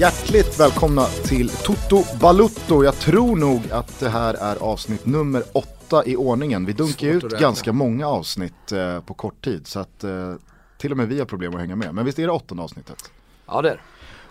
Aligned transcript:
Hjärtligt 0.00 0.60
välkomna 0.60 1.04
till 1.04 1.48
Toto 1.48 2.18
Balutto. 2.20 2.84
Jag 2.84 2.94
tror 2.94 3.36
nog 3.36 3.70
att 3.70 4.00
det 4.00 4.08
här 4.08 4.34
är 4.34 4.56
avsnitt 4.56 5.06
nummer 5.06 5.42
åtta 5.52 6.04
i 6.06 6.16
ordningen. 6.16 6.66
Vi 6.66 6.72
dunkar 6.72 7.08
ut 7.08 7.22
ganska 7.40 7.72
många 7.72 8.08
avsnitt 8.08 8.72
eh, 8.72 9.00
på 9.00 9.14
kort 9.14 9.44
tid 9.44 9.66
så 9.66 9.80
att 9.80 10.04
eh, 10.04 10.34
till 10.78 10.90
och 10.90 10.96
med 10.96 11.08
vi 11.08 11.18
har 11.18 11.26
problem 11.26 11.54
att 11.54 11.60
hänga 11.60 11.76
med. 11.76 11.94
Men 11.94 12.04
visst 12.04 12.18
är 12.18 12.26
det 12.26 12.32
åttonde 12.32 12.62
avsnittet? 12.62 13.10
Ja 13.46 13.62
det 13.62 13.70
är 13.70 13.82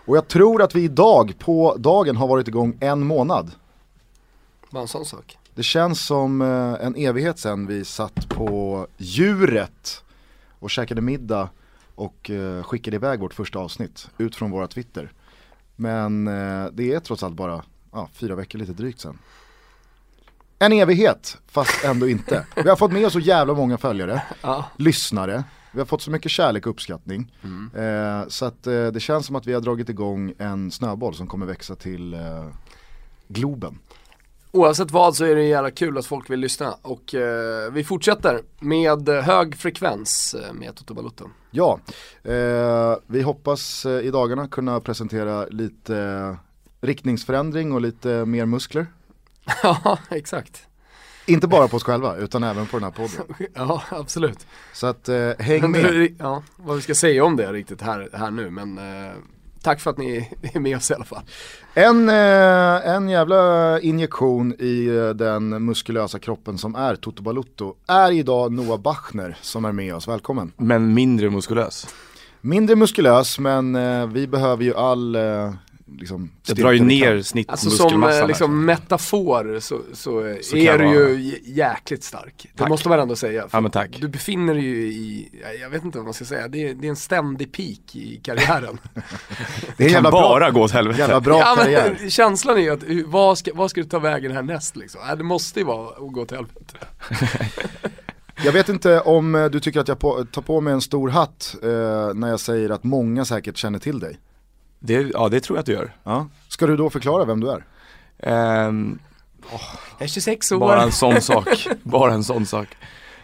Och 0.05 0.17
jag 0.17 0.27
tror 0.27 0.61
att 0.61 0.75
vi 0.75 0.83
idag 0.83 1.33
på 1.39 1.75
dagen 1.79 2.15
har 2.15 2.27
varit 2.27 2.47
igång 2.47 2.77
en 2.79 3.05
månad. 3.05 3.51
Bara 4.69 4.81
en 4.81 4.87
sån 4.87 5.05
sak. 5.05 5.37
Det 5.55 5.63
känns 5.63 6.05
som 6.05 6.41
eh, 6.41 6.85
en 6.85 6.95
evighet 6.95 7.39
sedan 7.39 7.67
vi 7.67 7.85
satt 7.85 8.29
på 8.29 8.87
djuret 8.97 10.03
och 10.59 10.69
käkade 10.69 11.01
middag 11.01 11.49
och 11.95 12.29
eh, 12.29 12.63
skickade 12.63 12.95
iväg 12.95 13.19
vårt 13.19 13.33
första 13.33 13.59
avsnitt 13.59 14.09
ut 14.17 14.35
från 14.35 14.51
våra 14.51 14.67
Twitter. 14.67 15.11
Men 15.79 16.27
eh, 16.27 16.65
det 16.73 16.93
är 16.93 16.99
trots 16.99 17.23
allt 17.23 17.35
bara 17.35 17.63
ja, 17.91 18.09
fyra 18.13 18.35
veckor 18.35 18.59
lite 18.59 18.73
drygt 18.73 18.99
sen. 18.99 19.17
En 20.59 20.73
evighet, 20.73 21.37
fast 21.47 21.83
ändå 21.85 22.07
inte. 22.09 22.45
Vi 22.55 22.69
har 22.69 22.75
fått 22.75 22.91
med 22.91 23.05
oss 23.05 23.13
så 23.13 23.19
jävla 23.19 23.53
många 23.53 23.77
följare, 23.77 24.23
Ja. 24.41 24.65
lyssnare, 24.77 25.43
vi 25.71 25.79
har 25.79 25.85
fått 25.85 26.01
så 26.01 26.11
mycket 26.11 26.31
kärlek 26.31 26.65
och 26.65 26.71
uppskattning. 26.71 27.31
Eh, 27.75 28.27
så 28.27 28.45
att 28.45 28.67
eh, 28.67 28.87
det 28.87 28.99
känns 28.99 29.25
som 29.25 29.35
att 29.35 29.47
vi 29.47 29.53
har 29.53 29.61
dragit 29.61 29.89
igång 29.89 30.33
en 30.37 30.71
snöboll 30.71 31.15
som 31.15 31.27
kommer 31.27 31.45
växa 31.45 31.75
till 31.75 32.13
eh, 32.13 32.45
Globen. 33.27 33.79
Oavsett 34.51 34.91
vad 34.91 35.15
så 35.15 35.25
är 35.25 35.35
det 35.35 35.43
jävla 35.43 35.71
kul 35.71 35.97
att 35.97 36.05
folk 36.05 36.29
vill 36.29 36.39
lyssna 36.39 36.75
och 36.81 37.15
eh, 37.15 37.71
vi 37.71 37.83
fortsätter 37.83 38.41
med 38.59 39.09
hög 39.09 39.55
frekvens 39.55 40.33
eh, 40.33 40.53
med 40.53 40.75
Toto 40.75 40.93
Balotto. 40.93 41.29
Ja, 41.51 41.79
eh, 42.23 42.95
vi 43.07 43.21
hoppas 43.21 43.85
eh, 43.85 43.91
i 43.91 44.11
dagarna 44.11 44.47
kunna 44.47 44.79
presentera 44.79 45.45
lite 45.45 45.97
eh, 45.97 46.35
riktningsförändring 46.81 47.71
och 47.71 47.81
lite 47.81 48.25
mer 48.25 48.45
muskler. 48.45 48.87
Ja, 49.63 49.97
exakt. 50.09 50.65
Inte 51.25 51.47
bara 51.47 51.67
på 51.67 51.77
oss 51.77 51.83
själva 51.83 52.15
utan 52.17 52.43
även 52.43 52.67
på 52.67 52.77
den 52.79 52.83
här 52.83 52.91
podden. 52.91 53.35
Ja, 53.53 53.83
absolut. 53.89 54.47
Så 54.73 54.87
att 54.87 55.09
eh, 55.09 55.31
häng 55.39 55.71
med. 55.71 56.15
Ja, 56.19 56.43
vad 56.55 56.75
vi 56.75 56.81
ska 56.81 56.95
säga 56.95 57.23
om 57.23 57.35
det 57.35 57.53
riktigt 57.53 57.81
här, 57.81 58.09
här 58.13 58.31
nu 58.31 58.49
men 58.49 58.79
tack 59.61 59.79
för 59.79 59.91
att 59.91 59.97
ni 59.97 60.29
är 60.41 60.59
med 60.59 60.77
oss 60.77 60.91
i 60.91 60.93
alla 60.93 61.05
fall. 61.05 61.23
En, 61.73 62.09
eh, 62.09 62.95
en 62.95 63.09
jävla 63.09 63.79
injektion 63.79 64.55
i 64.59 64.87
eh, 64.87 65.09
den 65.09 65.65
muskulösa 65.65 66.19
kroppen 66.19 66.57
som 66.57 66.75
är 66.75 66.95
Toto 66.95 67.23
Balutto 67.23 67.75
är 67.87 68.11
idag 68.11 68.51
Noah 68.51 68.79
Bachner 68.79 69.37
som 69.41 69.65
är 69.65 69.71
med 69.71 69.95
oss. 69.95 70.07
Välkommen. 70.07 70.51
Men 70.57 70.93
mindre 70.93 71.29
muskulös. 71.29 71.87
Mindre 72.41 72.75
muskulös 72.75 73.39
men 73.39 73.75
eh, 73.75 74.07
vi 74.07 74.27
behöver 74.27 74.63
ju 74.63 74.75
all 74.75 75.15
eh, 75.15 75.53
liksom, 75.97 76.31
Jag 76.47 76.57
drar 76.57 76.71
ju 76.71 76.79
ner 76.79 77.23
Alltså 77.47 77.69
som 77.69 78.03
eh, 78.03 78.27
liksom 78.27 78.65
metafor 78.65 79.59
så, 79.59 79.81
så, 79.93 80.35
Så 80.41 80.57
är 80.57 80.77
du 80.77 80.87
ju 80.89 81.31
jä- 81.31 81.39
jäkligt 81.43 82.03
stark. 82.03 82.33
Det 82.37 82.57
Tack. 82.57 82.69
måste 82.69 82.89
man 82.89 82.99
ändå 82.99 83.15
säga. 83.15 83.47
Ja, 83.51 83.61
men 83.61 83.71
tack. 83.71 83.97
Du 84.01 84.07
befinner 84.07 84.53
dig 84.53 84.63
ju 84.63 84.87
i, 84.87 85.29
ja, 85.43 85.51
jag 85.61 85.69
vet 85.69 85.83
inte 85.83 85.97
vad 85.97 86.05
man 86.05 86.13
ska 86.13 86.25
säga, 86.25 86.47
det 86.47 86.67
är, 86.67 86.73
det 86.73 86.87
är 86.87 86.89
en 86.89 86.95
ständig 86.95 87.51
peak 87.51 87.95
i 87.95 88.19
karriären. 88.23 88.79
det 88.93 88.99
är 89.03 89.03
en 89.71 89.75
kan 89.77 89.87
jävla 89.87 90.11
bara 90.11 90.39
bra, 90.39 90.49
gå 90.49 90.61
åt 90.61 90.71
helvete. 90.71 90.99
jävla 90.99 91.21
bra 91.21 91.39
ja, 91.39 91.55
karriär. 91.55 91.97
men, 91.99 92.09
känslan 92.09 92.57
är 92.57 92.61
ju 92.61 92.69
att, 92.69 92.83
vad 93.05 93.37
ska, 93.37 93.51
vad 93.53 93.69
ska 93.69 93.81
du 93.81 93.87
ta 93.87 93.99
vägen 93.99 94.31
härnäst 94.31 94.75
liksom? 94.75 95.01
Det 95.17 95.23
måste 95.23 95.59
ju 95.59 95.65
vara 95.65 95.89
att 95.89 96.13
gå 96.13 96.25
till 96.25 96.37
helvete. 96.37 96.77
Jag 98.43 98.51
vet 98.51 98.69
inte 98.69 99.01
om 99.01 99.35
eh, 99.35 99.45
du 99.45 99.59
tycker 99.59 99.79
att 99.79 99.87
jag 99.87 99.99
på, 99.99 100.25
tar 100.25 100.41
på 100.41 100.61
mig 100.61 100.73
en 100.73 100.81
stor 100.81 101.09
hatt 101.09 101.55
eh, 101.63 101.69
när 102.13 102.27
jag 102.29 102.39
säger 102.39 102.69
att 102.69 102.83
många 102.83 103.25
säkert 103.25 103.57
känner 103.57 103.79
till 103.79 103.99
dig. 103.99 104.19
Det, 104.79 104.93
ja 105.13 105.29
det 105.29 105.39
tror 105.39 105.57
jag 105.57 105.59
att 105.59 105.65
du 105.65 105.71
gör. 105.71 105.95
Ja. 106.03 106.27
Ska 106.47 106.67
du 106.67 106.77
då 106.77 106.89
förklara 106.89 107.25
vem 107.25 107.39
du 107.39 107.51
är? 107.51 107.65
Ehm, 108.19 108.99
Jag 109.51 110.01
är 110.03 110.07
26 110.07 110.51
år. 110.51 110.59
bara 110.59 110.81
en 110.83 110.91
sån 110.91 111.21
sak. 111.21 111.67
Bara 111.83 112.13
en 112.13 112.23
sån 112.23 112.45
sak. 112.45 112.67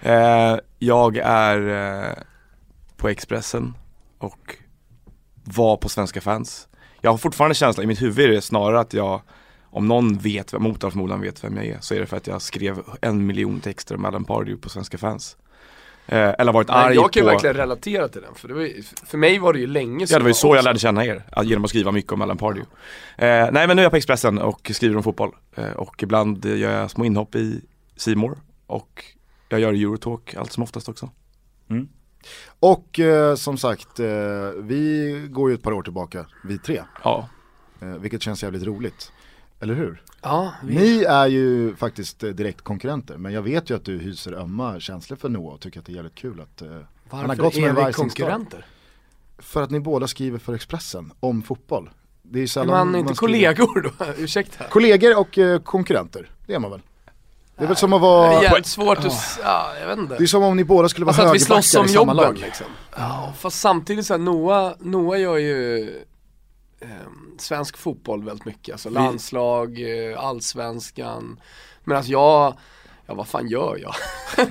Eh, 0.02 0.58
jag 0.80 1.18
är 1.18 1.68
eh, 2.08 2.14
på 2.98 3.10
Expressen 3.10 3.74
och 4.18 4.56
var 5.44 5.78
på 5.78 5.90
Svenska 5.90 6.22
fans. 6.22 6.68
Jag 7.02 7.12
har 7.12 7.18
fortfarande 7.18 7.56
känslan, 7.56 7.84
i 7.84 7.88
mitt 7.88 8.02
huvud 8.02 8.30
är 8.30 8.32
det 8.34 8.42
snarare 8.42 8.80
att 8.80 8.94
jag 8.94 9.22
om 9.64 9.88
någon 9.88 10.18
vet, 10.18 10.54
mot 10.54 10.84
all 10.84 10.92
förmodan 10.92 11.22
vet 11.22 11.44
vem 11.44 11.58
jag 11.58 11.66
är, 11.66 11.78
så 11.82 11.94
är 11.96 12.00
det 12.00 12.06
för 12.06 12.18
att 12.18 12.28
jag 12.28 12.42
skrev 12.42 12.82
en 13.02 13.26
miljon 13.26 13.60
texter 13.60 13.96
om 13.96 14.06
Alan 14.06 14.24
Pardew 14.26 14.62
på 14.62 14.70
Svenska 14.70 14.98
fans. 14.98 15.38
Eh, 16.08 16.34
eller 16.40 16.52
varit 16.52 16.68
Nej, 16.68 16.78
arg 16.78 16.96
jag 16.96 17.12
kan 17.14 17.20
ju 17.22 17.26
på 17.28 17.32
verkligen 17.32 17.56
relatera 17.56 18.08
till 18.08 18.22
den, 18.22 18.36
för, 18.36 18.48
det 18.48 18.54
var 18.54 18.62
ju, 18.62 18.84
för 19.06 19.18
mig 19.18 19.40
var 19.40 19.54
det 19.54 19.60
ju 19.60 19.68
länge 19.68 20.06
Ja 20.10 20.18
det 20.18 20.24
var 20.24 20.30
ju 20.30 20.34
så 20.34 20.56
jag 20.56 20.64
lärde 20.64 20.80
känna 20.80 21.06
er, 21.06 21.24
att- 21.32 21.46
genom 21.46 21.64
att 21.64 21.70
skriva 21.70 21.92
mycket 21.92 22.12
om 22.12 22.22
Alan 22.22 22.38
Pardew. 22.38 22.70
Eh, 23.18 23.50
nej 23.52 23.68
men 23.68 23.76
nu 23.76 23.82
är 23.82 23.84
jag 23.86 23.92
på 23.92 23.98
Expressen 23.98 24.38
och 24.40 24.72
skriver 24.74 24.98
om 24.98 25.04
fotboll. 25.04 25.32
Eh, 25.56 25.70
och 25.72 26.04
ibland 26.04 26.46
gör 26.46 26.72
jag 26.80 26.92
små 26.92 27.06
inhopp 27.06 27.36
i 27.36 27.62
Simor 27.96 28.38
och 28.68 29.06
jag 29.50 29.60
gör 29.60 29.74
Eurotalk 29.74 30.36
allt 30.36 30.52
som 30.52 30.64
oftast 30.64 30.90
också. 30.90 31.10
Och 32.60 33.00
eh, 33.00 33.36
som 33.36 33.58
sagt, 33.58 34.00
eh, 34.00 34.06
vi 34.62 35.12
går 35.30 35.50
ju 35.50 35.56
ett 35.56 35.64
par 35.64 35.72
år 35.74 35.82
tillbaka, 35.84 36.26
vi 36.44 36.58
tre. 36.58 36.82
Ja, 37.04 37.30
Eh, 37.82 37.88
vilket 37.88 38.22
känns 38.22 38.44
jävligt 38.44 38.64
roligt. 38.64 39.12
Eller 39.66 39.76
hur? 39.76 40.02
Ja, 40.22 40.54
vi, 40.64 40.76
Ni 40.76 41.04
är 41.04 41.28
ju 41.28 41.76
faktiskt 41.76 42.24
eh, 42.24 42.30
direkt 42.30 42.62
konkurrenter, 42.62 43.18
men 43.18 43.34
jag 43.34 43.42
vet 43.42 43.70
ju 43.70 43.76
att 43.76 43.86
du 43.86 43.98
hyser 44.00 44.34
ömma 44.34 44.80
känslor 44.80 45.18
för 45.18 45.30
Noah 45.30 45.54
och 45.54 45.60
tycker 45.62 45.80
att 45.80 45.86
det 45.86 45.92
är 45.92 45.96
jävligt 45.96 46.16
kul 46.16 46.42
att 46.42 46.62
eh, 46.62 46.68
han 46.70 47.20
har 47.20 47.28
varför 47.28 47.44
gått 47.44 47.54
som 47.54 47.64
är 47.64 47.70
en 47.70 47.86
vi 47.88 47.94
konkurrenter? 47.94 48.66
För 49.38 49.62
att 49.62 49.72
ni 49.72 49.80
båda 49.80 50.08
skriver 50.08 50.40
för 50.40 50.54
Expressen 50.54 51.12
om 51.20 51.42
fotboll. 51.42 51.90
Det 52.24 52.38
är 52.38 52.40
ju 52.40 52.44
Är 52.44 52.48
sällan 52.48 52.88
man 52.92 53.00
inte 53.00 53.16
skriver- 53.16 53.54
kollegor 53.56 53.82
då? 54.00 54.06
Ursäkta. 54.18 54.64
Kollegor 54.70 55.20
och 55.20 55.38
eh, 55.38 55.60
konkurrenter, 55.60 56.30
det 56.48 56.54
är 56.54 56.60
man 56.60 56.72
väl? 56.72 56.82
Det 57.58 57.64
är 57.64 57.68
väl 57.68 57.78
som 57.78 57.94
att 57.94 58.02
vara, 58.02 58.30
Det 58.30 58.36
är 58.36 58.44
jävligt 58.44 58.66
svårt 58.66 58.98
att, 58.98 59.06
s- 59.06 59.40
ja 59.44 59.72
jag 59.82 59.88
vet 59.88 59.98
inte. 59.98 60.18
det 60.18 60.24
är 60.24 60.28
som 60.28 60.44
om 60.44 60.58
ni 60.58 60.64
båda 60.64 60.90
skulle 60.90 61.06
vara 61.06 61.16
Alltså 61.16 61.28
högerbackar 61.28 61.60
i 61.60 61.64
samma 61.64 61.88
jobben 61.88 62.16
lag. 62.16 62.38
liksom. 62.38 62.66
Ja, 62.98 63.34
fast 63.38 63.60
samtidigt 63.60 64.06
så 64.06 64.14
här, 64.14 64.20
Noah, 64.20 64.74
Noah 64.80 65.20
gör 65.22 65.38
ju 65.38 65.90
svensk 67.38 67.78
fotboll 67.78 68.24
väldigt 68.24 68.46
mycket. 68.46 68.74
Alltså 68.74 68.90
landslag, 68.90 69.80
eh, 70.12 70.20
allsvenskan. 70.24 71.40
Men 71.84 71.98
alltså 71.98 72.12
jag, 72.12 72.54
ja 73.06 73.14
vad 73.14 73.28
fan 73.28 73.48
gör 73.48 73.78
jag? 73.82 73.94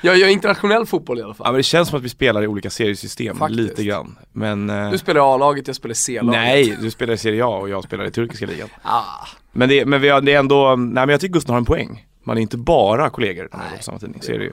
jag 0.00 0.16
gör 0.16 0.28
internationell 0.28 0.86
fotboll 0.86 1.18
i 1.18 1.22
alla 1.22 1.30
ja 1.30 1.34
fall. 1.34 1.46
men 1.52 1.54
det 1.56 1.62
känns 1.62 1.88
som 1.88 1.98
att 1.98 2.04
vi 2.04 2.08
spelar 2.08 2.42
i 2.42 2.46
olika 2.46 2.70
seriesystem 2.70 3.36
Faktiskt. 3.36 3.60
lite 3.60 3.84
grann. 3.84 4.18
Men 4.32 4.70
eh, 4.70 4.90
Du 4.90 4.98
spelar 4.98 5.20
i 5.20 5.24
A-laget, 5.24 5.66
jag 5.66 5.76
spelar 5.76 5.92
i 5.92 5.96
C-laget. 5.96 6.40
nej, 6.40 6.76
du 6.80 6.90
spelar 6.90 7.14
i 7.14 7.18
Serie 7.18 7.44
A 7.44 7.48
och 7.48 7.68
jag 7.68 7.84
spelar 7.84 8.04
i 8.04 8.10
turkiska 8.10 8.46
ligan. 8.46 8.68
Ah, 8.82 9.26
Men 9.52 9.68
det, 9.68 9.84
men 9.86 10.00
vi 10.00 10.08
har, 10.08 10.20
det 10.20 10.32
är 10.34 10.38
ändå, 10.38 10.68
nej 10.76 10.76
men 10.94 11.08
jag 11.08 11.20
tycker 11.20 11.32
Gustav 11.34 11.52
har 11.52 11.58
en 11.58 11.64
poäng. 11.64 12.06
Man 12.22 12.36
är 12.38 12.42
inte 12.42 12.56
bara 12.56 13.10
kollegor 13.10 13.48
när 13.52 13.58
man 13.58 13.66
på 13.76 13.82
samma 13.82 13.98
tidning, 13.98 14.22
så 14.22 14.32
är 14.32 14.38
det 14.38 14.44
ju. 14.44 14.52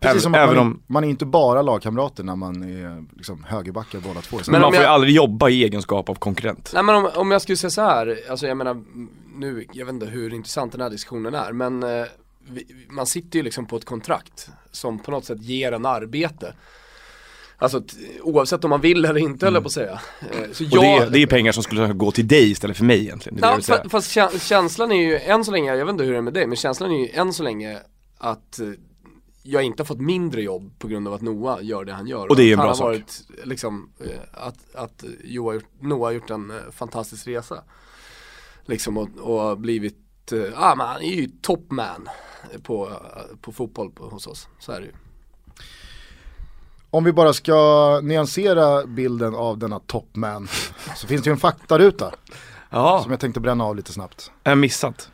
Precis 0.00 0.22
som 0.22 0.34
även 0.34 0.54
man, 0.56 0.66
om, 0.66 0.82
man 0.86 1.04
är 1.04 1.08
inte 1.08 1.26
bara 1.26 1.62
lagkamrater 1.62 2.24
när 2.24 2.36
man 2.36 2.62
är 2.62 3.04
liksom 3.16 3.44
högerbackar 3.44 4.00
båda 4.00 4.20
två. 4.20 4.36
Men 4.36 4.44
men 4.52 4.60
man 4.60 4.72
får 4.72 4.76
ju 4.78 4.82
jag- 4.84 4.92
aldrig 4.92 5.14
jobba 5.14 5.48
i 5.48 5.64
egenskap 5.64 6.08
av 6.08 6.14
konkurrent. 6.14 6.70
Nej 6.74 6.82
men 6.82 6.94
om, 6.94 7.10
om 7.14 7.30
jag 7.30 7.42
skulle 7.42 7.56
säga 7.56 7.70
så 7.70 7.80
här, 7.82 8.18
alltså 8.30 8.46
jag 8.46 8.56
menar 8.56 8.82
nu, 9.36 9.66
jag 9.72 9.86
vet 9.86 9.92
inte 9.92 10.06
hur 10.06 10.34
intressant 10.34 10.72
den 10.72 10.80
här 10.80 10.90
diskussionen 10.90 11.34
är 11.34 11.52
men 11.52 11.82
eh, 11.82 12.06
vi, 12.48 12.66
man 12.90 13.06
sitter 13.06 13.38
ju 13.38 13.42
liksom 13.42 13.66
på 13.66 13.76
ett 13.76 13.84
kontrakt 13.84 14.48
som 14.72 14.98
på 14.98 15.10
något 15.10 15.24
sätt 15.24 15.42
ger 15.42 15.72
en 15.72 15.86
arbete. 15.86 16.54
Alltså 17.58 17.80
t- 17.80 17.96
oavsett 18.22 18.64
om 18.64 18.70
man 18.70 18.80
vill 18.80 19.04
eller 19.04 19.18
inte 19.20 19.46
höll 19.46 19.54
jag 19.54 19.62
på 19.62 19.66
att 19.66 19.72
säga. 19.72 20.00
Eh, 20.20 20.52
så 20.52 20.64
Och 20.64 20.70
det, 20.70 20.76
jag, 20.76 21.02
är, 21.02 21.10
det 21.10 21.18
är 21.22 21.26
pengar 21.26 21.52
som 21.52 21.62
skulle 21.62 21.92
gå 21.92 22.10
till 22.10 22.28
dig 22.28 22.50
istället 22.50 22.76
för 22.76 22.84
mig 22.84 23.00
egentligen. 23.00 23.40
Det 23.40 23.56
det 23.82 23.88
fast 23.88 24.16
kä- 24.16 24.38
känslan 24.48 24.92
är 24.92 25.02
ju 25.02 25.18
än 25.18 25.44
så 25.44 25.52
länge, 25.52 25.74
jag 25.76 25.86
vet 25.86 25.92
inte 25.92 26.04
hur 26.04 26.12
det 26.12 26.18
är 26.18 26.22
med 26.22 26.34
dig, 26.34 26.46
men 26.46 26.56
känslan 26.56 26.90
är 26.92 26.98
ju 26.98 27.08
än 27.12 27.32
så 27.32 27.42
länge 27.42 27.78
att 28.18 28.58
eh, 28.58 28.66
jag 29.46 29.62
inte 29.62 29.82
har 29.82 29.86
fått 29.86 30.00
mindre 30.00 30.42
jobb 30.42 30.78
på 30.78 30.88
grund 30.88 31.08
av 31.08 31.14
att 31.14 31.22
Noah 31.22 31.64
gör 31.64 31.84
det 31.84 31.92
han 31.92 32.06
gör. 32.06 32.30
Och 32.30 32.36
det 32.36 32.42
är 32.42 32.52
en 32.52 32.58
bra 32.58 32.66
har 32.66 32.74
sak. 32.74 32.84
Varit, 32.84 33.22
liksom, 33.44 33.90
eh, 34.00 34.20
att 34.32 34.74
att 34.74 35.04
Joa, 35.24 35.60
Noah 35.80 36.04
har 36.04 36.12
gjort 36.12 36.30
en 36.30 36.50
eh, 36.50 36.56
fantastisk 36.72 37.26
resa. 37.26 37.62
Liksom 38.64 38.96
och, 38.96 39.08
och 39.18 39.58
blivit, 39.58 40.32
eh, 40.32 40.62
ah, 40.62 40.74
men 40.74 40.86
han 40.86 41.02
är 41.02 41.14
ju 41.14 41.30
top 41.42 41.70
man 41.70 42.08
på, 42.62 42.90
på 43.40 43.52
fotboll 43.52 43.90
på, 43.90 44.04
hos 44.08 44.26
oss. 44.26 44.48
Så 44.58 44.72
är 44.72 44.80
det 44.80 44.86
ju. 44.86 44.92
Om 46.90 47.04
vi 47.04 47.12
bara 47.12 47.32
ska 47.32 48.00
nyansera 48.02 48.86
bilden 48.86 49.34
av 49.34 49.58
denna 49.58 49.78
topman 49.78 50.48
så 50.96 51.06
finns 51.06 51.22
det 51.22 51.30
ju 51.30 51.32
en 51.32 51.38
faktaruta 51.38 52.12
Ja, 52.70 53.00
som 53.02 53.10
jag 53.10 53.20
tänkte 53.20 53.40
bränna 53.40 53.64
av 53.64 53.76
lite 53.76 53.92
snabbt. 53.92 54.30
jag 54.42 54.58
missat. 54.58 55.10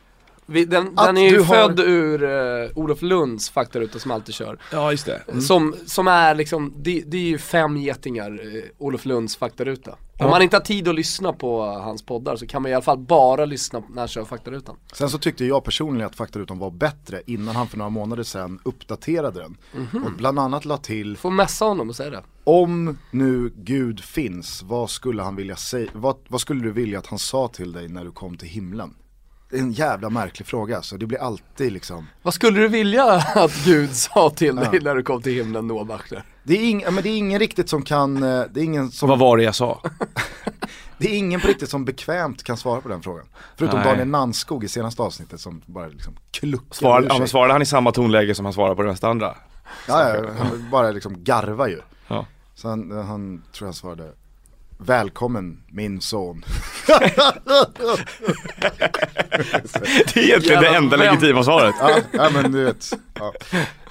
Vi, 0.52 0.64
den, 0.64 0.92
Att 0.96 1.06
den 1.06 1.16
är 1.16 1.30
ju 1.30 1.36
du 1.36 1.42
har- 1.42 1.54
född 1.54 1.80
ur 1.80 2.22
eh, 2.24 2.70
Olof 2.74 3.02
Lunds 3.02 3.50
faktaruta 3.50 3.98
som 3.98 4.10
alltid 4.10 4.34
kör. 4.34 4.58
Ja 4.72 4.90
just 4.90 5.06
det. 5.06 5.22
Mm. 5.28 5.40
Som, 5.40 5.74
som 5.86 6.08
är 6.08 6.34
liksom, 6.34 6.72
det, 6.76 7.02
det 7.06 7.16
är 7.16 7.22
ju 7.22 7.38
fem 7.38 7.76
getingar, 7.76 8.30
eh, 8.56 8.62
Olof 8.78 9.04
Lunds 9.04 9.36
faktaruta. 9.36 9.90
Om 9.90 9.96
Ja. 10.18 10.30
man 10.30 10.42
inte 10.42 10.56
har 10.56 10.60
tid 10.64 10.88
att 10.88 10.94
lyssna 10.94 11.32
på 11.32 11.62
hans 11.64 12.02
poddar 12.02 12.36
så 12.36 12.46
kan 12.46 12.62
man 12.62 12.70
i 12.70 12.74
alla 12.74 12.82
fall 12.82 12.98
bara 12.98 13.44
lyssna 13.44 13.82
när 13.90 13.98
han 14.02 14.08
kör 14.08 14.24
faktarutan. 14.24 14.76
Sen 14.92 15.10
så 15.10 15.18
tyckte 15.18 15.44
jag 15.44 15.64
personligen 15.64 16.06
att 16.06 16.16
faktarutan 16.16 16.58
var 16.58 16.70
bättre 16.70 17.22
innan 17.26 17.56
han 17.56 17.66
för 17.68 17.78
några 17.78 17.90
månader 17.90 18.22
sedan 18.22 18.60
uppdaterade 18.64 19.40
den. 19.40 19.56
Mhm. 19.92 20.04
Och 20.04 20.12
bland 20.12 20.38
annat 20.38 20.64
la 20.64 20.76
till, 20.76 21.16
Får 21.16 21.30
messa 21.30 21.64
honom 21.64 21.88
och 21.88 21.96
säga 21.96 22.10
det. 22.10 22.22
om 22.44 22.98
nu 23.10 23.52
Gud 23.56 24.00
finns, 24.00 24.62
vad 24.62 24.90
skulle 24.90 25.22
han 25.22 25.36
vilja 25.36 25.56
säga, 25.56 25.90
vad, 25.92 26.16
vad 26.28 26.40
skulle 26.40 26.62
du 26.62 26.70
vilja 26.70 26.98
att 26.98 27.06
han 27.06 27.18
sa 27.18 27.48
till 27.48 27.72
dig 27.72 27.88
när 27.88 28.04
du 28.04 28.10
kom 28.10 28.36
till 28.36 28.48
himlen? 28.48 28.94
Det 29.52 29.58
är 29.58 29.62
en 29.62 29.72
jävla 29.72 30.10
märklig 30.10 30.46
fråga, 30.46 30.82
så 30.82 30.96
det 30.96 31.06
blir 31.06 31.18
alltid 31.18 31.72
liksom 31.72 32.06
Vad 32.22 32.34
skulle 32.34 32.60
du 32.60 32.68
vilja 32.68 33.04
att 33.34 33.64
Gud 33.64 33.90
sa 33.94 34.30
till 34.30 34.56
dig 34.56 34.68
Ja. 34.72 34.78
när 34.82 34.94
du 34.94 35.02
kom 35.02 35.22
till 35.22 35.32
himlen 35.32 35.66
Noah 35.66 35.86
Bachner? 35.86 36.24
det 36.42 36.54
är, 36.58 36.64
ing, 36.68 36.84
men 36.84 37.02
det 37.02 37.08
är 37.08 37.16
ingen 37.16 37.38
riktigt 37.38 37.68
som 37.68 37.82
kan, 37.82 38.16
eh, 38.16 38.42
det 38.50 38.60
är 38.60 38.64
ingen 38.64 38.90
som 38.90 39.08
Vad 39.08 39.18
var 39.18 39.36
det 39.36 39.42
jag 39.42 39.54
sa? 39.54 39.82
Det 40.98 41.08
är 41.08 41.18
ingen 41.18 41.40
på 41.40 41.46
riktigt 41.46 41.70
som 41.70 41.84
bekvämt 41.84 42.42
kan 42.42 42.56
svara 42.56 42.80
på 42.80 42.88
den 42.88 43.02
frågan. 43.02 43.24
Förutom 43.56 43.78
Nej. 43.78 43.88
Daniel 43.88 44.08
Nanskog 44.08 44.64
i 44.64 44.68
senaste 44.68 45.02
avsnittet 45.02 45.40
som 45.40 45.62
bara 45.66 45.86
liksom 45.86 46.16
kluckar 46.30 46.74
Svarade, 46.74 47.06
ur 47.06 47.10
ja, 47.10 47.18
men 47.18 47.28
svarade 47.28 47.52
han 47.52 47.62
i 47.62 47.66
samma 47.66 47.92
tonläge 47.92 48.34
som 48.34 48.44
han 48.44 48.52
svarade 48.52 48.76
på 48.76 48.82
det 48.82 48.88
mesta 48.88 49.08
andra? 49.08 49.36
Ja, 49.88 50.14
ja, 50.16 50.24
han 50.38 50.70
bara 50.70 50.90
liksom 50.90 51.24
garvar 51.24 51.68
ju. 51.68 51.80
Ja. 52.08 52.26
Så 52.54 52.68
han, 52.68 52.90
han 52.90 53.42
tror 53.52 53.68
jag 53.68 53.74
svarade 53.74 54.12
Välkommen 54.86 55.62
min 55.70 56.00
son. 56.00 56.44
Det 60.14 60.16
är 60.16 60.18
egentligen 60.24 60.62
det 60.62 60.68
enda 60.76 60.96
vem- 60.96 61.06
legitima 61.14 61.44
svaret. 61.44 61.74
ja, 61.80 61.90
ja 62.12 62.30
men 62.30 62.52
du 62.52 62.64
vet. 62.64 62.90
Ja. 63.14 63.34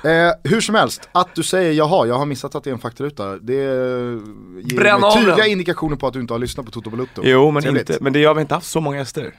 Eh, 0.10 0.32
hur 0.44 0.62
som 0.62 0.76
helst, 0.76 1.10
att 1.12 1.36
du 1.36 1.44
säger 1.44 1.72
jaha, 1.74 2.08
jag 2.08 2.16
har 2.18 2.26
missat 2.26 2.56
att 2.56 2.64
det 2.64 2.70
är 2.70 2.74
en 2.74 2.80
faktaruta. 2.80 3.38
Det 3.38 3.54
ger 3.54 4.76
Bränn 4.78 5.02
mig 5.02 5.14
tydliga 5.14 5.36
den. 5.36 5.48
indikationer 5.48 5.96
på 5.96 6.08
att 6.08 6.14
du 6.14 6.20
inte 6.22 6.34
har 6.34 6.40
lyssnat 6.40 6.66
på 6.66 6.72
Toto 6.72 6.90
Balutto. 6.90 7.22
Jo 7.26 7.52
men 7.52 7.64
Trevligt. 7.64 7.90
inte, 7.90 8.04
men 8.04 8.14
det 8.14 8.26
har 8.26 8.34
vi 8.36 8.42
inte 8.42 8.54
haft 8.54 8.68
så 8.68 8.82
många 8.82 8.98
gäster. 8.98 9.34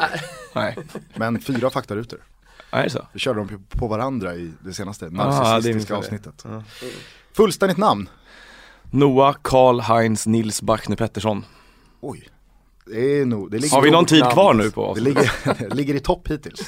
Nej. 0.00 0.20
Nej, 0.54 0.76
Men 1.14 1.40
fyra 1.40 1.70
faktarutor. 1.70 2.18
är 2.70 2.82
det 2.84 2.90
så? 2.90 3.06
Vi 3.12 3.18
körde 3.20 3.38
dem 3.40 3.64
på- 3.68 3.86
varandra 3.88 4.34
i 4.34 4.52
det 4.60 4.72
senaste 4.72 5.04
Ah, 5.06 5.08
det 5.08 5.14
är 5.22 5.24
narcissistiska 5.24 5.94
ungefär 5.94 6.18
det. 6.18 6.28
avsnittet. 6.28 6.44
Ja. 6.44 6.62
Fullständigt 7.36 7.78
namn? 7.78 8.08
Noah 8.90 9.36
Karl 9.42 9.80
Heinz 9.80 10.26
Nils 10.26 10.62
Bachner 10.62 10.96
Pettersson. 10.96 11.44
Oj. 12.00 12.28
Det 12.86 13.20
är 13.20 13.24
nog, 13.24 13.50
det 13.50 13.58
ligger, 13.58 13.74
Har 13.76 13.82
vi 13.82 13.90
någon 13.90 14.04
tid 14.06 14.20
namn. 14.20 14.32
kvar 14.32 14.54
nu 14.54 14.70
på 14.70 14.80
det 14.82 14.86
avsnittet? 14.90 15.14
ligger, 15.44 15.68
det 15.68 15.74
ligger 15.74 15.94
i 15.94 16.00
topp 16.00 16.28
hittills. 16.30 16.60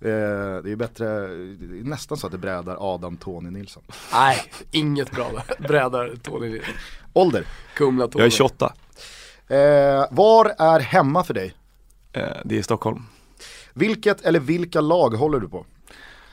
Eh, 0.00 0.10
det 0.64 0.72
är 0.72 0.76
bättre, 0.76 1.04
det 1.06 1.80
är 1.80 1.84
nästan 1.84 2.18
så 2.18 2.26
att 2.26 2.32
det 2.32 2.38
brädar 2.38 2.76
Adam 2.94 3.16
Tony 3.16 3.50
Nilsson. 3.50 3.82
Nej, 4.12 4.42
inget 4.70 5.10
bra 5.10 5.30
där. 5.32 5.68
Brädar 5.68 6.16
Tony 6.22 6.48
Lind. 6.48 6.64
Ålder? 7.12 7.44
Kumla 7.74 8.08
Tony. 8.08 8.22
Jag 8.22 8.26
är 8.26 8.30
28. 8.30 8.74
Eh, 9.48 9.56
var 10.10 10.54
är 10.58 10.80
hemma 10.80 11.24
för 11.24 11.34
dig? 11.34 11.54
Eh, 12.12 12.24
Det 12.44 12.58
är 12.58 12.62
Stockholm. 12.62 13.02
Vilket 13.74 14.20
eller 14.20 14.40
vilka 14.40 14.80
lag 14.80 15.10
håller 15.14 15.40
du 15.40 15.48
på? 15.48 15.66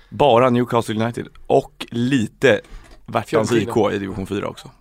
Bara 0.10 0.50
Newcastle 0.50 1.04
United 1.04 1.28
och 1.48 1.86
lite 1.92 2.62
Värtans 3.06 3.52
IK 3.52 3.78
i 3.94 4.00
division 4.00 4.28
4 4.28 4.48
också. 4.48 4.72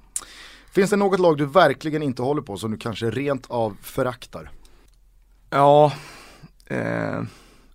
Finns 0.71 0.91
det 0.91 0.97
något 0.97 1.21
lag 1.21 1.39
du 1.39 1.47
verkligen 1.47 2.03
inte 2.03 2.23
håller 2.23 2.43
på 2.43 2.57
som 2.57 2.71
du 2.71 2.77
kanske 2.77 3.11
rent 3.11 3.47
av 3.51 3.77
föraktar? 3.83 4.51
Ja, 5.51 5.93
eh, 6.67 7.23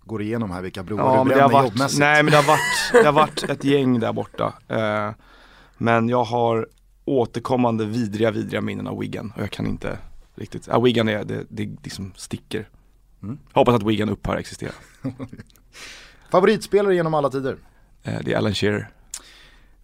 Går 0.04 0.22
igenom 0.22 0.50
här 0.50 0.62
vilka 0.62 0.82
broar 0.82 1.16
ja 1.16 1.24
du 1.24 1.28
bränner 1.28 1.48
varit, 1.48 1.64
jobbmässigt. 1.64 2.00
nej 2.00 2.22
men 2.22 2.30
det 2.30 2.36
har 2.36 2.44
varit, 2.44 2.60
det 2.92 3.04
har 3.04 3.12
varit 3.12 3.42
ett 3.42 3.64
gäng 3.64 4.00
där 4.00 4.12
borta. 4.12 4.54
Eh, 4.68 5.10
men 5.78 6.08
jag 6.08 6.24
har 6.24 6.68
återkommande 7.04 7.84
vidriga, 7.84 8.30
vidriga 8.30 8.60
minnen 8.60 8.86
av 8.86 8.98
Wigan 8.98 9.32
och 9.36 9.42
jag 9.42 9.50
kan 9.50 9.66
inte 9.66 9.98
riktigt, 10.34 10.66
ja 10.66 10.80
Wigan 10.80 11.08
är, 11.08 11.24
det, 11.24 11.44
det 11.48 11.76
liksom 11.84 12.12
sticker. 12.16 12.68
Mm. 13.22 13.38
Hoppas 13.52 13.74
att 13.74 13.82
Wigan 13.82 14.08
upphör 14.08 14.36
existera. 14.36 14.72
Favoritspelare 16.30 16.94
genom 16.94 17.14
alla 17.14 17.30
tider? 17.30 17.56
Eh, 18.02 18.20
det 18.24 18.32
är 18.32 18.36
Alan 18.36 18.54
Shearer. 18.54 18.88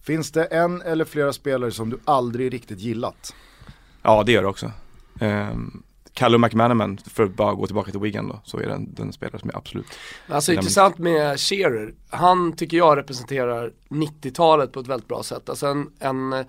Finns 0.03 0.33
det 0.33 0.45
en 0.45 0.83
eller 0.83 1.05
flera 1.05 1.33
spelare 1.33 1.71
som 1.71 1.91
du 1.91 1.99
aldrig 2.05 2.53
riktigt 2.53 2.81
gillat? 2.81 3.35
Ja 4.03 4.23
det 4.23 4.33
gör 4.33 4.43
det 4.43 4.49
också. 4.49 4.73
Um, 5.21 5.83
Callum 6.15 6.41
McManaman, 6.41 6.99
för 6.99 7.25
att 7.25 7.37
bara 7.37 7.55
gå 7.55 7.67
tillbaka 7.67 7.91
till 7.91 8.01
Wigan 8.01 8.29
då, 8.29 8.41
så 8.45 8.59
är 8.59 8.67
den 8.67 8.95
den 8.95 9.13
spelare 9.13 9.39
som 9.39 9.51
är 9.51 9.57
absolut 9.57 9.87
Alltså 10.29 10.53
intressant 10.53 10.99
med 10.99 11.41
Shearer, 11.41 11.95
han 12.11 12.53
tycker 12.53 12.77
jag 12.77 12.97
representerar 12.99 13.73
90-talet 13.89 14.73
på 14.73 14.81
ett 14.81 14.87
väldigt 14.87 15.09
bra 15.09 15.23
sätt. 15.23 15.49
Alltså 15.49 15.67
en, 15.67 15.91
en 15.99 16.45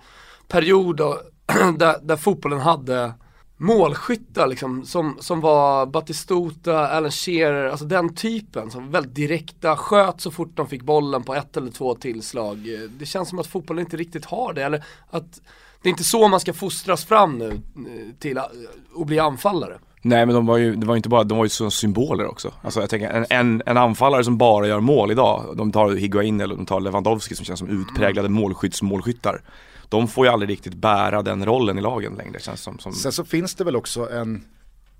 period 0.48 0.96
då, 0.96 1.20
där, 1.78 1.96
där 2.02 2.16
fotbollen 2.16 2.60
hade 2.60 3.12
målskyttar 3.56 4.46
liksom, 4.46 4.84
som, 4.86 5.16
som 5.20 5.40
var 5.40 5.86
Batistuta, 5.86 6.88
Alan 6.88 7.10
Shearer, 7.10 7.68
alltså 7.68 7.84
den 7.86 8.14
typen 8.14 8.70
som 8.70 8.84
var 8.84 8.92
väldigt 8.92 9.14
direkta, 9.14 9.76
sköt 9.76 10.20
så 10.20 10.30
fort 10.30 10.50
de 10.54 10.68
fick 10.68 10.82
bollen 10.82 11.22
på 11.22 11.34
ett 11.34 11.56
eller 11.56 11.70
två 11.70 11.94
tillslag. 11.94 12.56
Eh, 12.56 12.80
Det 12.98 13.06
känns 13.06 13.28
som 13.28 13.38
att 13.38 13.46
fotbollen 13.46 13.84
inte 13.84 13.96
riktigt 13.96 14.24
har 14.24 14.52
det, 14.52 14.62
eller 14.64 14.84
att 15.10 15.40
det 15.82 15.88
är 15.88 15.90
inte 15.90 16.04
så 16.04 16.28
man 16.28 16.40
ska 16.40 16.52
fostras 16.52 17.04
fram 17.04 17.38
nu 17.38 17.48
eh, 17.50 18.14
till 18.18 18.38
att 18.38 18.52
att 19.00 19.06
bli 19.06 19.18
anfallare. 19.18 19.78
Nej 20.02 20.26
men 20.26 20.34
de 20.34 20.46
var 20.46 20.56
ju, 20.56 20.76
det 20.76 20.86
var 20.86 20.96
inte 20.96 21.08
bara, 21.08 21.24
de 21.24 21.38
var 21.38 21.44
ju 21.44 21.48
så 21.48 21.70
symboler 21.70 22.26
också. 22.26 22.52
Alltså 22.62 22.80
jag 22.80 22.90
tänker 22.90 23.10
en, 23.10 23.26
en, 23.30 23.62
en 23.66 23.76
anfallare 23.76 24.24
som 24.24 24.38
bara 24.38 24.66
gör 24.68 24.80
mål 24.80 25.10
idag, 25.10 25.54
de 25.56 25.72
tar 25.72 25.90
Higuain 25.90 26.40
eller 26.40 26.56
de 26.56 26.66
tar 26.66 26.80
Lewandowski 26.80 27.34
som 27.34 27.44
känns 27.44 27.58
som 27.58 27.68
utpräglade 27.68 28.28
målskyddsmålskyttar. 28.28 29.42
De 29.88 30.08
får 30.08 30.26
ju 30.26 30.32
aldrig 30.32 30.50
riktigt 30.50 30.74
bära 30.74 31.22
den 31.22 31.44
rollen 31.44 31.78
i 31.78 31.80
lagen 31.80 32.14
längre 32.14 32.40
känns 32.40 32.60
som. 32.60 32.78
som 32.78 32.92
Sen 32.92 33.12
så 33.12 33.24
finns 33.24 33.54
det 33.54 33.64
väl 33.64 33.76
också 33.76 34.10
en, 34.10 34.44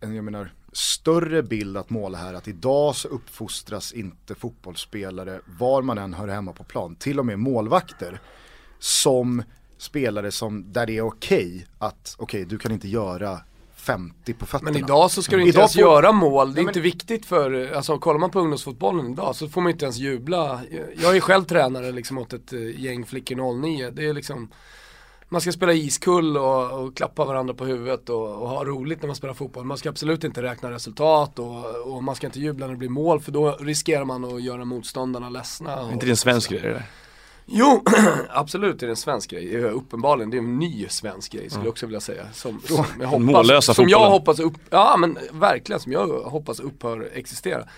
en 0.01 0.15
jag 0.15 0.25
menar, 0.25 0.53
större 0.73 1.43
bild 1.43 1.77
att 1.77 1.91
måla 1.91 2.19
här 2.19 2.35
att 2.35 2.49
idag 2.49 2.97
så 2.97 3.09
uppfostras 3.09 3.93
inte 3.93 4.35
fotbollsspelare 4.35 5.41
var 5.59 5.83
man 5.83 5.99
än 5.99 6.15
hör 6.15 6.29
hemma 6.29 6.53
på 6.53 6.65
plan, 6.65 6.97
till 6.97 7.19
och 7.19 7.27
med 7.27 7.39
målvakter 7.39 8.21
som 8.79 9.43
spelare 9.79 10.31
som, 10.31 10.73
där 10.73 10.87
det 10.87 10.97
är 10.97 11.03
okej 11.03 11.67
att, 11.79 12.17
okej 12.19 12.45
du 12.45 12.59
kan 12.59 12.73
inte 12.73 12.89
göra 12.89 13.41
50 13.85 14.33
på 14.35 14.47
fötterna. 14.47 14.71
Men 14.71 14.81
idag 14.81 15.11
så 15.11 15.23
ska 15.23 15.37
du 15.37 15.43
inte 15.43 15.49
Idag 15.51 15.61
ens 15.61 15.73
får- 15.73 15.81
göra 15.81 16.13
mål, 16.13 16.47
det 16.47 16.53
är 16.53 16.55
Nej, 16.55 16.65
men- 16.65 16.71
inte 16.71 16.81
viktigt 16.81 17.27
för, 17.27 17.73
alltså 17.77 17.99
kollar 17.99 18.19
man 18.21 18.31
på 18.31 18.41
ungdomsfotbollen 18.41 19.13
idag 19.13 19.37
så 19.37 19.49
får 19.49 19.61
man 19.61 19.73
inte 19.73 19.85
ens 19.85 19.97
jubla. 19.97 20.61
Jag 21.03 21.17
är 21.17 21.21
själv 21.21 21.45
tränare 21.45 21.93
liksom 21.93 22.19
åt 22.19 22.33
ett 22.33 22.53
eh, 22.53 22.81
gäng 22.81 23.07
flickor 23.07 23.61
09, 23.63 23.91
det 23.91 24.07
är 24.07 24.13
liksom 24.15 24.49
man 25.29 25.41
ska 25.41 25.53
spela 25.53 25.73
iskull 25.73 26.37
och, 26.37 26.71
och 26.81 26.97
klappa 26.97 27.25
varandra 27.25 27.55
på 27.55 27.65
huvudet 27.65 28.09
och, 28.09 28.43
och 28.43 28.49
ha 28.49 28.65
roligt 28.65 29.03
när 29.03 29.07
man 29.07 29.17
spelar 29.17 29.35
fotboll. 29.35 29.65
Man 29.65 29.79
ska 29.79 29.89
absolut 29.89 30.25
inte 30.25 30.43
räkna 30.43 30.71
resultat 30.71 31.39
och, 31.39 31.65
och 31.95 32.05
man 32.05 32.15
ska 32.15 32.27
inte 32.27 32.41
jubla 32.41 32.67
när 32.67 32.73
det 32.73 32.79
blir 32.79 32.89
mål 32.89 33.21
för 33.21 33.33
då 33.33 33.51
riskerar 33.61 34.05
man 34.05 34.25
att 34.25 34.43
göra 34.43 34.65
motståndarna 34.65 35.29
ledsna. 35.31 35.73
Är 35.73 35.93
inte 35.93 36.07
det 36.07 36.13
en 36.13 36.17
svensk 36.17 36.51
grej 36.51 36.61
det 36.61 36.69
där? 36.69 36.87
Jo, 37.47 37.85
absolut 38.31 38.83
är 38.83 38.87
det 38.87 38.93
en 38.93 38.97
svensk 38.97 39.31
grej. 39.31 39.57
Eh, 39.57 39.77
Uppenbarligen, 39.77 40.31
det 40.31 40.37
är 40.37 40.39
en 40.39 40.59
ny 40.59 40.89
svensk 40.89 41.33
grej 41.33 41.51
skulle 41.51 41.65
jag 41.65 41.71
också 41.73 41.87
vilja 41.87 42.01
säga. 42.01 42.27
Som, 42.33 42.61
som 42.61 42.85
jag 43.01 43.07
hoppas, 43.07 43.25
mållösa 43.25 43.75
som 43.75 43.89
jag 43.89 44.11
hoppas 44.11 44.41
upp, 44.41 44.55
ja 44.71 44.97
men 44.99 45.19
verkligen 45.33 45.81
som 45.81 45.93
jag 45.93 46.07
hoppas 46.07 46.61
upphör 46.61 47.11
existera. 47.15 47.69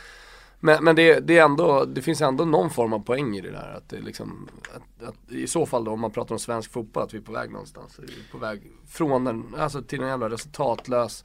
Men, 0.61 0.85
men 0.85 0.97
det, 0.97 1.21
det, 1.21 1.39
är 1.39 1.45
ändå, 1.45 1.85
det 1.85 2.03
finns 2.03 2.21
ändå 2.21 2.45
någon 2.45 2.71
form 2.71 2.93
av 2.93 2.99
poäng 2.99 3.37
i 3.37 3.41
det 3.41 3.51
där. 3.51 3.75
Att 3.77 3.89
det 3.89 4.01
liksom, 4.01 4.49
att, 4.75 5.09
att 5.09 5.33
I 5.33 5.47
så 5.47 5.67
fall 5.67 5.85
då 5.85 5.91
om 5.91 6.01
man 6.01 6.11
pratar 6.11 6.35
om 6.35 6.39
svensk 6.39 6.73
fotboll, 6.73 7.03
att 7.03 7.15
vi 7.15 7.19
är 7.19 7.23
på 7.23 7.33
väg 7.33 7.51
någonstans. 7.51 7.99
Vi 7.99 8.07
är 8.07 8.33
på 8.33 8.39
väg 8.39 8.63
från 8.89 9.27
en, 9.27 9.55
alltså 9.59 9.83
till 9.83 10.03
en 10.03 10.09
jävla 10.09 10.31
resultatlös 10.31 11.25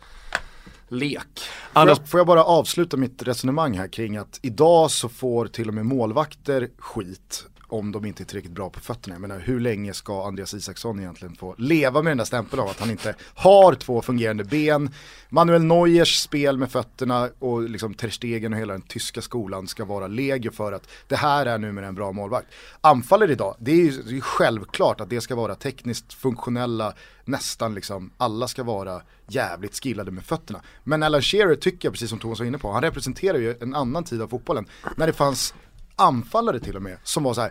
lek. 0.87 1.39
Får 1.73 1.81
Anders, 1.81 1.97
jag, 1.97 2.09
får 2.09 2.19
jag 2.19 2.27
bara 2.27 2.43
avsluta 2.43 2.97
mitt 2.97 3.23
resonemang 3.23 3.77
här 3.77 3.87
kring 3.87 4.17
att 4.17 4.39
idag 4.41 4.91
så 4.91 5.09
får 5.09 5.47
till 5.47 5.67
och 5.67 5.73
med 5.73 5.85
målvakter 5.85 6.69
skit 6.77 7.45
om 7.71 7.91
de 7.91 8.05
inte 8.05 8.23
är 8.23 8.25
tillräckligt 8.25 8.53
bra 8.53 8.69
på 8.69 8.79
fötterna. 8.79 9.15
Jag 9.15 9.21
menar 9.21 9.39
hur 9.39 9.59
länge 9.59 9.93
ska 9.93 10.27
Andreas 10.27 10.53
Isaksson 10.53 10.99
egentligen 10.99 11.35
få 11.35 11.55
leva 11.57 12.01
med 12.01 12.11
den 12.11 12.17
där 12.17 12.25
stämpeln 12.25 12.61
av 12.61 12.69
att 12.69 12.79
han 12.79 12.91
inte 12.91 13.15
har 13.35 13.73
två 13.73 14.01
fungerande 14.01 14.43
ben. 14.43 14.89
Manuel 15.29 15.63
Neuers 15.63 16.19
spel 16.19 16.57
med 16.57 16.71
fötterna 16.71 17.29
och 17.39 17.61
liksom 17.61 17.93
Ter 17.93 18.09
Stegen 18.09 18.53
och 18.53 18.59
hela 18.59 18.73
den 18.73 18.81
tyska 18.81 19.21
skolan 19.21 19.67
ska 19.67 19.85
vara 19.85 20.07
legio 20.07 20.51
för 20.51 20.71
att 20.71 20.89
det 21.07 21.15
här 21.15 21.45
är 21.45 21.57
numera 21.57 21.87
en 21.87 21.95
bra 21.95 22.11
målvakt. 22.11 22.47
Anfaller 22.81 23.31
idag, 23.31 23.55
det 23.59 23.71
är 23.71 23.75
ju 23.75 24.01
det 24.01 24.17
är 24.17 24.21
självklart 24.21 25.01
att 25.01 25.09
det 25.09 25.21
ska 25.21 25.35
vara 25.35 25.55
tekniskt 25.55 26.13
funktionella, 26.13 26.93
nästan 27.25 27.75
liksom, 27.75 28.11
alla 28.17 28.47
ska 28.47 28.63
vara 28.63 29.01
jävligt 29.27 29.83
skillade 29.83 30.11
med 30.11 30.23
fötterna. 30.23 30.61
Men 30.83 31.03
Alan 31.03 31.21
Shearer 31.21 31.55
tycker 31.55 31.87
jag, 31.87 31.93
precis 31.93 32.09
som 32.09 32.19
Thomas 32.19 32.39
var 32.39 32.45
inne 32.45 32.57
på, 32.57 32.71
han 32.71 32.81
representerar 32.81 33.37
ju 33.37 33.55
en 33.61 33.75
annan 33.75 34.03
tid 34.03 34.21
av 34.21 34.27
fotbollen. 34.27 34.65
När 34.97 35.07
det 35.07 35.13
fanns 35.13 35.53
anfallare 35.95 36.59
till 36.59 36.75
och 36.75 36.81
med 36.81 36.97
som 37.03 37.23
var 37.23 37.33
så 37.33 37.41
här, 37.41 37.49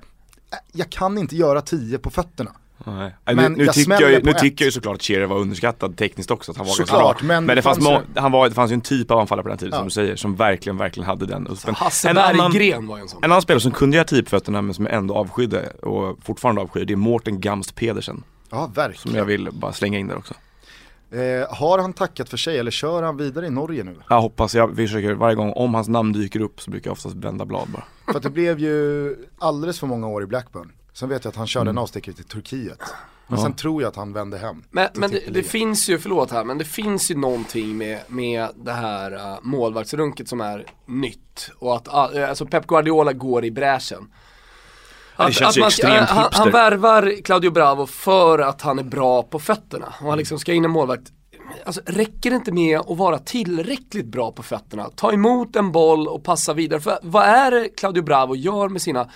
"Äh, 0.52 0.58
jag 0.72 0.90
kan 0.90 1.18
inte 1.18 1.36
göra 1.36 1.60
tio 1.60 1.98
på 1.98 2.10
fötterna. 2.10 2.50
Nej. 2.84 3.14
Men 3.24 3.52
nu, 3.52 3.64
jag 3.64 3.74
tycker 3.74 4.00
jag, 4.00 4.10
ju- 4.10 4.22
nu 4.22 4.32
tycker 4.32 4.64
jag 4.64 4.66
ju 4.66 4.72
såklart 4.72 4.94
att 4.96 5.02
Shearer 5.02 5.26
var 5.26 5.36
underskattad 5.38 5.96
tekniskt 5.96 6.30
också, 6.30 6.50
att 6.50 6.56
han 6.56 6.66
var 6.66 6.74
Såklart, 6.74 7.22
men 7.22 7.44
Men, 7.46 7.56
det, 7.56 7.62
fanns 7.62 7.80
må- 7.80 8.02
han 8.16 8.32
var, 8.32 8.48
det 8.48 8.54
fanns 8.54 8.70
ju 8.70 8.74
en 8.74 8.80
typ 8.80 9.10
av 9.10 9.18
anfallare 9.18 9.42
på 9.42 9.48
den 9.48 9.58
tiden 9.58 9.72
Ja. 9.72 9.78
som 9.78 9.84
du 9.86 9.90
säger, 9.90 10.16
som 10.16 10.36
verkligen, 10.36 10.76
verkligen 10.76 11.06
hade 11.06 11.26
den 11.26 11.46
uspen. 11.50 11.74
Hasse 11.74 12.08
En 12.10 12.18
annan- 12.18 12.52
Berggren 12.52 12.86
var 12.86 12.96
ju 12.96 13.02
en 13.02 13.08
sån. 13.08 13.24
En 13.24 13.30
annan 13.32 13.42
spelare 13.42 13.60
som 13.60 13.72
kunde 13.72 13.96
göra 13.96 14.04
tio 14.06 14.22
på 14.22 14.30
fötterna 14.30 14.62
men 14.62 14.74
som 14.74 14.86
jag 14.86 14.94
ändå 14.94 15.14
avskydde 15.14 15.70
och 15.70 16.18
fortfarande 16.24 16.60
avskyr, 16.60 16.84
det 16.84 16.92
är 16.92 16.96
Mårten 16.96 17.40
Gamst 17.40 17.74
Pedersen. 17.74 18.22
Ja, 18.50 18.64
Som 18.64 18.72
verkligen. 18.72 19.16
jag 19.18 19.24
vill 19.24 19.48
bara 19.52 19.72
slänga 19.72 19.98
in 19.98 20.06
där 20.08 20.16
också. 20.18 20.34
Eh, 21.12 21.54
har 21.56 21.78
han 21.78 21.92
tackat 21.92 22.28
för 22.28 22.36
sig 22.36 22.58
eller 22.58 22.70
kör 22.70 23.02
han 23.02 23.16
vidare 23.16 23.46
i 23.46 23.50
Norge 23.50 23.84
nu? 23.84 23.96
Jag 24.08 24.20
hoppas, 24.20 24.54
jag 24.54 24.76
försöker 24.76 25.14
varje 25.14 25.34
gång, 25.36 25.52
om 25.52 25.74
hans 25.74 25.88
namn 25.88 26.12
dyker 26.12 26.40
upp 26.40 26.60
så 26.60 26.70
brukar 26.70 26.90
jag 26.90 26.92
oftast 26.92 27.14
vända 27.14 27.44
blad 27.44 27.68
bara. 27.68 27.84
För 28.06 28.16
att 28.16 28.22
det 28.22 28.30
blev 28.30 28.58
ju 28.58 29.16
alldeles 29.38 29.80
för 29.80 29.86
många 29.86 30.08
år 30.08 30.22
i 30.22 30.26
Blackburn. 30.26 30.72
Sen 30.92 31.08
vet 31.08 31.24
jag 31.24 31.30
att 31.30 31.36
han 31.36 31.46
körde 31.46 31.62
Mm. 31.62 31.78
en 31.78 31.82
avstickare 31.82 32.14
till 32.14 32.24
Turkiet. 32.24 32.78
Men 33.28 33.38
sen 33.38 33.52
tror 33.52 33.82
jag 33.82 33.88
att 33.88 33.96
han 33.96 34.12
vände 34.12 34.38
hem. 34.38 34.62
Men, 34.70 34.88
men 34.94 35.10
det, 35.10 35.20
det 35.30 35.42
finns 35.42 35.88
ju, 35.88 35.98
förlåt 35.98 36.30
här, 36.30 36.44
men 36.44 36.58
det 36.58 36.64
finns 36.64 37.10
ju 37.10 37.14
någonting 37.14 37.76
med, 37.78 38.00
med 38.08 38.48
det 38.56 38.72
här 38.72 39.12
uh, 39.14 39.38
målvaktsrunket 39.42 40.28
som 40.28 40.40
är 40.40 40.66
nytt. 40.86 41.50
Och 41.58 41.76
att 41.76 41.88
uh, 41.88 42.28
alltså 42.28 42.46
Pep 42.46 42.66
Guardiola 42.66 43.12
går 43.12 43.44
i 43.44 43.50
bräschen. 43.50 44.10
Känns 45.32 45.58
ju 45.58 45.60
ska- 45.60 45.66
extremt 45.66 46.08
han, 46.08 46.28
han 46.32 46.50
värvar 46.50 47.22
Claudio 47.24 47.50
Bravo 47.50 47.86
för 47.86 48.38
att 48.38 48.62
han 48.62 48.78
är 48.78 48.82
bra 48.82 49.22
på 49.22 49.38
fötterna. 49.38 49.94
Och 50.00 50.08
han 50.08 50.18
liksom 50.18 50.38
ska 50.38 50.52
in 50.52 50.64
en 50.64 50.70
målvakt. 50.70 51.12
Alltså 51.64 51.80
räcker 51.86 52.30
det 52.30 52.36
inte 52.36 52.52
med 52.52 52.78
att 52.78 52.98
vara 52.98 53.18
tillräckligt 53.18 54.06
bra 54.06 54.32
på 54.32 54.42
fötterna? 54.42 54.90
Ta 54.96 55.12
emot 55.12 55.56
en 55.56 55.72
boll 55.72 56.08
och 56.08 56.24
passa 56.24 56.52
vidare. 56.54 56.80
För 56.80 56.98
vad 57.02 57.24
är 57.24 57.50
det 57.50 57.68
Claudio 57.68 58.02
Bravo 58.02 58.36
gör 58.36 58.68
med 58.68 58.82
sina 58.82 59.00
eh, 59.00 59.06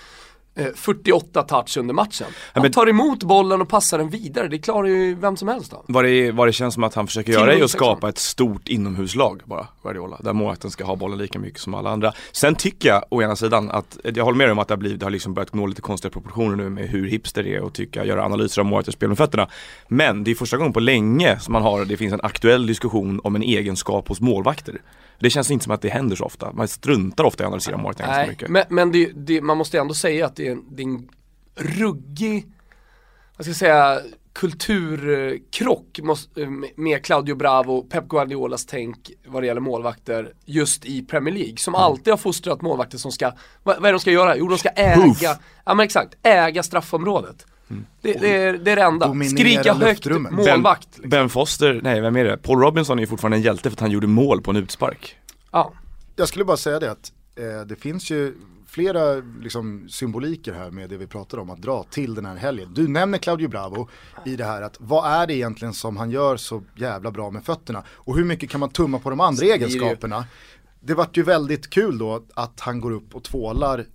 48 0.75 1.43
touch 1.43 1.77
under 1.77 1.93
matchen? 1.93 2.27
Han 2.53 2.61
men- 2.61 2.71
tar 2.71 2.89
emot 2.89 3.23
bollen 3.23 3.61
och 3.61 3.69
passar 3.69 3.97
den 3.97 4.09
vidare. 4.09 4.47
Det 4.47 4.57
klarar 4.57 4.87
ju 4.87 5.15
vem 5.15 5.37
som 5.37 5.47
helst 5.47 5.71
då. 5.71 5.83
Vad 5.87 6.03
det, 6.05 6.31
vad 6.31 6.47
det 6.47 6.53
känns 6.53 6.73
som 6.73 6.83
att 6.83 6.93
han 6.93 7.07
försöker 7.07 7.33
göra 7.33 7.53
är 7.53 7.63
att 7.63 7.71
skapa 7.71 8.09
ett 8.09 8.17
stort 8.17 8.67
inomhuslag 8.67 9.41
bara, 9.45 9.67
Guardiola. 9.83 10.17
Där 10.19 10.33
målvakten 10.33 10.71
ska 10.71 10.85
ha 10.85 10.95
bollen 10.95 11.17
lika 11.17 11.39
mycket 11.39 11.59
som 11.59 11.73
alla 11.73 11.89
andra. 11.89 12.13
Sen 12.31 12.55
tycker 12.55 12.89
jag 12.89 13.03
å 13.09 13.21
ena 13.21 13.35
sidan 13.35 13.71
att, 13.71 13.97
jag 14.03 14.25
håller 14.25 14.37
med 14.37 14.51
om 14.51 14.59
att 14.59 14.67
det 14.67 14.71
har, 14.71 14.79
blivit, 14.79 14.99
det 14.99 15.05
har 15.05 15.11
liksom 15.11 15.33
börjat 15.33 15.53
nå 15.53 15.65
lite 15.65 15.81
konstiga 15.81 16.11
proportioner 16.11 16.55
nu 16.55 16.69
med 16.69 16.89
hur 16.89 17.07
hipster 17.07 17.43
det 17.43 17.55
är 17.55 17.61
och 17.61 17.73
tycka, 17.73 18.05
göra 18.05 18.25
analyser 18.25 18.61
av 18.61 18.65
målvaktens 18.65 18.95
spel 18.95 19.09
med 19.09 19.17
fötterna. 19.17 19.49
Men 19.87 20.23
det 20.23 20.31
är 20.31 20.35
första 20.35 20.57
gången 20.57 20.73
på 20.73 20.79
länge 20.79 21.39
som 21.39 21.51
man 21.51 21.61
har, 21.61 21.85
det 21.85 21.97
finns 21.97 22.13
en 22.13 22.21
aktuell 22.23 22.67
diskussion 22.67 23.21
om 23.23 23.35
en 23.35 23.43
egenskap 23.43 24.07
hos 24.07 24.21
målvakter. 24.21 24.81
Det 25.19 25.29
känns 25.29 25.51
inte 25.51 25.63
som 25.63 25.73
att 25.73 25.81
det 25.81 25.89
händer 25.89 26.15
så 26.15 26.23
ofta. 26.25 26.51
Man 26.53 26.67
struntar 26.67 27.23
ofta 27.23 27.43
i 27.43 27.45
att 27.45 27.47
analysera 27.47 27.77
målvakten 27.77 28.05
ganska 28.05 28.27
mycket. 28.31 28.49
men, 28.49 28.63
men 28.69 28.91
det, 28.91 29.11
det, 29.15 29.41
man 29.41 29.57
måste 29.57 29.79
ändå 29.79 29.93
säga 29.93 30.25
att 30.25 30.35
det 30.35 30.47
är 30.47 30.51
en, 30.51 30.63
det 30.75 30.83
är 30.83 30.87
en 30.87 31.09
ruggig, 31.55 32.45
vad 33.37 33.45
ska 33.45 33.49
jag 33.49 33.55
säga, 33.57 33.99
kulturkrock 34.33 35.99
måste- 36.03 36.45
med- 36.75 37.03
Claudio 37.05 37.35
Bravo, 37.35 37.81
Pep 37.81 38.07
Guardiolas 38.07 38.65
tänk 38.65 39.11
vad 39.27 39.43
det 39.43 39.47
gäller 39.47 39.61
målvakter 39.61 40.33
just 40.45 40.85
i 40.85 41.01
Premier 41.05 41.33
League. 41.35 41.57
Som 41.57 41.75
Mm. 41.75 41.83
alltid 41.85 42.13
har 42.13 42.17
fostrat 42.17 42.61
målvakter 42.61 42.97
som 42.97 43.11
ska, 43.11 43.31
vad, 43.63 43.75
vad 43.75 43.77
är 43.77 43.81
det 43.81 43.91
de 43.91 43.99
ska 43.99 44.11
göra? 44.11 44.37
Jo 44.37 44.47
de 44.47 44.57
ska 44.57 44.69
äga, 44.69 44.95
Hoof. 45.01 45.21
ja 45.65 45.73
men 45.73 45.79
exakt, 45.79 46.15
äga 46.23 46.63
straffområdet. 46.63 47.45
Mm. 47.69 47.85
Det, 48.01 48.13
det, 48.13 48.35
är, 48.35 48.53
det 48.53 48.71
är 48.71 48.75
det 48.75 48.81
enda. 48.81 49.07
Dominera 49.07 49.37
Skrika 49.37 49.73
högt, 49.73 50.05
målvakt. 50.05 50.91
ben, 50.91 51.01
Liksom. 51.01 51.09
ben 51.09 51.29
Foster, 51.29 51.79
nej 51.83 52.01
vem 52.01 52.15
är 52.15 52.23
det? 52.23 52.37
Paul 52.37 52.59
Robinson 52.59 52.99
är 52.99 53.03
ju 53.03 53.07
fortfarande 53.07 53.37
en 53.37 53.43
hjälte 53.43 53.69
för 53.69 53.75
att 53.75 53.79
han 53.79 53.91
gjorde 53.91 54.07
mål 54.07 54.41
på 54.41 54.51
en 54.51 54.57
utspark. 54.57 55.17
Ja. 55.51 55.73
Jag 56.15 56.27
skulle 56.27 56.45
bara 56.45 56.57
säga 56.57 56.79
det 56.79 56.91
att 56.91 57.11
eh, 57.35 57.67
det 57.67 57.75
finns 57.75 58.11
ju 58.11 58.35
flera 58.67 59.21
liksom, 59.41 59.85
symboliker 59.89 60.53
här 60.53 60.71
med 60.71 60.89
det 60.89 60.97
vi 60.97 61.07
pratar 61.07 61.37
om 61.37 61.49
att 61.49 61.61
dra 61.61 61.83
till 61.83 62.15
den 62.15 62.25
här 62.25 62.35
helgen. 62.35 62.69
Du 62.73 62.87
nämner 62.87 63.17
Claudio 63.17 63.47
Bravo 63.47 63.89
i 64.25 64.35
det 64.35 64.45
här 64.45 64.61
att 64.61 64.75
vad 64.79 65.11
är 65.11 65.27
det 65.27 65.33
egentligen 65.33 65.73
som 65.73 65.97
han 65.97 66.11
gör 66.11 66.37
så 66.37 66.63
jävla 66.75 67.11
bra 67.11 67.31
med 67.31 67.45
fötterna 67.45 67.83
och 67.89 68.17
hur 68.17 68.23
mycket 68.25 68.49
kan 68.49 68.59
man 68.59 68.69
tumma 68.69 68.99
på 68.99 69.09
de 69.09 69.19
andra 69.19 69.45
egenskaperna. 69.45 70.25
Det 70.79 70.93
vart 70.93 71.17
ju 71.17 71.23
väldigt 71.23 71.69
kul 71.69 71.97
då 71.97 72.23
att 72.33 72.59
han 72.59 72.81
går 72.81 72.91
upp 72.91 73.15
och 73.15 73.23
tvålar 73.23 73.85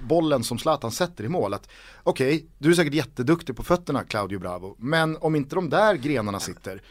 bollen 0.00 0.44
som 0.44 0.58
Zlatan 0.58 0.90
sätter 0.90 1.24
i 1.24 1.28
mål. 1.28 1.54
Att 1.54 1.68
Okej, 2.02 2.46
du 2.58 2.70
är 2.70 2.74
säkert 2.74 2.94
jätteduktig 2.94 3.56
på 3.56 3.62
fötterna 3.62 4.04
Claudio 4.04 4.38
Bravo, 4.38 4.76
men 4.78 5.16
om 5.16 5.34
inte 5.34 5.54
de 5.54 5.70
där 5.70 5.94
grenarna 5.94 6.40
sitter, 6.40 6.82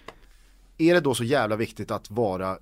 är 0.78 0.94
det 0.94 1.00
då 1.00 1.14
så 1.16 1.24
jävla 1.24 1.56
viktigt 1.56 1.92
att 1.92 2.12
vara 2.12 2.50
eh, 2.52 2.58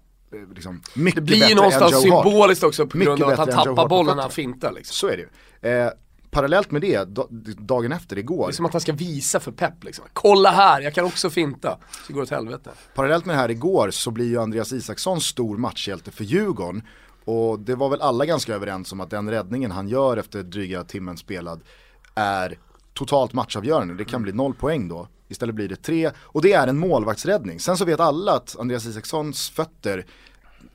liksom, 0.55 0.81
Det 1.15 1.21
blir 1.21 1.49
ju 1.49 1.55
någonstans 1.55 2.01
symboliskt 2.01 2.63
också 2.63 2.87
på 2.87 2.97
Mycket 2.97 3.17
grund 3.17 3.23
av 3.23 3.39
att 3.39 3.53
han 3.53 3.65
tappar 3.65 3.87
bollen 3.87 4.15
när 4.15 4.23
han 4.23 4.31
fintar 4.31 4.71
liksom. 4.71 4.93
Så 4.93 5.07
är 5.07 5.17
det 5.17 5.23
ju. 5.23 5.71
Eh, 5.71 5.91
parallellt 6.31 6.71
med 6.71 6.81
det, 6.81 7.03
da, 7.03 7.27
dagen 7.57 7.91
efter, 7.91 8.17
igår, 8.17 8.47
Det 8.47 8.51
är 8.51 8.55
som 8.55 8.65
att 8.65 8.71
han 8.71 8.81
ska 8.81 8.93
visa 8.93 9.39
för 9.39 9.51
Pep 9.51 9.83
liksom. 9.83 10.05
Kolla 10.13 10.51
här, 10.51 10.81
jag 10.81 10.93
kan 10.93 11.05
också 11.05 11.29
finta. 11.29 11.77
Så 11.91 11.99
det 12.07 12.13
går 12.13 12.21
åt 12.21 12.29
helvete. 12.29 12.69
parallellt 12.95 13.25
med 13.25 13.35
det 13.35 13.39
här 13.39 13.51
igår 13.51 13.91
så 13.91 14.11
blir 14.11 14.25
ju 14.25 14.41
Andreas 14.41 14.73
Isaksson 14.73 15.21
stor 15.21 15.57
matchhjälte 15.57 16.11
för 16.11 16.23
Djurgården. 16.23 16.83
Och 17.25 17.59
det 17.59 17.75
var 17.75 17.89
väl 17.89 18.01
alla 18.01 18.25
ganska 18.25 18.55
överens 18.55 18.91
om 18.91 19.01
att 19.01 19.09
den 19.09 19.29
räddningen 19.29 19.71
han 19.71 19.87
gör 19.87 20.17
efter 20.17 20.43
dryga 20.43 20.83
timmen 20.83 21.17
spelad 21.17 21.61
är 22.15 22.57
totalt 22.93 23.33
matchavgörande. 23.33 23.93
Det 23.93 24.05
kan 24.05 24.21
bli 24.23 24.31
noll 24.33 24.53
poäng 24.53 24.87
då. 24.87 25.07
Istället 25.27 25.55
blir 25.55 25.69
det 25.69 25.75
tre 25.75 26.11
och 26.17 26.41
det 26.41 26.53
är 26.53 26.67
en 26.67 26.77
målvaktsräddning. 26.77 27.59
Sen 27.59 27.77
så 27.77 27.85
vet 27.85 27.99
alla 27.99 28.33
att 28.33 28.55
Andreas 28.59 28.85
Isakssons 28.85 29.49
fötter, 29.49 30.05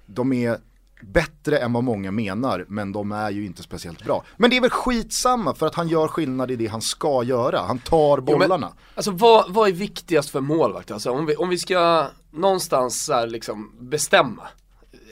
de 0.07 0.33
är 0.33 0.59
bättre 1.03 1.59
än 1.59 1.73
vad 1.73 1.85
många 1.85 2.11
menar, 2.11 2.65
men 2.69 2.93
de 2.93 3.13
är 3.13 3.31
ju 3.31 3.47
inte 3.47 3.63
speciellt 3.63 4.05
bra. 4.05 4.25
Men 4.37 4.51
det 4.51 4.57
är 4.57 4.61
väl 4.61 4.71
skitsamma 4.71 5.55
för 5.55 5.67
att 5.67 5.75
han 5.75 5.89
gör 5.89 6.09
skillnad 6.09 6.51
i 6.51 6.57
det 6.57 6.67
han 6.67 6.81
ska 6.81 7.23
göra. 7.23 7.61
Han 7.61 7.79
tar 7.79 8.19
Jo, 8.19 8.25
men- 8.27 8.39
bollarna. 8.39 8.73
Alltså 8.95 9.11
vad, 9.11 9.53
vad 9.53 9.69
är 9.69 9.73
viktigast 9.73 10.31
för 10.31 10.41
målvakt? 10.41 10.91
Alltså 10.91 11.11
om 11.11 11.27
vi, 11.27 11.37
om 11.37 11.49
vi 11.49 11.59
ska 11.59 12.07
någonstans 12.31 13.11
här, 13.13 13.27
liksom 13.27 13.73
bestämma. 13.81 14.43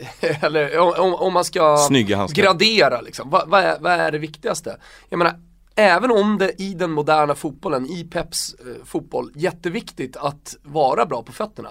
Eller 0.21 0.79
om, 0.79 1.15
om, 1.15 1.33
man 1.33 1.45
ska 1.45 1.89
gradera 2.35 3.01
liksom. 3.01 3.31
Vad, 3.31 3.49
vad, 3.49 3.65
är, 3.65 3.79
vad 3.81 3.93
är 3.93 4.13
det 4.13 4.19
viktigaste? 4.19 4.77
Jag 5.09 5.19
menar, 5.19 5.35
även 5.75 6.11
om 6.11 6.39
det 6.39 6.63
i 6.63 6.75
den 6.75 6.91
moderna 6.91 7.35
fotbollen, 7.35 7.87
i 7.87 8.05
Peps 8.05 8.55
eh, 8.55 8.85
fotboll, 8.85 9.33
jätteviktigt 9.35 10.17
att 10.17 10.57
vara 10.63 11.07
bra 11.07 11.23
på 11.23 11.33
fötterna. 11.33 11.71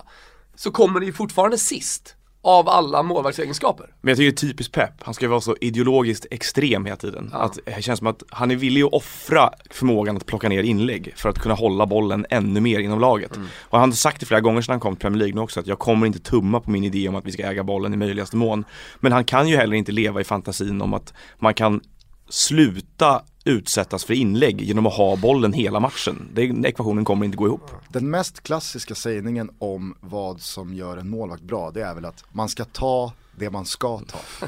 Så 0.56 0.72
kommer 0.72 1.00
det 1.00 1.06
ju 1.06 1.14
fortfarande 1.14 1.58
sist 1.58 2.16
av 2.44 2.70
alla 2.70 3.04
målvaktsegenskaper. 3.04 3.88
Men 4.02 4.10
jag 4.10 4.18
tycker 4.18 4.32
det 4.32 4.36
är 4.36 4.50
typiskt 4.50 4.74
Pep, 4.74 4.92
han 5.02 5.14
ska 5.14 5.26
ju 5.26 5.30
vara 5.30 5.42
så 5.42 5.56
ideologiskt 5.62 6.26
extrem 6.32 6.86
hela 6.86 6.98
tiden. 6.98 7.30
Att 7.34 7.60
det 7.66 7.82
känns 7.84 8.00
som 8.00 8.08
att 8.08 8.24
han 8.30 8.52
är 8.52 8.56
villig 8.56 8.84
att 8.84 8.94
offra 8.94 9.50
förmågan 9.70 10.18
att 10.18 10.26
plocka 10.26 10.50
ner 10.50 10.64
inlägg 10.64 11.14
för 11.16 11.30
att 11.30 11.40
kunna 11.40 11.56
hålla 11.56 11.86
bollen 11.86 12.26
ännu 12.30 12.62
mer 12.62 12.80
inom 12.80 13.00
laget. 13.00 13.32
Och 13.60 13.80
han 13.80 13.90
har 13.90 13.96
sagt 13.96 14.20
det 14.20 14.26
flera 14.26 14.42
gånger 14.42 14.62
sedan 14.62 14.74
han 14.74 14.80
kom 14.80 14.96
till 14.96 15.02
Premier 15.02 15.20
League 15.20 15.36
nu 15.36 15.42
också 15.42 15.60
att 15.60 15.68
jag 15.68 15.80
kommer 15.80 16.08
inte 16.08 16.20
tumma 16.20 16.60
på 16.60 16.72
min 16.72 16.84
idé 16.84 17.10
om 17.10 17.16
att 17.16 17.26
vi 17.26 17.32
ska 17.32 17.44
äga 17.44 17.64
bollen 17.64 17.94
i 17.94 17.98
möjligaste 17.98 18.36
mån. 18.36 18.66
Men 19.00 19.12
han 19.12 19.26
kan 19.26 19.48
ju 19.48 19.58
heller 19.58 19.76
inte 19.76 19.92
leva 19.92 20.22
i 20.22 20.24
fantasin 20.24 20.82
om 20.82 20.94
att 20.94 21.14
man 21.40 21.54
kan 21.54 21.82
sluta 22.30 23.22
utsättas 23.44 24.04
för 24.06 24.14
inlägg 24.14 24.62
genom 24.62 24.86
att 24.88 24.94
ha 24.94 25.16
bollen 25.16 25.54
hela 25.54 25.80
matchen. 25.80 26.30
Den 26.34 26.66
ekvationen 26.66 27.06
kommer 27.06 27.26
inte 27.26 27.38
gå 27.38 27.48
ihop. 27.48 27.72
Den 27.90 28.10
mest 28.10 28.44
klassiska 28.44 28.96
sägningen 28.96 29.52
om 29.60 29.96
vad 30.00 30.42
som 30.42 30.74
gör 30.74 30.98
en 30.98 31.10
målvakt 31.10 31.44
bra, 31.44 31.72
det 31.72 31.82
är 31.84 31.94
väl 31.96 32.06
att 32.06 32.24
man 32.32 32.50
ska 32.50 32.66
ta 32.66 33.14
det 33.38 33.50
man 33.50 33.66
ska 33.66 34.00
ta. 34.00 34.48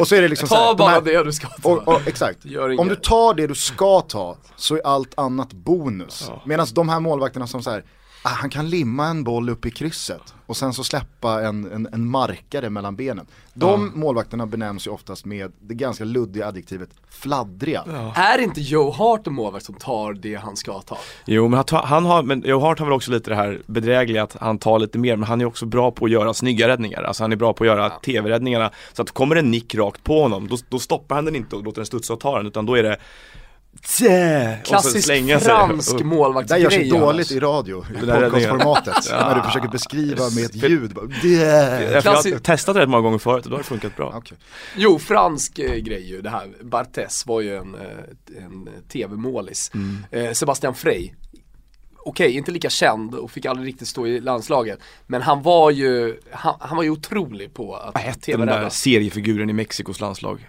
Och 0.00 0.08
så 0.08 0.14
är 0.14 0.22
det 0.22 0.28
liksom 0.28 0.48
så 0.48 0.54
här, 0.54 0.62
Ta 0.62 0.68
de 0.68 0.76
bara 0.78 0.90
här- 0.90 1.00
det 1.00 1.24
du 1.24 1.32
ska 1.32 1.48
ta. 1.48 1.68
och, 1.68 1.88
och, 1.88 2.06
exakt, 2.06 2.44
om 2.78 2.88
du 2.88 2.96
tar 2.96 3.34
det 3.34 3.46
du 3.46 3.54
ska 3.54 4.00
ta 4.00 4.36
så 4.56 4.74
är 4.76 4.80
allt 4.86 5.18
annat 5.18 5.52
bonus. 5.52 6.30
Medan 6.46 6.66
de 6.72 6.88
här 6.88 7.00
målvakterna 7.00 7.46
som 7.46 7.62
så 7.62 7.70
här, 7.70 7.84
han 8.28 8.50
kan 8.50 8.70
limma 8.70 9.06
en 9.06 9.24
boll 9.24 9.50
upp 9.50 9.66
i 9.66 9.70
krysset 9.70 10.34
och 10.46 10.56
sen 10.56 10.72
så 10.72 10.84
släppa 10.84 11.42
en, 11.42 11.72
en, 11.72 11.88
en 11.92 12.10
markare 12.10 12.70
mellan 12.70 12.96
benen. 12.96 13.26
De 13.54 13.92
målvakterna 13.94 14.46
benämns 14.46 14.86
ju 14.86 14.90
oftast 14.90 15.24
med 15.24 15.52
det 15.60 15.74
ganska 15.74 16.04
luddiga 16.04 16.46
adjektivet 16.46 16.90
fladdriga. 17.08 17.82
Är 18.14 18.38
inte 18.38 18.60
Joe 18.60 18.90
Hart 18.90 19.26
en 19.26 19.32
målvakt 19.32 19.64
som 19.64 19.74
tar 19.74 20.12
det 20.12 20.34
han 20.34 20.56
ska 20.56 20.80
ta? 20.80 20.98
Jo 21.24 21.48
men 21.48 21.56
han, 21.56 21.64
tar, 21.64 21.82
han 21.82 22.04
har, 22.04 22.22
men 22.22 22.42
Joe 22.46 22.60
Hart 22.60 22.78
har 22.78 22.86
väl 22.86 22.92
också 22.92 23.10
lite 23.10 23.30
det 23.30 23.36
här 23.36 23.62
bedrägliga 23.66 24.22
att 24.22 24.36
han 24.40 24.58
tar 24.58 24.78
lite 24.78 24.98
mer 24.98 25.16
men 25.16 25.28
han 25.28 25.40
är 25.40 25.44
också 25.44 25.66
bra 25.66 25.90
på 25.90 26.04
att 26.04 26.10
göra 26.10 26.34
snygga 26.34 26.68
räddningar. 26.68 27.02
Alltså 27.02 27.24
han 27.24 27.32
är 27.32 27.36
bra 27.36 27.52
på 27.52 27.64
att 27.64 27.68
göra 27.68 27.90
tv-räddningarna. 27.90 28.70
Så 28.92 29.02
att 29.02 29.10
kommer 29.10 29.36
en 29.36 29.50
nick 29.50 29.74
rakt 29.74 30.04
på 30.04 30.22
honom 30.22 30.48
då, 30.48 30.56
då 30.68 30.78
stoppar 30.78 31.14
han 31.14 31.24
den 31.24 31.36
inte 31.36 31.56
och 31.56 31.64
låter 31.64 31.80
den 31.80 31.86
studsa 31.86 32.12
och 32.12 32.20
ta 32.20 32.36
den 32.36 32.46
utan 32.46 32.66
då 32.66 32.74
är 32.74 32.82
det 32.82 32.96
Tjä! 33.84 34.58
Klassisk 34.64 35.08
fransk 35.42 35.98
Det 35.98 36.04
målvaktsgrej. 36.04 36.62
där 36.62 36.64
gör 36.64 36.70
sig 36.70 36.90
annars. 36.90 37.00
dåligt 37.00 37.30
i 37.30 37.40
radio, 37.40 37.84
i 37.90 37.98
podcastformatet, 37.98 38.94
när 39.10 39.34
du 39.34 39.42
försöker 39.42 39.68
beskriva 39.68 40.30
med 40.30 40.44
ett 40.44 40.54
ljud. 40.54 40.94
Bara. 40.94 41.04
Jag 41.90 42.02
har 42.02 42.38
testat 42.38 42.74
det 42.74 42.80
rätt 42.80 42.88
många 42.88 43.02
gånger 43.02 43.18
förut 43.18 43.44
och 43.44 43.50
då 43.50 43.56
har 43.56 43.62
det 43.62 43.68
funkat 43.68 43.96
bra. 43.96 44.12
Okej. 44.16 44.38
Jo, 44.76 44.98
fransk 44.98 45.58
eh, 45.58 45.74
grej 45.76 46.08
ju 46.10 46.22
det 46.22 46.30
här. 46.30 46.48
Barthes 46.62 47.26
var 47.26 47.40
ju 47.40 47.56
en, 47.56 47.74
eh, 47.74 48.44
en 48.44 48.68
tv-målis. 48.88 49.70
Mm. 49.74 50.04
Eh, 50.10 50.32
Sebastian 50.32 50.74
Frey. 50.74 51.10
Okej, 51.98 52.30
inte 52.36 52.50
lika 52.50 52.70
känd 52.70 53.14
och 53.14 53.30
fick 53.30 53.46
aldrig 53.46 53.68
riktigt 53.68 53.88
stå 53.88 54.06
i 54.06 54.20
landslaget. 54.20 54.78
Men 55.06 55.22
han 55.22 55.42
var 55.42 55.70
ju, 55.70 56.20
han, 56.30 56.54
han 56.60 56.76
var 56.76 56.84
ju 56.84 56.90
otrolig 56.90 57.54
på 57.54 57.74
att 57.76 57.94
Vad 57.94 58.02
hette 58.02 58.30
den 58.32 58.40
där 58.40 58.46
tv-rädda. 58.46 58.70
seriefiguren 58.70 59.50
i 59.50 59.52
Mexikos 59.52 60.00
landslag? 60.00 60.48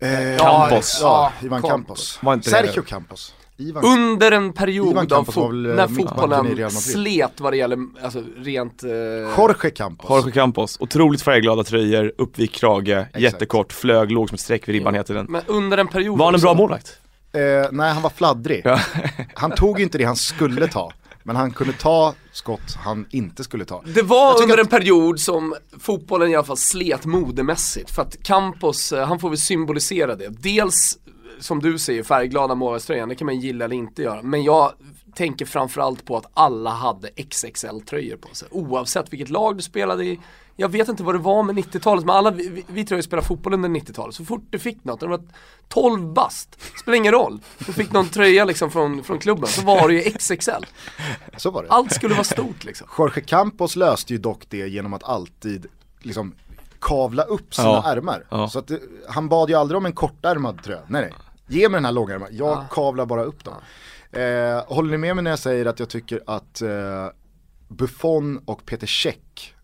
Eh, 0.00 0.38
Campos. 0.38 0.98
Ja, 1.02 1.32
Ivan 1.42 1.62
Campos. 1.62 2.18
Campos. 2.22 2.44
Det- 2.44 2.50
Sergio 2.50 2.82
Campos. 2.82 3.34
Ivan, 3.58 3.84
Under 3.84 4.32
en 4.32 4.52
period 4.52 5.12
av 5.12 5.28
eh, 5.28 5.52
när 5.54 5.90
i 5.90 5.94
fotbollen 5.94 6.70
slet 6.70 7.40
vad 7.40 7.52
det 7.52 7.56
gäller, 7.56 7.78
alltså 8.02 8.22
rent... 8.36 8.82
Eh, 8.82 8.90
Jorge 9.38 9.70
Campos. 9.70 10.10
Jorge 10.10 10.32
Campos, 10.32 10.76
otroligt 10.80 11.22
färgglada 11.22 11.64
tröjor, 11.64 12.12
uppvikt 12.18 12.54
krage, 12.54 13.06
jättekort, 13.18 13.72
flög, 13.72 14.12
låg 14.12 14.28
som 14.28 14.34
ett 14.34 14.40
streck 14.40 14.68
vid 14.68 14.72
ribban 14.74 14.94
heter 14.94 15.14
den. 15.14 15.26
Men 15.28 15.42
under 15.46 15.78
en 15.78 15.88
period 15.88 16.18
Var 16.18 16.24
han 16.26 16.34
en 16.34 16.40
bra 16.40 16.54
målvakt? 16.54 16.98
Eh, 17.32 17.40
nej, 17.72 17.92
han 17.92 18.02
var 18.02 18.10
fladdrig. 18.10 18.62
Ja. 18.64 18.80
Han 19.34 19.50
tog 19.50 19.78
ju 19.78 19.84
inte 19.84 19.98
det 19.98 20.04
han 20.04 20.16
skulle 20.16 20.68
ta. 20.68 20.92
Men 21.26 21.36
han 21.36 21.50
kunde 21.50 21.72
ta 21.72 22.14
skott 22.32 22.74
han 22.84 23.06
inte 23.10 23.44
skulle 23.44 23.64
ta. 23.64 23.82
Det 23.94 24.02
var 24.02 24.42
under 24.42 24.54
att- 24.54 24.60
en 24.60 24.66
period 24.66 25.20
som 25.20 25.54
fotbollen 25.80 26.30
i 26.30 26.34
alla 26.34 26.44
fall 26.44 26.56
slet 26.56 27.04
modemässigt. 27.06 27.90
För 27.90 28.02
att 28.02 28.22
Campos, 28.22 28.92
eh, 28.92 29.06
han 29.06 29.18
får 29.18 29.28
väl 29.28 29.38
symbolisera 29.38 30.14
det. 30.16 30.28
Dels, 30.28 30.98
som 31.40 31.60
du 31.62 31.78
säger, 31.78 32.02
färgglada 32.02 32.54
målvaktströjan, 32.54 33.08
det 33.08 33.14
kan 33.14 33.26
man 33.26 33.40
gilla 33.40 33.64
eller 33.64 33.76
inte 33.76 34.02
göra. 34.02 34.22
Men 34.22 34.42
jag 34.44 34.72
tänker 35.16 35.46
framförallt 35.46 36.04
på 36.04 36.16
att 36.16 36.26
alla 36.34 36.70
hade 36.70 37.08
XXL-tröjor 37.08 38.16
på 38.16 38.34
sig. 38.34 38.48
Oavsett 38.50 39.12
vilket 39.12 39.28
lag 39.30 39.56
du 39.56 39.62
spelade 39.62 40.04
i. 40.04 40.20
Jag 40.58 40.68
vet 40.68 40.88
inte 40.88 41.02
vad 41.02 41.14
det 41.14 41.18
var 41.18 41.42
med 41.42 41.56
90-talet, 41.56 42.04
men 42.04 42.16
alla, 42.16 42.30
vi, 42.30 42.48
vi, 42.48 42.64
vi 42.68 42.84
tror 42.84 42.98
jag 42.98 43.04
spelade 43.04 43.26
fotboll 43.28 43.54
under 43.54 43.68
90-talet. 43.68 44.14
Så 44.14 44.24
fort 44.24 44.46
du 44.50 44.58
fick 44.58 44.84
något, 44.84 45.00
när 45.00 45.08
du 45.08 45.16
var 45.16 45.24
12 45.68 46.12
bast, 46.12 46.58
spelar 46.80 46.96
ingen 46.96 47.12
roll. 47.12 47.40
Du 47.58 47.72
fick 47.72 47.92
någon 47.92 48.08
tröja 48.08 48.44
liksom 48.44 48.70
från, 48.70 49.04
från 49.04 49.18
klubben, 49.18 49.46
så 49.48 49.62
var 49.62 49.88
det 49.88 49.94
ju 49.94 50.00
XXL. 50.10 50.50
Så 51.36 51.50
var 51.50 51.62
det. 51.62 51.68
Allt 51.70 51.92
skulle 51.92 52.14
vara 52.14 52.24
stort 52.24 52.64
liksom. 52.64 52.88
Jorge 52.98 53.20
Campos 53.22 53.76
löste 53.76 54.12
ju 54.12 54.18
dock 54.18 54.42
det 54.48 54.68
genom 54.68 54.94
att 54.94 55.04
alltid 55.04 55.66
liksom 56.00 56.34
kavla 56.80 57.22
upp 57.22 57.54
sina 57.54 57.68
Ja. 57.68 57.82
ärmar. 57.86 58.24
Ja. 58.30 58.48
Så 58.48 58.58
att 58.58 58.66
det, 58.68 58.80
han 59.08 59.28
bad 59.28 59.48
ju 59.50 59.54
aldrig 59.54 59.76
om 59.78 59.86
en 59.86 59.92
kortärmad 59.92 60.62
tröja. 60.62 60.80
Nej 60.88 61.02
nej, 61.02 61.12
ge 61.46 61.68
mig 61.68 61.76
den 61.78 61.84
här 61.84 61.92
långärmad, 61.92 62.28
jag 62.32 62.64
kavlar 62.70 63.06
bara 63.06 63.22
upp 63.24 63.44
dem. 63.44 63.54
Eh, 64.16 64.64
håller 64.66 64.90
ni 64.90 64.98
med 64.98 65.16
mig 65.16 65.22
när 65.22 65.30
jag 65.30 65.38
säger 65.38 65.66
att 65.66 65.80
jag 65.80 65.88
tycker 65.88 66.20
att 66.26 66.62
eh, 66.62 67.08
Buffon 67.68 68.38
och 68.38 68.66
Peter 68.66 68.86
Check 68.86 69.54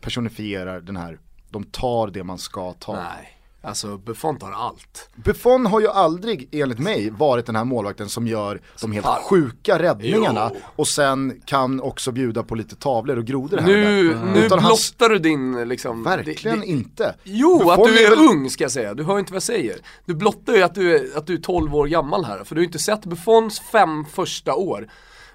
personifierar 0.00 0.80
den 0.80 0.96
här, 0.96 1.18
de 1.50 1.64
tar 1.64 2.06
det 2.08 2.24
man 2.24 2.38
ska 2.38 2.72
ta. 2.72 2.94
Nej, 2.94 3.41
alltså 3.62 3.96
Buffon 3.98 4.38
tar 4.38 4.50
allt. 4.52 5.08
Buffon 5.14 5.66
har 5.66 5.80
ju 5.80 5.88
aldrig, 5.88 6.48
enligt 6.52 6.78
mig, 6.78 7.10
varit 7.10 7.46
den 7.46 7.56
här 7.56 7.64
målvakten 7.64 8.08
som 8.08 8.26
gör 8.26 8.60
de 8.80 8.92
helt 8.92 9.06
sjuka 9.06 9.78
räddningarna 9.78 10.50
Jo. 10.54 10.60
och 10.76 10.88
sen 10.88 11.40
kan 11.44 11.80
också 11.80 12.12
bjuda 12.12 12.42
på 12.42 12.54
lite 12.54 12.76
tavlor 12.76 13.16
och 13.18 13.24
grodor 13.24 13.58
här 13.58 13.66
Nu, 13.66 14.08
där. 14.08 14.20
nu 14.34 14.48
blottar 14.48 15.08
du 15.08 15.18
din 15.18 15.68
liksom 15.68 16.02
Verkligen 16.04 16.60
det- 16.60 16.66
det- 16.66 16.70
inte. 16.72 17.14
Jo, 17.24 17.58
Buffon 17.58 17.72
att 17.72 17.84
du 17.84 18.04
är, 18.06 18.10
väl- 18.10 18.18
ung 18.18 18.50
ska 18.50 18.64
jag 18.64 18.70
säga. 18.72 18.94
Du 18.94 19.04
hör 19.04 19.18
inte 19.18 19.32
vad 19.32 19.36
jag 19.36 19.42
säger. 19.42 19.76
Du 20.04 20.14
blottar 20.14 20.52
ju 20.52 20.62
att 20.62 20.74
du 20.74 20.96
är, 20.96 21.18
att 21.18 21.26
du 21.26 21.34
är 21.34 21.38
12 21.40 21.74
år 21.74 21.86
gammal 21.86 22.24
här. 22.24 22.44
För 22.44 22.54
du 22.54 22.58
har 22.58 22.62
ju 22.62 22.66
inte 22.66 22.78
sett 22.78 23.04
Buffons 23.06 23.60
fem 23.60 24.04
första 24.04 24.54
år. 24.54 24.88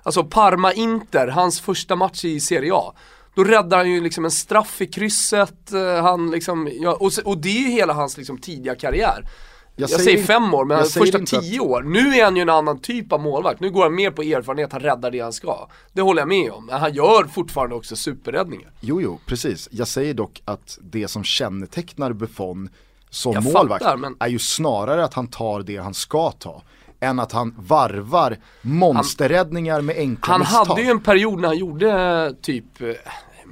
Alltså 0.03 0.23
Parma-Inter, 0.23 1.27
hans 1.27 1.61
första 1.61 1.95
match 1.95 2.25
i 2.25 2.39
Serie 2.39 2.73
A. 2.73 2.93
Då 3.37 3.43
räddar 3.43 3.77
han 3.77 3.89
ju 3.91 4.01
liksom 4.01 4.25
en 4.25 4.31
straff 4.31 4.81
i 4.81 4.85
krysset, 4.87 5.73
eh, 5.73 6.03
han 6.03 6.31
liksom, 6.31 6.69
ja, 6.73 6.93
och, 6.93 7.11
och 7.25 7.37
det 7.37 7.49
är 7.49 7.61
ju 7.61 7.67
hela 7.67 7.93
hans 7.93 8.17
liksom 8.17 8.37
tidiga 8.37 8.75
karriär. 8.75 9.29
Jag, 9.75 9.89
säger 9.89 10.03
säger 10.03 10.23
fem 10.23 10.53
år, 10.53 10.65
men 10.65 10.77
jag 10.77 10.87
säger 10.87 11.11
första 11.11 11.41
tio 11.41 11.59
år. 11.59 11.81
Nu 11.81 12.15
är 12.15 12.23
han 12.23 12.35
ju 12.35 12.41
en 12.41 12.49
annan 12.49 12.79
typ 12.79 13.13
av 13.13 13.21
målvakt. 13.21 13.59
Nu 13.59 13.71
går 13.71 13.83
han 13.83 13.95
mer 13.95 14.11
på 14.11 14.21
erfarenhet, 14.21 14.71
han 14.71 14.81
räddar 14.81 15.11
det 15.11 15.19
han 15.19 15.33
ska. 15.33 15.67
Det 15.93 16.01
håller 16.01 16.21
jag 16.21 16.27
med 16.27 16.51
om. 16.51 16.65
Men 16.65 16.79
han 16.79 16.93
gör 16.93 17.23
fortfarande 17.23 17.75
också 17.75 17.95
superräddningar. 17.95 18.71
Jo, 18.79 19.01
jo, 19.01 19.19
precis. 19.25 19.67
Jag 19.71 19.87
säger 19.87 20.13
dock 20.13 20.41
att 20.45 20.77
det 20.81 21.07
som 21.07 21.23
kännetecknar 21.23 22.13
Buffon 22.13 22.69
som 23.09 23.33
Jag 23.33 23.43
målvakt 23.43 23.83
fattar, 23.83 23.97
men- 23.97 24.15
är 24.19 24.27
ju 24.27 24.39
snarare 24.39 25.03
att 25.03 25.13
han 25.13 25.27
tar 25.27 25.61
det 25.61 25.77
han 25.77 25.93
ska 25.93 26.31
ta. 26.31 26.61
Än 26.99 27.19
att 27.19 27.31
han 27.31 27.55
varvar 27.57 28.37
monsterräddningar 28.61 29.81
med 29.81 29.95
enkla 29.97 30.31
Han 30.31 30.39
misstag. 30.41 30.65
hade 30.65 30.81
ju 30.81 30.89
en 30.89 30.99
period 30.99 31.39
när 31.39 31.47
han 31.47 31.57
gjorde 31.57 32.33
typ, 32.41 32.65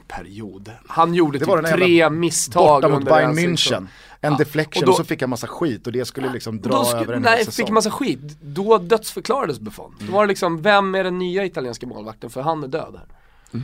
period, 0.07 0.71
han 0.87 1.13
gjorde 1.13 1.39
Det 1.39 1.45
typ 1.45 1.65
tre 1.65 2.09
misstag 2.09 2.81
Borta 2.81 2.89
mot 2.89 3.05
Bayern 3.05 3.33
München. 3.39 3.87
En 4.21 4.31
Ja, 4.31 4.37
deflection 4.37 4.83
och 4.83 4.89
och, 4.89 4.93
då- 4.93 4.97
så 4.97 5.03
fick 5.03 5.21
han 5.21 5.29
massa 5.29 5.47
skit 5.47 5.87
och 5.87 5.93
det 5.93 6.05
skulle 6.05 6.33
liksom 6.33 6.61
dra 6.61 6.83
sku- 6.83 7.01
över 7.01 7.13
en 7.13 7.21
nej, 7.21 7.31
hel 7.37 7.45
fick 7.45 7.53
säsong. 7.53 7.73
massa 7.73 7.91
skit. 7.91 8.37
Då 8.41 8.77
dödsförklarades 8.77 9.59
Buffon. 9.59 9.95
Då 9.99 10.11
var 10.13 10.21
det 10.23 10.27
liksom, 10.27 10.61
vem 10.61 10.95
är 10.95 11.03
den 11.03 11.17
nya 11.19 11.45
italienska 11.45 11.87
målvakten? 11.87 12.29
För 12.29 12.41
han 12.41 12.63
är 12.63 12.67
död 12.67 12.95
här. 12.99 13.61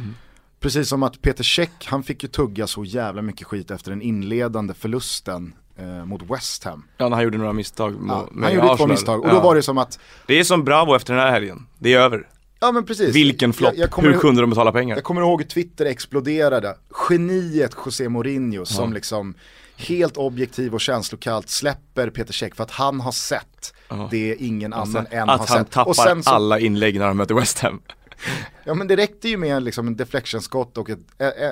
Precis 0.60 0.90
som 0.90 1.04
att 1.04 1.22
Peter 1.22 1.44
Cech, 1.44 1.70
han 1.86 2.04
fick 2.04 2.24
ju 2.24 2.30
tugga 2.30 2.68
så 2.68 2.84
jävla 2.84 3.22
mycket 3.22 3.48
skit 3.48 3.72
efter 3.72 3.92
den 3.92 4.02
inledande 4.02 4.74
förlusten 4.74 5.54
eh, 5.78 6.06
mot 6.06 6.22
West 6.22 6.64
Ham. 6.64 6.84
Ja, 6.98 7.10
han 7.14 7.24
gjorde 7.24 7.38
några 7.38 7.54
misstag 7.54 7.94
mo- 7.94 8.08
Ja, 8.08 8.28
med 8.32 8.44
han 8.44 8.54
gjorde 8.56 8.68
två 8.68 8.74
Arsenal. 8.74 8.90
misstag 8.90 9.20
och 9.22 9.30
Ja. 9.30 9.34
då 9.34 9.40
var 9.40 9.56
det 9.56 9.62
som 9.64 9.78
att, 9.78 10.00
Det 10.28 10.40
är 10.40 10.44
som 10.44 10.64
Bravo 10.64 10.96
efter 10.96 11.14
den 11.14 11.24
här 11.24 11.32
helgen, 11.32 11.68
det 11.80 11.94
är 11.94 12.00
över. 12.00 12.28
Ja 12.62 12.72
men 12.72 12.86
precis. 12.86 13.16
Vilken 13.16 13.54
flopp, 13.54 13.74
hur 13.98 14.14
kunde 14.14 14.42
de 14.42 14.50
betala 14.50 14.72
pengar? 14.72 14.96
jag 14.96 15.04
kommer 15.04 15.22
ihåg 15.22 15.50
Twitter 15.50 15.86
exploderade. 15.86 16.76
Geniet 17.10 17.76
José 17.86 18.10
Mourinho 18.10 18.66
som 18.66 18.94
liksom 18.94 19.34
helt 19.78 20.18
objektiv 20.18 20.74
och 20.74 20.82
känslokallt 20.82 21.50
släpper 21.50 22.10
Peter 22.10 22.34
Cech 22.34 22.56
för 22.56 22.64
att 22.64 22.72
han 22.72 23.00
har 23.00 23.12
sett 23.12 23.74
det 24.12 24.36
ingen 24.40 24.74
annan 24.74 25.08
än 25.12 25.30
har 25.30 25.36
att 25.36 25.50
han 25.50 25.58
sett. 25.58 25.72
tappar 25.72 25.90
och 25.90 25.96
sen 25.96 26.24
så, 26.24 26.30
alla 26.30 26.60
inlägg 26.60 27.00
när 27.00 27.06
han 27.08 27.18
möter 27.18 27.36
West 27.36 27.60
Ham. 27.60 27.82
Ja 28.64 28.74
men 28.74 28.88
det 28.88 28.96
räckte 28.96 29.30
ju 29.30 29.38
med 29.38 29.64
liksom 29.64 29.88
en 29.88 29.96
deflectionskott 29.96 30.78
och 30.78 30.90
ett, 30.90 31.00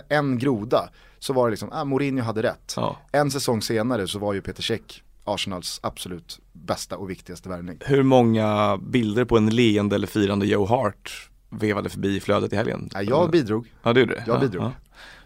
en 0.09 0.39
groda. 0.39 0.89
Så 1.19 1.33
var 1.33 1.47
det 1.47 1.51
liksom, 1.51 1.69
ah, 1.71 1.83
Mourinho 1.83 2.23
hade 2.23 2.43
rätt. 2.43 2.73
Ja. 2.75 2.97
En 3.11 3.31
säsong 3.31 3.61
senare 3.61 4.07
så 4.07 4.19
var 4.19 4.33
ju 4.33 4.41
Peter 4.41 4.63
Cech 4.63 5.01
Arsenals 5.33 5.79
absolut 5.83 6.39
bästa 6.53 6.97
och 6.97 7.09
viktigaste 7.09 7.49
värvning. 7.49 7.77
Hur 7.85 8.03
många 8.03 8.77
bilder 8.77 9.25
på 9.25 9.37
en 9.37 9.49
leende 9.49 9.95
eller 9.95 10.07
firande 10.07 10.45
Joe 10.45 10.65
Hart 10.65 11.29
vevade 11.49 11.89
förbi 11.89 12.15
i 12.15 12.19
flödet 12.19 12.53
i 12.53 12.55
helgen? 12.55 12.89
Ja, 12.93 13.01
jag 13.01 13.31
bidrog. 13.31 13.67
Ja 13.83 13.93
du 13.93 13.99
gjorde 13.99 14.13
det? 14.13 14.23
jag 14.27 14.35
ja, 14.35 14.39
bidrog. 14.39 14.63
Ja. 14.63 14.71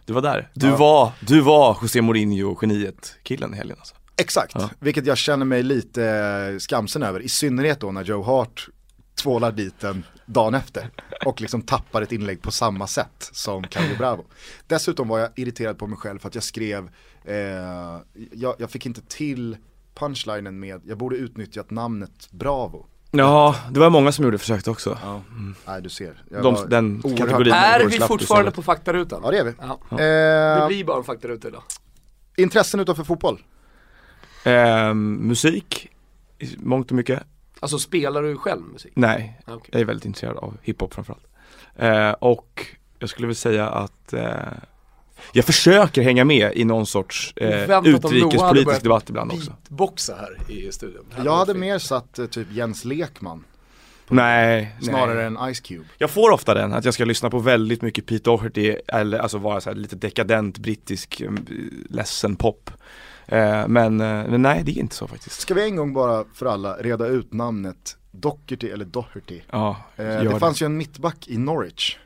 Du 0.05 0.13
var 0.13 0.21
där. 0.21 0.49
Du 0.53 0.67
Ja. 0.67 0.75
var, 0.77 1.11
du 1.19 1.41
var 1.41 1.77
José 1.81 2.01
Mourinho 2.01 2.57
geniet 2.61 3.15
killen 3.23 3.53
i 3.53 3.57
helgen 3.57 3.77
alltså. 3.79 3.95
Exakt, 4.17 4.55
vilket 4.79 5.05
jag 5.05 5.17
känner 5.17 5.45
mig 5.45 5.63
lite 5.63 6.55
skamsen 6.59 7.03
över. 7.03 7.19
I 7.19 7.29
synnerhet 7.29 7.79
då 7.79 7.91
när 7.91 8.03
Joe 8.03 8.23
Hart 8.23 8.67
tvålar 9.21 9.51
dit 9.51 9.79
den 9.79 10.03
dagen 10.25 10.53
efter 10.53 10.89
och 11.25 11.41
liksom 11.41 11.61
tappar 11.61 12.01
ett 12.01 12.11
inlägg 12.11 12.41
på 12.41 12.51
samma 12.51 12.87
sätt 12.87 13.29
som 13.31 13.63
Claudio 13.63 13.97
Bravo. 13.97 14.25
Dessutom 14.67 15.07
var 15.07 15.19
jag 15.19 15.29
irriterad 15.35 15.77
på 15.77 15.87
mig 15.87 15.97
själv 15.97 16.19
för 16.19 16.27
att 16.27 16.35
jag 16.35 16.43
skrev, 16.43 16.89
eh, 17.25 17.35
jag, 18.31 18.55
jag 18.57 18.71
fick 18.71 18.85
inte 18.85 19.01
till 19.01 19.57
punchlinen 19.95 20.59
med, 20.59 20.81
jag 20.85 20.97
borde 20.97 21.15
utnyttjat 21.15 21.71
namnet 21.71 22.27
Bravo. 22.31 22.85
Ja, 23.11 23.55
det 23.71 23.79
var 23.79 23.89
många 23.89 24.11
som 24.11 24.25
gjorde 24.25 24.37
försöket 24.37 24.67
också. 24.67 24.97
Ja, 25.03 25.21
nej 25.67 25.81
du 25.81 25.89
ser. 25.89 26.23
Jag 26.31 26.43
De, 26.43 26.69
den 26.69 27.01
kategorin 27.17 27.53
Är 27.53 27.85
vi 27.85 27.99
fortfarande 27.99 28.51
på 28.51 28.61
faktarutan? 28.61 29.21
Ja 29.23 29.31
det 29.31 29.37
är 29.37 29.43
vi. 29.43 29.53
Ja. 29.61 29.79
Det 29.97 30.57
Eh, 30.61 30.67
blir 30.67 30.83
bara 30.83 30.97
en 30.97 31.03
faktaruta 31.03 31.47
idag. 31.47 31.63
intressen 32.37 32.79
utanför 32.79 33.03
fotboll? 33.03 33.41
Ehm, 34.45 35.13
musik, 35.13 35.89
mångt 36.57 36.91
och 36.91 36.95
mycket. 36.97 37.23
Alltså 37.59 37.79
spelar 37.79 38.23
du 38.23 38.37
själv 38.37 38.61
musik? 38.61 38.91
Nej, 38.95 39.41
Ah, 39.45 39.53
okej. 39.53 39.69
jag 39.71 39.81
är 39.81 39.85
väldigt 39.85 40.05
intresserad 40.05 40.37
av 40.37 40.57
hiphop 40.61 40.93
framförallt. 40.93 41.25
Eh, 41.75 42.11
och 42.11 42.65
jag 42.99 43.09
skulle 43.09 43.27
väl 43.27 43.35
säga 43.35 43.69
att 43.69 44.13
eh, 44.13 44.31
jag 45.31 45.45
försöker 45.45 46.01
hänga 46.01 46.25
med 46.25 46.51
i 46.55 46.65
någon 46.65 46.85
sorts 46.85 47.33
eh, 47.35 47.79
utrikespolitisk 47.85 48.83
debatt 48.83 49.09
ibland 49.09 49.31
också. 49.31 49.51
Beatboxa 49.51 50.15
här 50.15 50.51
i 50.51 50.71
studion. 50.71 51.05
Det 51.17 51.23
Jag 51.23 51.35
hade 51.35 51.53
mer 51.53 51.79
satt 51.79 52.19
eh, 52.19 52.25
typ 52.25 52.47
Jens 52.51 52.85
Lekman, 52.85 53.43
Nej, 54.07 54.75
snarare 54.81 55.29
nej. 55.29 55.45
än 55.47 55.55
Ice 55.55 55.59
Cube. 55.59 55.85
Jag 55.97 56.09
får 56.09 56.31
ofta 56.31 56.53
den, 56.53 56.73
att 56.73 56.85
jag 56.85 56.93
ska 56.93 57.05
lyssna 57.05 57.29
på 57.29 57.39
väldigt 57.39 57.81
mycket 57.81 58.05
Pete 58.05 58.23
Doherty 58.23 58.75
eller 58.87 59.19
alltså 59.19 59.37
vara 59.37 59.61
så 59.61 59.69
här 59.69 59.77
lite 59.77 59.95
dekadent 59.95 60.57
brittisk 60.57 61.21
mm, 61.21 61.45
ledsen 61.89 62.35
pop. 62.35 62.69
Eh, 63.27 63.67
men, 63.67 64.01
eh, 64.01 64.27
men 64.27 64.41
nej 64.41 64.63
det 64.65 64.71
är 64.71 64.79
inte 64.79 64.95
så 64.95 65.07
faktiskt. 65.07 65.41
Ska 65.41 65.53
vi 65.53 65.63
en 65.63 65.75
gång 65.75 65.93
bara 65.93 66.25
för 66.33 66.45
alla 66.45 66.75
reda 66.75 67.07
ut 67.07 67.33
namnet 67.33 67.97
Doherty 68.11 68.69
eller 68.69 68.85
Doherty? 68.85 69.41
Ja, 69.51 69.77
Eh, 69.95 70.05
gör 70.05 70.33
det 70.33 70.39
fanns 70.39 70.61
ju 70.61 70.65
en 70.65 70.77
mittback 70.77 71.27
i 71.27 71.37
Norwich 71.37 71.97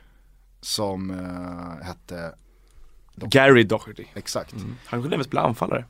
som 0.60 1.10
eh, 1.10 1.86
hette, 1.86 2.34
Gary 3.26 3.64
Doherty. 3.64 4.04
exakt. 4.14 4.52
Mm. 4.52 4.76
Han 4.84 5.00
kunde 5.02 5.16
även 5.16 5.24
spela 5.24 5.42
anfallare. 5.42 5.84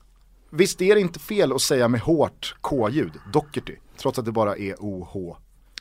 Visst 0.50 0.82
är 0.82 0.94
det 0.94 1.00
inte 1.00 1.18
fel 1.18 1.52
att 1.52 1.62
säga 1.62 1.88
med 1.88 2.00
hårt 2.00 2.54
K-ljud, 2.60 3.12
Doherty, 3.32 3.76
trots 3.96 4.18
att 4.18 4.24
det 4.24 4.32
bara 4.32 4.56
är 4.56 4.74
OH. 4.78 5.36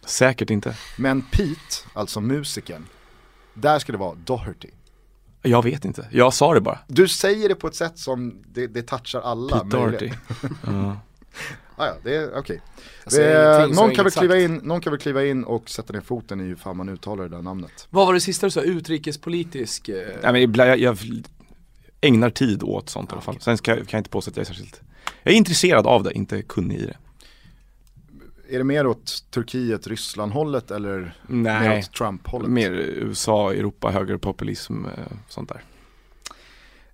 Säkert 0.05 0.49
inte. 0.49 0.75
Men 0.97 1.21
Pete, 1.21 1.75
alltså 1.93 2.21
musikern, 2.21 2.85
där 3.53 3.79
ska 3.79 3.91
det 3.91 3.97
vara 3.97 4.15
Doherty. 4.15 4.69
Jag 5.41 5.63
vet 5.63 5.85
inte, 5.85 6.07
jag 6.11 6.33
sa 6.33 6.53
det 6.53 6.61
bara. 6.61 6.79
Du 6.87 7.07
säger 7.07 7.49
det 7.49 7.55
på 7.55 7.67
ett 7.67 7.75
sätt 7.75 7.99
som 7.99 8.43
det, 8.47 8.67
det 8.67 8.81
touchar 8.81 9.21
alla 9.21 9.59
Pete. 9.59 9.77
Doherty. 9.77 10.11
ja. 10.65 10.97
Ah, 11.79 11.85
ja, 11.85 11.93
det 12.03 12.15
är 12.15 12.37
okej. 12.37 12.61
Jag 13.03 13.13
säger 13.13 13.61
Eh, 13.61 13.67
någon, 13.67 13.91
kan 13.95 14.03
väl 14.05 14.11
sagt. 14.11 14.19
kliva 14.21 14.39
in, 14.39 14.55
någon 14.55 14.81
kan 14.81 14.91
väl 14.91 14.99
kliva 14.99 15.25
in 15.25 15.43
och 15.43 15.69
sätta 15.69 15.93
ner 15.93 16.01
foten 16.01 16.41
i 16.41 16.43
hur 16.43 16.55
fan 16.55 16.77
man 16.77 16.89
uttalar 16.89 17.23
det 17.23 17.29
där 17.29 17.41
namnet. 17.41 17.87
Vad 17.89 18.07
var 18.07 18.13
det 18.13 18.19
sista 18.19 18.47
du 18.47 18.51
sa? 18.51 18.61
Utrikespolitisk? 18.61 19.89
Eh... 19.89 20.07
Nej, 20.23 20.31
men 20.31 20.53
jag, 20.67 20.79
jag 20.79 20.97
ägnar 22.01 22.29
tid 22.29 22.63
åt 22.63 22.89
sånt 22.89 23.09
i 23.09 23.13
alla 23.13 23.21
fall. 23.21 23.39
Sen 23.41 23.57
ska, 23.57 23.75
kan 23.75 23.85
jag 23.89 23.99
inte 23.99 24.09
påstå 24.09 24.31
att 24.31 24.37
jag 24.37 24.41
är 24.43 24.47
särskilt 24.47 24.81
Jag 25.23 25.33
är 25.33 25.37
intresserad 25.37 25.87
av 25.87 26.03
det, 26.03 26.13
inte 26.13 26.41
kunnig 26.41 26.75
i 26.77 26.85
det. 26.85 26.97
är 28.49 28.57
det 28.57 28.63
mer 28.63 28.87
åt 28.87 29.23
Turkiet, 29.31 29.87
Ryssland 29.87 30.31
hållet 30.31 30.71
eller 30.71 31.15
mer 31.27 31.59
Nej, 31.59 31.79
åt 31.79 31.93
Trump 31.93 32.27
hållet? 32.27 32.49
mer 32.51 32.71
USA, 32.71 33.53
Europa, 33.53 33.91
högerpopulism, 33.91 34.85
eh, 34.85 34.91
sånt 35.29 35.49
där. 35.49 35.63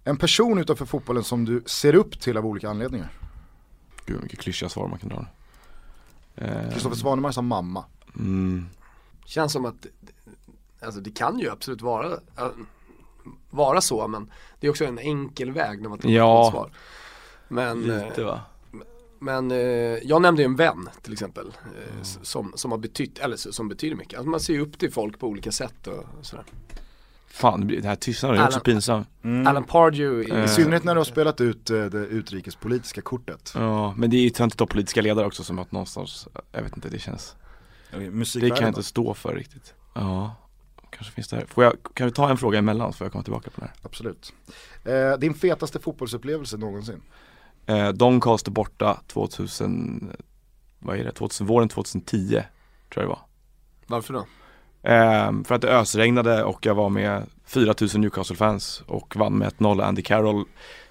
En 0.04 0.18
person 0.18 0.58
utanför 0.60 0.86
fotbollen 0.86 1.24
som 1.24 1.46
du 1.46 1.64
ser 1.66 1.96
upp 1.96 2.20
till 2.20 2.38
av 2.38 2.46
olika 2.46 2.70
anledningar? 2.70 3.12
Gud 4.06 4.22
vilket 4.22 4.40
klyschiga 4.40 4.70
svar 4.70 4.88
man 4.88 5.00
kan 5.00 5.10
dra. 5.10 5.26
Eh, 6.36 6.72
Kristoffer 6.72 6.96
Svanemar 6.98 7.32
som 7.32 7.48
mamma. 7.48 7.86
mm, 8.16 8.66
Känns 9.26 9.52
som 9.54 9.66
att, 9.66 9.86
alltså 10.82 11.00
det 11.02 11.12
kan 11.12 11.40
ju 11.40 11.50
absolut 11.52 11.82
vara, 11.82 12.20
vara 13.50 13.82
så 13.82 14.08
men 14.08 14.32
det 14.60 14.68
är 14.68 14.72
också 14.72 14.86
en 14.86 15.00
enkel 15.00 15.52
väg 15.52 15.82
när 15.82 15.90
man 15.90 16.00
tar 16.00 16.10
Ja. 16.10 16.46
ett 16.48 16.52
svar. 16.54 16.72
Men, 17.48 17.90
eh, 17.92 18.06
lite 18.06 18.24
va? 18.24 18.42
men 19.20 19.52
eh, 19.52 19.58
jag 20.04 20.22
nämnde 20.22 20.42
ju 20.42 20.46
en 20.46 20.56
vän 20.56 20.90
till 21.02 21.14
exempel 21.14 21.48
eh, 21.48 22.02
s- 22.02 22.20
som, 22.22 22.54
som 22.56 22.72
har 22.72 22.78
betytt, 22.78 23.20
eller 23.20 23.36
som 23.38 23.70
betyder 23.70 23.96
mycket. 23.96 24.18
Alltså 24.20 24.30
man 24.30 24.40
ser 24.40 24.54
ju 24.54 24.62
upp 24.62 24.80
till 24.80 24.92
folk 24.94 25.20
på 25.20 25.28
olika 25.28 25.52
sätt 25.52 25.88
och 25.88 26.04
sådär. 26.22 26.46
Fan, 27.28 27.68
det 27.68 27.86
här 27.86 27.96
tystnaden 27.96 28.40
är 28.42 28.46
också 28.48 28.60
pinsam. 28.60 29.06
Alan 29.48 29.64
Pardew 29.64 30.32
Eh. 30.34 30.40
I 30.40 30.44
är, 30.44 30.48
synnerhet 30.48 30.84
när 30.84 30.96
du 30.96 31.00
har 31.00 31.06
spelat 31.06 31.42
ut 31.42 31.70
eh, 31.70 31.86
det 31.86 31.98
utrikespolitiska 31.98 33.02
kortet. 33.02 33.52
Ja, 33.56 33.94
men 33.98 34.10
det 34.10 34.18
är 34.18 34.22
ju 34.22 34.30
töntigt 34.30 34.62
av 34.62 34.66
politiska 34.66 35.02
ledare 35.02 35.26
också 35.28 35.44
som 35.44 35.60
att 35.60 35.72
någonstans, 35.72 36.28
jag 36.52 36.62
vet 36.64 36.76
inte, 36.76 36.90
det 36.90 37.00
känns 37.00 37.36
Det 38.36 38.50
kan 38.50 38.58
jag 38.60 38.68
inte 38.68 38.84
stå 38.84 39.14
för 39.14 39.36
riktigt. 39.36 39.74
Ja, 39.96 40.36
kanske 40.96 41.14
finns 41.14 41.28
det 41.28 41.36
här. 41.36 41.46
Får 41.46 41.64
jag, 41.64 41.74
kan 41.94 42.08
vi 42.08 42.14
ta 42.14 42.30
en 42.30 42.38
fråga 42.38 42.60
emellan 42.60 42.94
så 42.94 42.98
får 42.98 43.06
jag 43.06 43.12
komma 43.12 43.24
tillbaka 43.24 43.50
på 43.50 43.62
det 43.62 43.72
Absolut. 43.82 44.34
Eh, 44.86 45.14
din 45.20 45.34
fetaste 45.34 45.80
fotbollsupplevelse 45.80 46.58
någonsin? 46.58 47.02
här. 47.68 47.88
Eh, 47.88 47.94
Doncaster 47.94 48.52
borta 48.52 49.00
2000, 49.08 50.12
vad 50.80 51.00
är 51.00 51.04
det, 51.04 51.12
2000, 51.12 51.48
våren 51.48 51.70
2010 51.70 52.28
tror 52.30 52.44
jag 52.90 53.04
det 53.04 53.08
var. 53.08 53.20
varför 53.88 54.14
då? 54.14 54.26
Eh, 54.90 55.32
för 55.44 55.56
att 55.56 55.62
det 55.62 55.70
ösregnade 55.80 56.44
och 56.44 56.66
jag 56.66 56.76
var 56.76 56.90
med 56.90 57.24
4000 57.46 58.02
Newcastle-fans 58.02 58.84
och 58.88 59.16
vann 59.16 59.38
med 59.38 59.48
1-0. 59.48 59.82
Andy 59.84 60.02
Carroll 60.02 60.46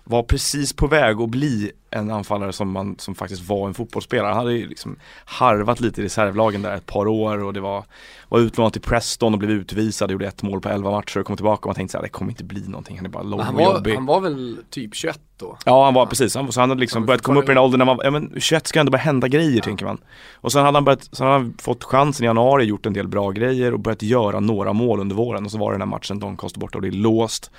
var 0.04 0.22
precis 0.22 0.72
på 0.72 0.86
väg 0.86 1.20
att 1.20 1.28
bli 1.28 1.72
en 1.90 2.10
anfallare 2.10 2.52
som, 2.52 2.70
man, 2.70 2.94
som 2.98 3.14
faktiskt 3.14 3.48
var 3.48 3.68
en 3.68 3.74
fotbollsspelare. 3.74 4.28
Han 4.28 4.36
hade 4.36 4.52
ju 4.52 4.68
liksom 4.68 4.96
harvat 5.24 5.80
lite 5.80 6.00
i 6.00 6.04
reservlagen 6.04 6.62
där 6.62 6.76
ett 6.76 6.86
par 6.86 7.08
år 7.08 7.44
och 7.44 7.52
det 7.52 7.60
var, 7.60 7.84
var 8.28 8.38
utlånad 8.38 8.72
till 8.72 8.82
Preston 8.82 9.32
och 9.32 9.38
blev 9.38 9.50
utvisad, 9.50 10.10
gjorde 10.10 10.26
ett 10.26 10.42
mål 10.42 10.60
på 10.60 10.68
11 10.68 10.90
matcher 10.90 11.20
och 11.20 11.26
kom 11.26 11.36
tillbaka 11.36 11.60
och 11.60 11.66
man 11.66 11.74
tänkte 11.74 11.92
såhär, 11.92 12.02
det 12.02 12.08
kommer 12.08 12.30
inte 12.30 12.44
bli 12.44 12.68
någonting, 12.68 12.96
han 12.96 13.06
är 13.06 13.10
bara 13.10 13.22
lång 13.22 13.40
han, 13.40 13.54
och 13.54 13.60
var, 13.60 13.74
jobbig. 13.74 13.94
han 13.94 14.06
var 14.06 14.20
väl 14.20 14.58
typ 14.70 14.94
21 14.94 15.20
då? 15.36 15.58
Ja 15.64 15.84
han 15.84 15.94
var 15.94 16.06
precis, 16.06 16.34
han, 16.34 16.52
så 16.52 16.60
han 16.60 16.68
hade 16.68 16.80
liksom 16.80 17.06
börjat 17.06 17.22
komma 17.22 17.40
upp 17.40 17.44
i 17.44 17.48
den 17.48 17.58
åldern 17.58 17.78
när 17.78 17.86
man, 17.86 17.98
ja 18.02 18.10
men 18.10 18.32
21 18.40 18.66
ska 18.66 18.80
ändå 18.80 18.90
börja 18.90 19.02
hända 19.02 19.28
grejer 19.28 19.60
tänker 19.60 19.84
man. 19.84 19.98
Och 20.34 20.52
sen 20.52 20.64
hade 20.64 20.76
han 20.76 20.84
börjat, 20.84 21.08
sen 21.12 21.26
hade 21.26 21.38
han 21.38 21.54
fått 21.58 21.84
chansen 21.84 22.24
i 22.24 22.26
januari, 22.26 22.64
gjort 22.64 22.86
en 22.86 22.92
del 22.92 23.08
bra 23.08 23.30
grejer 23.30 23.74
och 23.74 23.80
börjat 23.80 24.02
göra 24.02 24.40
några 24.40 24.72
mål 24.72 25.00
under 25.00 25.16
våren 25.16 25.44
och 25.44 25.50
så 25.50 25.58
var 25.58 25.70
det 25.70 25.74
den 25.74 25.88
här 25.88 25.96
matchen 25.96 26.18
Doncaster 26.18 26.60
borta 26.60 26.78
och 26.78 26.82
det 26.82 26.88
är 26.88 26.92
låst. 26.92 27.50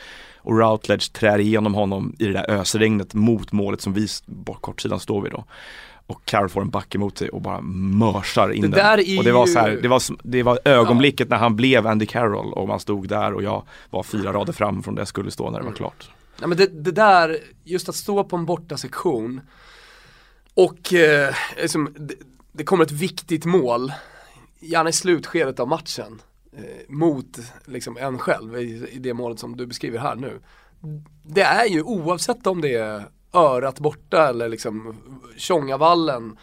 Och 0.44 0.60
Routledge 0.60 1.14
trär 1.14 1.40
igenom 1.40 1.74
honom 1.74 2.16
i 2.20 2.26
det 2.26 2.34
där 2.34 2.52
ösregnet 2.52 3.14
mot 3.14 3.52
målet 3.52 3.82
som 3.82 3.94
vi, 3.94 4.08
bort 4.26 4.62
kortsidan 4.62 5.00
står 5.00 5.22
vi 5.22 5.30
då. 5.30 5.46
Och 6.08 6.26
Carroll 6.26 6.50
får 6.50 6.62
en 6.62 6.70
back 6.70 6.96
emot 6.96 7.18
sig 7.18 7.30
och 7.30 7.42
bara 7.42 7.62
mörsar 7.62 8.52
in 8.52 8.62
Det 8.62 8.68
den. 8.68 8.78
där 8.78 9.00
är 9.10 9.18
och 9.18 9.24
det 9.24 9.32
var 9.32 9.46
så 9.46 9.60
här, 9.60 9.80
det 9.82 9.88
var, 9.88 10.02
det 10.24 10.44
var 10.44 10.60
ögonblicket 10.66 11.30
när 11.30 11.38
han 11.38 11.56
blev 11.56 11.88
Andy 11.88 12.06
Carroll 12.06 12.54
och 12.54 12.68
man 12.68 12.80
stod 12.80 13.08
där 13.08 13.34
och 13.34 13.44
jag 13.44 13.64
var 13.90 14.04
fyra 14.04 14.34
rader 14.34 14.54
fram 14.54 14.84
från 14.84 14.96
där 14.96 15.02
jag 15.02 15.08
skulle 15.08 15.32
stå 15.32 15.50
när 15.50 15.60
det 15.60 15.66
var 15.66 15.72
klart. 15.72 16.10
Nej 16.40 16.48
men 16.50 16.58
det, 16.58 16.84
det 16.84 16.92
där, 16.92 17.38
just 17.64 17.90
att 17.90 17.96
stå 17.96 18.24
på 18.24 18.36
en 18.36 18.46
borta 18.46 18.78
sektion 18.78 19.42
och 20.54 20.94
eh, 20.94 21.36
liksom, 21.62 21.96
det, 22.00 22.14
det 22.52 22.64
kommer 22.64 22.84
ett 22.84 22.92
viktigt 22.92 23.46
mål, 23.46 23.94
gärna 24.60 24.90
i 24.90 24.94
slutskedet 24.94 25.60
av 25.60 25.68
matchen, 25.68 26.22
mot 26.88 27.40
liksom 27.66 27.98
en 27.98 28.20
själv 28.20 28.58
i, 28.58 28.90
i 28.92 29.00
det 29.00 29.14
målet 29.14 29.40
som 29.40 29.58
du 29.58 29.66
beskriver 29.66 30.00
här 30.00 30.16
nu. 30.16 30.40
Det 31.24 31.42
är 31.42 31.66
ju 31.66 31.82
oavsett 31.82 32.48
om 32.48 32.62
det 32.62 32.74
är 32.74 33.04
örat 33.34 33.80
borta 33.80 34.30
eller 34.30 34.50
liksom 34.50 34.98
Tjongavallen, 35.38 36.38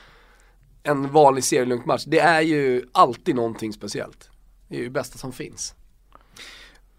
en 0.82 1.12
vanlig 1.12 1.44
serielugnt 1.44 1.86
match, 1.86 2.04
det 2.06 2.18
är 2.18 2.40
ju 2.40 2.86
alltid 2.92 3.34
någonting 3.34 3.72
speciellt. 3.72 4.30
Det 4.68 4.74
är 4.74 4.78
ju 4.78 4.84
det 4.84 4.90
bästa 4.90 5.18
som 5.18 5.32
finns. 5.32 5.74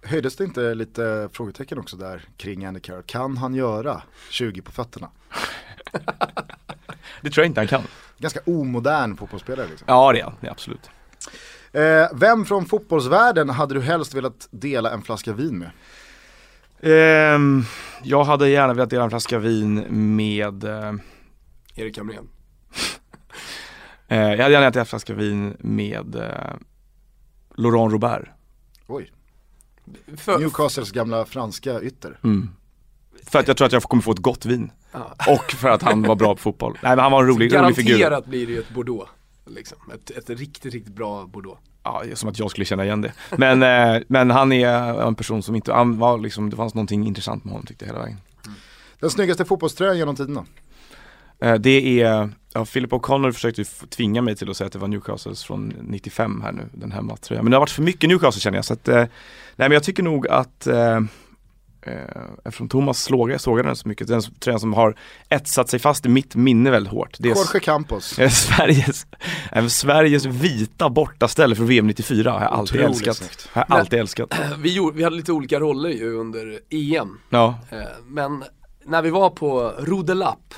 Höjdes 0.04 0.36
det 0.36 0.44
inte 0.44 0.74
lite 0.74 1.30
frågetecken 1.34 1.80
också 1.80 1.98
där 1.98 2.26
kring 2.38 2.66
Andy 2.66 2.80
Carroll? 2.80 3.04
Kan 3.04 3.38
han 3.38 3.54
göra 3.54 4.02
20 4.30 4.62
på 4.62 4.72
fötterna? 4.72 5.10
Det 7.22 7.30
tror 7.30 7.44
jag 7.44 7.50
inte 7.50 7.62
han 7.62 7.68
kan. 7.68 7.84
Ganska 8.18 8.40
omodern 8.46 9.18
fotbollsspelare 9.18 9.68
liksom. 9.68 9.86
Ja 9.88 10.12
det 10.12 10.20
är 10.20 10.24
han, 10.24 10.34
det 10.42 10.48
är 10.48 10.52
absolut. 10.52 10.90
Eh, 11.74 12.08
vem 12.14 12.46
från 12.46 12.66
fotbollsvärlden 12.66 13.50
hade 13.50 13.74
du 13.74 13.82
helst 13.82 14.14
velat 14.14 14.48
dela 14.52 14.92
en 14.92 15.02
flaska 15.02 15.34
vin 15.34 15.58
med? 15.60 15.72
Ehm, 16.84 17.64
jag 18.04 18.24
hade 18.24 18.50
gärna 18.50 18.74
velat 18.74 18.90
dela 18.90 19.04
en 19.04 19.10
flaska 19.10 19.40
vin 19.40 19.86
med 20.16 20.64
eh, 20.64 20.94
Erik 21.76 21.98
Hamrén. 21.98 22.30
eh, 24.08 24.18
Jag 24.18 24.28
hade 24.38 24.42
gärna 24.52 24.60
velat 24.60 24.74
dela 24.74 24.82
en 24.82 24.86
flaska 24.86 25.14
vin 25.14 25.56
med 25.60 26.16
eh, 26.16 26.54
Laurent 27.56 27.92
Robert 27.94 28.30
Oj, 28.88 29.12
För, 30.18 30.40
Newcastles 30.40 30.92
gamla 30.92 31.26
franska 31.26 31.82
ytter. 31.82 32.20
mm. 32.24 32.50
För 33.26 33.40
att 33.40 33.48
jag 33.48 33.58
tror 33.58 33.66
att 33.66 33.72
jag 33.72 33.84
kommer 33.84 34.04
få 34.04 34.12
ett 34.12 34.20
gott 34.20 34.46
vin 34.46 34.72
ja. 34.92 35.16
Och 35.28 35.52
för 35.52 35.70
att 35.70 35.82
han 35.82 36.02
var 36.04 36.16
bra 36.16 36.36
på 36.36 36.42
fotboll 36.42 36.74
Nej 36.84 36.92
men 36.96 37.00
han 37.00 37.12
var 37.12 37.22
en 37.24 37.28
rolig, 37.30 37.56
rolig 37.56 37.76
figur 37.76 37.98
Garanterat 37.98 38.26
blir 38.26 38.48
det 38.48 38.54
ju 38.54 38.60
ett 38.60 38.70
Bordeaux. 38.70 39.10
Liksom. 39.46 39.78
Ett, 39.94 40.10
ett 40.10 40.30
riktigt, 40.30 40.74
riktigt 40.74 40.96
bra 40.96 41.26
Bordeaux. 41.26 41.62
Ja, 41.84 42.04
som 42.14 42.30
att 42.30 42.40
jag 42.40 42.52
skulle 42.52 42.66
känna 42.66 42.86
igen 42.86 43.02
det 43.02 43.14
Men, 43.38 43.64
eh, 43.96 44.02
men 44.08 44.32
han 44.32 44.52
är 44.52 45.02
en 45.08 45.16
person 45.16 45.44
som 45.44 45.56
inte, 45.56 45.74
han 45.74 45.98
var 45.98 46.18
liksom, 46.18 46.50
det 46.50 46.56
fanns 46.56 46.74
någonting 46.74 47.08
intressant 47.08 47.44
med 47.44 47.52
honom 47.52 47.66
tyckte 47.66 47.86
jag 47.86 47.94
hela 47.94 48.04
vägen 48.04 48.18
Den 49.00 49.10
snyggaste 49.10 49.46
fotbollströjan 49.46 49.98
genom 49.98 50.16
tiderna? 50.16 50.46
Eh, 51.40 51.54
Det 51.56 52.02
är, 52.02 52.30
ja, 52.54 52.66
Philip 52.66 52.92
O'Connor 52.92 53.32
försökte 53.32 53.64
tvinga 53.90 54.22
mig 54.22 54.36
till 54.36 54.50
att 54.50 54.58
säga 54.58 54.66
att 54.66 54.74
det 54.74 54.80
var 54.80 54.88
Newcastles 54.88 55.44
från 55.44 55.74
95 55.82 56.42
här 56.42 56.52
nu, 56.52 56.70
den 56.74 56.92
hemmatröjan. 56.92 57.46
Men 57.46 57.52
det 57.52 57.58
har 57.58 57.62
varit 57.62 57.70
för 57.70 57.82
mycket 57.82 58.10
Newcastle 58.10 58.42
känner 58.42 58.58
jag. 58.58 58.66
Så 58.66 58.74
att, 58.74 58.88
eh, 58.88 58.96
nej 58.96 59.08
men 59.56 59.72
jag 59.72 59.84
tycker 59.84 60.04
nog 60.04 60.28
att, 60.28 60.68
eh, 61.82 61.94
eftersom 62.46 62.70
Thomas 62.70 63.00
sågade, 63.04 63.40
sågade 63.40 63.70
den 63.70 63.76
så 63.76 63.88
mycket, 63.88 64.08
den 64.08 64.22
tröjan 64.22 64.60
som 64.60 64.74
har 64.74 64.96
etsat 65.30 65.70
sig 65.70 65.80
fast 65.80 66.06
i 66.06 66.10
mitt 66.10 66.36
minne 66.36 66.72
väldigt 66.72 66.94
hårt. 66.94 67.16
Det 67.20 67.30
är 67.30 67.36
Jorge 67.36 67.60
Campos. 67.60 68.20
eh, 68.20 68.30
Sveriges, 68.32 69.08
eh, 69.52 69.68
Sveriges 69.68 70.26
vita 70.26 70.90
bortaställe 70.90 71.56
för 71.56 71.64
VM 71.64 71.88
94 71.88 72.32
har 72.32 72.42
jag 72.42 72.52
alltid 72.52 72.82
Otroligt 72.82 72.98
älskat. 73.08 73.16
snyggt. 73.18 73.48
Har 73.54 73.62
jag 73.62 73.70
Men- 73.70 73.80
alltid 73.80 74.00
älskat. 74.00 74.34
Vi, 74.58 74.74
gjorde, 74.76 74.98
vi 74.98 75.04
hade 75.04 75.16
lite 75.16 75.32
olika 75.32 75.60
roller 75.60 75.90
ju 75.90 76.14
under 76.16 76.60
EM. 76.70 77.20
Ja, 77.30 77.60
Eh, 77.70 77.78
Men 78.08 78.44
när 78.86 79.02
vi 79.02 79.10
var 79.10 79.30
på 79.30 79.74
Rodelapp, 79.80 80.54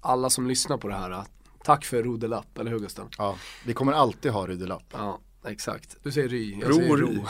alla 0.00 0.30
som 0.30 0.46
lyssnar 0.48 0.76
på 0.76 0.88
det 0.88 0.94
här, 0.94 1.22
tack 1.64 1.84
för 1.84 2.02
Rodelapp, 2.02 2.58
eller 2.58 2.70
hur 2.70 2.78
Gustav? 2.78 3.08
Ja, 3.18 3.36
vi 3.64 3.72
kommer 3.74 3.92
alltid 3.92 4.32
ha 4.32 4.46
Rydelapp. 4.46 4.82
Ja, 4.92 5.18
exakt. 5.46 5.96
Du 6.02 6.12
säger 6.12 6.28
Ry, 6.28 6.58
jag 6.60 6.70
Ro, 6.70 6.74
säger. 6.74 6.96
Ro. 6.96 7.26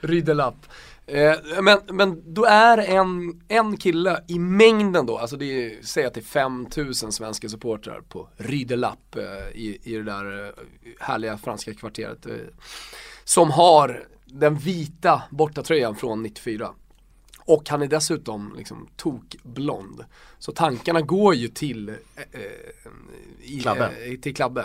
Rydelapp. 0.00 0.56
Eh, 1.08 1.62
men, 1.62 1.78
men 1.92 2.34
då 2.34 2.44
är 2.44 2.78
en, 2.78 3.40
en 3.48 3.76
kille 3.76 4.24
i 4.28 4.38
mängden 4.38 5.06
då, 5.06 5.18
alltså 5.18 5.36
det 5.36 5.44
är, 5.44 5.82
säg 5.82 6.04
att 6.04 6.14
det 6.14 6.20
är 6.20 6.24
5000 6.24 7.12
svenska 7.12 7.48
supportrar 7.48 8.00
på 8.00 8.28
Rydelapp 8.36 9.16
eh, 9.16 9.22
i, 9.54 9.78
i 9.82 9.94
det 9.94 10.02
där 10.02 10.46
eh, 10.46 10.52
härliga 11.00 11.38
franska 11.38 11.74
kvarteret. 11.74 12.26
Eh, 12.26 12.32
som 13.24 13.50
har 13.50 14.06
den 14.24 14.56
vita 14.56 15.22
bortatröjan 15.30 15.96
från 15.96 16.22
94. 16.22 16.70
Och 17.40 17.68
han 17.68 17.82
är 17.82 17.86
dessutom 17.86 18.54
liksom 18.56 18.88
tokblond. 18.96 20.04
Så 20.38 20.52
tankarna 20.52 21.00
går 21.00 21.34
ju 21.34 21.48
till, 21.48 21.88
eh, 21.88 21.94
i, 23.42 23.60
Klabbe. 23.60 24.16
Till 24.22 24.34
Klabbe. 24.34 24.64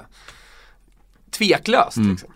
Tveklöst 1.32 1.98
liksom. 1.98 2.34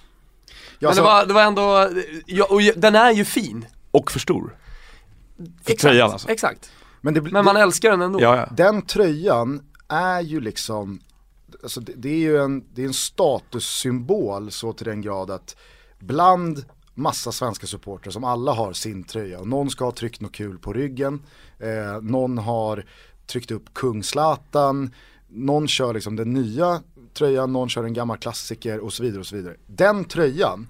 Ja, 0.79 0.89
Men 0.89 0.95
det 0.95 1.01
var, 1.01 1.25
det 1.25 1.33
var 1.33 1.43
ändå, 1.43 1.89
ja, 2.25 2.45
och 2.49 2.61
den 2.61 2.95
är 2.95 3.11
ju 3.11 3.25
fin. 3.25 3.65
Och 3.95 4.11
för 4.11 4.19
stor. 4.19 4.57
För 5.37 5.43
Exakt, 5.71 5.81
tröjan 5.81 6.11
alltså. 6.11 6.29
Exakt. 6.29 6.71
men 7.01 7.13
det, 7.13 7.21
Men 7.21 7.45
man 7.45 7.57
älskar 7.57 7.91
den 7.91 8.01
ändå. 8.01 8.21
Ja, 8.21 8.37
ja. 8.37 8.49
den 8.51 8.81
tröjan 8.81 9.61
är 9.87 10.21
ju 10.21 10.39
liksom, 10.39 10.99
alltså 11.63 11.79
det, 11.79 11.93
det 11.95 12.09
är 12.09 12.17
ju 12.17 12.37
en, 12.37 12.63
det 12.73 12.81
är 12.81 12.85
en 12.85 12.93
statussymbol 12.93 14.51
så 14.51 14.73
till 14.73 14.85
den 14.85 15.01
grad 15.01 15.31
att 15.31 15.55
bland 15.99 16.65
massa 16.93 17.31
svenska 17.31 17.67
supportrar 17.67 18.11
som 18.11 18.23
alla 18.23 18.51
har 18.51 18.73
sin 18.73 19.03
tröja 19.03 19.39
och 19.39 19.47
någon 19.47 19.69
ska 19.69 19.85
ha 19.85 19.91
tryckt 19.91 20.21
något 20.21 20.31
kul 20.31 20.57
på 20.57 20.73
ryggen, 20.73 21.21
eh, 21.59 22.01
någon 22.01 22.37
har 22.37 22.85
tryckt 23.27 23.51
upp 23.51 23.73
kung 23.73 24.03
Zlatan, 24.03 24.93
någon 25.27 25.67
kör 25.67 25.93
liksom 25.93 26.15
den 26.15 26.33
nya 26.33 26.81
tröjan, 27.13 27.53
någon 27.53 27.69
kör 27.69 27.83
en 27.83 27.93
gammal 27.93 28.17
klassiker 28.17 28.79
och 28.79 28.93
så 28.93 29.03
vidare 29.03 29.19
och 29.19 29.27
så 29.27 29.35
vidare. 29.35 29.55
Den 29.67 30.05
tröjan 30.05 30.67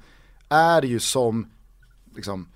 är 0.49 0.81
ju 0.81 0.99
som 0.99 1.51
liksom, 2.15 2.47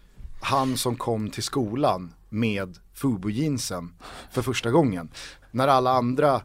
han 0.42 0.78
som 0.78 0.96
kom 0.96 1.30
till 1.30 1.44
skolan 1.44 2.14
med 2.30 2.78
Fubu-jeansen 2.94 3.94
för 4.32 4.42
första 4.42 4.72
gången. 4.72 5.10
När 5.52 5.68
alla 5.68 5.92
andra 5.92 6.42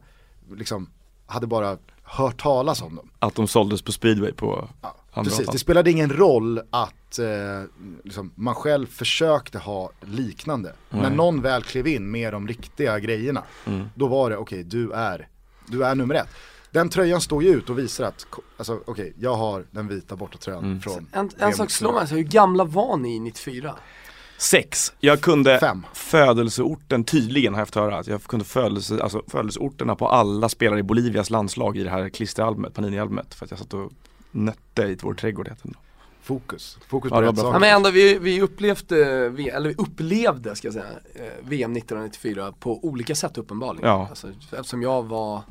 liksom, 0.56 0.90
hade 1.26 1.46
bara 1.46 1.78
hört 2.02 2.42
talas 2.42 2.82
om 2.82 2.94
dem. 2.96 3.10
Att 3.18 3.34
de 3.34 3.48
såldes 3.48 3.82
på 3.82 3.92
speedway 3.92 4.32
på 4.32 4.68
Ja, 4.82 5.22
Precis, 5.24 5.48
det 5.48 5.58
spelade 5.58 5.90
ingen 5.90 6.10
roll 6.12 6.60
att 6.70 7.18
eh, 7.18 7.26
liksom, 8.04 8.32
man 8.34 8.54
själv 8.54 8.86
försökte 8.86 9.58
ha 9.58 9.90
liknande. 10.00 10.72
När 10.90 11.02
Nej. 11.02 11.16
någon 11.16 11.42
väl 11.42 11.62
klev 11.62 11.86
in 11.86 12.10
med 12.10 12.32
de 12.32 12.48
riktiga 12.48 12.98
grejerna, 12.98 13.42
Mm. 13.66 13.86
då 13.94 14.06
var 14.06 14.30
det 14.30 14.36
okej, 14.36 14.64
du, 14.64 14.92
är, 14.92 15.28
du 15.66 15.84
är 15.84 15.94
nummer 15.94 16.14
ett. 16.14 16.28
Den 16.74 16.88
tröjan 16.88 17.20
står 17.20 17.42
ju 17.42 17.48
ut 17.48 17.70
och 17.70 17.78
visar 17.78 18.04
att, 18.04 18.26
alltså 18.56 18.80
okej, 18.84 19.12
jag 19.18 19.34
har 19.34 19.64
den 19.70 19.88
vita 19.88 20.16
bortatröjan 20.16 20.64
Mm. 20.64 20.80
från 20.80 21.06
En, 21.12 21.30
en 21.38 21.52
sak 21.54 21.70
slår 21.70 21.92
mig, 21.92 22.00
alltså, 22.00 22.14
hur 22.14 22.22
gamla 22.22 22.64
var 22.64 22.96
ni 22.96 23.18
94? 23.20 23.74
Sex. 24.38 24.92
Jag 25.00 25.20
kunde 25.20 25.58
Fem. 25.58 25.86
födelseorten, 25.94 27.04
tydligen 27.04 27.54
har 27.54 27.60
jag 27.60 27.68
fått 27.68 27.74
höra, 27.74 27.98
att 27.98 28.06
jag 28.06 28.22
kunde 28.22 28.44
födelse, 28.44 29.02
alltså 29.02 29.22
födelseorterna 29.28 29.96
på 29.96 30.08
alla 30.08 30.48
spelare 30.48 30.78
i 30.78 30.82
Bolivias 30.82 31.30
landslag 31.30 31.76
i 31.76 31.84
det 31.84 31.90
här 31.90 32.08
klisteralbumet, 32.08 32.74
Panini-albumet. 32.74 33.34
För 33.34 33.44
att 33.44 33.50
jag 33.50 33.58
satt 33.60 33.74
och 33.74 33.92
nötte 34.30 34.82
i 34.82 34.98
vår 35.02 35.14
trädgård 35.14 35.48
heter 35.48 35.68
det. 35.68 35.74
Fokus, 36.22 36.78
fokus 36.88 37.10
Ja, 37.10 37.16
på 37.16 37.22
var 37.22 37.28
rätt. 37.32 37.36
Ja, 37.38 37.42
saker. 37.42 37.58
men 37.60 37.76
ändå, 37.76 37.90
vi, 37.90 38.18
vi 38.18 38.42
upplevde, 38.42 39.28
vi, 39.28 39.48
eller 39.48 39.68
vi 39.68 39.74
upplevde 39.74 40.56
ska 40.56 40.66
jag 40.66 40.72
säga, 40.74 40.86
eh, 41.14 41.22
VM 41.40 41.72
1994 41.76 42.52
på 42.60 42.84
olika 42.84 43.14
sätt 43.14 43.38
uppenbarligen. 43.38 43.88
Ja. 43.88 44.06
Alltså, 44.10 44.28
eftersom 44.52 44.82
jag 44.82 45.02
var 45.02 45.36
eh, 45.36 45.42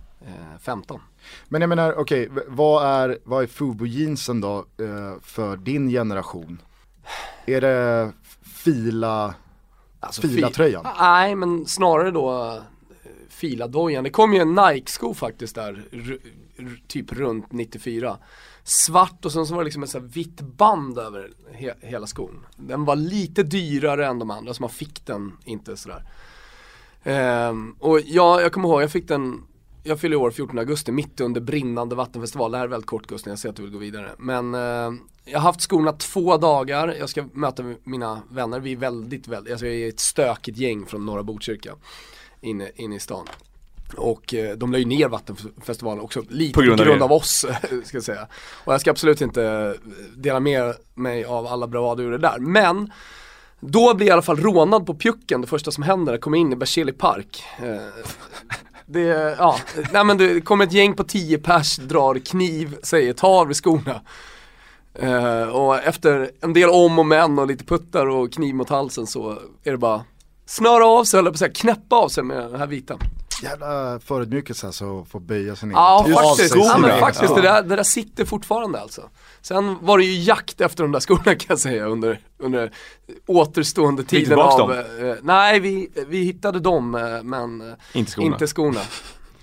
15. 0.62 1.01
Men 1.49 1.62
jag 1.62 1.69
menar, 1.69 1.93
okej, 1.99 2.29
v- 2.31 2.41
vad 2.47 2.86
är, 2.88 3.17
vad 3.23 3.43
är 3.43 3.47
Fubo-jeansen 3.47 4.41
då 4.41 4.57
eh, 4.57 5.21
för 5.21 5.57
din 5.57 5.89
generation? 5.89 6.62
Är 7.45 7.62
det 7.62 8.12
fila, 8.41 9.36
Alltså, 9.99 10.21
Fila-tröjan? 10.21 10.83
fi- 10.83 10.89
Nej, 10.99 11.36
men 11.36 11.65
snarare 11.65 12.12
då 12.12 12.45
eh, 12.55 12.62
filadojan. 13.29 14.03
Det 14.03 14.09
kom 14.09 14.33
ju 14.33 14.39
en 14.39 14.55
Nike-sko 14.55 15.13
faktiskt 15.13 15.55
där, 15.55 15.83
typ 16.88 17.13
runt 17.13 17.51
94. 17.51 18.17
Svart 18.63 19.25
och 19.25 19.31
sen 19.31 19.45
så 19.45 19.53
var 19.55 19.62
det 19.62 19.65
liksom 19.65 19.83
ett 19.83 19.89
så 19.89 19.99
vitt 19.99 20.41
band 20.41 20.97
över 20.97 21.29
he- 21.53 21.86
hela 21.86 22.07
skon. 22.07 22.45
Den 22.57 22.86
var 22.86 22.95
lite 22.95 23.43
dyrare 23.43 24.07
än 24.07 24.19
de 24.19 24.31
andra 24.31 24.53
så 24.53 24.63
man 24.63 24.69
fick 24.69 25.05
den 25.05 25.38
inte 25.45 25.77
sådär. 25.77 26.03
Ehm, 27.03 27.75
och 27.79 27.99
ja, 28.05 28.41
jag 28.41 28.51
kommer 28.53 28.69
ihåg, 28.69 28.81
jag 28.81 28.91
fick 28.91 29.07
den 29.07 29.41
jag 29.84 30.00
fyller 30.00 30.13
i 30.13 30.19
år 30.19 30.32
14 30.32 30.60
augusti, 30.60 30.91
mitt 30.91 31.22
under 31.22 31.41
brinnande 31.41 31.96
vattenfestival. 31.96 32.52
Det 32.52 32.58
här 32.58 32.65
är 32.65 32.69
väldigt 32.69 32.88
kort 32.88 33.08
Gusten, 33.08 33.32
jag 33.32 33.39
ser 33.39 33.50
att 33.50 33.56
du 33.56 33.62
vill 33.62 33.72
gå 33.72 33.78
vidare. 33.78 34.12
Men 34.17 34.54
eh, 34.54 34.60
jag 35.26 35.39
har 35.39 35.39
haft 35.39 35.62
skorna 35.62 35.91
två 35.91 36.38
dagar, 36.38 36.96
jag 37.00 37.10
ska 37.10 37.26
möta 37.34 37.74
mina 37.84 38.22
vänner. 38.30 38.60
Vi 38.60 38.72
är 38.72 38.78
väldigt, 38.78 39.28
väldigt, 39.28 39.52
alltså 39.52 39.67
jag 39.67 39.76
är 39.76 39.89
ett 39.89 40.00
stökigt 40.00 40.58
gäng 40.58 40.86
från 40.86 41.06
norra 41.06 41.24
Botkyrka. 41.24 41.76
Inne, 42.41 42.72
inne 42.76 42.96
i 42.96 43.00
stan. 43.00 43.28
Och 43.98 44.34
eh, 44.34 44.58
de 44.58 44.72
la 44.72 44.78
ju 44.78 44.86
ner 44.86 45.08
vattenfestivalen 45.08 46.04
också, 46.04 46.24
lite 46.30 46.54
På 46.54 46.62
grund 46.62 46.82
grund, 46.82 47.02
av 47.02 47.12
av, 47.12 47.12
er. 47.12 47.15
oss, 47.15 47.46
ska 47.84 47.98
jag 47.98 48.04
säga. 48.04 48.28
Och 48.65 48.74
jag 48.74 48.82
ska 48.82 48.91
absolut 48.91 49.22
inte 49.22 49.76
dela 50.15 50.39
med 50.39 50.76
mig 50.93 51.26
av 51.26 51.48
alla 51.48 51.67
bravader 51.67 52.04
ur 52.04 52.12
det 52.12 52.17
där. 52.17 52.39
Men 52.39 52.91
då 53.60 53.93
blir 53.93 54.08
jag 54.08 54.12
i 54.12 54.13
alla 54.13 54.22
fall 54.22 54.38
rånad 54.38 54.86
på 54.86 54.96
Pjucken, 54.96 55.41
det 55.41 55.48
första 55.48 55.72
som 55.72 55.84
händer, 55.84 56.13
jag 56.13 56.22
kommer 56.22 56.38
in 56.38 56.54
i 56.54 56.56
Berzelii 56.56 56.93
park. 56.93 57.43
Eh, 57.60 58.06
det, 58.93 59.36
ja, 59.38 59.58
nej 59.91 60.06
men 60.06 60.17
det 60.17 60.41
kommer 60.41 60.65
ett 60.65 60.73
gäng 60.73 60.93
på 60.93 61.03
10 61.03 61.38
pers, 61.38 61.75
drar 61.77 62.19
kniv, 62.25 62.75
säger 62.84 63.13
ta 63.13 63.27
av 63.27 63.47
dig 63.47 63.56
skorna. 63.56 64.01
Uh, 65.03 65.49
och 65.49 65.75
efter 65.75 66.32
en 66.41 66.53
del 66.53 66.69
om 66.69 66.99
och 66.99 67.06
men 67.06 67.39
och 67.39 67.47
lite 67.47 67.65
puttar 67.65 68.08
och 68.08 68.34
kniv 68.34 68.56
mot 68.56 68.69
halsen 68.69 69.08
så 69.08 69.38
är 69.63 69.71
det 69.71 69.77
bara 69.77 70.03
snöra 70.45 70.86
av 70.86 71.03
sig, 71.03 71.19
eller 71.19 71.29
på 71.29 71.34
att 71.34 71.39
säga 71.39 71.53
knäppa 71.53 71.95
av 71.95 72.10
sig 72.10 72.23
med 72.23 72.51
den 72.51 72.60
här 72.60 72.67
vita 72.67 72.97
jävla 73.43 73.99
förödmjukelse 73.99 74.67
alltså, 74.67 75.01
att 75.01 75.08
få 75.10 75.19
böja 75.19 75.56
sig 75.56 75.67
ner. 75.67 75.75
Ja 75.75 75.99
av 75.99 76.03
faktiskt, 76.13 76.56
ja, 76.56 76.77
men 76.77 76.99
faktiskt 76.99 77.23
Ja. 77.29 77.36
det, 77.36 77.41
där, 77.41 77.63
det 77.63 77.75
där 77.75 77.84
sitter 77.84 78.25
fortfarande 78.25 78.79
alltså. 78.82 79.10
Sen 79.41 79.77
var 79.82 79.97
det 79.97 80.03
ju 80.06 80.21
jakt 80.21 80.62
efter 80.62 80.84
de 80.84 80.91
där 80.91 80.99
skorna 80.99 81.23
kan 81.23 81.45
jag 81.47 81.60
säga 81.60 81.86
under, 81.86 82.19
under 82.38 82.71
återstående 83.27 84.03
tiden 84.03 84.39
av 84.39 84.71
eh, 84.73 85.15
Nej 85.21 85.60
vi, 85.60 85.89
vi 86.08 86.17
hittade 86.23 86.60
dem 86.60 86.95
eh, 86.95 87.23
men 87.23 87.62
eh, 87.62 87.73
Inte 87.93 88.12
skorna. 88.12 88.27
inte 88.27 88.47
skorna. 88.47 88.79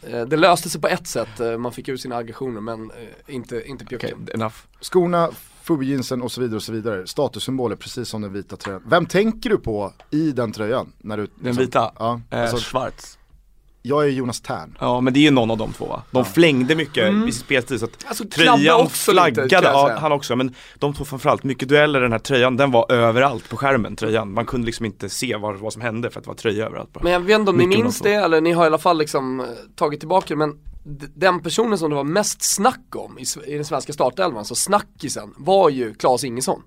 Eh, 0.03 0.23
det 0.23 0.37
löste 0.37 0.71
sig 0.71 0.81
på 0.81 0.89
ett 0.89 1.07
sätt, 1.07 1.41
eh, 1.41 1.57
man 1.59 1.73
fick 1.73 1.89
ut 1.89 2.01
sina 2.01 2.17
aggressioner 2.17 2.61
men 2.61 2.91
eh, 2.91 3.35
inte, 3.35 3.63
inte 3.67 3.85
pjucken. 3.85 4.29
enough. 4.35 4.55
Skorna, 4.81 5.29
Fubo-jeansen 5.63 6.23
och 6.23 6.33
så 6.33 6.41
vidare 6.41 6.57
och 6.57 6.63
så 6.63 6.73
vidare. 6.73 7.07
Statussymboler 7.07 7.77
precis 7.77 8.09
som 8.09 8.23
den 8.23 8.33
vita 8.33 8.57
tröjan. 8.57 8.83
Vem 8.87 9.07
tänker 9.07 9.51
du 9.51 9.57
på 9.59 9.93
i 10.11 10.33
den 10.33 10.53
tröjan? 10.53 10.93
När 10.99 11.17
du, 11.17 11.27
Den 11.35 11.53
vita? 11.57 11.93
Ja, 11.99 12.21
Eh, 12.31 12.41
alltså, 12.41 12.57
Schwarz. 12.57 13.19
Jag 13.83 14.05
är 14.05 14.09
Jonas 14.09 14.41
Tern. 14.41 14.77
Ja 14.81 15.01
men 15.01 15.13
det 15.13 15.19
är 15.21 15.23
ju 15.23 15.31
någon 15.31 15.51
av 15.51 15.57
de 15.57 15.73
två 15.73 15.87
va? 15.87 16.03
De 16.11 16.25
flängde 16.25 16.75
mycket 16.75 17.09
Mm. 17.09 17.29
i 17.29 17.33
sin 17.33 17.41
speltid 17.45 17.79
så 17.81 17.85
att 17.85 18.07
Alltså, 18.09 18.25
tröjan 18.25 18.81
också 18.81 19.13
lite, 19.13 19.23
flaggade, 19.33 19.49
jag 19.51 19.65
ja 19.65 19.97
han 20.01 20.13
också, 20.13 20.37
men 20.37 20.55
de 20.79 20.95
två 20.95 21.05
framförallt, 21.05 21.45
mycket 21.45 21.69
dueller 21.69 22.01
den 22.01 22.13
här 22.13 22.19
tröjan, 22.19 22.57
den 22.57 22.71
var 22.71 22.93
överallt 22.93 23.49
på 23.49 23.57
skärmen, 23.57 23.97
tröjan. 23.97 24.33
Man 24.33 24.47
kunde 24.47 24.67
liksom 24.67 24.87
inte 24.87 25.09
se 25.09 25.37
vad, 25.37 25.57
vad 25.57 25.73
som 25.73 25.83
hände 25.83 26.11
för 26.11 26.19
att 26.21 26.25
det 26.25 26.29
var 26.29 26.35
tröja 26.35 26.67
överallt 26.67 26.93
bara. 26.93 27.01
Men 27.03 27.13
jag 27.13 27.21
vet 27.21 27.39
inte 27.39 27.51
om 27.51 27.57
ni 27.57 27.67
Mycket 27.67 27.85
minns 27.85 28.01
bra 28.03 28.11
det 28.11 28.17
eller 28.17 28.41
ni 28.41 28.53
har 28.53 28.65
i 28.65 28.67
alla 28.67 28.79
fall 28.79 28.99
liksom 28.99 29.41
eh, 29.41 29.47
tagit 29.77 30.01
tillbaka 30.01 30.37
men 30.37 30.59
den 31.15 31.43
personen 31.43 31.79
som 31.79 31.91
det 31.91 31.97
var 31.97 32.05
mest 32.05 32.43
snack 32.43 32.97
om 32.97 33.19
i, 33.19 33.25
i 33.47 33.55
den 33.55 33.65
svenska 33.65 33.93
startelvan, 33.93 34.45
så 34.45 34.55
snackisen, 34.55 35.35
var 35.37 35.69
ju 35.69 35.95
Claes 35.95 36.25
Ingesson. 36.25 36.63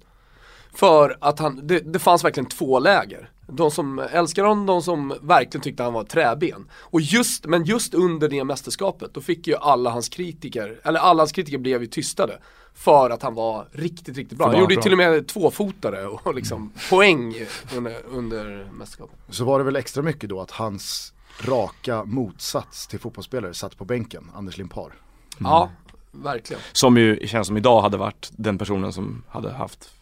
För 0.74 1.18
att 1.22 1.40
han, 1.40 1.68
det, 1.68 1.80
det 1.94 2.00
fanns 2.00 2.24
verkligen 2.24 2.50
två 2.50 2.80
läger. 2.80 3.30
De 3.56 3.72
som 3.72 4.00
älskade 4.00 4.48
honom, 4.48 4.66
de 4.66 4.82
som 4.82 5.14
verkligen 5.22 5.62
tyckte 5.62 5.84
han 5.84 5.94
var 5.94 6.04
träben. 6.04 6.66
Och 6.74 7.02
just, 7.02 7.46
men 7.46 7.64
just 7.64 7.94
under 7.94 8.30
det 8.30 8.44
mästerskapet, 8.44 9.14
då 9.14 9.22
fick 9.22 9.48
ju 9.48 9.56
alla 9.56 9.90
hans 9.90 10.10
kritiker, 10.10 10.80
eller 10.84 11.00
alla 11.00 11.22
hans 11.22 11.32
kritiker 11.32 11.58
blev 11.58 11.82
ju 11.82 11.88
tystade. 11.88 12.40
För 12.76 13.10
att 13.10 13.22
han 13.22 13.36
var 13.36 13.68
riktigt, 13.72 14.18
riktigt 14.18 14.38
bra. 14.38 14.48
Han 14.48 14.60
gjorde 14.60 14.76
bra. 14.76 14.84
till 14.84 14.92
och 14.92 14.98
med 14.98 15.28
tvåfotare 15.28 16.08
och 16.08 16.36
liksom 16.36 16.72
poäng 16.90 17.36
under, 17.76 17.96
under 18.12 18.68
mästerskapet. 18.74 19.16
Så 19.30 19.46
var 19.46 19.60
det 19.60 19.66
väl 19.66 19.76
extra 19.76 20.04
mycket 20.04 20.30
då 20.30 20.42
att 20.42 20.52
hans 20.52 21.14
raka 21.42 22.04
motsats 22.04 22.88
till 22.88 23.00
fotbollsspelare 23.00 23.54
satt 23.54 23.78
på 23.78 23.86
bänken, 23.86 24.32
Anders 24.36 24.58
Limpar. 24.58 24.94
Ja, 25.40 25.70
verkligen. 26.12 26.62
Som 26.72 26.98
ju 26.98 27.28
känns 27.28 27.48
som 27.48 27.58
idag 27.58 27.82
hade 27.82 27.98
varit 27.98 28.32
den 28.32 28.58
personen 28.58 28.94
som 28.94 29.24
hade 29.28 29.54
haft 29.54 29.94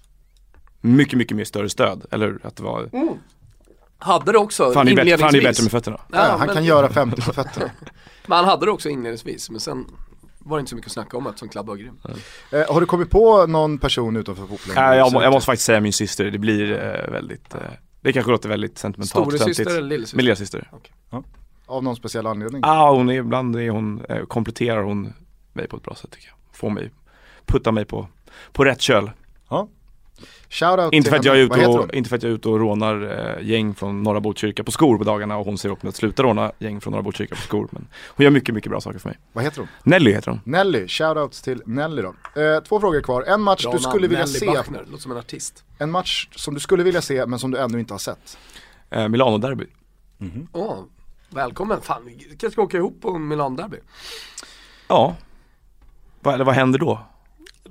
mycket, 0.82 1.18
mycket 1.18 1.38
mer 1.38 1.46
större 1.46 1.70
stöd, 1.70 2.06
eller 2.12 2.40
att 2.44 2.56
det 2.56 2.64
var, 2.64 2.90
Hade 4.02 4.32
det 4.32 4.38
också 4.38 4.72
fan 4.74 4.88
inledningsvis. 4.88 5.22
fan 5.22 5.36
är 5.36 5.42
bättre 5.42 5.64
med 5.64 5.72
fötterna. 5.72 6.02
Ja, 6.12 6.20
han 6.20 6.40
men, 6.40 6.56
kan 6.56 6.64
göra 6.66 6.90
50 6.90 7.22
på 7.22 7.34
fötterna. 7.34 7.72
men 8.26 8.38
han 8.38 8.46
hade 8.46 8.66
det 8.66 8.72
också 8.72 8.90
inledningsvis, 8.90 9.50
men 9.50 9.60
sen 9.60 9.86
var 10.40 10.58
det 10.58 10.60
inte 10.60 10.70
så 10.70 10.76
mycket 10.76 10.88
att 10.88 10.94
snacka 10.94 11.18
om 11.18 11.28
eftersom 11.28 11.50
Klabbe 11.50 11.70
var 11.70 11.76
grym. 11.76 12.00
Eh, 12.52 12.74
har 12.74 12.80
du 12.80 12.86
kommit 12.86 13.10
på 13.10 13.46
någon 13.48 13.78
person 13.78 14.16
utanför 14.16 14.42
fotbollen? 14.42 14.76
Nej, 14.76 14.98
jag, 14.98 15.14
må- 15.14 15.24
jag 15.24 15.34
måste 15.34 15.46
faktiskt 15.46 15.66
säga 15.66 15.80
min 15.80 15.94
syster, 15.94 16.32
det 16.32 16.38
blir 16.38 16.72
eh, 16.72 17.12
väldigt, 17.12 17.54
eh, 17.54 17.62
det 18.02 18.14
kanske 18.14 18.32
låter 18.32 18.50
väldigt 18.50 18.78
sentimentalt 18.78 19.38
töntigt. 19.38 19.60
eller 19.60 19.82
lillasyster? 19.82 20.18
Min 20.18 20.26
lillasyster. 20.26 20.72
Av 21.66 21.84
någon 21.84 21.96
speciell 21.96 22.28
anledning? 22.28 22.62
Ja, 22.66 22.92
hon 22.92 23.10
är, 23.10 23.14
ibland 23.14 23.56
är 23.56 23.70
hon, 23.70 24.06
eh, 24.10 24.26
kompletterar 24.26 24.84
hon 24.84 25.14
mig 25.54 25.68
på 25.68 25.78
ett 25.78 25.84
bra 25.84 25.96
sätt 25.96 26.12
tycker 26.12 26.28
jag. 26.28 26.58
Får 26.58 26.70
mig, 26.70 26.92
puttar 27.46 27.72
mig 27.72 27.86
på, 27.86 28.08
på 28.52 28.66
rätt 28.66 28.82
köl. 28.82 29.12
Ja. 29.50 29.68
Shoutout 30.50 30.94
Inte 30.94 31.06
till 31.06 31.12
för, 31.12 31.20
att 31.20 31.26
jag 31.26 31.38
är 31.38 31.42
ute 31.42 31.68
och, 31.68 31.94
inte 31.94 32.10
för 32.10 32.16
att 32.16 32.24
jag 32.24 32.30
är 32.30 32.36
ute 32.36 32.50
och 32.50 32.60
rånar 32.60 33.02
eh, 33.40 33.48
gäng 33.48 33.76
från 33.76 34.04
norra 34.04 34.20
Botkyrka 34.20 34.64
på 34.64 34.72
skor 34.72 34.98
på 34.98 35.04
dagarna 35.04 35.38
och 35.38 35.46
hon 35.46 35.58
säger 35.58 35.74
åt 35.74 35.84
mig 35.84 35.90
att 35.90 35.96
sluta 35.96 36.24
råna 36.24 36.52
gäng 36.60 36.82
från 36.82 36.92
norra 36.92 37.02
Botkyrka 37.02 37.36
på 37.36 37.42
skor. 37.42 37.68
Men 37.72 37.88
hon 38.08 38.24
gör 38.24 38.32
mycket, 38.32 38.56
mycket 38.56 38.70
bra 38.70 38.82
saker 38.82 39.00
för 39.00 39.10
mig. 39.10 39.18
Vad 39.34 39.44
heter 39.44 39.60
hon? 39.60 39.68
Nelly 39.84 40.14
heter 40.14 40.32
hon. 40.32 40.40
Nelly, 40.44 40.88
shoutouts 40.88 41.42
till 41.42 41.64
Nelly 41.66 42.02
då. 42.02 42.42
Eh, 42.42 42.60
två 42.64 42.80
frågor 42.80 43.02
kvar. 43.02 43.24
En 43.28 43.42
match 43.42 43.64
Bra 43.64 43.74
du 43.74 43.80
skulle 43.80 44.08
vilja 44.08 44.26
Nelly 44.26 44.40
se, 44.40 44.46
Bachner, 44.46 44.86
låter 44.92 45.02
som 45.02 45.12
en 45.12 45.18
artist. 45.18 45.64
en 45.78 45.92
match 45.92 46.28
som 46.36 46.54
du 46.54 46.60
skulle 46.60 46.84
vilja 46.84 47.02
se 47.02 47.26
men 47.26 47.40
som 47.40 47.52
du 47.52 47.58
ännu 47.58 47.80
inte 47.80 47.94
har 47.94 48.00
sett. 48.00 48.38
Eh, 48.90 49.08
Milano 49.08 49.38
Derby. 49.38 49.66
Åh, 50.52 50.80
välkommen. 51.30 51.82
Fan, 51.82 52.06
vi 52.06 52.14
kanske 52.14 52.52
ska 52.52 52.62
åka 52.62 52.78
ihop 52.78 53.02
på 53.02 53.18
Milan 53.18 53.56
Derby. 53.56 53.78
Ja. 54.88 55.16
Va, 56.20 56.34
eller 56.34 56.46
vad 56.46 56.56
händer 56.56 56.80
då? 56.80 57.00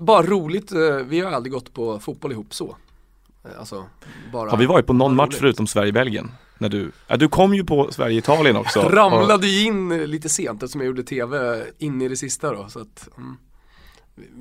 Bara 0.01 0.23
roligt, 0.23 0.73
eh, 0.73 0.97
vi 1.07 1.21
har 1.21 1.33
aldrig 1.33 1.53
gått 1.53 1.75
på 1.75 1.99
fotboll 1.99 2.33
ihop 2.33 2.55
så. 2.55 2.77
Eh, 3.45 3.51
Alltså, 3.59 3.85
bara 4.33 4.51
Har 4.51 4.59
vi 4.59 4.67
varit 4.67 4.87
på 4.87 4.93
någon 4.93 5.17
match 5.17 5.27
roligt. 5.27 5.39
förutom 5.39 5.67
Sverige-Belgien? 5.67 6.31
När 6.59 6.69
du, 6.69 6.93
ja, 7.07 7.17
du 7.17 7.29
kom 7.29 7.55
ju 7.55 7.65
på 7.65 7.93
Sverige-Italien 7.93 8.57
också. 8.57 8.81
Ramlade 8.89 9.47
ju 9.47 9.67
in 9.67 9.89
lite 9.89 10.29
sent 10.29 10.63
eftersom 10.63 10.81
jag 10.81 10.87
gjorde 10.87 11.03
tv 11.03 11.65
in 11.79 12.03
i 12.03 12.09
det 12.09 12.17
sista 12.17 12.53
då, 12.53 12.69
så 12.69 12.81
att 12.81 13.09
mm. 13.17 13.37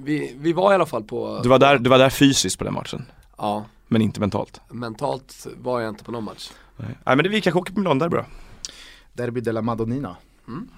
vi, 0.04 0.36
vi 0.38 0.54
var 0.54 0.72
i 0.72 0.76
alla 0.76 0.86
fall 0.86 1.04
på, 1.04 1.40
Du 1.44 1.50
var, 1.50 1.60
där, 1.60 1.78
du 1.78 1.90
var 1.90 1.98
där 1.98 2.10
fysiskt 2.10 2.58
på 2.58 2.64
den 2.64 2.74
matchen, 2.74 3.06
ja, 3.38 3.66
men 3.88 4.02
inte 4.02 4.20
mentalt. 4.20 4.62
mentalt 4.70 5.48
var 5.58 5.80
jag 5.80 5.90
inte 5.90 6.04
på 6.04 6.12
någon 6.12 6.24
match. 6.24 6.52
Nej, 6.78 6.98
Nej 7.06 7.16
men 7.16 7.24
det, 7.24 7.30
vi 7.30 7.42
kanske 7.42 7.60
åker 7.60 7.74
på 7.74 7.80
Milano 7.80 8.00
Derby 8.00 8.18
då. 8.18 8.26
Derby 9.14 9.42
della 9.42 9.62
Madonnina. 9.62 10.16
Mm. 10.48 10.70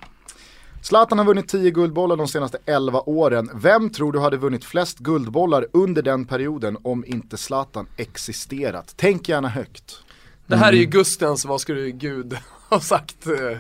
Zlatan 0.82 1.17
har 1.17 1.26
vunnit 1.26 1.48
10 1.48 1.72
guldbollar 1.72 2.15
de 2.17 2.28
senaste 2.28 2.58
11 2.65 3.02
åren. 3.10 3.50
Vem 3.54 3.89
tror 3.89 4.12
du 4.12 4.20
hade 4.20 4.38
vunnit 4.38 4.65
flest 4.65 5.00
guldbollar 5.00 5.65
under 5.74 6.02
den 6.02 6.26
perioden 6.26 6.78
om 6.84 7.06
inte 7.08 7.38
Zlatan 7.38 7.88
existerat? 7.98 8.94
Tänk 8.96 9.30
gärna 9.30 9.48
högt. 9.50 10.00
Det 10.48 10.56
här 10.56 10.67
är 10.67 10.70
Mm. 10.72 10.80
ju 10.82 10.86
Gustens, 10.86 11.46
vad 11.46 11.62
du 11.76 11.91
gud 11.91 12.38
ha 12.70 12.80
sagt, 12.80 13.28
eh, 13.28 13.58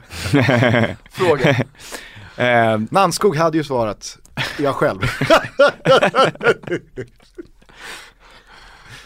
fråga. 1.11 1.49
Eh, 2.37 2.79
Nanskog 2.91 3.35
hade 3.37 3.57
ju 3.57 3.63
svarat, 3.63 4.17
jag 4.59 4.75
själv. 4.75 4.99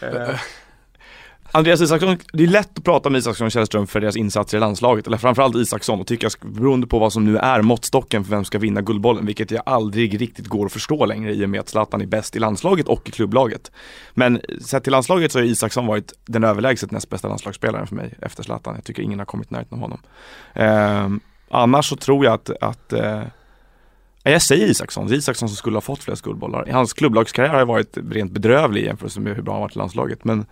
Eh, 0.00 0.40
Andreas 1.52 1.80
Isaksson, 1.80 2.18
det 2.32 2.42
är 2.42 2.48
lätt 2.48 2.78
att 2.78 2.84
prata 2.84 3.10
med 3.10 3.18
Isaksson 3.18 3.44
och 3.44 3.50
Källström 3.50 3.86
för 3.86 4.00
deras 4.00 4.16
insatser 4.16 4.56
i 4.56 4.60
landslaget, 4.60 5.06
eller 5.06 5.16
framförallt 5.16 5.56
Isaksson 5.56 6.00
och 6.00 6.06
tycka, 6.06 6.28
beroende 6.40 6.86
på 6.86 6.98
vad 6.98 7.12
som 7.12 7.24
nu 7.24 7.38
är 7.38 7.62
måttstocken 7.62 8.24
för 8.24 8.30
vem 8.30 8.38
som 8.38 8.44
ska 8.44 8.58
vinna 8.58 8.80
Guldbollen, 8.80 9.26
vilket 9.26 9.50
jag 9.50 9.62
aldrig 9.66 10.20
riktigt 10.20 10.46
går 10.46 10.66
att 10.66 10.72
förstå 10.72 11.06
längre 11.06 11.34
i 11.34 11.44
och 11.44 11.48
med 11.48 11.60
att 11.60 11.68
Zlatan 11.68 12.00
är 12.00 12.06
bäst 12.06 12.36
i 12.36 12.38
landslaget 12.38 12.88
och 12.88 13.08
i 13.08 13.12
klubblaget. 13.12 13.70
Men 14.14 14.40
sett 14.60 14.84
till 14.84 14.92
landslaget 14.92 15.32
så 15.32 15.38
har 15.38 15.44
Isaksson 15.44 15.86
varit 15.86 16.12
den 16.26 16.44
överlägset 16.44 16.90
näst 16.90 17.10
bästa 17.10 17.28
landslagsspelaren 17.28 17.86
för 17.86 17.94
mig 17.94 18.14
efter 18.22 18.42
Zlatan. 18.42 18.74
Jag 18.74 18.84
tycker 18.84 19.02
ingen 19.02 19.18
har 19.18 19.26
kommit 19.26 19.50
närheten 19.50 19.78
av 19.78 19.82
honom. 19.82 19.98
Eh, 20.54 21.08
annars 21.50 21.88
så 21.88 21.96
tror 21.96 22.24
jag 22.24 22.34
att, 22.34 22.50
att 22.60 22.92
eh, 22.92 23.22
jag 24.22 24.42
säger 24.42 24.66
Isaksson, 24.66 25.06
det 25.06 25.14
är 25.14 25.18
Isaksson 25.18 25.48
som 25.48 25.56
skulle 25.56 25.76
ha 25.76 25.80
fått 25.80 26.02
flest 26.02 26.22
guldbollar. 26.22 26.68
Hans 26.72 26.92
klubblagskarriär 26.92 27.54
har 27.54 27.64
varit 27.64 27.98
rent 28.10 28.32
bedrövlig 28.32 28.82
i 28.82 28.84
jämförelse 28.84 29.20
med 29.20 29.34
hur 29.36 29.42
bra 29.42 29.52
han 29.52 29.60
varit 29.60 29.76
i 29.76 29.78
landslaget. 29.78 30.24
Men, 30.24 30.46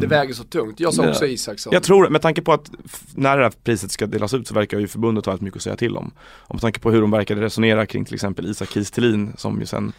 det 0.00 0.06
väger 0.06 0.34
så 0.34 0.44
tungt. 0.44 0.80
Jag 0.80 0.94
sa 0.94 1.04
Ja. 1.04 1.10
också 1.10 1.26
Isaksson. 1.26 1.72
jag 1.72 1.82
tror, 1.82 2.08
med 2.08 2.22
tanke 2.22 2.42
på 2.42 2.52
att 2.52 2.70
när 3.14 3.36
det 3.36 3.42
här 3.44 3.52
priset 3.64 3.90
ska 3.90 4.06
delas 4.06 4.34
ut 4.34 4.48
så 4.48 4.54
verkar 4.54 4.78
ju 4.78 4.88
förbundet 4.88 5.26
ha 5.26 5.30
väldigt 5.32 5.44
mycket 5.44 5.56
att 5.56 5.62
säga 5.62 5.76
till 5.76 5.96
om. 5.96 6.10
Och 6.20 6.54
med 6.54 6.60
tanke 6.60 6.80
på 6.80 6.90
hur 6.90 7.00
de 7.00 7.10
verkade 7.10 7.40
resonera 7.40 7.86
kring 7.86 8.04
till 8.04 8.14
exempel 8.14 8.46
Isak 8.46 8.68
Thelin 8.92 9.32
som 9.36 9.60
ju 9.60 9.66
sen 9.66 9.92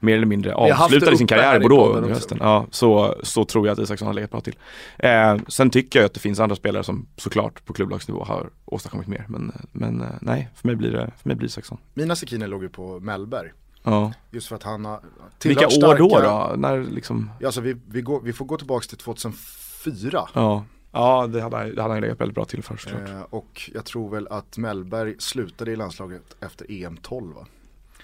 mer 0.00 0.16
eller 0.16 0.26
mindre 0.26 0.54
avslutade 0.54 1.16
sin 1.16 1.26
karriär 1.26 1.56
i 1.56 1.60
Bordeaux 1.60 1.96
under 1.96 2.08
hösten. 2.08 2.38
Ja, 2.40 2.66
så, 2.70 3.14
så 3.22 3.44
tror 3.44 3.66
jag 3.66 3.72
att 3.72 3.78
Isaksson 3.78 4.06
har 4.06 4.14
legat 4.14 4.30
bra 4.30 4.40
till. 4.40 4.54
Eh, 4.98 5.36
sen 5.48 5.70
tycker 5.70 5.98
jag 5.98 6.06
att 6.06 6.14
det 6.14 6.20
finns 6.20 6.40
andra 6.40 6.56
spelare 6.56 6.84
som 6.84 7.06
såklart 7.16 7.64
på 7.64 7.72
klubblagsnivå 7.72 8.24
har 8.24 8.50
åstadkommit 8.64 9.06
mer. 9.08 9.24
Men, 9.28 9.52
men 9.72 10.00
eh, 10.00 10.06
nej, 10.20 10.48
för 10.54 10.68
mig 10.68 10.76
blir 10.76 10.90
det, 10.90 11.10
för 11.22 11.28
mig 11.28 11.36
blir 11.36 11.46
det 11.46 11.50
Isaksson. 11.50 11.78
Mina 11.94 12.16
Sekine 12.16 12.46
låg 12.46 12.62
ju 12.62 12.68
på 12.68 13.00
Mellberg. 13.00 13.48
Ja. 13.82 14.12
Just 14.30 14.48
för 14.48 14.56
att 14.56 14.62
han 14.62 14.84
har 14.84 15.00
Vilka 15.44 15.66
år 15.66 15.70
tillhört 15.70 15.98
då 15.98 16.08
starka- 16.10 16.48
då? 16.50 16.56
När 16.56 16.80
liksom, 16.84 17.30
Ja, 17.40 17.46
alltså 17.46 17.60
vi, 17.60 17.76
vi, 17.88 18.02
går, 18.02 18.20
vi 18.20 18.32
får 18.32 18.44
gå 18.44 18.56
tillbaka 18.56 18.86
till 18.86 18.98
2004. 18.98 20.28
ja. 20.34 20.64
Ja, 20.92 21.26
det 21.26 21.40
hade, 21.40 21.72
det 21.72 21.82
hade 21.82 21.94
han 21.94 22.00
legat 22.00 22.20
väldigt 22.20 22.34
bra 22.34 22.44
till 22.44 22.62
för 22.62 22.76
såklart. 22.76 23.08
Eh, 23.08 23.20
och 23.30 23.70
jag 23.74 23.84
tror 23.84 24.10
väl 24.10 24.28
att 24.30 24.58
Mellberg 24.58 25.14
slutade 25.18 25.72
i 25.72 25.76
landslaget 25.76 26.36
efter 26.40 26.66
EM 26.84 26.96
12 26.96 27.34
va? 27.34 27.46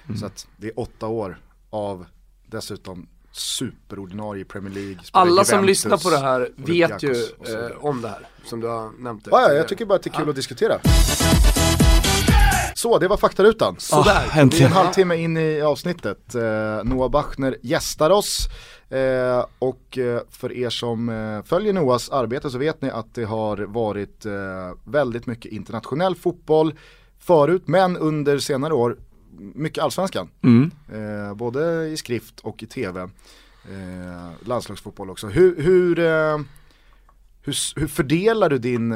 Mm. 0.06 0.18
Så 0.18 0.26
att 0.26 0.46
det 0.56 0.66
är 0.66 0.80
åtta 0.80 1.06
år 1.06 1.38
av 1.70 2.06
dessutom 2.46 3.06
superordinarie 3.32 4.44
Premier 4.44 4.74
League. 4.74 4.98
Alla 5.10 5.44
som 5.44 5.64
lyssnar 5.64 5.96
på 5.96 6.10
det 6.10 6.18
här 6.18 6.50
vet 6.56 7.02
ju 7.02 7.10
eh, 7.12 7.84
om 7.84 8.02
det 8.02 8.08
här, 8.08 8.26
som 8.44 8.60
du 8.60 8.66
har 8.66 8.90
nämnt. 8.98 9.24
det 9.24 9.30
Ja, 9.30 9.40
ja, 9.42 9.52
jag 9.52 9.68
tycker 9.68 9.84
bara 9.86 9.94
att 9.94 10.02
det 10.02 10.10
är 10.10 10.18
kul 10.18 10.28
att 10.28 10.36
diskutera. 10.36 10.78
Så, 12.76 12.98
det 12.98 13.08
var 13.08 13.16
faktarutan. 13.16 13.76
Sådär. 13.78 14.30
Ah, 14.32 14.44
Vi 14.50 14.62
är 14.62 14.66
en 14.66 14.72
halvtimme 14.72 15.16
in 15.16 15.36
i 15.36 15.60
avsnittet. 15.60 16.34
Eh, 16.34 16.42
Noah 16.84 17.10
Bachner 17.10 17.56
gästar 17.62 18.10
oss. 18.10 18.48
Eh, 18.88 19.44
och 19.58 19.98
eh, 19.98 20.20
för 20.30 20.52
er 20.52 20.70
som 20.70 21.08
eh, 21.08 21.42
följer 21.42 21.72
Noahs 21.72 22.10
arbete 22.10 22.50
så 22.50 22.58
vet 22.58 22.82
ni 22.82 22.90
att 22.90 23.14
det 23.14 23.24
har 23.24 23.56
varit 23.56 24.26
eh, 24.26 24.32
väldigt 24.84 25.26
mycket 25.26 25.52
internationell 25.52 26.14
fotboll 26.14 26.74
förut, 27.18 27.62
men 27.66 27.96
under 27.96 28.38
senare 28.38 28.74
år 28.74 28.96
mycket 29.54 29.84
allsvenskan. 29.84 30.28
Mm. 30.42 30.70
Eh, 30.92 31.34
både 31.34 31.88
i 31.88 31.96
skrift 31.96 32.40
och 32.40 32.62
i 32.62 32.66
tv. 32.66 33.00
Eh, 33.00 34.30
landslagsfotboll 34.48 35.10
också. 35.10 35.26
Hur, 35.26 35.62
hur, 35.62 35.96
hur, 37.42 37.80
hur 37.80 37.86
fördelar 37.86 38.50
du 38.50 38.58
din, 38.58 38.94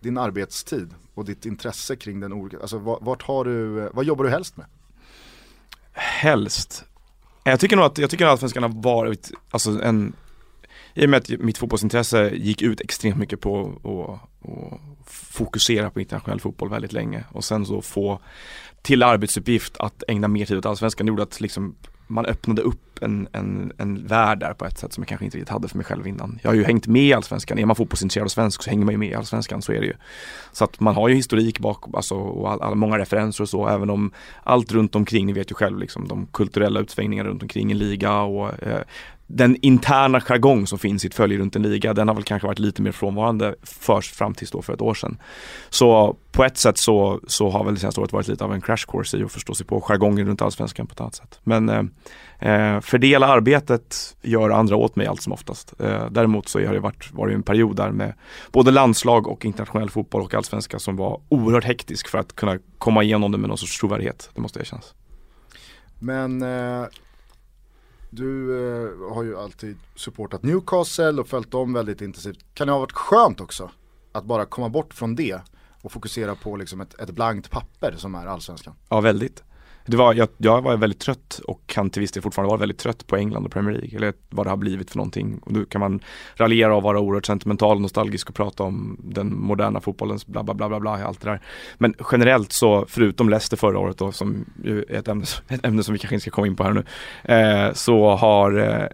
din 0.00 0.18
arbetstid 0.18 0.94
och 1.14 1.24
ditt 1.24 1.46
intresse 1.46 1.96
kring 1.96 2.20
den 2.20 2.32
olika, 2.32 2.60
alltså 2.60 2.78
vart, 2.78 3.22
har 3.22 3.44
du, 3.44 3.84
eh, 3.84 3.90
vad 3.92 4.04
jobbar 4.04 4.24
du 4.24 4.30
helst 4.30 4.56
med? 4.56 4.66
Helst. 5.92 6.84
Jag 7.44 7.60
tycker 7.60 7.76
nog 7.76 7.84
att, 7.84 7.98
jag 7.98 8.10
tycker 8.10 8.24
att 8.24 8.30
Allsvenskan 8.30 8.62
har 8.62 8.82
varit, 8.82 9.30
alltså 9.50 9.82
en, 9.82 10.12
i 10.94 11.06
och 11.06 11.10
med 11.10 11.18
att 11.18 11.28
mitt 11.28 11.58
fotbollsintresse 11.58 12.30
gick 12.34 12.62
ut 12.62 12.80
extremt 12.80 13.16
mycket 13.16 13.40
på 13.40 13.80
att 13.84 14.30
fokusera 15.06 15.90
på 15.90 16.00
internationell 16.00 16.40
fotboll 16.40 16.68
väldigt 16.68 16.92
länge 16.92 17.24
och 17.32 17.44
sen 17.44 17.66
så 17.66 17.82
få 17.82 18.20
till 18.82 19.02
arbetsuppgift 19.02 19.76
att 19.76 20.02
ägna 20.08 20.28
mer 20.28 20.46
tid 20.46 20.58
åt 20.58 20.66
Allsvenskan 20.66 21.06
Det 21.06 21.10
gjorde 21.10 21.22
att 21.22 21.40
liksom 21.40 21.76
man 22.10 22.26
öppnade 22.26 22.62
upp 22.62 22.98
en, 23.02 23.28
en, 23.32 23.72
en 23.78 24.06
värld 24.06 24.38
där 24.40 24.54
på 24.54 24.64
ett 24.64 24.78
sätt 24.78 24.92
som 24.92 25.02
jag 25.02 25.08
kanske 25.08 25.24
inte 25.24 25.36
riktigt 25.36 25.52
hade 25.52 25.68
för 25.68 25.76
mig 25.76 25.86
själv 25.86 26.06
innan. 26.06 26.38
Jag 26.42 26.50
har 26.50 26.54
ju 26.54 26.64
hängt 26.64 26.86
med 26.86 27.02
i 27.02 27.12
Allsvenskan, 27.12 27.58
är 27.58 27.66
man 27.66 27.76
fotbollsintresserad 27.76 28.24
och 28.24 28.30
svensk 28.30 28.62
så 28.62 28.70
hänger 28.70 28.84
man 28.84 28.94
ju 28.94 28.98
med 28.98 29.08
i 29.08 29.14
Allsvenskan, 29.14 29.62
så 29.62 29.72
är 29.72 29.80
det 29.80 29.86
ju. 29.86 29.94
Så 30.52 30.64
att 30.64 30.80
man 30.80 30.94
har 30.94 31.08
ju 31.08 31.14
historik 31.14 31.58
bakom 31.58 31.94
alltså, 31.94 32.14
och 32.14 32.50
all, 32.50 32.62
all, 32.62 32.74
många 32.74 32.98
referenser 32.98 33.44
och 33.44 33.48
så, 33.48 33.68
även 33.68 33.90
om 33.90 34.10
allt 34.42 34.72
runt 34.72 34.96
omkring, 34.96 35.26
ni 35.26 35.32
vet 35.32 35.50
ju 35.50 35.54
själv 35.54 35.78
liksom 35.78 36.08
de 36.08 36.26
kulturella 36.26 36.80
utsvängningarna 36.80 37.28
runt 37.28 37.42
omkring 37.42 37.72
en 37.72 37.78
liga 37.78 38.20
och 38.20 38.62
eh, 38.62 38.80
den 39.32 39.56
interna 39.62 40.20
jargong 40.20 40.66
som 40.66 40.78
finns 40.78 41.04
i 41.04 41.08
ett 41.08 41.14
följe 41.14 41.38
runt 41.38 41.56
en 41.56 41.62
liga, 41.62 41.94
den 41.94 42.08
har 42.08 42.14
väl 42.14 42.24
kanske 42.24 42.46
varit 42.46 42.58
lite 42.58 42.82
mer 42.82 42.92
frånvarande 42.92 43.54
först 43.62 44.16
fram 44.16 44.34
tills 44.34 44.50
då 44.50 44.62
för 44.62 44.72
ett 44.72 44.80
år 44.80 44.94
sedan. 44.94 45.18
Så 45.68 46.16
på 46.32 46.44
ett 46.44 46.56
sätt 46.56 46.78
så, 46.78 47.20
så 47.26 47.50
har 47.50 47.64
väl 47.64 47.74
det 47.74 47.80
senaste 47.80 48.00
året 48.00 48.12
varit 48.12 48.28
lite 48.28 48.44
av 48.44 48.54
en 48.54 48.60
crash 48.60 48.86
course 48.88 49.18
i 49.18 49.22
att 49.22 49.32
förstå 49.32 49.54
sig 49.54 49.66
på 49.66 49.80
jargongen 49.80 50.26
runt 50.26 50.42
allsvenskan 50.42 50.86
på 50.86 50.92
ett 50.92 51.00
annat 51.00 51.14
sätt. 51.14 51.40
Men 51.42 51.68
eh, 51.68 51.82
eh 52.38 52.80
fördela 52.80 53.26
arbetet 53.26 54.16
gör 54.22 54.50
andra 54.50 54.76
åt 54.76 54.96
mig 54.96 55.06
allt 55.06 55.22
som 55.22 55.32
oftast. 55.32 55.74
Eh, 55.80 56.10
däremot 56.10 56.48
så 56.48 56.66
har 56.66 56.74
det 56.74 56.80
varit, 56.80 57.12
varit 57.12 57.34
en 57.34 57.42
period 57.42 57.76
där 57.76 57.90
med 57.90 58.14
både 58.52 58.70
landslag 58.70 59.28
och 59.28 59.44
internationell 59.44 59.90
fotboll 59.90 60.22
och 60.22 60.34
allsvenska 60.34 60.78
som 60.78 60.96
var 60.96 61.20
oerhört 61.28 61.64
hektisk 61.64 62.08
för 62.08 62.18
att 62.18 62.36
kunna 62.36 62.58
komma 62.78 63.02
igenom 63.02 63.32
det 63.32 63.38
med 63.38 63.48
någon 63.48 63.58
sorts 63.58 63.78
trovärdighet. 63.80 64.30
Det 64.34 64.40
måste 64.40 64.60
erkännas. 64.60 64.94
Men 65.98 66.42
eh, 66.42 66.84
du 68.10 68.58
eh, 68.58 69.14
har 69.14 69.22
ju 69.22 69.38
alltid 69.38 69.76
supportat 69.94 70.42
Newcastle 70.42 71.20
och 71.20 71.28
följt 71.28 71.50
dem 71.50 71.72
väldigt 71.72 72.00
intensivt. 72.00 72.44
Kan 72.54 72.66
det 72.66 72.72
ha 72.72 72.80
varit 72.80 72.92
skönt 72.92 73.40
också 73.40 73.70
att 74.12 74.24
bara 74.24 74.44
komma 74.44 74.68
bort 74.68 74.94
från 74.94 75.14
det 75.14 75.40
och 75.82 75.92
fokusera 75.92 76.34
på 76.34 76.56
liksom 76.56 76.80
ett, 76.80 77.00
ett 77.00 77.10
blankt 77.10 77.50
papper 77.50 77.94
som 77.96 78.14
är 78.14 78.26
allsvenskan? 78.26 78.74
Ja, 78.88 79.00
väldigt. 79.00 79.44
Det 79.86 79.96
var, 79.96 80.14
jag, 80.14 80.28
jag 80.36 80.62
var 80.62 80.76
väldigt 80.76 81.00
trött 81.00 81.40
och 81.44 81.60
kan 81.66 81.90
till 81.90 82.00
viss 82.00 82.12
del 82.12 82.22
fortfarande 82.22 82.48
vara 82.48 82.60
väldigt 82.60 82.78
trött 82.78 83.06
på 83.06 83.16
England 83.16 83.44
och 83.46 83.52
Premier 83.52 83.74
League. 83.74 83.96
Eller 83.96 84.12
vad 84.30 84.46
det 84.46 84.50
har 84.50 84.56
blivit 84.56 84.90
för 84.90 84.96
någonting. 84.96 85.38
Och 85.42 85.52
då 85.52 85.64
kan 85.64 85.80
man 85.80 86.00
raljera 86.34 86.76
och 86.76 86.82
vara 86.82 87.00
oerhört 87.00 87.26
sentimental 87.26 87.76
och 87.76 87.82
nostalgisk 87.82 88.28
och 88.28 88.34
prata 88.34 88.62
om 88.62 89.00
den 89.04 89.40
moderna 89.40 89.80
fotbollens 89.80 90.26
bla 90.26 90.42
bla 90.42 90.54
bla 90.54 90.68
bla 90.68 90.80
bla 90.80 91.04
allt 91.04 91.20
det 91.20 91.30
där. 91.30 91.40
Men 91.78 91.94
generellt 92.12 92.52
så, 92.52 92.84
förutom 92.88 93.28
Leicester 93.28 93.56
förra 93.56 93.78
året 93.78 93.98
då, 93.98 94.12
som 94.12 94.44
ju 94.64 94.84
är 94.88 94.98
ett 94.98 95.08
ämne, 95.08 95.24
ett 95.48 95.66
ämne 95.66 95.82
som 95.82 95.92
vi 95.92 95.98
kanske 95.98 96.14
inte 96.14 96.22
ska 96.22 96.30
komma 96.30 96.46
in 96.46 96.56
på 96.56 96.64
här 96.64 96.72
nu, 96.72 96.84
eh, 97.34 97.72
så 97.72 98.16
har 98.16 98.58
eh, 98.58 98.86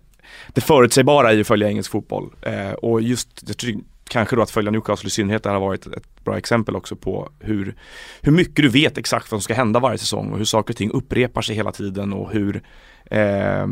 det 0.48 0.60
förutsägbara 0.60 1.32
i 1.32 1.40
att 1.40 1.46
följa 1.46 1.68
engelsk 1.68 1.90
fotboll. 1.90 2.34
Eh, 2.42 2.72
och 2.72 3.02
just, 3.02 3.44
jag 3.46 3.56
tycker, 3.56 3.82
kanske 4.08 4.36
då 4.36 4.42
att 4.42 4.50
följa 4.50 4.70
Newcastle 4.70 5.06
i 5.06 5.10
synnerhet, 5.10 5.42
det 5.42 5.48
här 5.48 5.54
har 5.54 5.66
varit 5.66 5.86
ett 5.86 6.24
bra 6.24 6.38
exempel 6.38 6.76
också 6.76 6.96
på 6.96 7.30
hur, 7.40 7.74
hur 8.22 8.32
mycket 8.32 8.56
du 8.56 8.68
vet 8.68 8.98
exakt 8.98 9.32
vad 9.32 9.40
som 9.40 9.44
ska 9.44 9.54
hända 9.54 9.80
varje 9.80 9.98
säsong 9.98 10.32
och 10.32 10.38
hur 10.38 10.44
saker 10.44 10.72
och 10.72 10.76
ting 10.76 10.90
upprepar 10.90 11.42
sig 11.42 11.56
hela 11.56 11.72
tiden 11.72 12.12
och 12.12 12.30
hur 12.30 12.62
eh, 13.04 13.66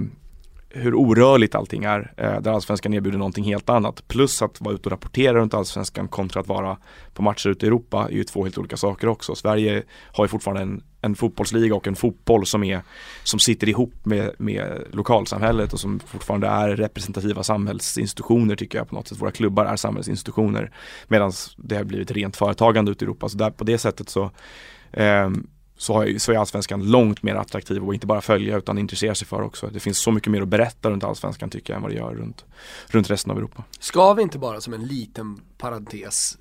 hur 0.74 0.94
orörligt 0.94 1.54
allting 1.54 1.84
är, 1.84 2.12
eh, 2.16 2.40
där 2.40 2.50
allsvenskan 2.50 2.94
erbjuder 2.94 3.18
någonting 3.18 3.44
helt 3.44 3.70
annat. 3.70 4.08
Plus 4.08 4.42
att 4.42 4.60
vara 4.60 4.74
ute 4.74 4.88
och 4.88 4.90
rapportera 4.90 5.34
runt 5.34 5.54
allsvenskan 5.54 6.08
kontra 6.08 6.40
att 6.40 6.48
vara 6.48 6.76
på 7.12 7.22
matcher 7.22 7.48
ute 7.48 7.66
i 7.66 7.68
Europa 7.68 8.08
är 8.10 8.14
ju 8.14 8.24
två 8.24 8.44
helt 8.44 8.58
olika 8.58 8.76
saker 8.76 9.08
också. 9.08 9.34
Sverige 9.34 9.82
har 10.12 10.24
ju 10.24 10.28
fortfarande 10.28 10.62
en, 10.62 10.82
en 11.00 11.14
fotbollsliga 11.14 11.74
och 11.74 11.86
en 11.86 11.96
fotboll 11.96 12.46
som, 12.46 12.64
är, 12.64 12.82
som 13.24 13.38
sitter 13.38 13.68
ihop 13.68 13.94
med, 14.02 14.30
med 14.38 14.84
lokalsamhället 14.92 15.72
och 15.72 15.80
som 15.80 16.00
fortfarande 16.00 16.46
är 16.46 16.76
representativa 16.76 17.42
samhällsinstitutioner 17.42 18.56
tycker 18.56 18.78
jag 18.78 18.88
på 18.88 18.94
något 18.94 19.08
sätt. 19.08 19.18
Våra 19.18 19.30
klubbar 19.30 19.64
är 19.64 19.76
samhällsinstitutioner 19.76 20.70
medan 21.08 21.32
det 21.56 21.76
har 21.76 21.84
blivit 21.84 22.10
rent 22.10 22.36
företagande 22.36 22.90
ute 22.90 23.04
i 23.04 23.06
Europa. 23.06 23.28
Så 23.28 23.38
där, 23.38 23.50
på 23.50 23.64
det 23.64 23.78
sättet 23.78 24.08
så 24.08 24.30
eh, 24.92 25.30
så, 25.84 25.92
har, 25.94 26.04
ju- 26.04 26.18
så 26.18 26.32
är 26.32 26.36
allsvenskan 26.36 26.90
långt 26.90 27.22
mer 27.22 27.34
attraktiv 27.34 27.84
och 27.84 27.94
inte 27.94 28.06
bara 28.06 28.20
följa 28.20 28.56
utan 28.56 28.78
intressera 28.78 29.14
sig 29.14 29.26
för 29.26 29.42
också. 29.42 29.66
Det 29.72 29.80
finns 29.80 29.98
så 29.98 30.10
mycket 30.12 30.30
mer 30.32 30.42
att 30.42 30.48
berätta 30.48 30.90
runt 30.90 31.04
allsvenskan 31.04 31.50
tycker 31.50 31.72
jag 31.72 31.76
än 31.76 31.82
vad 31.82 31.90
det 31.90 31.96
gör 31.96 32.14
runt, 32.14 32.44
runt 32.88 33.10
resten 33.10 33.30
av 33.30 33.38
Europa. 33.38 33.64
Ska 33.78 34.12
vi 34.14 34.22
inte 34.22 34.38
bara 34.38 34.60
som 34.60 34.72
en 34.74 34.86
liten 34.86 35.40
parentes 35.58 36.38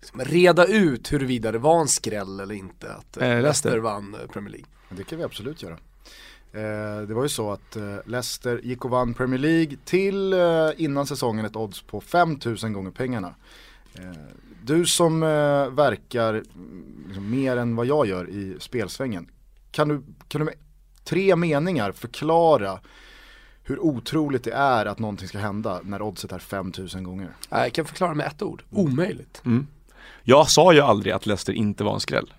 liksom 0.00 0.20
reda 0.20 0.64
ut 0.66 1.12
huruvida 1.12 1.52
det 1.52 1.58
var 1.58 1.80
en 1.80 1.88
skräll 1.88 2.40
eller 2.40 2.54
inte 2.54 2.92
att 2.94 3.16
Eh, 3.16 3.28
eh, 3.28 3.42
Leicester. 3.42 3.42
Leicester 3.70 3.78
vann 3.78 4.14
eh, 4.14 4.26
Premier 4.32 4.50
League? 4.52 4.66
Det 4.90 5.04
kan 5.04 5.18
vi 5.18 5.24
absolut 5.24 5.62
göra. 5.62 5.78
Eh, 6.52 7.02
det 7.08 7.14
var 7.14 7.22
ju 7.22 7.28
så 7.28 7.52
att 7.52 7.76
eh, 7.76 7.96
Leicester 8.06 8.60
gick 8.64 8.84
och 8.84 8.90
vann 8.90 9.14
Premier 9.14 9.38
League 9.40 9.76
till 9.84 10.32
eh, 10.32 10.38
innan 10.76 11.06
säsongen 11.06 11.44
ett 11.44 11.56
odds 11.56 11.82
på 11.82 12.00
5000 12.00 12.72
gånger 12.72 12.90
pengarna. 12.90 13.34
Du 14.66 14.86
som 14.86 15.22
eh, 15.22 15.28
verkar 15.70 16.34
mm, 16.34 17.04
liksom, 17.06 17.30
mer 17.30 17.56
än 17.56 17.76
vad 17.76 17.86
jag 17.86 18.06
gör 18.06 18.28
i 18.28 18.56
spelsvängen, 18.58 19.30
kan 19.70 19.88
du, 19.88 20.02
kan 20.28 20.38
du 20.38 20.44
med 20.44 20.54
tre 21.04 21.36
meningar 21.36 21.92
förklara 21.92 22.80
hur 23.62 23.78
otroligt 23.78 24.44
det 24.44 24.52
är 24.52 24.86
att 24.86 24.98
någonting 24.98 25.28
ska 25.28 25.38
hända 25.38 25.80
när 25.82 26.02
oddset 26.02 26.32
är 26.32 26.38
5000 26.38 27.04
gånger? 27.04 27.28
Nej, 27.48 27.62
Jag 27.62 27.72
kan 27.72 27.84
förklara 27.84 28.14
med 28.14 28.26
ett 28.26 28.42
ord, 28.42 28.62
omöjligt. 28.70 29.42
Jag 30.22 30.50
sa 30.50 30.72
ju 30.72 30.80
aldrig 30.80 31.12
att 31.12 31.26
Leicester 31.26 31.52
inte 31.52 31.84
var 31.84 31.94
en 31.94 32.00
skräll. 32.00 32.34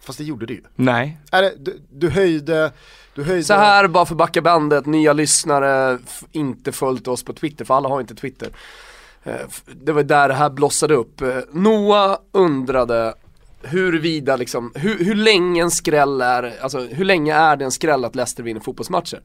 Fast 0.00 0.18
det 0.18 0.24
gjorde 0.24 0.46
det 0.46 0.52
ju. 0.54 0.62
Nej. 0.76 1.18
Är 1.32 1.42
det, 1.42 1.54
du, 1.58 1.80
du 1.90 2.10
höjde, 2.10 2.72
du 3.14 3.24
höjde... 3.24 3.44
Så 3.44 3.54
här 3.54 3.88
bara 3.88 4.06
för 4.06 4.14
backa 4.14 4.42
bandet, 4.42 4.86
nya 4.86 5.12
lyssnare, 5.12 5.98
inte 6.32 6.72
följt 6.72 7.08
oss 7.08 7.22
på 7.22 7.32
Twitter, 7.32 7.64
för 7.64 7.74
alla 7.74 7.88
har 7.88 8.00
inte 8.00 8.14
Twitter. 8.14 8.50
Eh, 9.24 9.34
Det 9.74 9.92
var 9.92 10.02
där 10.02 10.28
det 10.28 10.34
här 10.34 10.50
blossade 10.50 10.94
upp. 10.94 11.20
Eh, 11.20 11.28
Noah 11.52 12.18
undrade 12.32 13.14
huruvida 13.62 14.36
liksom, 14.36 14.72
hur, 14.74 15.04
hur 15.04 15.14
länge 15.14 15.62
en 15.62 15.70
skräll 15.70 16.20
är, 16.20 16.54
alltså 16.62 16.78
hur 16.80 17.04
länge 17.04 17.34
är 17.34 17.56
det 17.56 17.64
en 17.64 17.70
skräll 17.70 18.04
att 18.04 18.14
Leicester 18.14 18.42
vinner 18.42 18.60
fotbollsmatcher? 18.60 19.20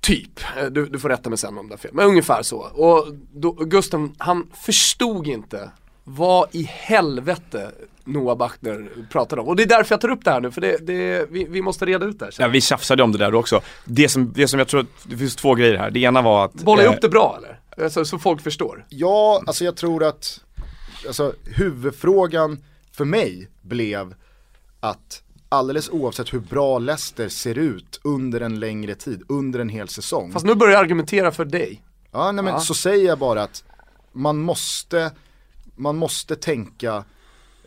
Typ, 0.00 0.40
Eh, 0.58 0.64
du, 0.66 0.86
du 0.86 0.98
får 0.98 1.08
rätta 1.08 1.28
mig 1.30 1.38
sen 1.38 1.58
om 1.58 1.68
det 1.68 1.74
är 1.74 1.78
fel, 1.78 1.90
men 1.94 2.06
ungefär 2.06 2.42
så. 2.42 2.56
Och 2.58 3.06
då, 3.34 3.52
Gusten, 3.52 4.14
han 4.18 4.46
förstod 4.64 5.26
inte 5.26 5.70
vad 6.04 6.48
i 6.52 6.62
helvete 6.70 7.70
Noah 8.04 8.36
Bachner 8.36 8.88
pratade 9.12 9.42
om. 9.42 9.48
Och 9.48 9.56
det 9.56 9.62
är 9.62 9.66
därför 9.66 9.92
jag 9.92 10.00
tar 10.00 10.08
upp 10.08 10.24
det 10.24 10.30
här 10.30 10.40
nu, 10.40 10.50
för 10.50 10.60
det, 10.60 10.86
det, 10.86 11.26
vi, 11.30 11.44
vi 11.44 11.62
måste 11.62 11.84
reda 11.86 12.06
ut 12.06 12.18
det 12.18 12.24
här. 12.24 12.34
Ja, 12.38 12.48
vi 12.48 12.60
tjafsade 12.60 13.02
om 13.02 13.12
det 13.12 13.18
där 13.18 13.34
också. 13.34 13.60
Det 13.84 14.08
som, 14.08 14.32
det 14.32 14.48
som 14.48 14.58
jag 14.58 14.68
tror, 14.68 14.86
det 15.04 15.16
finns 15.16 15.36
två 15.36 15.54
grejer 15.54 15.76
här. 15.78 15.90
Det 15.90 16.00
ena 16.00 16.22
var 16.22 16.44
att... 16.44 16.54
Bollar 16.54 16.82
jag 16.82 16.90
eh, 16.92 16.96
upp 16.96 17.02
det 17.02 17.08
bra 17.08 17.34
eller? 17.38 17.60
Alltså, 17.82 18.04
så 18.04 18.18
folk 18.18 18.40
förstår. 18.42 18.86
Ja, 18.88 19.42
alltså 19.46 19.64
jag 19.64 19.76
tror 19.76 20.04
att 20.04 20.40
alltså, 21.06 21.32
huvudfrågan 21.44 22.64
för 22.92 23.04
mig 23.04 23.48
blev 23.62 24.14
att 24.80 25.22
alldeles 25.48 25.88
oavsett 25.90 26.34
hur 26.34 26.40
bra 26.40 26.78
Leicester 26.78 27.28
ser 27.28 27.58
ut 27.58 28.00
under 28.04 28.40
en 28.40 28.60
längre 28.60 28.94
tid, 28.94 29.22
under 29.28 29.58
en 29.60 29.68
hel 29.68 29.88
säsong. 29.88 30.32
Fast 30.32 30.46
nu 30.46 30.54
börjar 30.54 30.72
jag 30.72 30.80
argumentera 30.80 31.32
för 31.32 31.44
dig. 31.44 31.82
Ja, 32.12 32.32
nej, 32.32 32.44
men 32.44 32.52
Ja. 32.54 32.60
så 32.60 32.74
säger 32.74 33.06
jag 33.06 33.18
bara 33.18 33.42
att 33.42 33.64
man 34.12 34.38
måste, 34.38 35.12
man 35.76 35.96
måste 35.96 36.36
tänka, 36.36 37.04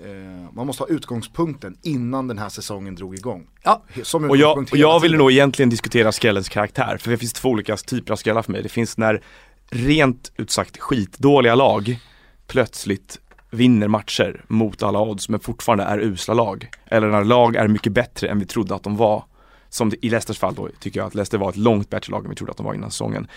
eh, 0.04 0.54
man 0.54 0.68
måste 0.68 0.84
ha 0.84 0.88
utgångspunkten 0.88 1.78
innan 1.82 2.28
den 2.28 2.38
här 2.38 2.50
säsongen 2.50 2.96
drog 2.96 3.16
igång. 3.16 3.48
Ja. 3.64 3.84
Som 4.04 4.30
Och 4.30 4.38
jag, 4.38 4.50
utgångspunkt 4.50 4.72
och 4.72 4.78
jag 4.78 5.00
ville 5.00 5.18
nog 5.18 5.32
egentligen 5.32 5.70
diskutera 5.70 6.12
skrällens 6.12 6.50
karaktär, 6.50 6.98
för 7.02 7.12
det 7.12 7.18
finns 7.18 7.34
två 7.34 7.50
olika 7.50 7.78
typer 7.78 8.12
av 8.14 8.18
skrällar 8.18 8.42
för 8.42 8.52
mig. 8.52 8.64
Det 8.64 8.70
finns 8.70 8.98
när 8.98 9.24
rent 9.70 10.32
ut 10.38 10.52
sagt 10.52 10.78
skitdåliga 10.78 11.56
lag 11.56 12.00
plötsligt 12.48 13.20
vinner 13.50 13.88
matcher 13.88 14.46
mot 14.48 14.84
alla 14.84 15.02
odds 15.02 15.30
men 15.30 15.40
fortfarande 15.40 15.84
är 15.84 16.00
usla 16.00 16.34
lag. 16.34 16.70
Eller 16.86 17.08
när 17.08 17.24
lag 17.24 17.56
är 17.56 17.68
mycket 17.68 17.94
bättre 17.94 18.28
än 18.28 18.40
vi 18.40 18.46
trodde 18.46 18.76
att 18.76 18.84
de 18.84 18.98
var. 18.98 19.24
Som 19.70 19.92
i 20.02 20.10
Leicesters 20.10 20.40
fall 20.40 20.56
då 20.56 20.70
tycker 20.80 21.00
jag 21.00 21.08
att 21.08 21.16
Leicester 21.16 21.38
var 21.38 21.50
ett 21.50 21.58
långt 21.58 21.90
bättre 21.90 22.12
lag 22.12 22.24
än 22.24 22.30
vi 22.30 22.36
trodde 22.36 22.52
att 22.52 22.58
de 22.58 22.66
var 22.66 22.74
innan 22.74 22.92
säsongen. 22.92 23.28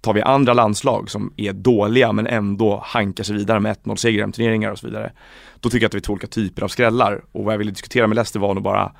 Tar 0.00 0.14
vi 0.14 0.22
andra 0.22 0.54
landslag 0.54 1.10
som 1.10 1.32
är 1.36 1.52
dåliga 1.52 2.12
men 2.12 2.26
ändå 2.26 2.80
hankar 2.84 3.24
sig 3.24 3.36
vidare 3.36 3.60
med 3.60 3.76
1-0 3.84 3.96
segrar 3.96 4.28
i 4.28 4.32
turneringar 4.32 4.70
och 4.70 4.78
så 4.78 4.86
vidare. 4.86 5.12
Då 5.60 5.70
tycker 5.70 5.84
jag 5.84 5.88
att 5.88 5.94
vi 5.94 5.98
är 5.98 6.02
två 6.02 6.12
olika 6.12 6.26
typer 6.26 6.62
av 6.62 6.68
skrällar. 6.68 7.24
Och 7.32 7.44
vad 7.44 7.54
jag 7.54 7.58
ville 7.58 7.70
diskutera 7.70 8.06
med 8.06 8.14
Leicester 8.14 8.40
var 8.40 8.54
nog 8.54 8.62
bara 8.62 8.92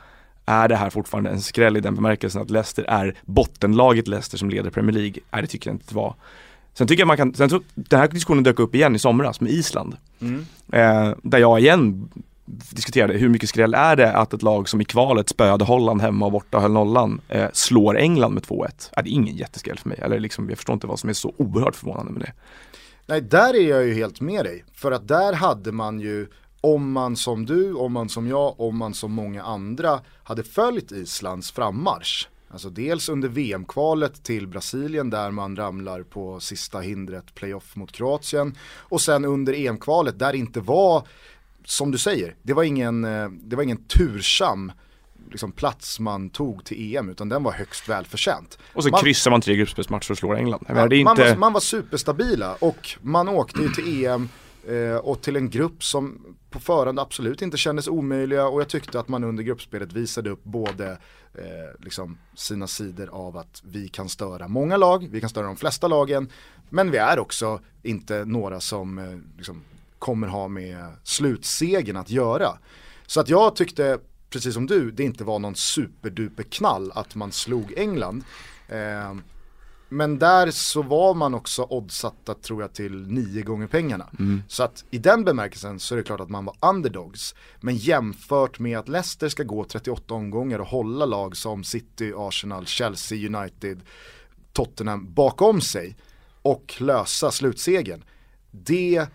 är 0.46 0.68
det 0.68 0.76
här 0.76 0.90
fortfarande 0.90 1.30
en 1.30 1.40
skräll 1.40 1.76
i 1.76 1.80
den 1.80 1.94
bemärkelsen 1.94 2.42
att 2.42 2.50
Leicester 2.50 2.84
är 2.84 3.14
bottenlaget 3.24 4.08
Leicester 4.08 4.38
som 4.38 4.50
leder 4.50 4.70
Premier 4.70 4.92
League? 4.92 5.22
Nej 5.30 5.42
det 5.42 5.48
tycker 5.48 5.70
jag 5.70 5.74
inte 5.74 5.86
det 5.88 5.94
var. 5.94 6.14
Sen 6.78 6.86
tycker 6.86 7.00
jag 7.00 7.06
man 7.06 7.16
kan, 7.16 7.34
sen 7.34 7.50
så, 7.50 7.60
den 7.74 8.00
här 8.00 8.08
diskussionen 8.08 8.44
dök 8.44 8.58
upp 8.58 8.74
igen 8.74 8.94
i 8.96 8.98
somras 8.98 9.40
med 9.40 9.52
Island. 9.52 9.96
Mm. 10.20 10.46
Eh, 10.72 11.16
där 11.22 11.38
jag 11.38 11.60
igen 11.60 12.08
diskuterade 12.70 13.18
hur 13.18 13.28
mycket 13.28 13.48
skräll 13.48 13.74
är 13.74 13.96
det 13.96 14.12
att 14.12 14.34
ett 14.34 14.42
lag 14.42 14.68
som 14.68 14.80
i 14.80 14.84
kvalet 14.84 15.28
spöade 15.28 15.64
Holland 15.64 16.02
hemma 16.02 16.26
och 16.26 16.32
borta 16.32 16.56
och 16.56 16.62
höll 16.62 16.72
nollan 16.72 17.20
eh, 17.28 17.46
slår 17.52 17.98
England 17.98 18.34
med 18.34 18.42
2-1. 18.42 18.90
Ja, 18.96 19.02
det 19.02 19.08
är 19.08 19.12
ingen 19.12 19.36
jätteskräll 19.36 19.78
för 19.78 19.88
mig, 19.88 19.98
eller 20.02 20.20
liksom, 20.20 20.48
jag 20.48 20.58
förstår 20.58 20.74
inte 20.74 20.86
vad 20.86 20.98
som 20.98 21.08
är 21.08 21.14
så 21.14 21.34
oerhört 21.36 21.76
förvånande 21.76 22.12
med 22.12 22.22
det. 22.22 22.32
Nej, 23.06 23.20
där 23.20 23.54
är 23.54 23.68
jag 23.68 23.86
ju 23.86 23.94
helt 23.94 24.20
med 24.20 24.44
dig. 24.44 24.64
För 24.74 24.92
att 24.92 25.08
där 25.08 25.32
hade 25.32 25.72
man 25.72 26.00
ju, 26.00 26.26
om 26.60 26.92
man 26.92 27.16
som 27.16 27.46
du, 27.46 27.74
om 27.74 27.92
man 27.92 28.08
som 28.08 28.28
jag, 28.28 28.60
om 28.60 28.76
man 28.76 28.94
som 28.94 29.12
många 29.12 29.42
andra 29.42 30.00
hade 30.24 30.42
följt 30.42 30.92
Islands 30.92 31.52
frammarsch. 31.52 32.28
Alltså 32.56 32.70
dels 32.70 33.08
under 33.08 33.28
VM-kvalet 33.28 34.22
till 34.24 34.46
Brasilien 34.46 35.10
där 35.10 35.30
man 35.30 35.56
ramlar 35.56 36.02
på 36.02 36.40
sista 36.40 36.80
hindret 36.80 37.34
playoff 37.34 37.76
mot 37.76 37.92
Kroatien. 37.92 38.54
Och 38.78 39.00
sen 39.00 39.24
under 39.24 39.52
EM-kvalet 39.52 40.18
där 40.18 40.32
det 40.32 40.38
inte 40.38 40.60
var, 40.60 41.08
som 41.64 41.90
du 41.90 41.98
säger, 41.98 42.36
det 42.42 42.52
var 42.52 42.62
ingen, 42.62 43.04
eh, 43.04 43.28
det 43.28 43.56
var 43.56 43.62
ingen 43.62 43.84
tursam 43.84 44.72
liksom, 45.30 45.52
plats 45.52 46.00
man 46.00 46.30
tog 46.30 46.64
till 46.64 46.96
EM 46.96 47.08
utan 47.08 47.28
den 47.28 47.42
var 47.42 47.52
högst 47.52 47.88
välförtjänt. 47.88 48.58
Och 48.72 48.82
så 48.82 48.88
Man- 48.90 49.00
kryssar 49.00 49.30
man 49.30 49.40
tre 49.40 49.56
gruppspelsmatcher 49.56 50.10
och 50.10 50.18
slår 50.18 50.36
England. 50.36 50.64
Ja, 50.68 50.74
man, 50.74 50.92
inte... 50.92 51.30
var, 51.30 51.36
man 51.36 51.52
var 51.52 51.60
superstabila 51.60 52.54
och 52.54 52.88
man 53.02 53.28
åkte 53.28 53.62
ju 53.62 53.68
till 53.68 54.04
EM 54.04 54.28
eh, 54.68 54.96
och 54.96 55.22
till 55.22 55.36
en 55.36 55.50
grupp 55.50 55.84
som 55.84 56.36
på 56.50 56.60
förhand 56.60 57.00
absolut 57.00 57.42
inte 57.42 57.56
kändes 57.56 57.88
omöjliga 57.88 58.48
och 58.48 58.60
jag 58.60 58.68
tyckte 58.68 59.00
att 59.00 59.08
man 59.08 59.24
under 59.24 59.42
gruppspelet 59.42 59.92
visade 59.92 60.30
upp 60.30 60.44
både 60.44 60.90
eh, 61.34 61.80
liksom 61.84 62.18
sina 62.34 62.66
sidor 62.66 63.08
av 63.12 63.36
att 63.36 63.62
vi 63.64 63.88
kan 63.88 64.08
störa 64.08 64.48
många 64.48 64.76
lag, 64.76 65.08
vi 65.10 65.20
kan 65.20 65.30
störa 65.30 65.46
de 65.46 65.56
flesta 65.56 65.88
lagen 65.88 66.28
men 66.70 66.90
vi 66.90 66.98
är 66.98 67.18
också 67.18 67.60
inte 67.82 68.24
några 68.24 68.60
som 68.60 68.98
eh, 68.98 69.18
liksom, 69.36 69.62
kommer 69.98 70.28
ha 70.28 70.48
med 70.48 70.86
slutsegen 71.02 71.96
att 71.96 72.10
göra. 72.10 72.58
Så 73.06 73.20
att 73.20 73.28
jag 73.28 73.56
tyckte, 73.56 73.98
precis 74.30 74.54
som 74.54 74.66
du, 74.66 74.90
det 74.90 75.02
inte 75.02 75.24
var 75.24 75.38
någon 75.38 75.54
superduper 75.54 76.42
knall 76.42 76.92
att 76.94 77.14
man 77.14 77.32
slog 77.32 77.72
England. 77.76 78.24
Eh, 78.68 79.14
men 79.96 80.18
där 80.18 80.50
så 80.50 80.82
var 80.82 81.14
man 81.14 81.34
också 81.34 81.62
oddsatta 81.70 82.34
tror 82.34 82.62
jag 82.62 82.72
till 82.72 83.06
nio 83.06 83.42
gånger 83.42 83.66
pengarna. 83.66 84.08
Så 84.48 84.62
att 84.62 84.84
i 84.90 84.98
den 84.98 85.24
bemärkelsen 85.24 85.80
så 85.80 85.94
är 85.94 85.96
det 85.96 86.02
klart 86.04 86.20
att 86.20 86.30
man 86.30 86.44
var 86.44 86.56
underdogs. 86.70 87.34
Men 87.60 87.76
jämfört 87.76 88.58
med 88.58 88.78
att 88.78 88.88
Leicester 88.88 89.28
ska 89.28 89.42
gå 89.42 89.64
38 89.64 90.14
omgångar 90.14 90.58
och 90.58 90.66
hålla 90.66 91.04
lag 91.06 91.36
som 91.36 91.64
City, 91.64 92.12
Arsenal, 92.16 92.66
Chelsea, 92.66 93.28
United, 93.38 93.80
Tottenham 94.52 95.14
bakom 95.14 95.60
sig 95.60 95.96
och 96.42 96.74
lösa 96.78 97.30
slutsegen. 97.30 98.04
Det 98.50 99.06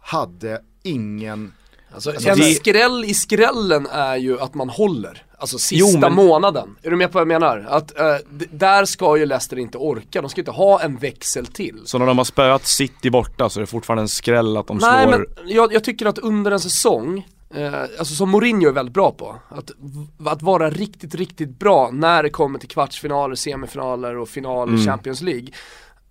hade 0.00 0.62
ingen 0.82 1.52
Alltså, 1.94 2.10
Alltså, 2.10 2.28
en 2.28 2.38
det- 2.38 2.44
skräll 2.54 3.04
i 3.04 3.14
skrällen 3.14 3.86
är 3.86 4.16
ju 4.16 4.40
att 4.40 4.54
man 4.54 4.68
håller. 4.68 5.24
Alltså 5.40 5.58
sista 5.58 5.92
Jo, 5.92 6.00
men- 6.00 6.12
månaden. 6.14 6.76
Är 6.82 6.90
du 6.90 6.96
med 6.96 7.12
på 7.12 7.18
vad 7.18 7.20
jag 7.20 7.28
menar? 7.40 7.66
Att 7.68 7.98
eh, 7.98 8.14
där 8.50 8.84
ska 8.84 9.16
ju 9.16 9.26
Leicester 9.26 9.58
inte 9.58 9.78
orka, 9.78 10.20
de 10.20 10.30
ska 10.30 10.40
inte 10.40 10.50
ha 10.50 10.80
en 10.82 10.96
växel 10.96 11.46
till. 11.46 11.80
Så 11.84 11.98
när 11.98 12.06
de 12.06 12.18
har 12.18 12.24
spöat 12.24 12.66
City 12.66 13.10
borta 13.10 13.48
så 13.48 13.58
är 13.58 13.60
det 13.60 13.66
fortfarande 13.66 14.02
en 14.02 14.08
skräll 14.08 14.56
att 14.56 14.66
de 14.66 14.76
Nej 14.78 15.06
slår... 15.08 15.18
men 15.18 15.48
jag, 15.48 15.72
jag 15.72 15.84
tycker 15.84 16.06
att 16.06 16.18
under 16.18 16.50
en 16.50 16.60
säsong, 16.60 17.26
eh, 17.54 17.74
alltså 17.98 18.14
som 18.14 18.30
Mourinho 18.30 18.68
är 18.68 18.72
väldigt 18.72 18.94
bra 18.94 19.10
på, 19.12 19.36
att, 19.48 19.70
att 20.26 20.42
vara 20.42 20.70
riktigt, 20.70 21.14
riktigt 21.14 21.58
bra 21.58 21.90
när 21.92 22.22
det 22.22 22.30
kommer 22.30 22.58
till 22.58 22.68
kvartsfinaler, 22.68 23.34
semifinaler 23.34 24.16
och 24.18 24.28
final 24.28 24.68
Mm. 24.68 24.80
i 24.80 24.84
Champions 24.86 25.22
League. 25.22 25.48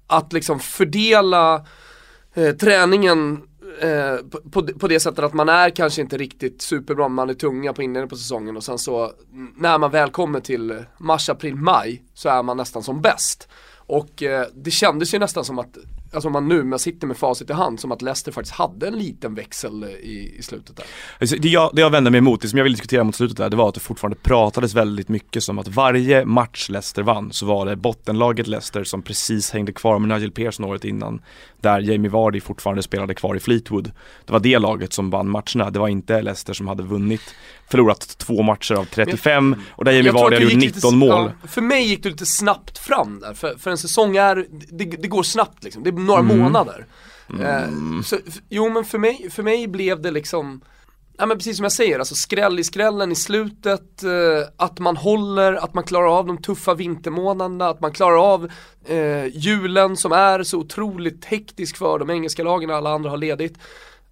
Att 0.08 0.34
liksom 0.34 0.60
fördela 0.60 1.66
eh, 2.34 2.52
träningen 2.52 3.42
eh, 3.82 4.16
på, 4.30 4.42
på, 4.52 4.68
på 4.80 4.88
det 4.88 5.00
sättet 5.00 5.26
att 5.26 5.34
man 5.34 5.50
är 5.50 5.70
kanske 5.70 6.02
inte 6.02 6.18
riktigt 6.18 6.62
superbra, 6.62 7.08
man 7.08 7.30
är 7.30 7.34
tunga 7.34 7.74
på 7.74 7.84
inledningen 7.84 8.10
på 8.10 8.16
säsongen 8.16 8.58
och 8.58 8.64
sen 8.64 8.78
så 8.78 9.12
när 9.56 9.78
man 9.78 9.92
väl 9.92 10.10
kommer 10.10 10.40
till 10.40 10.84
mars, 10.98 11.30
april, 11.30 11.56
maj 11.56 12.04
så 12.14 12.30
är 12.30 12.44
man 12.44 12.58
nästan 12.58 12.84
som 12.84 13.02
bäst. 13.02 13.48
Och 13.76 14.24
eh, 14.24 14.48
det 14.54 14.72
kändes 14.72 15.14
ju 15.14 15.20
nästan 15.20 15.46
som 15.46 15.60
att, 15.60 15.78
alltså 16.14 16.28
om 16.28 16.34
man 16.34 16.48
nu 16.48 16.64
man 16.64 16.80
sitter 16.80 17.08
med 17.08 17.18
facit 17.18 17.50
i 17.50 17.54
hand, 17.54 17.80
som 17.80 17.92
att 17.92 18.02
Leicester 18.02 18.32
faktiskt 18.32 18.56
hade 18.56 18.88
en 18.88 18.98
liten 18.98 19.36
växel 19.36 19.84
i, 19.84 20.36
i 20.38 20.44
slutet 20.44 20.76
där. 20.76 20.86
Alltså, 21.20 21.36
Det 21.36 21.50
jag, 21.50 21.72
det 21.74 21.82
jag 21.82 21.90
vände 21.90 22.12
mig 22.12 22.18
emot, 22.18 22.42
det 22.42 22.48
som 22.48 22.58
jag 22.58 22.64
ville 22.64 22.76
diskutera 22.76 23.04
mot 23.04 23.16
slutet 23.16 23.38
där, 23.38 23.50
det 23.50 23.58
var 23.58 23.68
att 23.68 23.74
det 23.74 23.80
fortfarande 23.80 24.18
pratades 24.22 24.74
väldigt 24.74 25.10
mycket 25.10 25.44
som 25.44 25.60
att 25.60 25.68
varje 25.68 26.26
match 26.26 26.70
Leicester 26.70 27.04
vann 27.04 27.32
så 27.32 27.46
var 27.46 27.66
det 27.66 27.76
bottenlaget 27.76 28.48
Leicester 28.48 28.84
som 28.84 29.02
precis 29.02 29.52
hängde 29.52 29.72
kvar 29.72 30.00
med 30.00 30.18
Nigel 30.18 30.32
Pearson 30.32 30.66
året 30.66 30.86
innan. 30.86 31.22
Där 31.62 31.80
Jamie 31.80 32.12
Vardy 32.12 32.42
fortfarande 32.42 32.84
spelade 32.84 33.14
kvar 33.14 33.36
i 33.36 33.40
Fleetwood. 33.40 33.92
Det 34.26 34.34
var 34.34 34.40
det 34.40 34.60
laget 34.60 34.94
som 34.94 35.10
vann 35.10 35.30
matcherna, 35.30 35.70
det 35.70 35.80
var 35.80 35.88
inte 35.88 36.22
Leicester 36.22 36.54
som 36.54 36.68
hade 36.68 36.84
vunnit, 36.84 37.36
förlorat 37.70 38.00
två 38.18 38.42
matcher 38.44 38.74
av 38.76 38.86
35 38.86 39.56
och 39.72 39.86
där 39.86 39.92
Jamie 39.92 40.12
Vardy 40.12 40.36
du 40.36 40.44
gjort 40.44 40.52
gick 40.52 40.76
19 40.76 40.94
lite, 40.94 40.96
mål. 40.98 41.32
Ja, 41.42 41.48
för 41.48 41.62
mig 41.62 41.84
gick 41.88 42.04
du 42.04 42.10
lite 42.10 42.26
snabbt 42.26 42.78
fram 42.78 43.20
där, 43.20 43.34
för, 43.34 43.56
för 43.58 43.72
en 43.72 43.78
säsong 43.78 44.18
är, 44.18 44.46
det, 44.72 44.86
det 44.86 45.08
går 45.08 45.24
snabbt 45.24 45.64
liksom, 45.64 45.84
det 45.84 45.90
är 45.90 45.92
några 45.94 46.20
Mm. 46.20 46.38
månader. 46.40 46.86
Eh, 47.42 48.02
så, 48.04 48.16
f- 48.28 48.40
jo 48.50 48.70
men 48.70 48.86
för 48.86 48.98
mig, 48.98 49.30
för 49.32 49.44
mig 49.44 49.68
blev 49.68 50.02
det 50.02 50.12
liksom, 50.12 50.62
ja 51.18 51.26
men 51.26 51.38
precis 51.38 51.58
som 51.58 51.64
jag 51.64 51.72
säger, 51.72 52.00
alltså 52.00 52.16
skräll 52.16 52.60
i 52.60 52.64
skrällen 52.64 53.12
i 53.12 53.16
slutet, 53.16 54.04
eh, 54.04 54.48
att 54.58 54.80
man 54.80 54.98
håller, 54.98 55.54
att 55.54 55.74
man 55.74 55.84
klarar 55.84 56.18
av 56.20 56.26
de 56.28 56.38
tuffa 56.42 56.74
vintermånaderna, 56.74 57.70
att 57.70 57.82
man 57.82 57.92
klarar 57.92 58.34
av 58.34 58.52
eh, 58.86 59.26
julen 59.38 59.98
som 59.98 60.12
är 60.12 60.44
så 60.44 60.58
otroligt 60.58 61.26
hektisk 61.26 61.78
för 61.78 62.00
de 62.00 62.10
engelska 62.10 62.44
lagen 62.44 62.70
och 62.70 62.76
alla 62.76 62.90
andra 62.90 63.10
har 63.10 63.18
ledigt. 63.18 63.58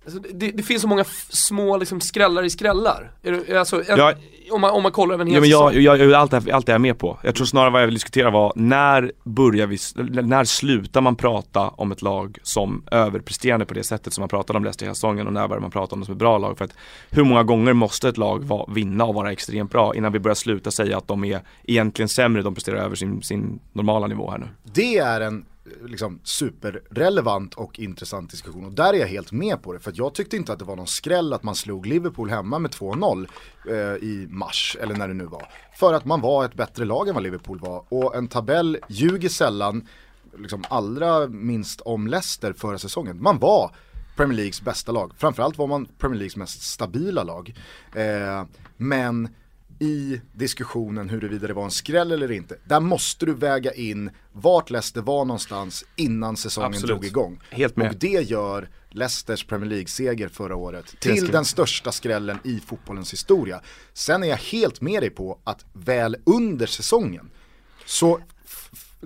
Alltså, 0.06 0.20
det, 0.34 0.52
det 0.52 0.64
finns 0.64 0.82
så 0.82 0.88
många 0.88 1.04
små 1.30 1.78
liksom, 1.78 2.02
skrällar 2.02 2.44
i 2.44 2.50
skrällar. 2.50 3.12
Är 3.24 3.32
du- 3.32 3.58
Alltså, 3.58 3.78
en, 3.90 3.98
Ja. 3.98 4.14
om 4.52 4.62
man, 4.62 4.72
om 4.72 4.84
man 4.84 4.92
kollar 4.92 5.14
över 5.14 5.22
en 5.26 5.28
hel 5.28 5.36
Ja, 5.36 5.42
men 5.42 5.50
jag, 5.50 5.76
jag, 5.76 5.98
jag, 6.00 6.14
allt, 6.14 6.34
är, 6.34 6.52
allt 6.54 6.70
är 6.70 6.74
jag 6.74 6.82
med 6.82 6.98
på. 6.98 7.20
Jag 7.24 7.36
tror 7.36 7.46
snarare 7.46 7.70
vad 7.70 7.82
jag 7.82 7.86
vill 7.88 7.94
diskutera 7.96 8.30
var, 8.30 8.54
när 8.56 9.12
börjar 9.24 9.68
vi, 9.68 9.78
när 10.22 10.44
slutar 10.44 11.02
man 11.02 11.16
prata 11.16 11.68
om 11.70 11.92
ett 11.92 12.02
lag 12.02 12.38
som 12.44 12.84
överpresterande 12.92 13.66
på 13.66 13.74
det 13.74 13.84
sättet 13.84 14.14
som 14.14 14.22
man 14.22 14.30
pratade 14.30 14.58
om 14.58 14.64
Leicester 14.64 14.86
hela 14.86 14.96
säsongen 14.96 15.28
och 15.28 15.34
när 15.34 15.48
börjar 15.48 15.62
man 15.62 15.72
prata 15.72 15.94
om 15.96 16.00
det 16.00 16.06
som 16.06 16.12
ett 16.14 16.20
bra 16.20 16.38
lag? 16.38 16.58
För 16.58 16.66
att 16.66 16.74
hur 17.10 17.24
många 17.24 17.44
gånger 17.44 17.74
måste 17.74 18.10
ett 18.10 18.18
lag 18.18 18.44
va, 18.44 18.66
vinna 18.76 19.06
och 19.06 19.16
vara 19.16 19.32
extremt 19.32 19.72
bra 19.72 19.96
innan 19.96 20.12
vi 20.12 20.20
börjar 20.20 20.36
sluta 20.36 20.72
säga 20.72 20.98
att 20.98 21.08
de 21.08 21.24
är 21.26 21.42
egentligen 21.64 22.10
sämre, 22.10 22.42
de 22.42 22.54
presterar 22.54 22.78
över 22.78 22.96
sin, 22.96 23.22
sin 23.24 23.60
normala 23.74 24.08
nivå 24.08 24.32
här 24.32 24.38
nu? 24.38 24.48
Det 24.74 24.98
är 24.98 25.22
en 25.22 25.46
liksom, 25.86 26.20
superrelevant 26.24 27.54
och 27.54 27.80
intressant 27.80 28.32
diskussion 28.32 28.66
och 28.66 28.72
där 28.72 28.94
är 28.94 28.98
jag 28.98 29.08
helt 29.08 29.32
med 29.32 29.62
på 29.62 29.74
det. 29.74 29.80
För 29.80 29.92
att 29.92 29.98
jag 29.98 30.14
tyckte 30.14 30.38
inte 30.38 30.54
att 30.54 30.60
det 30.60 30.66
var 30.66 30.76
någon 30.76 30.88
skräll 30.88 31.34
att 31.34 31.44
man 31.44 31.56
slog 31.56 31.86
Liverpool 31.86 32.30
hemma 32.30 32.60
med 32.60 32.72
2-0 32.72 33.28
eh, 33.70 33.76
i 34.04 34.28
mars, 34.30 34.78
eller 34.82 34.96
när 34.96 35.08
det 35.08 35.14
nu 35.14 35.26
var. 35.26 35.48
För 35.76 35.94
att 35.94 36.06
man 36.06 36.22
var 36.22 36.46
ett 36.46 36.54
bättre 36.54 36.86
lag 36.86 37.08
än 37.08 37.14
vad 37.14 37.24
Liverpool 37.24 37.60
var. 37.60 37.84
Och 37.90 38.16
en 38.16 38.28
tabell 38.28 38.78
ljuger 38.90 39.30
sällan, 39.30 39.88
liksom 40.38 40.64
allra 40.70 41.28
minst 41.28 41.82
om 41.82 42.08
Leicester 42.08 42.54
förra 42.54 42.78
säsongen. 42.78 43.22
Man 43.22 43.40
var 43.40 43.72
Premier 44.16 44.36
Leagues 44.36 44.62
bästa 44.62 44.92
lag. 44.92 45.12
Framförallt 45.18 45.58
var 45.58 45.68
man 45.68 45.86
Premier 45.86 46.20
Leagues 46.20 46.36
mest 46.36 46.62
stabila 46.62 47.24
lag. 47.24 47.56
Eh, 47.96 48.44
men 48.78 49.30
i 49.80 50.22
diskussionen 50.34 51.10
huruvida 51.10 51.48
det 51.48 51.54
var 51.54 51.64
en 51.64 51.72
skräll 51.72 52.12
eller 52.12 52.32
inte. 52.32 52.58
Där 52.66 52.80
måste 52.80 53.26
du 53.26 53.34
väga 53.34 53.74
in 53.74 54.10
vart 54.32 54.70
Leicester 54.70 55.02
var 55.02 55.26
någonstans 55.26 55.86
innan 55.96 56.38
säsongen 56.38 56.68
Absolut. 56.68 56.88
drog 56.88 57.06
igång. 57.06 57.42
Helt 57.50 57.76
med. 57.76 57.90
Och 57.90 57.96
det 58.00 58.30
gör 58.30 58.70
Leicesters 58.90 59.46
Premier 59.46 59.70
League-seger 59.70 60.30
förra 60.30 60.56
året 60.56 61.00
till 61.00 61.28
den 61.28 61.46
största 61.46 61.92
skrällen 61.92 62.38
i 62.44 62.60
fotbollens 62.60 63.14
historia. 63.14 63.62
Sen 63.94 64.24
är 64.24 64.28
jag 64.28 64.38
helt 64.38 64.82
med 64.82 65.04
dig 65.04 65.10
på 65.10 65.40
att 65.44 65.66
väl 65.74 66.18
under 66.26 66.66
säsongen 66.66 67.30
så, 67.86 68.20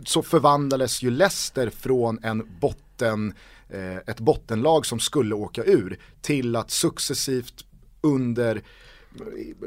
så 0.05 0.23
förvandlades 0.23 1.01
ju 1.01 1.09
Leicester 1.09 1.69
från 1.69 2.23
en 2.23 2.59
botten, 2.59 3.33
eh, 3.69 3.97
ett 3.97 4.19
bottenlag 4.19 4.85
som 4.85 4.99
skulle 4.99 5.35
åka 5.35 5.63
ur 5.63 5.99
till 6.21 6.55
att 6.55 6.71
successivt 6.71 7.65
under 8.01 8.61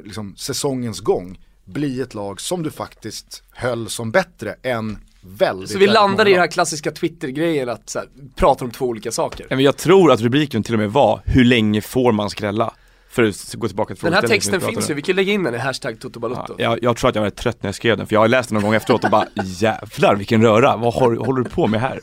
liksom, 0.05 0.35
säsongens 0.37 1.01
gång 1.01 1.39
bli 1.65 2.01
ett 2.01 2.15
lag 2.15 2.41
som 2.41 2.63
du 2.63 2.71
faktiskt 2.71 3.43
höll 3.51 3.89
som 3.89 4.11
bättre 4.11 4.57
än 4.63 4.99
väldigt 5.21 5.71
Så 5.71 5.79
vi 5.79 5.87
landar 5.87 6.29
i 6.29 6.31
den 6.31 6.41
här 6.41 6.47
klassiska 6.47 6.91
Twitter-grejen 6.91 7.69
att 7.69 7.91
så 7.91 7.99
här, 7.99 8.09
prata 8.37 8.65
om 8.65 8.71
två 8.71 8.87
olika 8.87 9.13
saker. 9.13 9.47
Men 9.51 9.61
jag 9.61 9.77
tror 9.77 10.13
att 10.13 10.21
rubriken 10.21 10.63
till 10.63 10.75
och 10.75 10.81
med 10.81 10.93
var, 10.93 11.21
hur 11.25 11.45
länge 11.45 11.81
får 11.81 12.13
man 12.13 12.31
skrälla? 12.31 12.75
För 13.13 13.23
att 13.23 13.55
gå 13.55 13.67
tillbaka 13.69 13.95
till 13.95 14.05
Den 14.05 14.15
här 14.15 14.23
texten 14.23 14.61
finns 14.61 14.91
ju, 14.91 14.95
vi 14.95 15.03
kan 15.03 15.17
lägga 15.17 15.33
in 15.33 15.43
den 15.43 15.55
i 15.55 15.59
hashtag 15.59 16.01
Toto 16.01 16.21
Ja, 16.31 16.55
jag, 16.59 16.83
jag 16.83 16.97
tror 16.97 17.09
att 17.11 17.15
jag 17.15 17.23
var 17.23 17.31
trött 17.31 17.63
när 17.63 17.69
jag 17.69 17.75
skrev 17.75 17.97
den, 17.97 18.07
för 18.07 18.15
jag 18.15 18.21
har 18.21 18.29
läst 18.29 18.49
den 18.49 18.55
någon 18.55 18.65
gång 18.65 18.75
efteråt 18.75 19.05
och 19.05 19.11
bara 19.11 19.27
jävlar 19.45 20.17
vilken 20.17 20.43
röra, 20.43 20.77
vad 20.77 20.95
har, 20.95 21.17
håller 21.17 21.43
du 21.43 21.51
på 21.51 21.67
med 21.67 21.81
här? 21.81 22.01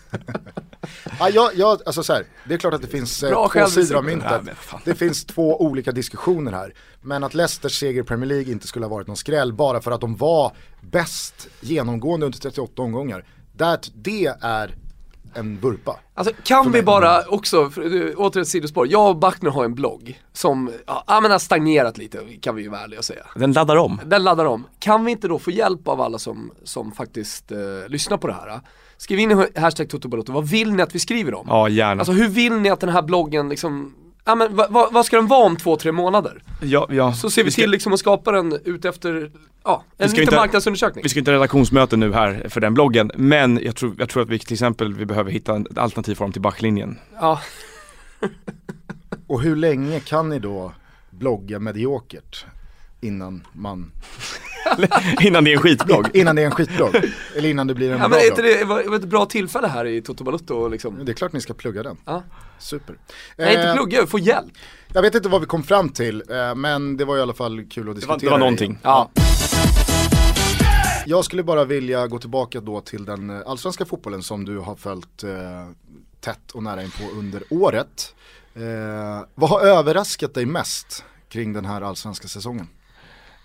Ja, 1.20 1.30
jag, 1.30 1.56
jag, 1.56 1.82
alltså 1.86 2.04
så 2.04 2.14
här, 2.14 2.24
det 2.46 2.54
är 2.54 2.58
klart 2.58 2.74
att 2.74 2.82
det 2.82 2.88
finns 2.88 3.24
eh, 3.24 3.30
Bra 3.30 3.50
två 3.54 3.66
sidor 3.66 3.96
av 3.96 4.04
Ja, 4.04 4.16
myntet. 4.16 4.58
fan. 4.58 4.82
Det 4.86 4.96
finns 4.96 5.26
två 5.26 5.62
olika 5.62 5.92
diskussioner 5.92 6.52
här. 6.52 6.74
Men 7.02 7.24
att 7.24 7.34
Leicesters 7.34 7.80
seger 7.80 8.02
i 8.02 8.04
Premier 8.04 8.28
League 8.28 8.52
inte 8.52 8.68
skulle 8.68 8.86
ha 8.86 8.90
varit 8.90 9.08
någon 9.08 9.18
skräll 9.18 9.54
bara 9.54 9.82
för 9.82 9.92
att 9.92 10.02
de 10.02 10.16
var 10.16 10.52
bäst 10.82 11.48
genomgående 11.62 12.26
under 12.26 12.40
38 12.40 12.82
omgångar. 12.82 13.26
Det 13.94 14.36
är 14.42 14.76
en 15.34 15.58
vurpa. 15.58 16.00
Alltså 16.14 16.34
kan 16.44 16.64
För 16.64 16.72
vi 16.72 16.84
bara 16.84 17.22
också, 17.28 17.70
för, 17.70 18.10
eh, 18.10 18.20
åter 18.20 18.42
ett 18.42 18.48
sidospår, 18.48 18.88
jag 18.88 19.10
och 19.10 19.16
Backner 19.16 19.50
har 19.50 19.66
en 19.66 19.76
blogg 19.76 20.22
som, 20.34 20.72
ja 20.86 21.20
men 21.22 21.32
har 21.32 21.40
stagnerat 21.40 21.98
lite 21.98 22.20
kan 22.42 22.56
vi 22.56 22.62
ju 22.62 22.70
vara 22.70 22.82
ärliga 22.82 23.00
och 23.00 23.06
säga. 23.06 23.26
Den 23.36 23.54
laddar 23.54 23.76
om. 23.76 24.02
Den 24.06 24.24
laddar 24.24 24.46
om. 24.46 24.68
Kan 24.80 25.06
vi 25.06 25.12
inte 25.12 25.28
då 25.28 25.40
få 25.40 25.52
hjälp 25.52 25.88
av 25.88 26.02
alla 26.02 26.20
som, 26.20 26.52
som 26.64 26.92
faktiskt 26.92 27.52
eh, 27.52 27.58
lyssnar 27.88 28.18
på 28.18 28.28
det 28.28 28.34
här? 28.34 28.62
Skriv 28.98 29.20
in 29.20 29.32
i 29.32 29.60
hashtag 29.60 29.90
Toto 29.90 30.08
Balotto, 30.08 30.32
vad 30.32 30.50
vill 30.50 30.74
ni 30.74 30.84
att 30.84 30.96
vi 30.96 31.00
skriver 31.00 31.34
om? 31.34 31.46
Ja, 31.50 31.70
gärna. 31.70 32.02
Alltså 32.02 32.14
hur 32.14 32.28
vill 32.28 32.54
ni 32.54 32.70
att 32.70 32.80
den 32.80 32.90
här 32.90 33.02
bloggen 33.02 33.50
liksom, 33.50 33.96
ja 34.26 34.36
men 34.36 34.56
vad, 34.56 34.72
vad, 34.72 34.94
vad 34.94 35.06
ska 35.06 35.16
den 35.16 35.28
vara 35.28 35.46
om 35.46 35.58
två, 35.58 35.76
tre 35.76 35.92
månader? 35.92 36.44
ja, 36.62 36.88
ja. 36.92 37.14
Så 37.14 37.30
ser 37.30 37.44
vi, 37.44 37.52
ska, 37.52 37.62
till 37.62 37.72
liksom 37.72 37.94
att 37.94 38.00
skapa 38.00 38.32
den 38.32 38.60
utefter, 38.66 39.32
ja, 39.64 39.84
en 39.98 40.10
ska 40.10 40.16
liten 40.20 40.22
inte- 40.34 40.36
marknadsundersökning. 40.36 41.04
Vi 41.04 41.10
ska 41.10 41.20
inte 41.20 41.32
ha 41.32 41.36
redaktionsmöte 41.36 41.98
nu 41.98 42.14
här 42.14 42.46
för 42.50 42.62
den 42.62 42.74
bloggen, 42.74 43.12
men 43.16 43.60
jag 43.64 43.76
tror, 43.76 43.96
jag 44.00 44.10
tror 44.10 44.24
att 44.24 44.30
vi 44.30 44.40
till 44.40 44.54
exempel 44.54 44.94
vi 44.94 45.06
behöver 45.06 45.32
hitta 45.32 45.56
en 45.56 45.68
alternativ 45.76 46.16
form 46.16 46.32
till 46.32 46.42
backlinjen. 46.42 47.00
Ja, 47.22 47.42
Och 49.28 49.42
hur 49.42 49.56
länge 49.56 50.00
kan 50.00 50.30
ni 50.30 50.40
då 50.40 50.72
blogga 51.10 51.60
mediokert 51.60 52.46
innan 53.02 53.48
man, 53.54 53.92
Innan 55.22 55.44
det 55.44 55.52
är 55.52 55.56
en 55.56 55.62
skitblogg. 55.62 56.08
innan 56.16 56.36
det 56.36 56.42
är 56.42 56.46
en 56.46 56.52
skitblogg? 56.52 56.96
Eller 57.36 57.50
innan 57.50 57.68
det 57.68 57.74
blir 57.76 57.92
en 57.92 58.00
ja 58.00 58.08
bra 58.10 58.18
men 58.18 58.36
blogg? 58.36 58.46
det 58.46 58.64
var- 58.66 58.84
var 58.84 58.96
ett 58.96 59.04
bra 59.04 59.26
tillfälle 59.26 59.68
här 59.68 59.86
i 59.86 60.02
Toto 60.02 60.24
Balotto 60.24 60.68
liksom? 60.68 61.06
Det 61.06 61.12
är 61.12 61.14
klart 61.14 61.34
ni 61.34 61.42
ska 61.42 61.54
plugga 61.54 61.84
den. 61.84 61.98
Ja. 62.06 62.24
Super. 62.60 62.96
Nej 63.38 63.56
inte 63.56 63.68
Eh, 63.70 63.76
plugga, 63.76 64.08
få 64.08 64.20
hjälp. 64.20 64.52
Jag 64.94 65.02
vet 65.02 65.16
inte 65.16 65.30
vad 65.30 65.42
vi 65.42 65.48
kom 65.48 65.64
fram 65.64 65.90
till, 65.90 66.24
eh, 66.30 66.56
men 66.56 66.98
det 66.98 67.06
var 67.06 67.18
i 67.18 67.22
alla 67.22 67.34
fall 67.34 67.64
kul 67.66 67.90
att 67.90 67.96
Det 67.96 68.00
diskutera. 68.02 68.14
var, 68.16 68.20
det 68.20 68.30
var 68.30 68.38
i. 68.38 68.40
någonting. 68.40 68.78
Ja. 68.84 69.10
Jag 71.06 71.26
skulle 71.26 71.44
bara 71.44 71.66
vilja 71.66 72.08
gå 72.08 72.20
tillbaka 72.20 72.60
då 72.62 72.82
till 72.82 73.06
den 73.06 73.30
eh, 73.30 73.42
allsvenska 73.46 73.86
fotbollen 73.86 74.24
som 74.24 74.46
du 74.46 74.58
har 74.58 74.76
följt 74.76 75.24
eh, 75.24 75.30
tätt 76.20 76.52
och 76.52 76.64
nära 76.64 76.84
in 76.84 76.92
på 76.92 77.20
under 77.20 77.44
året. 77.50 78.16
Eh, 78.56 79.26
vad 79.36 79.50
har 79.50 79.62
överraskat 79.62 80.34
dig 80.34 80.46
mest 80.46 81.04
kring 81.30 81.54
den 81.54 81.66
här 81.66 81.82
allsvenska 81.82 82.28
säsongen? 82.28 82.68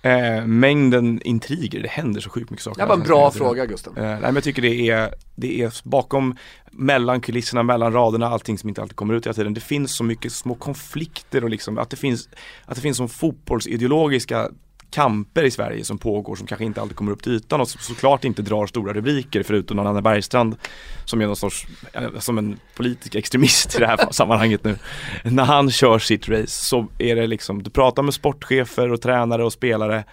Eh, 0.04 0.46
mängden 0.46 1.22
intriger, 1.22 1.82
det 1.82 1.88
händer 1.88 2.20
så 2.20 2.30
sjukt 2.30 2.50
mycket 2.50 2.64
saker. 2.64 2.82
Det 2.82 2.86
var 2.86 2.94
en 2.94 3.02
bra 3.02 3.30
fråga 3.30 3.66
Gustav. 3.66 3.98
Eh, 3.98 4.04
nej 4.04 4.20
men 4.20 4.34
jag 4.34 4.44
tycker 4.44 4.62
det 4.62 4.90
är, 4.90 5.14
det 5.34 5.62
är 5.62 5.74
bakom, 5.84 6.36
mellan 6.70 7.20
kulisserna, 7.20 7.62
mellan 7.62 7.92
raderna, 7.92 8.28
allting 8.28 8.58
som 8.58 8.68
inte 8.68 8.82
alltid 8.82 8.96
kommer 8.96 9.14
ut 9.14 9.26
hela 9.26 9.34
tiden. 9.34 9.54
Det 9.54 9.60
finns 9.60 9.96
så 9.96 10.04
mycket 10.04 10.32
små 10.32 10.54
konflikter 10.54 11.44
och 11.44 11.50
liksom 11.50 11.78
att 11.78 11.90
det 11.90 11.96
finns, 11.96 12.28
att 12.64 12.74
det 12.74 12.80
finns 12.80 12.96
som 12.96 13.08
fotbollsideologiska 13.08 14.48
kamper 14.94 15.42
i 15.44 15.50
Sverige 15.50 15.84
som 15.84 15.98
pågår 15.98 16.36
som 16.36 16.46
kanske 16.46 16.64
inte 16.64 16.80
alltid 16.80 16.96
kommer 16.96 17.12
upp 17.12 17.22
till 17.22 17.32
ytan 17.32 17.60
och 17.60 17.68
som 17.68 17.80
såklart 17.80 18.24
inte 18.24 18.42
drar 18.42 18.66
stora 18.66 18.92
rubriker 18.92 19.42
förutom 19.42 19.78
Anna 19.78 20.02
Bergstrand 20.02 20.56
som 21.04 21.20
är 21.20 21.26
någon 21.26 21.36
sorts, 21.36 21.66
eh, 21.92 22.18
som 22.18 22.38
en 22.38 22.58
politisk 22.76 23.14
extremist 23.14 23.76
i 23.76 23.78
det 23.78 23.86
här 23.86 23.98
sammanhanget 24.10 24.64
nu. 24.64 24.78
När 25.24 25.44
han 25.44 25.70
kör 25.70 25.98
sitt 25.98 26.28
race 26.28 26.64
så 26.64 26.86
är 26.98 27.16
det 27.16 27.26
liksom, 27.26 27.62
du 27.62 27.70
pratar 27.70 28.02
med 28.02 28.14
sportchefer 28.14 28.92
och 28.92 29.00
tränare 29.00 29.44
och 29.44 29.52
spelare 29.52 30.04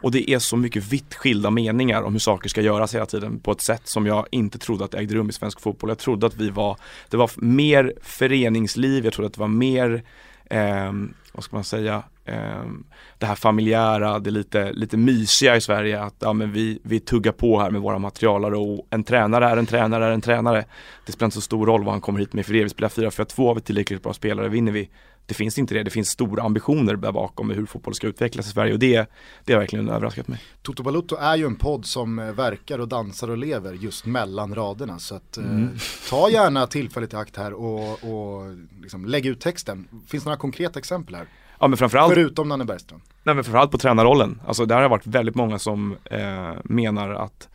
och 0.00 0.10
det 0.10 0.30
är 0.30 0.38
så 0.38 0.56
mycket 0.56 0.92
vitt 0.92 1.14
skilda 1.14 1.50
meningar 1.50 2.02
om 2.02 2.12
hur 2.12 2.20
saker 2.20 2.48
ska 2.48 2.60
göras 2.60 2.94
hela 2.94 3.06
tiden 3.06 3.40
på 3.40 3.52
ett 3.52 3.60
sätt 3.60 3.82
som 3.84 4.06
jag 4.06 4.26
inte 4.30 4.58
trodde 4.58 4.84
att 4.84 4.90
det 4.90 4.98
ägde 4.98 5.14
rum 5.14 5.28
i 5.28 5.32
svensk 5.32 5.60
fotboll. 5.60 5.90
Jag 5.90 5.98
trodde 5.98 6.26
att 6.26 6.36
vi 6.36 6.50
var, 6.50 6.76
det 7.08 7.16
var 7.16 7.30
mer 7.36 7.92
föreningsliv, 8.02 9.04
jag 9.04 9.12
trodde 9.12 9.26
att 9.26 9.34
det 9.34 9.40
var 9.40 9.48
mer, 9.48 10.02
eh, 10.50 10.92
vad 11.32 11.44
ska 11.44 11.56
man 11.56 11.64
säga, 11.64 12.02
ehm, 12.28 12.84
det 13.18 13.26
här 13.26 13.34
familjära, 13.34 14.18
det 14.18 14.30
lite, 14.30 14.72
lite 14.72 14.96
mysiga 14.96 15.56
i 15.56 15.60
Sverige 15.60 16.02
att 16.02 16.14
ja, 16.18 16.32
men 16.32 16.52
vi, 16.52 16.78
vi 16.82 17.00
tuggar 17.00 17.32
på 17.32 17.60
här 17.60 17.70
med 17.70 17.80
våra 17.80 17.98
materialare 17.98 18.56
och 18.56 18.86
en 18.90 19.04
tränare 19.04 19.46
är 19.48 19.56
en 19.56 19.66
tränare 19.66 20.04
är 20.06 20.10
en 20.10 20.20
tränare. 20.20 20.64
Det 21.06 21.12
spelar 21.12 21.26
inte 21.26 21.34
så 21.34 21.40
stor 21.40 21.66
roll 21.66 21.84
vad 21.84 21.94
han 21.94 22.00
kommer 22.00 22.20
hit 22.20 22.32
med 22.32 22.46
för 22.46 22.52
det. 22.52 22.62
Vi 22.62 22.68
spelar 22.68 22.88
4-4-2, 22.88 23.46
har 23.46 23.54
vi 23.54 23.60
tillräckligt 23.60 24.02
bra 24.02 24.12
spelare 24.12 24.48
vinner 24.48 24.72
vi. 24.72 24.90
Det 25.26 25.34
finns 25.34 25.58
inte 25.58 25.74
det, 25.74 25.82
det 25.82 25.90
finns 25.90 26.08
stora 26.08 26.42
ambitioner 26.42 26.96
där 26.96 27.12
bakom 27.12 27.46
med 27.46 27.56
hur 27.56 27.66
fotboll 27.66 27.94
ska 27.94 28.06
utvecklas 28.06 28.46
i 28.46 28.50
Sverige 28.50 28.72
och 28.72 28.78
det, 28.78 29.10
det 29.44 29.52
har 29.52 29.60
verkligen 29.60 29.88
överraskat 29.88 30.28
mig. 30.28 30.40
Toto 30.62 30.82
Balutto 30.82 31.16
är 31.16 31.36
ju 31.36 31.46
en 31.46 31.56
podd 31.56 31.86
som 31.86 32.18
eh, 32.18 32.32
verkar 32.32 32.78
och 32.78 32.88
dansar 32.88 33.30
och 33.30 33.38
lever 33.38 33.72
just 33.72 34.06
mellan 34.06 34.54
raderna. 34.54 34.98
Så 34.98 35.14
att, 35.14 35.36
eh, 35.36 35.44
Mm. 35.44 35.68
ta 36.10 36.30
gärna 36.30 36.66
tillfället 36.66 37.12
i 37.12 37.16
akt 37.16 37.36
här 37.36 37.52
och, 37.52 37.90
och 37.92 38.56
liksom 38.82 39.04
lägg 39.06 39.26
ut 39.26 39.40
texten. 39.40 39.88
Finns 40.06 40.24
det 40.24 40.28
några 40.28 40.40
konkreta 40.40 40.78
exempel 40.78 41.14
här? 41.14 41.26
Ja 41.60 41.68
men 41.68 41.76
framförallt, 41.76 42.14
Förutom 42.14 42.48
Nanne 42.48 42.64
Bergström. 42.64 43.00
nej, 43.22 43.34
men 43.34 43.44
framförallt 43.44 43.70
på 43.70 43.78
tränarrollen. 43.78 44.40
Alltså 44.46 44.66
där 44.66 44.74
har 44.74 44.82
det 44.82 44.88
varit 44.88 45.06
väldigt 45.06 45.34
många 45.34 45.58
som 45.58 45.96
eh, 46.04 46.50
menar 46.64 47.10
att 47.10 47.48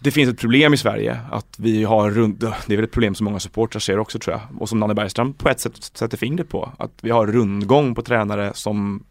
det 0.00 0.10
finns 0.10 0.30
ett 0.30 0.38
problem 0.38 0.74
i 0.74 0.76
Sverige 0.76 1.20
att 1.30 1.56
vi 1.58 1.84
har 1.84 2.10
rund, 2.10 2.38
det 2.66 2.72
är 2.72 2.76
väl 2.76 2.84
ett 2.84 2.92
problem 2.92 3.14
som 3.14 3.24
många 3.24 3.40
supportrar 3.40 3.80
ser 3.80 3.98
också 3.98 4.18
tror 4.18 4.36
jag 4.36 4.60
och 4.62 4.68
som 4.68 4.80
Nanne 4.80 4.94
Bergström 4.94 5.32
på 5.32 5.48
ett 5.48 5.60
sätt 5.60 5.72
sätter 5.82 6.16
fingret 6.16 6.48
på. 6.48 6.72
Att 6.78 6.92
vi 7.00 7.10
har 7.10 7.26
rundgång 7.26 7.94
på 7.94 8.02
tränare 8.02 8.50
som 8.54 9.04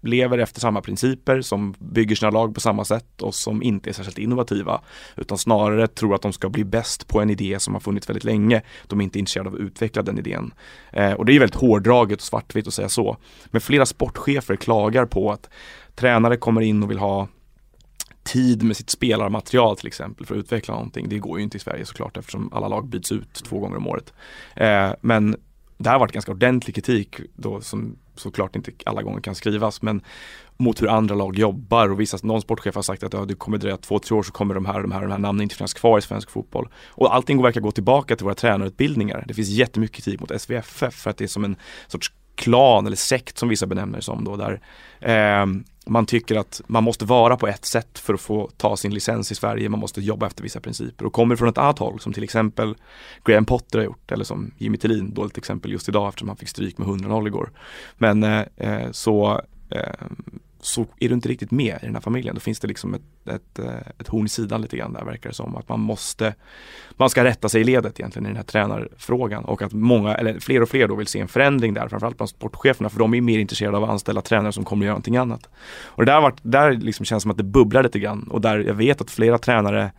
lever 0.00 0.38
efter 0.38 0.60
samma 0.60 0.80
principer, 0.80 1.40
som 1.40 1.74
bygger 1.78 2.16
sina 2.16 2.30
lag 2.30 2.54
på 2.54 2.60
samma 2.60 2.84
sätt 2.84 3.22
och 3.22 3.34
som 3.34 3.62
inte 3.62 3.90
är 3.90 3.92
särskilt 3.92 4.18
innovativa. 4.18 4.80
Utan 5.16 5.38
snarare 5.38 5.86
tror 5.86 6.14
att 6.14 6.22
de 6.22 6.32
ska 6.32 6.48
bli 6.48 6.64
bäst 6.64 7.08
på 7.08 7.20
en 7.20 7.30
idé 7.30 7.58
som 7.60 7.74
har 7.74 7.80
funnits 7.80 8.08
väldigt 8.08 8.24
länge. 8.24 8.62
De 8.86 9.00
är 9.00 9.04
inte 9.04 9.18
intresserade 9.18 9.48
av 9.48 9.54
att 9.54 9.60
utveckla 9.60 10.02
den 10.02 10.18
idén. 10.18 10.54
Eh, 10.92 11.12
och 11.12 11.24
det 11.24 11.32
är 11.32 11.38
väldigt 11.38 11.60
hårdraget 11.60 12.18
och 12.18 12.26
svartvitt 12.26 12.66
att 12.66 12.74
säga 12.74 12.88
så. 12.88 13.16
Men 13.46 13.60
flera 13.60 13.86
sportchefer 13.86 14.56
klagar 14.56 15.06
på 15.06 15.32
att 15.32 15.48
tränare 15.94 16.36
kommer 16.36 16.60
in 16.60 16.82
och 16.82 16.90
vill 16.90 16.98
ha 16.98 17.28
tid 18.22 18.62
med 18.62 18.76
sitt 18.76 18.90
spelarmaterial 18.90 19.76
till 19.76 19.86
exempel 19.86 20.26
för 20.26 20.34
att 20.34 20.38
utveckla 20.38 20.74
någonting. 20.74 21.08
Det 21.08 21.18
går 21.18 21.38
ju 21.38 21.44
inte 21.44 21.56
i 21.56 21.60
Sverige 21.60 21.84
såklart 21.84 22.16
eftersom 22.16 22.52
alla 22.52 22.68
lag 22.68 22.88
byts 22.88 23.12
ut 23.12 23.34
två 23.34 23.58
gånger 23.58 23.76
om 23.76 23.86
året. 23.86 24.12
Eh, 24.56 24.90
men 25.00 25.36
det 25.78 25.88
här 25.88 25.94
har 25.94 26.00
varit 26.00 26.12
ganska 26.12 26.32
ordentlig 26.32 26.74
kritik 26.74 27.20
då 27.36 27.60
som 27.60 27.96
såklart 28.14 28.56
inte 28.56 28.72
alla 28.86 29.02
gånger 29.02 29.20
kan 29.20 29.34
skrivas 29.34 29.82
men 29.82 30.02
mot 30.56 30.82
hur 30.82 30.88
andra 30.88 31.14
lag 31.14 31.38
jobbar 31.38 31.88
och 31.88 32.00
vissa, 32.00 32.18
någon 32.22 32.40
sportchef 32.40 32.74
har 32.74 32.82
sagt 32.82 33.02
att 33.02 33.12
ja, 33.12 33.24
det 33.24 33.34
kommer 33.34 33.58
dröja 33.58 33.76
två, 33.76 33.98
tre 33.98 34.16
år 34.16 34.22
så 34.22 34.32
kommer 34.32 34.54
de 34.54 34.66
här, 34.66 34.82
de 34.82 34.92
här, 34.92 35.02
de 35.02 35.10
här 35.10 35.18
namnen 35.18 35.42
inte 35.42 35.54
finnas 35.54 35.74
kvar 35.74 35.98
i 35.98 36.02
svensk 36.02 36.30
fotboll. 36.30 36.68
Och 36.88 37.14
allting 37.14 37.42
verkar 37.42 37.60
gå 37.60 37.70
tillbaka 37.70 38.16
till 38.16 38.24
våra 38.24 38.34
tränarutbildningar. 38.34 39.24
Det 39.28 39.34
finns 39.34 39.48
jättemycket 39.48 39.96
kritik 39.96 40.20
mot 40.20 40.40
SVFF 40.40 40.94
för 40.94 41.10
att 41.10 41.16
det 41.16 41.24
är 41.24 41.28
som 41.28 41.44
en 41.44 41.56
sorts 41.86 42.12
klan 42.34 42.86
eller 42.86 42.96
sekt 42.96 43.38
som 43.38 43.48
vissa 43.48 43.66
benämner 43.66 43.98
det 43.98 44.02
som 44.02 44.24
då 44.24 44.36
där 44.36 44.60
eh, 45.00 45.46
man 45.88 46.06
tycker 46.06 46.36
att 46.36 46.60
man 46.66 46.84
måste 46.84 47.04
vara 47.04 47.36
på 47.36 47.46
ett 47.46 47.64
sätt 47.64 47.98
för 47.98 48.14
att 48.14 48.20
få 48.20 48.50
ta 48.56 48.76
sin 48.76 48.94
licens 48.94 49.32
i 49.32 49.34
Sverige, 49.34 49.68
man 49.68 49.80
måste 49.80 50.00
jobba 50.00 50.26
efter 50.26 50.42
vissa 50.42 50.60
principer 50.60 51.06
och 51.06 51.12
kommer 51.12 51.36
från 51.36 51.48
ett 51.48 51.58
annat 51.58 51.78
håll 51.78 52.00
som 52.00 52.12
till 52.12 52.24
exempel 52.24 52.74
Graham 53.24 53.44
Potter 53.44 53.78
har 53.78 53.84
gjort 53.84 54.12
eller 54.12 54.24
som 54.24 54.50
Jimmy 54.58 54.78
Tillin, 54.78 55.14
dåligt 55.14 55.38
exempel 55.38 55.72
just 55.72 55.88
idag 55.88 56.08
eftersom 56.08 56.28
han 56.28 56.36
fick 56.36 56.48
stryk 56.48 56.78
med 56.78 56.88
100-0 56.88 57.26
igår. 57.26 57.50
Men 57.98 58.22
eh, 58.22 58.42
eh 58.56 58.90
så 58.90 59.42
eh, 59.70 60.06
så 60.60 60.86
är 61.00 61.08
du 61.08 61.14
inte 61.14 61.28
riktigt 61.28 61.50
med 61.50 61.78
i 61.82 61.86
den 61.86 61.94
här 61.94 62.02
familjen. 62.02 62.34
Då 62.34 62.40
finns 62.40 62.60
det 62.60 62.68
liksom 62.68 62.94
ett, 62.94 63.28
ett, 63.28 63.58
eh, 63.58 63.74
ett 63.98 64.08
horn 64.08 64.26
i 64.26 64.28
sidan 64.28 64.62
lite 64.62 64.76
grann 64.76 64.92
där 64.92 65.04
verkar 65.04 65.30
det 65.30 65.34
som. 65.34 65.56
Att 65.56 65.68
man 65.68 65.80
måste, 65.80 66.34
man 66.90 67.10
ska 67.10 67.24
rätta 67.24 67.48
sig 67.48 67.60
i 67.60 67.64
ledet 67.64 68.00
egentligen 68.00 68.26
i 68.26 68.28
den 68.28 68.36
här 68.36 68.44
tränarfrågan 68.44 69.44
och 69.44 69.62
att 69.62 69.72
många, 69.72 70.14
eller 70.14 70.40
fler 70.40 70.62
och 70.62 70.68
fler 70.68 70.88
då 70.88 70.94
vill 70.94 71.06
se 71.06 71.20
en 71.20 71.28
förändring 71.28 71.74
där, 71.74 71.88
framförallt 71.88 72.16
bland 72.16 72.30
sportcheferna 72.30 72.88
för 72.88 72.98
de 72.98 73.14
är 73.14 73.20
mer 73.20 73.38
intresserade 73.38 73.76
av 73.76 73.84
att 73.84 73.90
anställa 73.90 74.20
tränare 74.20 74.52
som 74.52 74.64
kommer 74.64 74.82
att 74.82 74.86
göra 74.86 74.94
någonting 74.94 75.16
annat. 75.16 75.48
Och 75.84 76.06
det 76.06 76.12
där, 76.12 76.20
var, 76.20 76.34
där 76.42 76.72
liksom 76.72 77.04
känns 77.04 77.22
som 77.22 77.30
att 77.30 77.36
det 77.36 77.44
bubblar 77.44 77.82
lite 77.82 77.98
grann 77.98 78.28
och 78.30 78.40
där 78.40 78.58
jag 78.58 78.74
vet 78.74 79.00
att 79.00 79.10
flera 79.10 79.38
tränare 79.38 79.90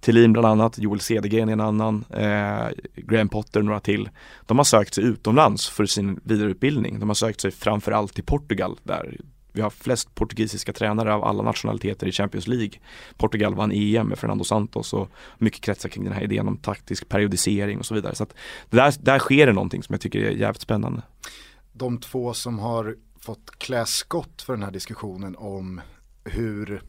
Thelin 0.00 0.32
bland 0.32 0.46
annat, 0.46 0.78
Joel 0.78 1.00
Cedergren 1.00 1.48
är 1.48 1.52
en 1.52 1.60
annan, 1.60 2.04
eh, 2.10 2.68
Graham 2.94 3.28
Potter 3.28 3.62
några 3.62 3.80
till. 3.80 4.08
De 4.46 4.58
har 4.58 4.64
sökt 4.64 4.94
sig 4.94 5.04
utomlands 5.04 5.68
för 5.68 5.86
sin 5.86 6.20
vidareutbildning. 6.24 7.00
De 7.00 7.08
har 7.08 7.14
sökt 7.14 7.40
sig 7.40 7.50
framförallt 7.50 8.14
till 8.14 8.24
Portugal 8.24 8.78
där 8.82 9.16
vi 9.56 9.62
har 9.62 9.70
flest 9.70 10.14
portugisiska 10.14 10.72
tränare 10.72 11.14
av 11.14 11.24
alla 11.24 11.42
nationaliteter 11.42 12.06
i 12.06 12.12
Champions 12.12 12.46
League. 12.46 12.80
Portugal 13.16 13.54
vann 13.54 13.72
EM 13.72 14.08
med 14.08 14.18
Fernando 14.18 14.44
Santos 14.44 14.92
och 14.92 15.08
mycket 15.38 15.60
kretsar 15.60 15.88
kring 15.88 16.04
den 16.04 16.12
här 16.12 16.22
idén 16.22 16.48
om 16.48 16.56
taktisk 16.56 17.08
periodisering 17.08 17.78
och 17.78 17.86
så 17.86 17.94
vidare. 17.94 18.14
Så 18.14 18.22
att 18.22 18.34
där, 18.70 18.94
där 19.00 19.18
sker 19.18 19.46
det 19.46 19.52
någonting 19.52 19.82
som 19.82 19.92
jag 19.92 20.00
tycker 20.00 20.20
är 20.20 20.30
jävligt 20.30 20.60
spännande. 20.60 21.02
De 21.72 21.98
två 21.98 22.34
som 22.34 22.58
har 22.58 22.96
fått 23.20 23.58
klä 23.58 23.86
skott 23.86 24.42
för 24.42 24.52
den 24.52 24.62
här 24.62 24.70
diskussionen 24.70 25.36
om 25.36 25.80
hur, 26.24 26.82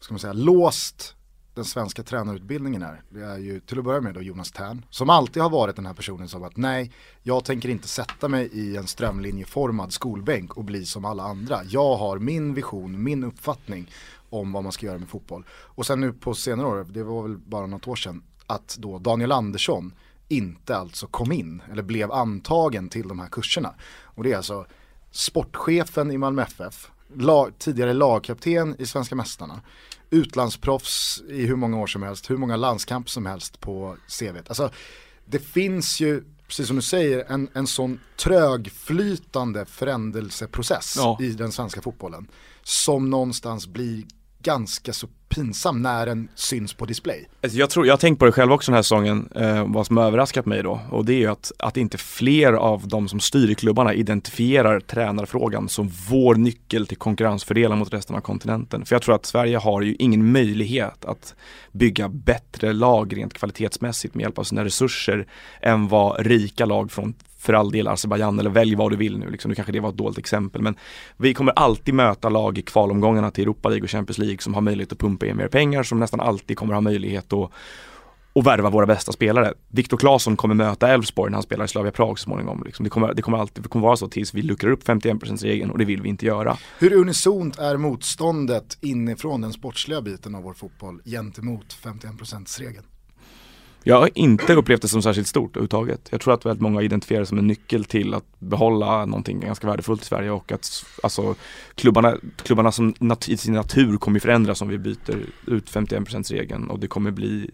ska 0.00 0.12
man 0.12 0.18
säga, 0.18 0.32
låst 0.32 1.16
den 1.54 1.64
svenska 1.64 2.02
tränarutbildningen 2.02 2.82
är. 2.82 3.02
Det 3.08 3.24
är 3.24 3.38
ju 3.38 3.60
till 3.60 3.78
att 3.78 3.84
börja 3.84 4.00
med 4.00 4.14
då 4.14 4.22
Jonas 4.22 4.52
Tern, 4.52 4.84
som 4.90 5.10
alltid 5.10 5.42
har 5.42 5.50
varit 5.50 5.76
den 5.76 5.86
här 5.86 5.94
personen 5.94 6.28
som 6.28 6.42
att 6.42 6.56
nej, 6.56 6.92
jag 7.22 7.44
tänker 7.44 7.68
inte 7.68 7.88
sätta 7.88 8.28
mig 8.28 8.46
i 8.52 8.76
en 8.76 8.86
strömlinjeformad 8.86 9.92
skolbänk 9.92 10.56
och 10.56 10.64
bli 10.64 10.86
som 10.86 11.04
alla 11.04 11.22
andra. 11.22 11.64
Jag 11.64 11.96
har 11.96 12.18
min 12.18 12.54
vision, 12.54 13.02
min 13.02 13.24
uppfattning 13.24 13.90
om 14.30 14.52
vad 14.52 14.62
man 14.62 14.72
ska 14.72 14.86
göra 14.86 14.98
med 14.98 15.08
fotboll. 15.08 15.44
Och 15.50 15.86
sen 15.86 16.00
nu 16.00 16.12
på 16.12 16.34
senare 16.34 16.66
år, 16.66 16.86
det 16.90 17.02
var 17.02 17.22
väl 17.22 17.38
bara 17.38 17.66
något 17.66 17.88
år 17.88 17.96
sedan, 17.96 18.22
att 18.46 18.76
då 18.78 18.98
Daniel 18.98 19.32
Andersson 19.32 19.94
inte 20.28 20.76
alltså 20.76 21.06
kom 21.06 21.32
in, 21.32 21.62
eller 21.72 21.82
blev 21.82 22.12
antagen 22.12 22.88
till 22.88 23.08
de 23.08 23.18
här 23.18 23.28
kurserna. 23.28 23.74
Och 24.02 24.22
det 24.22 24.32
är 24.32 24.36
alltså 24.36 24.66
sportchefen 25.10 26.10
i 26.10 26.18
Malmö 26.18 26.42
FF, 26.42 26.90
lag, 27.14 27.52
tidigare 27.58 27.92
lagkapten 27.92 28.76
i 28.78 28.86
Svenska 28.86 29.14
Mästarna, 29.14 29.60
utlandsproffs 30.12 31.22
i 31.28 31.46
hur 31.46 31.56
många 31.56 31.78
år 31.78 31.86
som 31.86 32.02
helst, 32.02 32.30
hur 32.30 32.36
många 32.36 32.56
landskamper 32.56 33.10
som 33.10 33.26
helst 33.26 33.60
på 33.60 33.96
CVt. 34.08 34.48
Alltså, 34.48 34.70
det 35.24 35.38
finns 35.38 36.00
ju, 36.00 36.24
precis 36.46 36.66
som 36.66 36.76
du 36.76 36.82
säger, 36.82 37.24
en, 37.28 37.48
en 37.52 37.66
sån 37.66 38.00
trögflytande 38.16 39.66
förändringsprocess 39.66 40.94
ja. 40.96 41.18
i 41.20 41.30
den 41.30 41.52
svenska 41.52 41.82
fotbollen. 41.82 42.28
Som 42.62 43.10
någonstans 43.10 43.66
blir 43.66 44.04
ganska 44.42 44.92
så 44.92 45.08
pinsam 45.34 45.82
när 45.82 46.06
den 46.06 46.28
syns 46.34 46.74
på 46.74 46.86
display. 46.86 47.28
Alltså, 47.42 47.58
jag, 47.58 47.70
tror, 47.70 47.86
jag 47.86 47.92
har 47.92 47.98
tänkt 47.98 48.18
på 48.18 48.24
det 48.24 48.32
själv 48.32 48.52
också 48.52 48.70
den 48.70 48.76
här 48.76 48.82
säsongen, 48.82 49.28
eh, 49.34 49.66
vad 49.66 49.86
som 49.86 49.96
har 49.96 50.04
överraskat 50.04 50.46
mig 50.46 50.62
då. 50.62 50.80
Och 50.90 51.04
det 51.04 51.12
är 51.12 51.18
ju 51.18 51.26
att, 51.26 51.52
att 51.58 51.76
inte 51.76 51.98
fler 51.98 52.52
av 52.52 52.88
de 52.88 53.08
som 53.08 53.20
styr 53.20 53.50
i 53.50 53.54
klubbarna 53.54 53.94
identifierar 53.94 54.80
tränarfrågan 54.80 55.68
som 55.68 55.90
vår 56.08 56.34
nyckel 56.34 56.86
till 56.86 56.96
konkurrensfördelar 56.96 57.76
mot 57.76 57.92
resten 57.92 58.16
av 58.16 58.20
kontinenten. 58.20 58.84
För 58.84 58.94
jag 58.94 59.02
tror 59.02 59.14
att 59.14 59.26
Sverige 59.26 59.56
har 59.56 59.82
ju 59.82 59.96
ingen 59.98 60.32
möjlighet 60.32 61.04
att 61.04 61.34
bygga 61.72 62.08
bättre 62.08 62.72
lag 62.72 63.16
rent 63.16 63.34
kvalitetsmässigt 63.34 64.14
med 64.14 64.22
hjälp 64.22 64.38
av 64.38 64.44
sina 64.44 64.64
resurser 64.64 65.26
än 65.60 65.88
vad 65.88 66.26
rika 66.26 66.64
lag 66.64 66.92
från 66.92 67.14
för 67.42 67.52
all 67.52 67.70
del 67.70 67.88
Azerbajdzjan 67.88 68.38
eller 68.38 68.50
välj 68.50 68.74
vad 68.74 68.90
du 68.90 68.96
vill 68.96 69.18
nu 69.18 69.30
liksom. 69.30 69.48
Nu 69.48 69.54
kanske 69.54 69.72
det 69.72 69.80
var 69.80 69.88
ett 69.88 69.96
dåligt 69.96 70.18
exempel 70.18 70.62
men 70.62 70.74
vi 71.16 71.34
kommer 71.34 71.52
alltid 71.52 71.94
möta 71.94 72.28
lag 72.28 72.58
i 72.58 72.62
kvalomgångarna 72.62 73.30
till 73.30 73.42
Europa 73.42 73.68
League 73.68 73.84
och 73.84 73.90
Champions 73.90 74.18
League 74.18 74.38
som 74.38 74.54
har 74.54 74.60
möjlighet 74.60 74.92
att 74.92 74.98
pumpa 74.98 75.26
in 75.26 75.36
mer 75.36 75.48
pengar 75.48 75.82
som 75.82 76.00
nästan 76.00 76.20
alltid 76.20 76.56
kommer 76.56 76.74
ha 76.74 76.80
möjlighet 76.80 77.32
att 77.32 77.50
och 78.32 78.46
värva 78.46 78.70
våra 78.70 78.86
bästa 78.86 79.12
spelare. 79.12 79.54
Viktor 79.68 79.96
Claesson 79.96 80.36
kommer 80.36 80.54
möta 80.54 80.88
Elfsborg 80.88 81.30
när 81.30 81.36
han 81.36 81.42
spelar 81.42 81.64
i 81.64 81.68
Slavia 81.68 81.92
Prag 81.92 82.18
så 82.18 82.22
småningom. 82.22 82.62
Liksom. 82.66 82.84
Det, 82.84 82.90
kommer, 82.90 83.14
det 83.14 83.22
kommer 83.22 83.38
alltid 83.38 83.64
det 83.64 83.68
kommer 83.68 83.86
vara 83.86 83.96
så 83.96 84.08
tills 84.08 84.34
vi 84.34 84.42
luckrar 84.42 84.70
upp 84.70 84.84
51%-regeln 84.84 85.70
och 85.70 85.78
det 85.78 85.84
vill 85.84 86.02
vi 86.02 86.08
inte 86.08 86.26
göra. 86.26 86.56
Hur 86.78 86.92
unisont 86.92 87.58
är 87.58 87.76
motståndet 87.76 88.78
inifrån 88.80 89.40
den 89.40 89.52
sportsliga 89.52 90.02
biten 90.02 90.34
av 90.34 90.42
vår 90.42 90.54
fotboll 90.54 91.00
gentemot 91.04 91.76
51%-regeln? 91.82 92.86
Jag 93.84 94.00
har 94.00 94.10
inte 94.14 94.54
upplevt 94.54 94.82
det 94.82 94.88
som 94.88 95.02
särskilt 95.02 95.28
stort 95.28 95.56
överhuvudtaget. 95.56 96.08
Jag 96.10 96.20
tror 96.20 96.34
att 96.34 96.46
väldigt 96.46 96.62
många 96.62 96.82
identifierar 96.82 97.20
det 97.20 97.26
som 97.26 97.38
en 97.38 97.46
nyckel 97.46 97.84
till 97.84 98.14
att 98.14 98.24
behålla 98.38 99.04
någonting 99.04 99.40
ganska 99.40 99.66
värdefullt 99.66 100.02
i 100.02 100.04
Sverige 100.04 100.30
och 100.30 100.52
att 100.52 100.84
alltså, 101.02 101.34
klubbarna, 101.74 102.16
klubbarna 102.42 102.72
som 102.72 102.94
nat 102.98 103.28
i 103.28 103.36
sin 103.36 103.54
natur 103.54 103.96
kommer 103.96 104.20
förändras 104.20 104.62
om 104.62 104.68
vi 104.68 104.78
byter 104.78 105.26
ut 105.46 105.70
51%-regeln 105.70 106.70
och 106.70 106.78
det 106.78 106.86
kommer 106.86 107.10
bli 107.10 107.50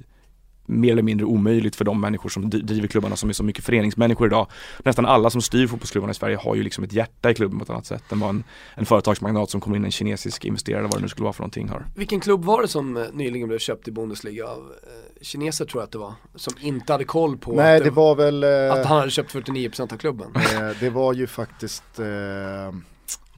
mer 0.68 0.92
eller 0.92 1.02
mindre 1.02 1.26
omöjligt 1.26 1.76
för 1.76 1.84
de 1.84 2.00
människor 2.00 2.28
som 2.28 2.50
driver 2.50 2.88
klubbarna 2.88 3.16
som 3.16 3.28
är 3.28 3.32
så 3.32 3.44
mycket 3.44 3.64
föreningsmänniskor 3.64 4.26
idag. 4.26 4.46
Nästan 4.84 5.06
alla 5.06 5.30
som 5.30 5.42
styr 5.42 5.66
fotbollsklubbarna 5.66 6.10
i 6.10 6.14
Sverige 6.14 6.36
har 6.36 6.54
ju 6.54 6.62
liksom 6.62 6.84
ett 6.84 6.92
hjärta 6.92 7.30
i 7.30 7.34
klubben 7.34 7.58
på 7.58 7.62
ett 7.62 7.70
annat 7.70 7.86
sätt 7.86 8.12
än 8.12 8.20
vad 8.20 8.30
en, 8.30 8.44
en 8.74 8.86
företagsmagnat 8.86 9.50
som 9.50 9.60
kommer 9.60 9.76
in, 9.76 9.84
en 9.84 9.90
kinesisk 9.90 10.44
investerare, 10.44 10.82
vad 10.82 10.92
det 10.92 11.00
nu 11.00 11.08
skulle 11.08 11.24
vara 11.24 11.32
för 11.32 11.42
någonting 11.42 11.68
har. 11.68 11.86
Vilken 11.96 12.20
klubb 12.20 12.44
var 12.44 12.62
det 12.62 12.68
som 12.68 12.96
eh, 12.96 13.02
nyligen 13.12 13.48
blev 13.48 13.58
köpt 13.58 13.88
i 13.88 13.90
Bundesliga 13.90 14.46
av 14.46 14.58
eh, 14.58 15.22
kineser 15.22 15.64
tror 15.64 15.80
jag 15.80 15.86
att 15.86 15.92
det 15.92 15.98
var, 15.98 16.14
som 16.34 16.54
inte 16.60 16.92
hade 16.92 17.04
koll 17.04 17.36
på 17.36 17.52
Nej, 17.52 17.76
att, 17.76 17.84
det, 17.84 17.90
det 17.90 17.94
var 17.94 18.14
väl, 18.14 18.44
eh, 18.44 18.72
att 18.72 18.86
han 18.86 18.98
hade 18.98 19.10
köpt 19.10 19.34
49% 19.34 19.92
av 19.92 19.96
klubben. 19.96 20.32
Det 20.80 20.90
var 20.90 21.12
ju 21.12 21.26
faktiskt 21.26 21.98
eh, 21.98 22.06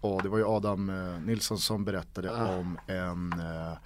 Oh, 0.01 0.23
det 0.23 0.29
var 0.29 0.39
ju 0.39 0.47
Adam 0.47 0.91
eh, 0.91 1.21
Nilsson 1.27 1.59
som 1.59 1.85
berättade 1.85 2.31
ah. 2.33 2.57
om 2.57 2.79
en 2.87 3.33
eh, 3.33 3.79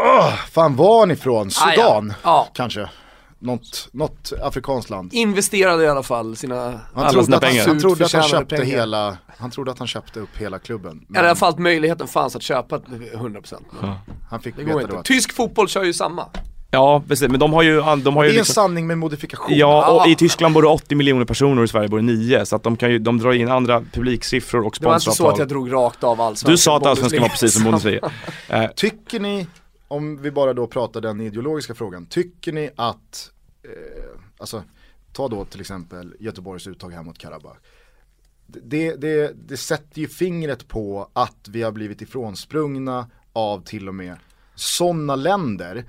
Oh, 0.00 0.34
fan 0.50 0.76
var 0.76 1.00
han 1.00 1.10
ifrån? 1.10 1.50
Sudan 1.50 2.10
ah, 2.10 2.14
ja. 2.22 2.22
Ja. 2.22 2.48
kanske? 2.54 2.88
Något, 3.42 3.88
något 3.92 4.32
afrikanskt 4.42 4.90
land. 4.90 5.12
Investerade 5.12 5.84
i 5.84 5.88
alla 5.88 6.02
fall 6.02 6.36
sina, 6.36 6.80
han 6.94 7.12
trodde 7.12 7.36
att 7.36 7.42
pengar. 7.42 7.60
Han, 7.60 7.68
han 7.68 7.80
trodde 7.80 8.04
att 8.04 8.12
han 8.12 8.22
köpte 8.22 8.56
pengar. 8.56 8.76
hela, 8.76 9.18
han 9.38 9.50
trodde 9.50 9.70
att 9.70 9.78
han 9.78 9.88
köpte 9.88 10.20
upp 10.20 10.36
hela 10.36 10.58
klubben. 10.58 11.04
Men... 11.08 11.24
I 11.24 11.26
alla 11.26 11.36
fall 11.36 11.52
att 11.52 11.58
möjligheten 11.58 12.06
fanns 12.06 12.36
att 12.36 12.42
köpa 12.42 12.78
100%. 12.78 13.54
Ja. 13.82 14.00
Han 14.30 14.40
fick 14.40 14.56
det 14.56 14.64
veta 14.64 14.80
inte. 14.80 15.02
Tysk 15.04 15.32
fotboll 15.32 15.68
kör 15.68 15.84
ju 15.84 15.92
samma. 15.92 16.26
Ja 16.70 17.02
precis, 17.08 17.28
men 17.28 17.40
de 17.40 17.52
har 17.52 17.62
ju, 17.62 17.76
de 17.80 17.82
har 17.86 17.96
ju 17.96 18.02
Det 18.04 18.16
är 18.16 18.24
liksom... 18.24 18.38
en 18.38 18.44
sanning 18.44 18.86
med 18.86 18.98
modifikation. 18.98 19.56
Ja, 19.56 19.90
och 19.90 20.08
i 20.08 20.14
Tyskland 20.14 20.54
bor 20.54 20.62
det 20.62 20.68
80 20.68 20.94
miljoner 20.94 21.24
personer 21.24 21.58
och 21.58 21.64
i 21.64 21.68
Sverige 21.68 21.88
bor 21.88 21.98
det 21.98 22.04
9 22.04 22.46
Så 22.46 22.56
att 22.56 22.62
de 22.62 22.76
kan 22.76 22.90
ju, 22.90 22.98
de 22.98 23.18
drar 23.18 23.32
in 23.32 23.48
andra 23.48 23.84
publiksiffror 23.92 24.66
och 24.66 24.76
sponsoravtal. 24.76 24.82
Det 24.82 24.88
var 24.88 24.94
inte 24.94 25.16
så 25.16 25.28
att 25.28 25.38
jag 25.38 25.48
drog 25.48 25.72
rakt 25.72 26.04
av 26.04 26.20
allsvenskan. 26.20 26.50
Du 26.50 26.58
sa 26.58 26.76
att 26.76 26.86
allsvenskan 26.86 27.22
var 27.22 27.28
precis 27.28 27.54
som 27.54 27.64
Bundesliga. 27.64 28.10
Tycker 28.76 29.20
ni 29.20 29.46
om 29.90 30.22
vi 30.22 30.30
bara 30.30 30.54
då 30.54 30.66
pratar 30.66 31.00
den 31.00 31.20
ideologiska 31.20 31.74
frågan, 31.74 32.06
tycker 32.06 32.52
ni 32.52 32.70
att, 32.76 33.32
eh, 33.62 34.20
alltså 34.38 34.62
ta 35.12 35.28
då 35.28 35.44
till 35.44 35.60
exempel 35.60 36.14
Göteborgs 36.20 36.66
uttag 36.66 36.90
här 36.90 37.02
mot 37.02 37.18
Karabach. 37.18 37.56
Det, 38.46 38.94
det, 38.94 39.32
det 39.48 39.56
sätter 39.56 40.00
ju 40.00 40.08
fingret 40.08 40.68
på 40.68 41.10
att 41.12 41.48
vi 41.48 41.62
har 41.62 41.72
blivit 41.72 42.02
ifrånsprungna 42.02 43.10
av 43.32 43.64
till 43.64 43.88
och 43.88 43.94
med 43.94 44.16
sådana 44.54 45.16
länder 45.16 45.84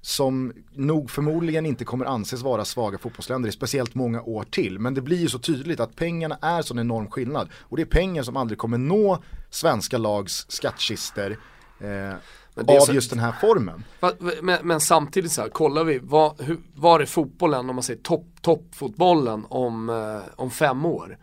som 0.00 0.52
nog 0.72 1.10
förmodligen 1.10 1.66
inte 1.66 1.84
kommer 1.84 2.04
anses 2.04 2.42
vara 2.42 2.64
svaga 2.64 2.98
fotbollsländer 2.98 3.48
i 3.48 3.52
speciellt 3.52 3.94
många 3.94 4.22
år 4.22 4.44
till. 4.44 4.78
Men 4.78 4.94
det 4.94 5.00
blir 5.00 5.18
ju 5.18 5.28
så 5.28 5.38
tydligt 5.38 5.80
att 5.80 5.96
pengarna 5.96 6.38
är 6.42 6.62
sån 6.62 6.78
enorm 6.78 7.10
skillnad. 7.10 7.48
Och 7.54 7.76
det 7.76 7.82
är 7.82 7.86
pengar 7.86 8.22
som 8.22 8.36
aldrig 8.36 8.58
kommer 8.58 8.78
nå 8.78 9.22
svenska 9.50 9.98
lags 9.98 10.46
skattkister. 10.48 11.38
Eh, 11.80 12.14
av 12.56 12.80
så, 12.80 12.92
just 12.92 13.10
den 13.10 13.18
här 13.18 13.32
formen. 13.40 13.84
Men, 14.42 14.58
men, 14.62 14.80
samtidigt 14.80 15.32
så 15.32 15.42
här, 15.42 15.48
kollar 15.48 15.84
vi, 15.84 15.98
vad, 16.02 16.40
hur, 16.40 16.58
var 16.74 17.00
är 17.00 17.06
fotbollen 17.06 17.70
om 17.70 17.76
man 17.76 17.82
säger 17.82 18.00
topp, 18.02 18.26
toppfotbollen 18.40 19.46
om, 19.48 19.88
eh, 19.90 20.30
om 20.36 20.50
fem 20.50 20.84
år? 20.86 21.18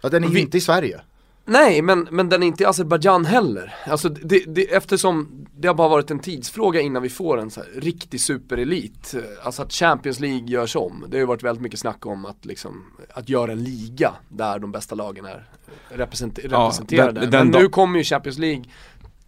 Ja 0.00 0.08
den 0.08 0.24
är 0.24 0.28
ju 0.28 0.40
inte 0.40 0.58
i 0.58 0.60
Sverige. 0.60 1.00
Nej, 1.46 1.82
men, 1.82 2.08
men 2.10 2.28
den 2.28 2.42
är 2.42 2.46
inte 2.46 2.62
i 2.62 2.66
Azerbajdzjan 2.66 3.24
heller. 3.24 3.74
Alltså 3.86 4.08
det, 4.08 4.44
det, 4.46 4.74
eftersom 4.74 5.46
det 5.56 5.68
har 5.68 5.74
bara 5.74 5.88
varit 5.88 6.10
en 6.10 6.18
tidsfråga 6.18 6.80
innan 6.80 7.02
vi 7.02 7.08
får 7.10 7.38
en 7.38 7.50
så 7.50 7.60
här 7.60 7.80
riktig 7.80 8.20
superelit. 8.20 9.14
Alltså 9.42 9.62
att 9.62 9.72
Champions 9.72 10.20
League 10.20 10.46
görs 10.48 10.76
om. 10.76 11.04
Det 11.08 11.16
har 11.16 11.20
ju 11.20 11.26
varit 11.26 11.42
väldigt 11.42 11.62
mycket 11.62 11.80
snack 11.80 12.06
om 12.06 12.24
att, 12.24 12.44
liksom, 12.44 12.84
att 13.14 13.28
göra 13.28 13.52
en 13.52 13.64
liga 13.64 14.12
där 14.28 14.58
de 14.58 14.72
bästa 14.72 14.94
lagen 14.94 15.24
är 15.24 15.48
representer 15.88 16.48
Ja, 16.50 16.58
representerade. 16.58 17.20
den- 17.20 17.30
den 17.30 17.48
men 17.50 17.62
nu 17.62 17.68
kommer 17.68 17.98
ju 17.98 18.04
Champions 18.04 18.38
League 18.38 18.64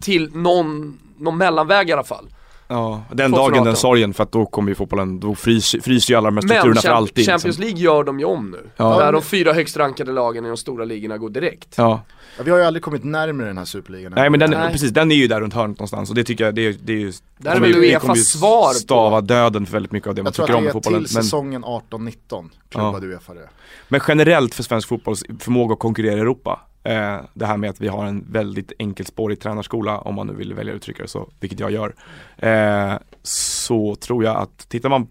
till 0.01 0.29
någon, 0.35 0.99
någon 1.17 1.37
mellanväg 1.37 1.89
i 1.89 1.93
alla 1.93 2.03
fall. 2.03 2.29
Ja, 2.69 3.03
den 3.09 3.31
2018. 3.31 3.53
dagen, 3.53 3.65
den 3.65 3.75
sorgen, 3.75 4.13
för 4.13 4.23
att 4.23 4.31
då 4.31 4.45
kommer 4.45 4.69
ju 4.69 4.75
fotbollen, 4.75 5.19
då 5.19 5.35
fryser, 5.35 5.79
fryser 5.79 6.13
ju 6.13 6.17
alla 6.17 6.25
de 6.31 6.35
här 6.37 6.41
Men 6.43 6.49
strukturerna 6.49 6.81
för 6.81 6.89
alltid. 6.89 7.25
Champions 7.25 7.43
liksom. 7.45 7.63
League 7.63 7.79
gör 7.79 8.03
de 8.03 8.19
ju 8.19 8.25
om 8.25 8.51
nu. 8.51 8.69
Ja. 8.77 8.99
Där 8.99 9.11
de 9.11 9.21
fyra 9.21 9.53
högst 9.53 9.77
rankade 9.77 10.11
lagen 10.11 10.45
i 10.45 10.47
de 10.47 10.57
stora 10.57 10.85
ligorna 10.85 11.17
går 11.17 11.29
direkt. 11.29 11.73
Ja, 11.77 12.01
Ja, 12.37 12.43
vi 12.43 12.51
har 12.51 12.57
ju 12.57 12.63
aldrig 12.63 12.83
kommit 12.83 13.03
närmare 13.03 13.47
den 13.47 13.57
här 13.57 13.65
superligan. 13.65 14.13
nej 14.15 14.29
men 14.29 14.39
den, 14.39 14.51
Nej. 14.51 14.71
precis, 14.71 14.91
den 14.91 15.11
är 15.11 15.15
ju 15.15 15.27
där 15.27 15.41
runt 15.41 15.53
hörnet 15.53 15.77
någonstans 15.79 16.09
och 16.09 16.15
det 16.15 16.23
tycker 16.23 16.43
jag, 16.45 16.55
det 16.55 16.61
är, 16.67 16.75
det 16.83 16.93
är 16.93 16.97
ju 16.97 17.13
Där 17.37 17.51
är 17.51 17.55
kommer 17.55 17.67
väl 17.67 17.77
Uefas 17.83 18.01
kommer 18.01 18.15
ju 18.15 18.21
svar 18.21 18.67
på- 18.67 18.73
stava 18.73 19.21
döden 19.21 19.65
för 19.65 19.73
väldigt 19.73 19.91
mycket 19.91 20.07
av 20.09 20.15
det 20.15 20.23
man 20.23 20.27
Jag 20.27 20.33
tror 20.33 20.45
tycker 20.45 20.57
om 20.57 20.67
att 20.67 20.73
med 20.73 20.73
det 20.73 20.77
är 20.77 20.81
fotbollen. 20.83 21.05
till 21.05 21.15
Men, 21.15 21.23
säsongen 21.23 21.63
18-19 21.65 22.49
klubbade 22.69 23.07
Uefa 23.07 23.33
det. 23.33 23.49
men 23.87 24.01
generellt 24.07 24.55
för 24.55 24.63
svensk 24.63 24.87
fotbolls 24.87 25.23
förmåga 25.39 25.73
att 25.73 25.79
konkurrera 25.79 26.13
i 26.17 26.19
Europa, 26.19 26.59
eh, 26.87 27.19
det 27.33 27.45
här 27.45 27.57
med 27.57 27.69
att 27.69 27.81
vi 27.81 27.87
har 27.87 28.05
en 28.05 28.25
väldigt 28.29 28.71
enkelspårig 28.79 29.39
tränarskola, 29.39 29.97
om 29.97 30.15
man 30.15 30.27
nu 30.27 30.33
vill 30.33 30.53
välja 30.53 30.73
att 30.73 30.77
uttrycka 30.77 31.03
det 31.03 31.09
så, 31.09 31.29
vilket 31.39 31.59
jag 31.59 31.71
gör, 31.71 31.95
eh, 32.37 32.93
så 33.23 33.95
tror 33.95 34.23
jag 34.23 34.37
att 34.37 34.69
tittar 34.69 34.89
man 34.89 35.07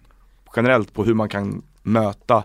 generellt 0.56 0.92
på 0.92 1.04
hur 1.04 1.14
man 1.14 1.28
kan 1.28 1.62
möta 1.82 2.44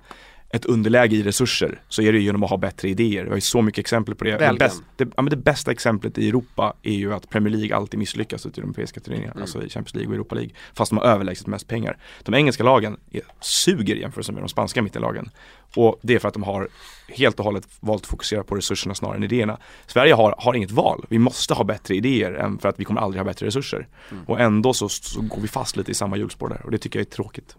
ett 0.53 0.65
underläge 0.65 1.15
i 1.15 1.23
resurser 1.23 1.81
så 1.89 2.01
är 2.01 2.13
det 2.13 2.19
genom 2.19 2.43
att 2.43 2.49
ha 2.49 2.57
bättre 2.57 2.89
idéer. 2.89 3.23
Vi 3.23 3.29
har 3.29 3.35
ju 3.37 3.41
så 3.41 3.61
mycket 3.61 3.79
exempel 3.79 4.15
på 4.15 4.23
det. 4.23 4.31
Det, 4.31 4.37
Belgien. 4.37 4.57
bäst, 4.57 4.83
det, 4.95 5.07
ja, 5.17 5.23
det 5.23 5.35
bästa 5.35 5.71
exemplet 5.71 6.17
i 6.17 6.29
Europa 6.29 6.73
är 6.83 6.93
ju 6.93 7.13
att 7.13 7.29
Premier 7.29 7.53
League 7.57 7.75
alltid 7.75 7.99
misslyckas 7.99 8.45
ute 8.45 8.59
i 8.59 8.61
de 8.61 8.67
europeiska 8.67 8.99
turneringarna, 8.99 9.31
Mm. 9.31 9.41
alltså 9.41 9.63
i 9.63 9.69
Champions 9.69 9.95
League 9.95 10.07
och 10.09 10.13
Europa 10.13 10.35
League, 10.35 10.51
fast 10.73 10.91
de 10.91 10.97
har 10.97 11.05
överlägset 11.05 11.47
mest 11.47 11.67
pengar. 11.67 11.97
De 12.23 12.35
engelska 12.35 12.63
lagen 12.63 12.97
är, 13.11 13.21
suger 13.39 13.95
i 13.95 13.99
jämförelse 14.01 14.31
med 14.31 14.41
de 14.43 14.49
spanska 14.49 14.81
mittenlagen. 14.81 15.29
Och 15.75 15.99
det 16.01 16.15
är 16.15 16.19
för 16.19 16.27
att 16.27 16.33
de 16.33 16.43
har 16.43 16.67
helt 17.07 17.39
och 17.39 17.45
hållet 17.45 17.67
valt 17.79 18.01
att 18.01 18.07
fokusera 18.07 18.43
på 18.43 18.55
resurserna 18.55 18.95
snarare 18.95 19.17
än 19.17 19.23
idéerna. 19.23 19.57
Sverige 19.87 20.13
har, 20.13 20.35
har 20.37 20.53
inget 20.53 20.71
val, 20.71 21.05
vi 21.09 21.19
måste 21.19 21.53
ha 21.53 21.63
bättre 21.63 21.95
idéer 21.95 22.31
än 22.33 22.57
för 22.57 22.69
att 22.69 22.79
vi 22.79 22.85
kommer 22.85 23.01
aldrig 23.01 23.19
ha 23.19 23.25
bättre 23.25 23.45
resurser. 23.45 23.87
Mm. 24.11 24.23
Och 24.23 24.39
ändå 24.39 24.73
så, 24.73 24.89
så 24.89 25.21
går 25.21 25.41
vi 25.41 25.47
fast 25.47 25.77
lite 25.77 25.91
i 25.91 25.93
samma 25.93 26.17
hjulspår 26.17 26.49
där 26.49 26.61
och 26.65 26.71
det 26.71 26.77
tycker 26.77 26.99
jag 26.99 27.05
är 27.05 27.09
tråkigt. 27.11 27.55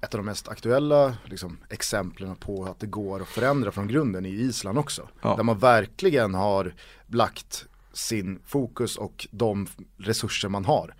Ett 0.00 0.14
av 0.14 0.18
de 0.18 0.26
mest 0.26 0.48
aktuella 0.48 1.16
liksom, 1.24 1.58
exemplen 1.68 2.36
på 2.36 2.64
att 2.64 2.80
det 2.80 2.86
går 2.86 3.22
att 3.22 3.28
förändra 3.28 3.72
från 3.72 3.88
grunden 3.88 4.26
i 4.26 4.28
Island 4.28 4.78
också. 4.78 5.08
Ja. 5.22 5.36
Där 5.36 5.42
man 5.42 5.58
verkligen 5.58 6.34
har 6.34 6.74
lagt 7.06 7.66
sin 7.92 8.40
fokus 8.46 8.96
och 8.96 9.28
de 9.30 9.66
resurser 9.98 10.48
man 10.48 10.64
har 10.64 10.94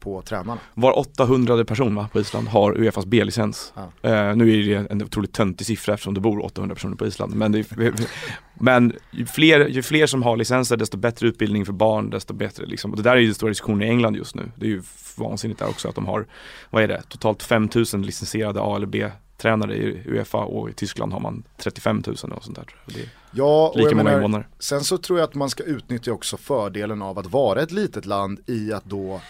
på 0.00 0.22
tränarna. 0.22 0.60
Var 0.74 0.98
800 0.98 1.64
person 1.64 1.94
va, 1.94 2.08
på 2.12 2.20
Island 2.20 2.48
har 2.48 2.78
Uefas 2.78 3.06
B-licens. 3.06 3.72
Ja. 3.76 4.10
Eh, 4.10 4.36
nu 4.36 4.58
är 4.60 4.66
det 4.80 4.90
en 4.90 5.02
otroligt 5.02 5.32
töntig 5.32 5.66
siffra 5.66 5.94
eftersom 5.94 6.14
det 6.14 6.20
bor 6.20 6.44
800 6.44 6.74
personer 6.74 6.96
på 6.96 7.06
Island. 7.06 7.34
Men, 7.34 7.52
det, 7.52 7.66
men 8.54 8.92
ju, 9.10 9.26
fler, 9.26 9.68
ju 9.68 9.82
fler 9.82 10.06
som 10.06 10.22
har 10.22 10.36
licenser 10.36 10.76
desto 10.76 10.96
bättre 10.96 11.26
utbildning 11.28 11.66
för 11.66 11.72
barn, 11.72 12.10
desto 12.10 12.34
bättre 12.34 12.66
liksom. 12.66 12.90
Och 12.90 12.96
det 12.96 13.02
där 13.02 13.16
är 13.16 13.20
ju 13.20 13.26
den 13.26 13.34
stora 13.34 13.48
diskussionen 13.50 13.82
i 13.82 13.90
England 13.90 14.16
just 14.16 14.34
nu. 14.34 14.52
Det 14.56 14.66
är 14.66 14.70
ju 14.70 14.82
vansinnigt 15.16 15.60
där 15.60 15.68
också 15.68 15.88
att 15.88 15.94
de 15.94 16.06
har, 16.06 16.26
vad 16.70 16.82
är 16.82 16.88
det, 16.88 17.02
totalt 17.08 17.42
5000 17.42 18.02
licensierade 18.02 18.60
A 18.62 18.76
eller 18.76 18.86
B-tränare 18.86 19.76
i 19.76 20.02
Uefa 20.06 20.38
och 20.38 20.70
i 20.70 20.72
Tyskland 20.72 21.12
har 21.12 21.20
man 21.20 21.42
35 21.56 22.02
000 22.06 22.14
och 22.14 22.44
sånt 22.44 22.56
där. 22.56 22.66
Det 22.86 23.00
är 23.00 23.08
Ja, 23.32 23.72
lika 23.76 23.96
många 23.96 24.14
invånare. 24.14 24.46
sen 24.58 24.80
så 24.80 24.98
tror 24.98 25.18
jag 25.18 25.28
att 25.28 25.34
man 25.34 25.50
ska 25.50 25.62
utnyttja 25.62 26.12
också 26.12 26.36
fördelen 26.36 27.02
av 27.02 27.18
att 27.18 27.26
vara 27.26 27.62
ett 27.62 27.72
litet 27.72 28.06
land 28.06 28.40
i 28.46 28.72
att 28.72 28.84
då 28.84 29.20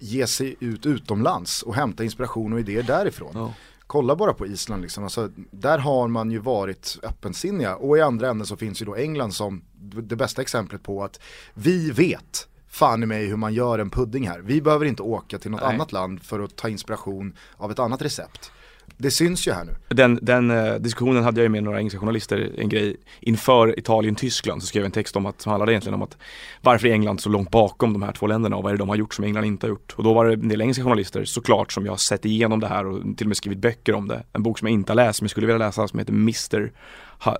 ge 0.00 0.26
sig 0.26 0.56
ut 0.60 0.86
utomlands 0.86 1.62
och 1.62 1.74
hämta 1.74 2.04
inspiration 2.04 2.52
och 2.52 2.60
idéer 2.60 2.82
därifrån. 2.82 3.32
Ja. 3.34 3.54
Kolla 3.86 4.16
bara 4.16 4.32
på 4.32 4.46
Island 4.46 4.82
liksom, 4.82 5.04
alltså, 5.04 5.30
där 5.50 5.78
har 5.78 6.08
man 6.08 6.30
ju 6.30 6.38
varit 6.38 6.98
öppensinniga 7.02 7.76
och 7.76 7.98
i 7.98 8.00
andra 8.00 8.30
änden 8.30 8.46
så 8.46 8.56
finns 8.56 8.82
ju 8.82 8.86
då 8.86 8.96
England 8.96 9.32
som 9.32 9.62
det 9.80 10.16
bästa 10.16 10.42
exemplet 10.42 10.82
på 10.82 11.04
att 11.04 11.20
vi 11.54 11.90
vet 11.90 12.48
fan 12.68 13.02
i 13.02 13.06
mig 13.06 13.26
hur 13.26 13.36
man 13.36 13.54
gör 13.54 13.78
en 13.78 13.90
pudding 13.90 14.28
här. 14.28 14.40
Vi 14.40 14.62
behöver 14.62 14.86
inte 14.86 15.02
åka 15.02 15.38
till 15.38 15.50
något 15.50 15.60
Nej. 15.60 15.74
annat 15.74 15.92
land 15.92 16.22
för 16.22 16.40
att 16.40 16.56
ta 16.56 16.68
inspiration 16.68 17.36
av 17.56 17.70
ett 17.70 17.78
annat 17.78 18.02
recept. 18.02 18.52
Det 19.00 19.10
syns 19.10 19.48
ju 19.48 19.52
här 19.52 19.64
nu. 19.64 19.76
Den, 19.88 20.18
den 20.22 20.50
eh, 20.50 20.74
diskussionen 20.74 21.24
hade 21.24 21.40
jag 21.40 21.44
ju 21.44 21.48
med 21.48 21.62
några 21.62 21.78
engelska 21.78 22.00
journalister, 22.00 22.50
en 22.58 22.68
grej 22.68 22.96
inför 23.20 23.78
Italien-Tyskland 23.78 24.62
så 24.62 24.66
skrev 24.66 24.80
jag 24.80 24.86
en 24.86 24.92
text 24.92 25.16
om 25.16 25.26
att, 25.26 25.40
som 25.40 25.50
handlade 25.50 25.72
egentligen 25.72 25.94
om 25.94 26.02
att 26.02 26.16
varför 26.60 26.88
är 26.88 26.92
England 26.92 27.20
så 27.20 27.28
långt 27.28 27.50
bakom 27.50 27.92
de 27.92 28.02
här 28.02 28.12
två 28.12 28.26
länderna 28.26 28.56
och 28.56 28.62
vad 28.62 28.72
är 28.72 28.74
det 28.74 28.78
de 28.78 28.88
har 28.88 28.96
gjort 28.96 29.14
som 29.14 29.24
England 29.24 29.44
inte 29.44 29.66
har 29.66 29.68
gjort. 29.68 29.94
Och 29.96 30.04
då 30.04 30.14
var 30.14 30.24
det 30.24 30.32
en 30.32 30.48
del 30.48 30.60
engelska 30.60 30.84
journalister 30.84 31.24
såklart 31.24 31.72
som 31.72 31.84
jag 31.84 31.92
har 31.92 31.96
sett 31.96 32.24
igenom 32.24 32.60
det 32.60 32.66
här 32.66 32.86
och 32.86 33.02
till 33.16 33.26
och 33.26 33.28
med 33.28 33.36
skrivit 33.36 33.58
böcker 33.58 33.94
om 33.94 34.08
det. 34.08 34.22
En 34.32 34.42
bok 34.42 34.58
som 34.58 34.68
jag 34.68 34.72
inte 34.72 34.92
har 34.92 34.96
läst 34.96 35.20
men 35.20 35.24
jag 35.24 35.30
skulle 35.30 35.46
vilja 35.46 35.66
läsa 35.66 35.88
som 35.88 35.98
heter 35.98 36.12
Mr. 36.12 36.72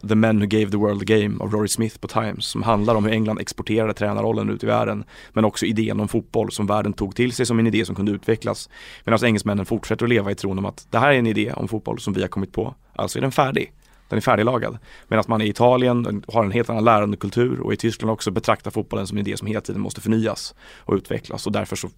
The 0.08 0.14
Men 0.14 0.40
Who 0.40 0.46
Gave 0.46 0.70
the 0.70 0.76
World 0.76 1.02
a 1.02 1.04
Game 1.04 1.44
av 1.44 1.52
Rory 1.52 1.68
Smith 1.68 1.98
på 1.98 2.08
Times 2.08 2.46
som 2.46 2.62
handlar 2.62 2.94
om 2.94 3.04
hur 3.04 3.12
England 3.12 3.38
exporterade 3.38 3.94
tränarrollen 3.94 4.50
ut 4.50 4.64
i 4.64 4.66
världen 4.66 5.04
men 5.32 5.44
också 5.44 5.66
idén 5.66 6.00
om 6.00 6.08
fotboll 6.08 6.52
som 6.52 6.66
världen 6.66 6.92
tog 6.92 7.16
till 7.16 7.32
sig 7.32 7.46
som 7.46 7.58
en 7.58 7.66
idé 7.66 7.84
som 7.84 7.94
kunde 7.94 8.12
utvecklas 8.12 8.68
medan 9.04 9.24
engelsmännen 9.24 9.66
fortsätter 9.66 10.06
att 10.06 10.10
leva 10.10 10.30
i 10.30 10.34
tron 10.34 10.58
om 10.58 10.64
att 10.64 10.86
det 10.90 10.98
här 10.98 11.10
är 11.12 11.18
en 11.18 11.26
idé 11.26 11.52
om 11.52 11.68
fotboll 11.68 12.00
som 12.00 12.12
vi 12.12 12.20
har 12.20 12.28
kommit 12.28 12.52
på, 12.52 12.74
alltså 12.94 13.18
är 13.18 13.22
den 13.22 13.32
färdig. 13.32 13.72
Den 14.08 14.16
är 14.16 14.20
färdiglagad. 14.20 14.78
Medan 15.08 15.24
man 15.28 15.42
i 15.42 15.48
Italien 15.48 16.24
har 16.28 16.44
en 16.44 16.50
helt 16.50 16.70
annan 16.70 16.84
lärandekultur 16.84 17.60
och 17.60 17.72
i 17.72 17.76
Tyskland 17.76 18.10
också 18.10 18.30
betraktar 18.30 18.70
fotbollen 18.70 19.06
som 19.06 19.18
en 19.18 19.26
idé 19.26 19.36
som 19.36 19.46
hela 19.46 19.60
tiden 19.60 19.80
måste 19.80 20.00
förnyas 20.00 20.54
och 20.78 20.94
utvecklas 20.94 21.46
och 21.46 21.52
därför 21.52 21.76
så 21.76 21.90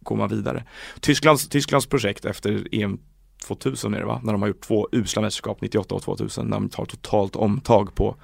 går 0.00 0.16
man 0.16 0.28
vidare. 0.28 0.64
Tysklands, 1.00 1.48
Tysklands 1.48 1.86
projekt 1.86 2.24
efter 2.24 2.68
EM 2.72 2.98
2000 3.44 3.94
är 3.94 3.98
det 3.98 4.06
va? 4.06 4.20
När 4.22 4.32
de 4.32 4.42
har 4.42 4.48
gjort 4.48 4.60
två 4.60 4.88
usla 4.92 5.22
mästerskap 5.22 5.60
98 5.60 5.94
och 5.94 6.02
2000 6.02 6.46
när 6.46 6.56
de 6.56 6.68
tar 6.68 6.84
totalt 6.84 7.36
omtag 7.36 7.94
på 7.94 8.16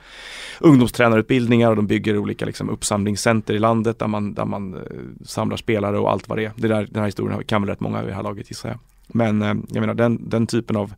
ungdomstränarutbildningar 0.61 1.71
och 1.71 1.77
de 1.77 1.87
bygger 1.87 2.19
olika 2.19 2.45
liksom, 2.45 2.71
uppsamlingscenter 2.71 3.55
i 3.55 3.59
landet 3.59 3.99
där 3.99 4.07
man, 4.07 4.35
där 4.35 4.45
man 4.45 4.75
eh, 4.75 4.81
samlar 5.25 5.57
spelare 5.57 5.99
och 5.99 6.11
allt 6.11 6.29
vad 6.29 6.39
det 6.39 6.45
är. 6.45 6.53
det 6.57 6.69
där, 6.69 6.89
den 6.91 7.01
här 7.01 7.07
historien 7.07 7.45
kan 7.45 7.63
väl 7.63 7.69
rätt 7.69 7.81
många 7.81 8.01
vid 8.01 8.11
det 8.11 8.15
här 8.15 8.23
laget 8.23 8.51
gissar 8.51 8.69
jag. 8.69 8.79
Men 9.07 9.43
eh, 9.43 9.55
jag 9.69 9.81
menar 9.81 9.95
den, 9.95 10.29
den 10.29 10.47
typen 10.47 10.77
av 10.77 10.95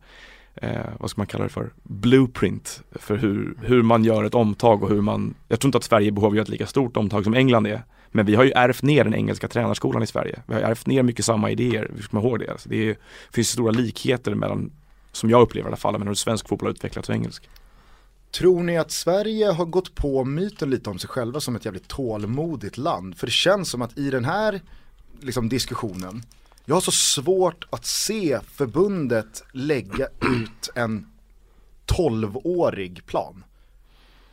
eh, 0.55 0.69
vad 0.99 1.09
ska 1.09 1.19
man 1.19 1.27
kalla 1.27 1.43
det 1.43 1.49
för, 1.49 1.73
blueprint 1.83 2.83
för 2.91 3.17
hur, 3.17 3.57
hur 3.61 3.83
man 3.83 4.03
gör 4.03 4.23
ett 4.23 4.35
omtag 4.35 4.83
och 4.83 4.89
hur 4.89 5.01
man, 5.01 5.33
jag 5.47 5.59
tror 5.59 5.67
inte 5.67 5.77
att 5.77 5.83
Sverige 5.83 6.11
behöver 6.11 6.35
göra 6.35 6.43
ett 6.43 6.49
lika 6.49 6.67
stort 6.67 6.97
omtag 6.97 7.23
som 7.23 7.33
England 7.33 7.67
är. 7.67 7.81
Men 8.15 8.25
vi 8.25 8.35
har 8.35 8.43
ju 8.43 8.51
ärvt 8.51 8.81
ner 8.81 9.03
den 9.03 9.15
engelska 9.15 9.47
tränarskolan 9.47 10.03
i 10.03 10.07
Sverige. 10.07 10.41
Vi 10.47 10.53
har 10.53 10.61
ärvt 10.61 10.87
ner 10.87 11.03
mycket 11.03 11.25
samma 11.25 11.51
idéer, 11.51 11.91
vi 11.95 12.01
ska 12.01 12.09
komma 12.09 12.27
ihåg 12.27 12.39
det. 12.39 12.51
Alltså 12.51 12.69
det 12.69 12.89
är, 12.89 12.97
finns 13.31 13.49
stora 13.49 13.71
likheter 13.71 14.35
mellan, 14.35 14.71
som 15.11 15.29
jag 15.29 15.41
upplever 15.41 15.67
i 15.67 15.69
alla 15.69 15.77
fall, 15.77 15.93
mellan 15.93 16.07
hur 16.07 16.15
svensk 16.15 16.47
fotboll 16.47 16.67
har 16.67 16.73
utvecklats 16.73 17.09
och 17.09 17.15
engelsk. 17.15 17.49
Tror 18.31 18.63
ni 18.63 18.77
att 18.77 18.91
Sverige 18.91 19.51
har 19.51 19.65
gått 19.65 19.95
på 19.95 20.25
myten 20.25 20.69
lite 20.69 20.89
om 20.89 20.99
sig 20.99 21.09
själva 21.09 21.39
som 21.39 21.55
ett 21.55 21.65
jävligt 21.65 21.87
tålmodigt 21.87 22.77
land? 22.77 23.17
För 23.17 23.27
det 23.27 23.31
känns 23.31 23.69
som 23.69 23.81
att 23.81 23.97
i 23.97 24.09
den 24.09 24.25
här 24.25 24.61
liksom, 25.19 25.49
diskussionen, 25.49 26.23
jag 26.65 26.75
har 26.75 26.81
så 26.81 26.91
svårt 26.91 27.67
att 27.69 27.85
se 27.85 28.39
förbundet 28.51 29.43
lägga 29.51 30.07
ut 30.21 30.69
en 30.75 31.07
12-årig 31.85 33.05
plan. 33.05 33.43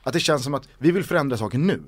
Att 0.02 0.12
det 0.12 0.20
känns 0.20 0.44
som 0.44 0.54
att 0.54 0.68
vi 0.78 0.90
vill 0.90 1.04
förändra 1.04 1.36
saker 1.36 1.58
nu. 1.58 1.82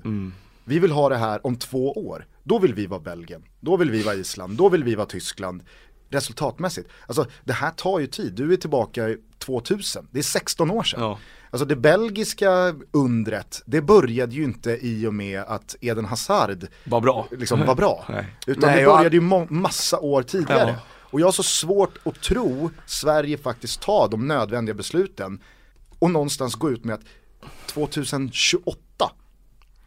Vi 0.65 0.79
vill 0.79 0.91
ha 0.91 1.09
det 1.09 1.17
här 1.17 1.47
om 1.47 1.55
två 1.55 1.91
år. 1.91 2.27
Då 2.43 2.59
vill 2.59 2.73
vi 2.73 2.85
vara 2.87 2.99
Belgien, 2.99 3.43
då 3.59 3.77
vill 3.77 3.91
vi 3.91 4.03
vara 4.03 4.15
Island, 4.15 4.57
då 4.57 4.69
vill 4.69 4.83
vi 4.83 4.95
vara 4.95 5.05
Tyskland. 5.05 5.63
Resultatmässigt. 6.09 6.89
Alltså 7.07 7.25
det 7.43 7.53
här 7.53 7.71
tar 7.71 7.99
ju 7.99 8.07
tid. 8.07 8.33
Du 8.33 8.53
är 8.53 8.57
tillbaka 8.57 9.09
i 9.09 9.17
2000, 9.39 10.07
det 10.11 10.19
är 10.19 10.23
16 10.23 10.71
år 10.71 10.83
sedan. 10.83 11.01
Ja. 11.01 11.19
Alltså 11.49 11.65
det 11.65 11.75
belgiska 11.75 12.75
undret, 12.91 13.61
det 13.65 13.81
började 13.81 14.35
ju 14.35 14.43
inte 14.43 14.77
i 14.81 15.07
och 15.07 15.13
med 15.13 15.41
att 15.41 15.75
Eden 15.81 16.05
Hazard 16.05 16.67
Var 16.83 17.01
bra. 17.01 17.27
liksom 17.31 17.65
var 17.65 17.75
bra. 17.75 18.05
Nej. 18.09 18.25
Utan 18.47 18.69
Nej, 18.69 18.79
det 18.79 18.85
började 18.85 19.15
ju 19.15 19.21
massa 19.49 19.99
år 19.99 20.23
tidigare. 20.23 20.69
Ja. 20.69 20.75
Och 21.13 21.19
jag 21.19 21.27
har 21.27 21.31
så 21.31 21.43
svårt 21.43 21.97
att 22.03 22.21
tro 22.21 22.69
Sverige 22.85 23.37
faktiskt 23.37 23.81
tar 23.81 24.07
de 24.07 24.27
nödvändiga 24.27 24.75
besluten 24.75 25.39
och 25.99 26.11
någonstans 26.11 26.55
gå 26.55 26.71
ut 26.71 26.83
med 26.83 26.95
att 26.95 27.05
2028 27.67 29.11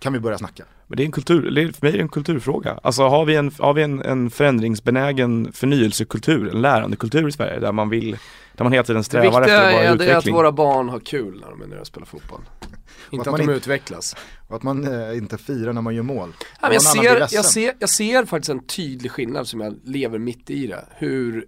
kan 0.07 0.13
vi 0.13 0.21
börja 0.21 0.39
snacka. 0.39 0.65
Men 0.87 0.97
det 0.97 1.03
är 1.03 1.05
en 1.05 1.13
kultur, 1.13 1.73
för 1.73 1.87
mig 1.87 1.93
är 1.93 1.97
det 1.97 2.03
en 2.03 2.09
kulturfråga. 2.09 2.81
Alltså 2.83 3.03
har 3.03 3.25
vi 3.25 3.37
en, 3.37 3.51
har 3.59 3.75
vi 3.75 3.83
en, 3.83 4.03
en 4.03 4.31
förändringsbenägen 4.31 5.53
förnyelsekultur, 5.53 6.51
en 6.51 6.63
lärandekultur 6.63 7.29
i 7.29 7.33
Sverige 7.33 7.61
där 7.61 7.73
man 7.73 7.89
vill, 7.89 8.19
där 8.55 8.65
man 8.65 8.73
hela 8.73 8.85
tiden 8.85 9.01
Det 9.01 9.05
strävar 9.05 9.25
viktiga 9.41 9.43
efter 9.43 9.57
att 9.69 9.73
vara 9.75 9.83
är, 9.83 9.83
det 9.83 9.89
är 9.89 9.93
att 9.93 10.01
utveckling. 10.01 10.35
våra 10.35 10.53
barn 10.53 10.89
har 10.89 11.01
kul 11.01 11.41
när 11.41 11.51
de 11.51 11.63
är 11.63 11.67
nere 11.67 11.81
och 11.81 11.87
spelar 11.87 12.07
fotboll. 12.07 12.41
Inte 13.11 13.21
att 13.21 13.27
att, 13.27 13.31
man 13.33 13.39
de 13.39 13.43
inte- 13.43 13.53
utvecklas. 13.53 14.17
Och 14.49 14.57
att 14.57 14.63
man 14.63 15.09
eh, 15.11 15.17
inte 15.19 15.39
firar 15.39 15.73
när 15.73 15.83
man 15.83 15.95
gör 15.95 16.03
mål. 16.03 16.33
Ja, 16.41 16.47
men 16.63 16.73
jag, 16.73 16.83
ser, 16.83 17.27
jag, 17.37 17.45
ser, 17.45 17.73
jag 17.79 17.89
ser 17.89 18.25
faktiskt 18.25 18.51
en 18.51 18.67
tydlig 18.67 19.11
skillnad 19.11 19.49
som 19.49 19.61
jag 19.61 19.77
lever 19.85 20.19
mitt 20.19 20.51
i 20.51 20.67
det. 20.67 20.85
Hur, 20.97 21.45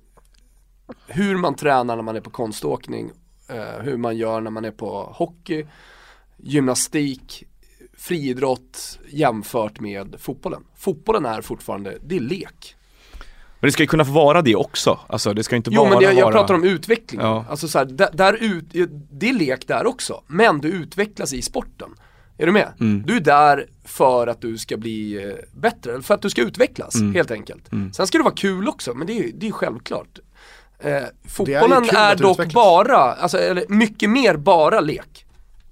hur 1.06 1.36
man 1.36 1.54
tränar 1.54 1.96
när 1.96 2.02
man 2.02 2.16
är 2.16 2.20
på 2.20 2.30
konståkning, 2.30 3.11
eh, 3.48 3.82
hur 3.82 3.96
man 3.96 4.16
gör 4.16 4.40
när 4.40 4.50
man 4.50 4.64
är 4.64 4.70
på 4.70 5.12
hockey, 5.14 5.66
gymnastik, 6.36 7.44
friidrott 7.99 8.99
jämfört 9.09 9.80
med 9.80 10.14
fotbollen. 10.18 10.64
Fotbollen 10.76 11.24
är 11.24 11.42
fortfarande, 11.42 11.99
det 12.05 12.16
är 12.16 12.20
lek. 12.20 12.74
Men 13.61 13.68
det 13.68 13.72
ska 13.72 13.82
ju 13.82 13.86
kunna 13.86 14.05
få 14.05 14.12
vara 14.12 14.42
det 14.42 14.57
också, 14.57 14.99
alltså 15.09 15.34
det 15.34 15.44
ska 15.44 15.57
inte 15.57 15.70
Jo 15.72 15.82
bara 15.82 15.90
men 15.90 16.01
jag, 16.03 16.14
jag 16.14 16.24
vara 16.24 16.32
pratar 16.34 16.55
om 16.55 16.64
utvecklingen. 16.64 17.26
Ja. 17.26 17.44
Alltså 17.49 17.68
så 17.68 17.78
här, 17.78 17.84
där, 17.84 18.09
där 18.12 18.32
ut, 18.32 18.64
det 19.11 19.28
är 19.28 19.32
lek 19.32 19.68
där 19.68 19.86
också, 19.86 20.22
men 20.26 20.61
du 20.61 20.68
utvecklas 20.68 21.32
i 21.32 21.42
sporten. 21.42 21.90
Är 22.38 22.46
du 22.46 22.53
med? 22.53 22.72
Mm. 22.80 23.03
Du 23.07 23.16
är 23.16 23.20
där 23.20 23.66
för 23.84 24.26
att 24.26 24.40
du 24.40 24.59
ska 24.59 24.76
bli 24.76 25.24
eh, 25.24 25.32
bättre, 25.61 25.92
eller 25.92 26.03
för 26.03 26.14
att 26.14 26.22
du 26.22 26.30
ska 26.30 26.42
utvecklas 26.42 26.94
Mm. 26.94 27.14
helt 27.14 27.30
enkelt. 27.30 27.72
Mm. 27.72 27.92
Sen 27.92 28.07
ska 28.07 28.18
det 28.18 28.24
vara 28.24 28.34
kul 28.34 28.68
också, 28.68 28.94
men 28.94 29.07
det 29.07 29.12
är 29.12 29.22
ju 29.22 29.32
det 29.34 29.49
är 29.49 29.53
självklart. 29.53 30.18
Eh, 30.78 31.03
fotbollen 31.28 31.84
är, 31.84 32.12
att 32.12 32.18
dock 32.18 32.38
utvecklas. 32.38 32.55
bara, 32.55 32.96
alltså, 32.96 33.38
eller 33.38 33.64
mycket 33.68 34.11
mer 34.11 34.36
bara 34.36 34.80
lek. 34.80 35.24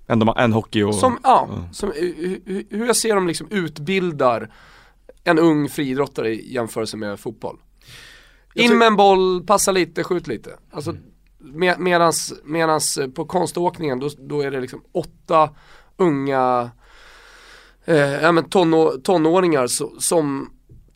En, 0.06 0.18
de- 0.18 0.34
en 0.36 0.52
hockey 0.52 0.82
och... 0.82 0.94
Som, 0.94 1.18
ja, 1.22 1.48
ja. 1.50 1.68
som, 1.72 1.92
hu- 1.92 2.40
hu- 2.46 2.66
hur 2.70 2.86
jag 2.86 2.96
ser 2.96 3.14
dem 3.14 3.26
liksom 3.26 3.46
utbildar 3.50 4.52
en 5.24 5.38
ung 5.38 5.68
friidrottare 5.68 6.34
i 6.34 6.52
jämförelse 6.54 6.96
med 6.96 7.20
fotboll. 7.20 7.58
In 8.54 8.78
med 8.78 8.86
en 8.86 8.96
boll, 8.96 9.42
passa 9.46 9.72
lite, 9.72 10.04
skjut 10.04 10.26
lite. 10.26 10.56
Alltså, 10.70 10.90
Mm. 10.90 11.58
med, 11.58 11.80
medans, 11.80 12.32
medans 12.44 12.98
eh, 12.98 13.08
på 13.08 13.24
konståkningen 13.24 13.98
då, 14.00 14.08
då 14.18 14.40
är 14.40 14.50
det 14.50 14.60
liksom 14.60 14.82
åtta 14.92 15.50
unga 15.96 16.70
eh, 17.84 17.96
ja, 17.96 18.32
men 18.32 18.44
tonå, 18.48 18.90
tonåringar 19.02 19.66
så, 19.66 19.92
som 20.00 20.50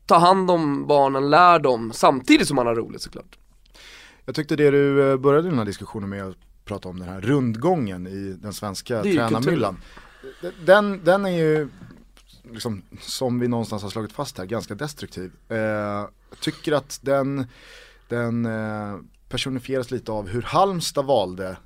tar 0.07 0.19
hand 0.19 0.51
om 0.51 0.87
barnen, 0.87 1.31
lär 1.31 1.59
dem 1.59 1.93
samtidigt 1.95 2.47
som 2.49 2.57
man 2.57 2.67
har 2.67 2.75
roligt 2.75 3.03
såklart. 3.03 3.39
Jag 4.25 4.35
tyckte 4.35 4.57
det 4.57 4.71
du 4.71 5.11
eh, 5.11 5.17
började 5.17 5.49
den 5.49 5.59
här 5.59 5.65
diskussionen 5.65 6.09
med 6.09 6.35
prata 6.71 6.89
om 6.89 6.99
den 6.99 7.09
här 7.09 7.21
rundgången 7.21 8.07
i 8.07 8.37
den 8.43 8.53
svenska 8.53 9.03
tränarmyllan. 9.03 9.81
Den, 10.65 11.05
den 11.05 11.25
är 11.25 11.31
ju, 11.31 11.69
liksom, 12.53 12.83
som 13.01 13.41
vi 13.41 13.49
någonstans 13.49 13.83
har 13.83 13.91
slagit 13.91 14.13
fast 14.13 14.39
här, 14.39 14.45
ganska 14.45 14.75
destruktiv. 14.75 15.33
Eh, 15.49 16.09
tycker 16.41 16.73
att 16.73 17.01
den, 17.03 17.47
den 18.09 18.47
eh, 18.47 18.99
personifieras 19.29 19.91
lite 19.91 20.13
av 20.13 20.29
hur 20.29 20.43
Halmstad 20.43 21.05
valde 21.05 21.57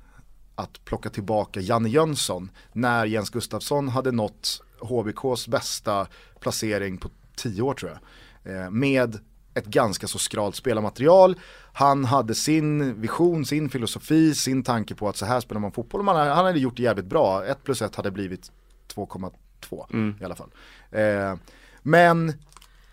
att 0.55 0.85
plocka 0.85 1.09
tillbaka 1.09 1.59
Janne 1.59 1.89
Jönsson 1.89 2.51
när 2.73 3.05
Jens 3.05 3.29
Gustafsson 3.29 3.87
hade 3.87 4.11
nått 4.11 4.61
HBKs 4.79 5.47
bästa 5.47 6.07
placering 6.39 6.97
på 6.97 7.09
tio 7.35 7.61
år 7.61 7.73
tror 7.73 7.91
jag. 7.91 8.55
Eh, 8.55 8.69
med 8.69 9.19
ett 9.55 9.65
ganska 9.65 10.07
så 10.07 10.19
skralt 10.19 10.55
spelarmaterial. 10.55 11.39
Han 11.73 12.05
hade 12.05 12.35
sin 12.35 13.01
vision, 13.01 13.45
sin 13.45 13.69
filosofi, 13.69 14.35
sin 14.35 14.63
tanke 14.63 14.95
på 14.95 15.09
att 15.09 15.17
så 15.17 15.25
här 15.25 15.39
spelar 15.39 15.61
man 15.61 15.71
fotboll. 15.71 16.03
Man, 16.03 16.15
han 16.15 16.45
hade 16.45 16.59
gjort 16.59 16.77
det 16.77 16.83
jävligt 16.83 17.05
bra. 17.05 17.45
1 17.45 17.63
plus 17.63 17.81
1 17.81 17.95
hade 17.95 18.11
blivit 18.11 18.51
2,2 18.95 19.85
Mm. 19.93 20.15
i 20.21 20.25
alla 20.25 20.35
fall. 20.35 20.49
Eh, 20.91 21.35
men 21.81 22.33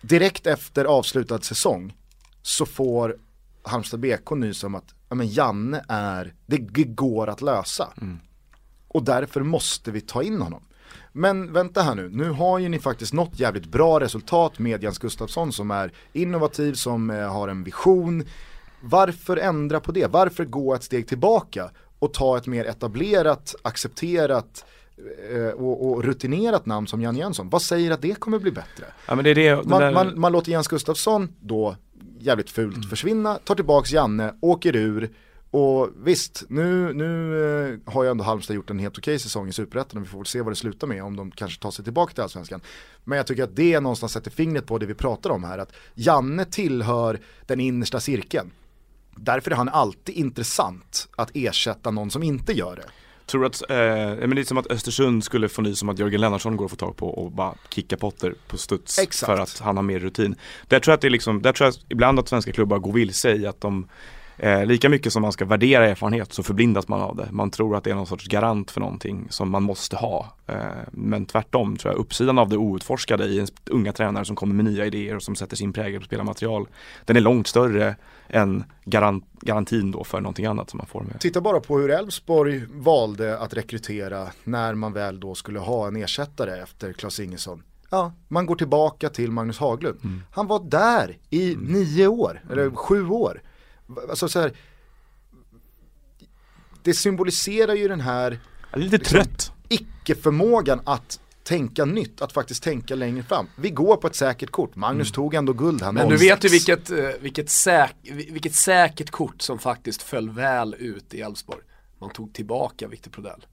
direkt 0.01 0.47
efter 0.47 0.85
avslutad 0.85 1.41
säsong 1.41 1.97
så 2.41 2.65
får 2.65 3.17
Halmstad 3.63 3.99
BK 3.99 4.31
nys 4.35 4.63
om 4.63 4.75
att 4.75 4.95
ja, 5.09 5.15
men 5.15 5.27
Janne 5.27 5.85
är, 5.87 6.33
det 6.45 6.57
går 6.85 7.27
att 7.27 7.41
lösa. 7.41 7.93
Och 8.87 9.03
därför 9.03 9.41
måste 9.41 9.91
vi 9.91 10.01
ta 10.01 10.23
in 10.23 10.41
honom. 10.41 10.63
Men 11.15 11.53
vänta 11.53 11.81
här 11.81 11.95
nu, 11.95 12.09
nu 12.09 12.29
har 12.29 12.59
ju 12.59 12.69
ni 12.69 12.79
faktiskt 12.79 13.13
nått 13.13 13.39
jävligt 13.39 13.65
bra 13.65 13.99
resultat 13.99 14.59
med 14.59 14.83
Jens 14.83 14.97
Gustafsson 14.97 15.51
som 15.53 15.71
är 15.71 15.91
innovativ, 16.13 16.73
som 16.73 17.09
eh, 17.09 17.33
har 17.33 17.47
en 17.47 17.63
vision. 17.63 18.23
Varför 18.81 19.37
ändra 19.37 19.79
på 19.79 19.91
det? 19.91 20.07
Varför 20.11 20.45
gå 20.45 20.75
ett 20.75 20.83
steg 20.83 21.07
tillbaka 21.07 21.69
och 21.99 22.13
ta 22.13 22.37
ett 22.37 22.47
mer 22.47 22.65
etablerat, 22.65 23.55
accepterat 23.61 24.65
eh, 25.31 25.47
och, 25.47 25.91
och 25.91 26.03
rutinerat 26.03 26.65
namn 26.65 26.87
som 26.87 27.01
Jan 27.01 27.17
Jönsson? 27.17 27.49
Vad 27.49 27.61
säger 27.61 27.91
att 27.91 28.01
det 28.01 28.19
kommer 28.19 28.39
bli 28.39 28.51
bättre? 28.51 28.85
Ja 29.07 29.15
det, 29.15 29.33
det 29.33 29.65
Man, 29.65 29.81
där, 29.81 29.91
man, 29.91 30.19
man 30.19 30.31
låter 30.31 30.51
Jens 30.51 30.67
Gustafsson 30.67 31.35
då 31.39 31.75
jävligt 32.19 32.49
fult 32.49 32.75
Mm. 32.75 32.89
försvinna, 32.89 33.35
tar 33.35 33.55
tillbaks 33.55 33.91
Janne, 33.91 34.33
åker 34.41 34.75
ur 34.75 35.09
och 35.53 35.89
visst, 36.03 36.43
nu, 36.49 36.93
nu 36.93 37.79
eh, 37.85 37.93
har 37.93 38.03
ju 38.03 38.09
ändå 38.09 38.23
Halmstad 38.23 38.55
gjort 38.55 38.69
en 38.69 38.79
helt 38.79 38.97
okej 38.97 39.19
säsong 39.19 39.49
i 39.49 39.53
Superettan 39.53 39.97
och 39.97 40.05
vi 40.05 40.09
får 40.09 40.17
väl 40.17 40.25
se 40.25 40.41
vad 40.41 40.51
det 40.51 40.55
slutar 40.55 40.87
med 40.87 41.03
om 41.03 41.15
de 41.15 41.31
kanske 41.31 41.61
tar 41.61 41.71
sig 41.71 41.83
tillbaka 41.83 42.13
till 42.13 42.23
Allsvenskan. 42.23 42.61
Men 43.03 43.17
jag 43.17 43.27
tycker 43.27 43.43
att 43.43 43.55
det 43.55 43.79
någonstans 43.79 44.11
sätter 44.11 44.31
fingret 44.31 44.65
på 44.65 44.77
det 44.77 44.85
vi 44.85 44.93
pratar 44.93 45.29
om 45.29 45.43
här, 45.43 45.57
att 45.57 45.73
Janne 45.93 46.45
tillhör 46.45 47.19
den 47.45 47.59
innersta 47.59 47.99
cirkeln. 47.99 48.51
Därför 49.15 49.51
är 49.51 49.55
han 49.55 49.69
alltid 49.69 50.15
intressant 50.15 51.07
att 51.15 51.31
ersätta 51.33 51.91
någon 51.91 52.11
som 52.11 52.23
inte 52.23 52.53
gör 52.53 52.75
det. 52.75 52.85
tror 53.25 53.45
att, 53.45 53.61
eh, 53.69 53.77
men 54.27 54.35
det 54.35 54.41
är 54.41 54.45
som 54.45 54.57
att 54.57 54.71
Östersund 54.71 55.23
skulle 55.23 55.49
få 55.49 55.61
nys 55.61 55.81
om 55.81 55.89
att 55.89 55.99
Jörgen 55.99 56.21
Lennartsson 56.21 56.57
går 56.57 56.65
att 56.65 56.71
få 56.71 56.77
tag 56.77 56.97
på 56.97 57.07
och 57.09 57.31
bara 57.31 57.55
kicka 57.69 57.97
Potter 57.97 58.35
på 58.47 58.57
studs 58.57 58.99
Exakt. 58.99 59.31
för 59.31 59.37
att 59.37 59.59
han 59.59 59.75
har 59.75 59.83
mer 59.83 59.99
rutin. 59.99 60.35
Där 60.67 60.79
tror 60.79 60.91
jag 60.91 60.95
att 60.95 61.01
det 61.01 61.07
är 61.07 61.09
liksom, 61.09 61.41
där 61.41 61.53
tror 61.53 61.67
jag 61.67 61.75
ibland 61.89 62.19
att 62.19 62.29
svenska 62.29 62.51
klubbar 62.51 62.79
går 62.79 62.93
vilse 62.93 63.35
i 63.35 63.47
att 63.47 63.61
de 63.61 63.87
Eh, 64.37 64.65
lika 64.65 64.89
mycket 64.89 65.13
som 65.13 65.21
man 65.21 65.31
ska 65.31 65.45
värdera 65.45 65.89
erfarenhet 65.89 66.33
så 66.33 66.43
förblindas 66.43 66.87
man 66.87 67.01
av 67.01 67.15
det. 67.15 67.27
Man 67.31 67.51
tror 67.51 67.75
att 67.75 67.83
det 67.83 67.91
är 67.91 67.95
någon 67.95 68.07
sorts 68.07 68.27
garant 68.27 68.71
för 68.71 68.79
någonting 68.79 69.27
som 69.29 69.49
man 69.49 69.63
måste 69.63 69.95
ha. 69.95 70.35
Eh, 70.47 70.55
men 70.91 71.25
tvärtom 71.25 71.77
tror 71.77 71.93
jag 71.93 71.99
uppsidan 71.99 72.37
av 72.37 72.49
det 72.49 72.57
outforskade 72.57 73.25
i 73.25 73.39
en 73.39 73.47
unga 73.69 73.93
tränare 73.93 74.25
som 74.25 74.35
kommer 74.35 74.55
med 74.55 74.65
nya 74.65 74.85
idéer 74.85 75.15
och 75.15 75.23
som 75.23 75.35
sätter 75.35 75.55
sin 75.55 75.73
prägel 75.73 75.99
på 75.99 76.05
spelarmaterial. 76.05 76.67
Den 77.05 77.17
är 77.17 77.21
långt 77.21 77.47
större 77.47 77.95
än 78.29 78.63
garant, 78.85 79.25
garantin 79.41 79.91
då 79.91 80.03
för 80.03 80.21
någonting 80.21 80.45
annat 80.45 80.69
som 80.69 80.77
man 80.77 80.87
får 80.87 81.01
med. 81.01 81.19
Titta 81.19 81.41
bara 81.41 81.59
på 81.59 81.79
hur 81.79 81.91
Elfsborg 81.91 82.61
valde 82.71 83.37
att 83.37 83.53
rekrytera 83.53 84.27
när 84.43 84.75
man 84.75 84.93
väl 84.93 85.19
då 85.19 85.35
skulle 85.35 85.59
ha 85.59 85.87
en 85.87 85.95
ersättare 85.95 86.61
efter 86.61 86.93
Klas 86.93 87.19
Ingesson. 87.19 87.63
Ja, 87.89 88.13
man 88.27 88.45
går 88.45 88.55
tillbaka 88.55 89.09
till 89.09 89.31
Magnus 89.31 89.57
Haglund. 89.57 89.99
Han 90.31 90.47
var 90.47 90.59
där 90.59 91.17
i 91.29 91.55
nio 91.55 92.07
år, 92.07 92.41
eller 92.51 92.71
sju 92.71 93.07
år. 93.09 93.41
Alltså 94.09 94.29
så 94.29 94.39
här, 94.39 94.53
det 96.83 96.93
symboliserar 96.93 97.73
ju 97.73 97.87
den 97.87 98.01
här 98.01 98.39
lite 98.75 98.97
Liksom- 98.97 99.19
trött. 99.19 99.51
icke-förmågan 99.69 100.81
att 100.85 101.19
tänka 101.43 101.85
nytt, 101.85 102.21
att 102.21 102.31
faktiskt 102.33 102.63
tänka 102.63 102.95
längre 102.95 103.23
fram. 103.23 103.47
Vi 103.55 103.69
går 103.69 103.97
på 103.97 104.07
ett 104.07 104.15
säkert 104.15 104.51
kort, 104.51 104.75
Magnus 104.75 105.11
tog 105.11 105.33
ändå 105.33 105.53
guld 105.53 105.81
här 105.81 105.91
Men 105.91 106.09
du 106.09 106.17
06. 106.17 106.31
vet 106.31 106.43
ju 106.45 106.49
vilket, 106.49 106.89
eh, 106.89 107.09
vilket, 107.21 107.49
säk, 107.49 107.95
vilket 108.31 108.55
säkert 108.55 109.11
kort 109.11 109.41
som 109.41 109.59
faktiskt 109.59 110.01
föll 110.01 110.29
väl 110.29 110.73
ut 110.79 111.13
i 111.13 111.21
Elfsborg. 111.21 111.61
Man 111.99 112.09
tog 112.09 112.33
tillbaka 112.33 112.87
Victor 112.87 113.11
Prodell. 113.11 113.45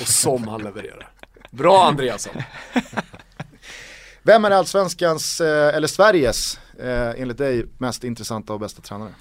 Och 0.00 0.08
som 0.08 0.48
han 0.48 0.62
levererar. 0.62 1.12
Bra 1.50 1.84
Andreasson. 1.88 2.32
Vem 4.22 4.44
är 4.44 4.50
allsvenskans, 4.50 5.40
eh, 5.40 5.74
eller 5.76 5.88
Sveriges, 5.88 6.58
eh, 6.78 7.20
enligt 7.20 7.38
dig, 7.38 7.66
mest 7.78 8.04
intressanta 8.04 8.52
och 8.52 8.60
bästa 8.60 8.82
tränare? 8.82 9.14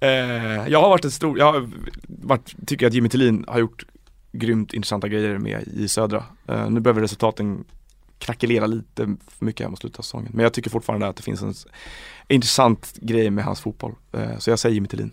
Eh, 0.00 0.68
jag 0.68 0.80
har 0.80 0.88
varit 0.88 1.04
en 1.04 1.10
stor, 1.10 1.38
jag 1.38 1.52
har 1.52 1.70
varit, 2.06 2.54
tycker 2.66 2.86
att 2.86 2.94
Jimmy 2.94 3.08
Tillin 3.08 3.44
har 3.48 3.58
gjort 3.58 3.86
grymt 4.32 4.74
intressanta 4.74 5.08
grejer 5.08 5.38
med 5.38 5.62
i 5.62 5.88
Södra. 5.88 6.24
Eh, 6.48 6.70
nu 6.70 6.80
behöver 6.80 7.00
resultaten 7.00 7.64
krackelera 8.18 8.66
lite 8.66 9.16
för 9.28 9.44
mycket 9.44 9.64
här 9.64 9.70
mot 9.70 9.80
slutet 9.80 9.98
av 9.98 10.02
säsongen. 10.02 10.30
Men 10.34 10.42
jag 10.42 10.52
tycker 10.52 10.70
fortfarande 10.70 11.08
att 11.08 11.16
det 11.16 11.22
finns 11.22 11.42
en 11.42 11.54
intressant 12.28 12.94
grej 13.00 13.30
med 13.30 13.44
hans 13.44 13.60
fotboll. 13.60 13.94
Eh, 14.12 14.38
så 14.38 14.50
jag 14.50 14.58
säger 14.58 14.74
Jimmy 14.74 14.88
Tillin. 14.88 15.12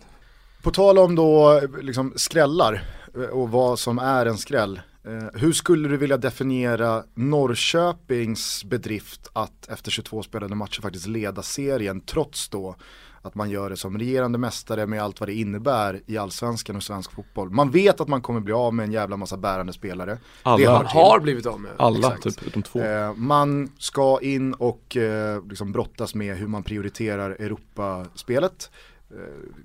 På 0.62 0.70
tal 0.70 0.98
om 0.98 1.14
då 1.14 1.60
liksom 1.82 2.12
skrällar 2.16 2.84
eh, 3.14 3.22
och 3.22 3.50
vad 3.50 3.78
som 3.78 3.98
är 3.98 4.26
en 4.26 4.38
skräll. 4.38 4.80
Eh, 5.06 5.40
hur 5.40 5.52
skulle 5.52 5.88
du 5.88 5.96
vilja 5.96 6.16
definiera 6.16 7.04
Norrköpings 7.14 8.64
bedrift 8.64 9.28
att 9.32 9.68
efter 9.68 9.90
22 9.90 10.22
spelade 10.22 10.54
matcher 10.54 10.82
faktiskt 10.82 11.06
leda 11.06 11.42
serien 11.42 12.00
trots 12.00 12.48
då 12.48 12.76
att 13.24 13.34
man 13.34 13.50
gör 13.50 13.70
det 13.70 13.76
som 13.76 13.98
regerande 13.98 14.38
mästare 14.38 14.86
med 14.86 15.02
allt 15.02 15.20
vad 15.20 15.28
det 15.28 15.34
innebär 15.34 16.00
i 16.06 16.18
allsvenskan 16.18 16.76
och 16.76 16.82
svensk 16.82 17.12
fotboll. 17.12 17.50
Man 17.50 17.70
vet 17.70 18.00
att 18.00 18.08
man 18.08 18.22
kommer 18.22 18.40
bli 18.40 18.52
av 18.52 18.74
med 18.74 18.84
en 18.84 18.92
jävla 18.92 19.16
massa 19.16 19.36
bärande 19.36 19.72
spelare. 19.72 20.18
Alla. 20.42 20.82
Har 20.82 21.20
blivit 21.20 21.46
av 21.46 21.60
med. 21.60 21.70
Alla 21.76 21.98
Exakt. 21.98 22.22
typ, 22.22 22.46
utom 22.46 22.62
två. 22.62 22.80
Eh, 22.80 23.14
man 23.14 23.72
ska 23.78 24.18
in 24.22 24.54
och 24.54 24.96
eh, 24.96 25.44
liksom 25.46 25.72
brottas 25.72 26.14
med 26.14 26.36
hur 26.36 26.46
man 26.46 26.62
prioriterar 26.62 27.30
Europaspelet. 27.30 28.70
Eh, 29.10 29.16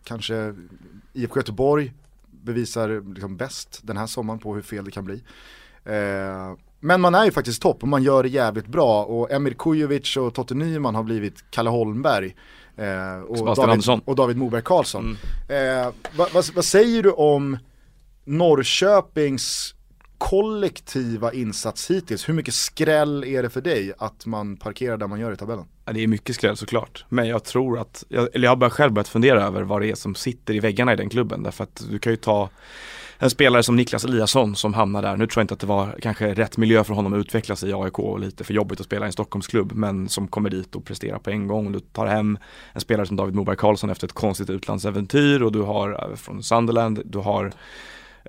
kanske 0.03 0.55
IFK 1.14 1.39
Göteborg 1.39 1.93
bevisar 2.32 3.14
liksom 3.14 3.38
bäst 3.38 3.80
den 3.84 3.97
här 3.97 4.07
sommaren 4.07 4.39
på 4.39 4.55
hur 4.55 4.62
fel 4.62 4.86
det 4.86 4.91
kan 4.91 5.05
bli. 5.05 5.24
Eh, 5.86 6.55
men 6.80 7.01
man 7.01 7.16
är 7.16 7.26
ju 7.26 7.32
faktiskt 7.32 7.62
topp 7.62 7.82
och 7.82 7.88
man 7.88 8.03
gör 8.03 8.24
det 8.24 8.30
jävligt 8.30 8.68
bra 8.68 9.03
och 9.03 9.32
Emir 9.32 9.53
Kujovic 9.53 10.18
och 10.18 10.34
Totte 10.34 10.55
Nyman 10.55 10.95
har 10.95 11.03
blivit 11.03 11.43
Kalle 11.51 11.70
Holmberg. 11.70 12.36
Eh, 12.80 13.21
och, 13.21 13.38
Sebastian 13.38 13.55
David, 13.55 13.71
Andersson. 13.71 14.01
och 14.05 14.15
David 14.15 14.38
Moberg 14.38 14.61
Karlsson. 14.61 15.17
Mm. 15.49 15.86
Eh, 15.86 15.93
vad, 16.15 16.32
vad, 16.34 16.45
vad 16.55 16.65
säger 16.65 17.03
du 17.03 17.11
om 17.11 17.57
Norrköpings 18.25 19.75
kollektiva 20.17 21.34
insats 21.34 21.91
hittills? 21.91 22.30
Hur 22.30 22.34
mycket 22.34 22.53
skräll 22.53 23.23
är 23.23 23.43
det 23.43 23.49
för 23.49 23.61
dig 23.61 23.93
att 23.97 24.25
man 24.25 24.57
parkerar 24.57 24.97
där 24.97 25.07
man 25.07 25.19
gör 25.19 25.34
i 25.34 25.38
tabellen? 25.38 25.65
Ja, 25.86 25.93
det 25.93 26.03
är 26.03 26.07
mycket 26.07 26.36
skräll 26.36 26.57
såklart. 26.57 27.05
Men 27.09 27.27
jag 27.27 27.43
tror 27.43 27.80
att, 27.80 28.03
jag, 28.09 28.30
eller 28.36 28.45
jag 28.45 28.51
har 28.51 28.55
bara 28.55 28.69
själv 28.69 28.93
börjat 28.93 29.07
fundera 29.07 29.43
över 29.43 29.61
vad 29.61 29.82
det 29.82 29.91
är 29.91 29.95
som 29.95 30.15
sitter 30.15 30.53
i 30.53 30.59
väggarna 30.59 30.93
i 30.93 30.95
den 30.95 31.09
klubben. 31.09 31.43
Därför 31.43 31.63
att 31.63 31.84
du 31.89 31.99
kan 31.99 32.13
ju 32.13 32.17
ta 32.17 32.49
en 33.22 33.30
spelare 33.30 33.63
som 33.63 33.76
Niklas 33.76 34.05
Eliasson 34.05 34.55
som 34.55 34.74
hamnar 34.74 35.01
där. 35.01 35.17
Nu 35.17 35.28
tror 35.28 35.41
jag 35.41 35.43
inte 35.43 35.53
att 35.53 35.59
det 35.59 35.67
var 35.67 35.95
kanske 36.01 36.34
rätt 36.34 36.57
miljö 36.57 36.84
för 36.84 36.93
honom 36.93 37.13
att 37.13 37.20
utvecklas 37.20 37.63
i 37.63 37.74
AIK 37.74 37.99
och 37.99 38.20
lite 38.20 38.43
för 38.43 38.53
jobbigt 38.53 38.80
att 38.80 38.86
spela 38.86 39.05
i 39.05 39.07
en 39.07 39.13
Stockholmsklubb 39.13 39.72
men 39.72 40.09
som 40.09 40.28
kommer 40.28 40.49
dit 40.49 40.76
och 40.76 40.86
presterar 40.86 41.20
på 41.20 41.30
en 41.30 41.47
gång. 41.47 41.72
Du 41.72 41.80
tar 41.80 42.05
hem 42.05 42.38
en 42.74 42.82
spelare 42.82 43.05
som 43.05 43.15
David 43.15 43.36
Moberg 43.36 43.57
Karlsson 43.57 43.89
efter 43.89 44.07
ett 44.07 44.13
konstigt 44.13 44.49
utlandsäventyr 44.49 45.41
och 45.41 45.51
du 45.51 45.61
har 45.61 46.09
eh, 46.09 46.15
från 46.15 46.43
Sunderland, 46.43 47.01
du 47.05 47.17
har 47.17 47.53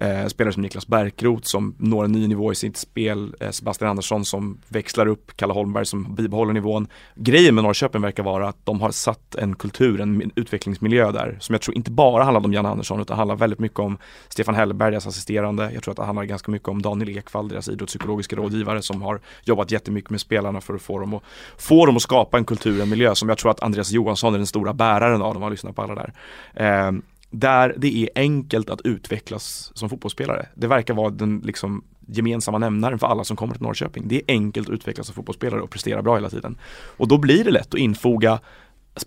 Eh, 0.03 0.27
spelare 0.27 0.53
som 0.53 0.63
Niklas 0.63 0.87
Bärkroth 0.87 1.47
som 1.47 1.75
når 1.79 2.05
en 2.05 2.13
ny 2.13 2.29
nivå 2.29 2.53
i 2.53 2.55
sitt 2.55 2.77
spel. 2.77 3.35
Eh, 3.41 3.51
Sebastian 3.51 3.91
Andersson 3.91 4.25
som 4.25 4.59
växlar 4.69 5.07
upp. 5.07 5.37
Kalle 5.37 5.53
Holmberg 5.53 5.87
som 5.87 6.15
bibehåller 6.15 6.53
nivån. 6.53 6.87
Grejen 7.15 7.55
med 7.55 7.65
Norrköping 7.65 8.03
verkar 8.03 8.23
vara 8.23 8.49
att 8.49 8.67
de 8.67 8.81
har 8.81 8.91
satt 8.91 9.35
en 9.35 9.57
kultur, 9.57 10.01
en 10.01 10.31
utvecklingsmiljö 10.35 11.13
där 11.13 11.37
som 11.41 11.53
jag 11.53 11.63
tror 11.63 11.77
inte 11.77 11.91
bara 11.91 12.25
handlar 12.25 12.45
om 12.45 12.53
Jan 12.53 12.67
Andersson 12.67 13.01
utan 13.01 13.17
handlar 13.17 13.37
väldigt 13.37 13.59
mycket 13.59 13.79
om 13.79 13.99
Stefan 14.29 14.55
Hellberg, 14.55 14.91
deras 14.91 15.07
assisterande. 15.07 15.71
Jag 15.75 15.83
tror 15.83 15.93
att 15.93 15.97
det 15.97 16.05
handlar 16.05 16.25
ganska 16.25 16.51
mycket 16.51 16.69
om 16.69 16.83
Daniel 16.83 17.19
Ekvall, 17.19 17.49
deras 17.49 17.69
idrottspsykologiska 17.69 18.37
rådgivare 18.37 18.83
som 18.83 19.03
har 19.03 19.21
jobbat 19.45 19.71
jättemycket 19.71 20.11
med 20.11 20.21
spelarna 20.21 20.61
för 20.61 20.75
att 20.75 20.83
få 20.83 20.99
dem 20.99 21.15
att, 21.15 21.23
få 21.59 21.87
dem 21.87 21.97
att 21.97 22.03
skapa 22.03 22.39
en 22.39 22.45
kultur, 22.45 22.83
en 22.83 22.89
miljö 22.89 23.15
som 23.15 23.29
jag 23.29 23.39
tror 23.39 23.51
att 23.51 23.63
Andreas 23.63 23.91
Johansson 23.91 24.35
är 24.35 24.39
den 24.39 24.47
stora 24.47 24.73
bäraren 24.73 25.23
av. 25.23 25.35
De 25.35 25.43
har 25.43 25.51
lyssnat 25.51 25.77
på 25.77 25.83
alla 25.83 25.95
där. 25.95 26.13
Eh, 26.55 26.93
där 27.31 27.75
det 27.77 28.03
är 28.03 28.09
enkelt 28.15 28.71
att 28.71 28.81
utvecklas 28.81 29.73
som 29.75 29.91
fotbollsspelare. 29.91 30.47
Det 30.55 30.67
verkar 30.67 30.95
vara 30.95 31.11
den 31.11 31.41
liksom 31.45 31.85
gemensamma 32.07 32.59
nämnaren 32.59 32.99
för 32.99 33.07
alla 33.07 33.25
som 33.25 33.37
kommer 33.37 33.55
till 33.55 33.63
Norrköping. 33.63 34.09
Det 34.09 34.17
är 34.17 34.23
enkelt 34.29 34.69
att 34.69 34.75
utvecklas 34.75 35.07
som 35.07 35.15
fotbollsspelare 35.15 35.61
och 35.61 35.71
prestera 35.71 36.03
bra 36.03 36.15
hela 36.15 36.31
tiden. 36.31 36.59
Och 36.97 37.09
då 37.09 37.19
blir 37.19 37.45
det 37.45 37.51
lätt 37.51 37.75
att 37.75 37.81
infoga 37.81 38.41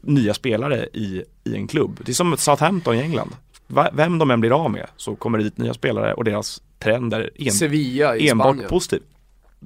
nya 0.01 0.33
spelare 0.33 0.87
i, 0.93 1.23
i 1.43 1.55
en 1.55 1.67
klubb. 1.67 1.99
Det 2.05 2.11
är 2.11 2.13
som 2.13 2.37
Southampton 2.37 2.95
i 2.95 2.99
England. 2.99 3.31
Vem 3.93 4.17
de 4.17 4.31
än 4.31 4.39
blir 4.39 4.63
av 4.63 4.71
med 4.71 4.87
så 4.97 5.15
kommer 5.15 5.37
det 5.37 5.43
dit 5.43 5.57
nya 5.57 5.73
spelare 5.73 6.13
och 6.13 6.23
deras 6.23 6.61
trend 6.79 7.13
är 7.13 7.29
en, 7.35 7.51
Sevilla 7.51 8.17
i 8.17 8.29
enbart 8.29 8.47
Spanien. 8.47 8.69
positiv 8.69 9.01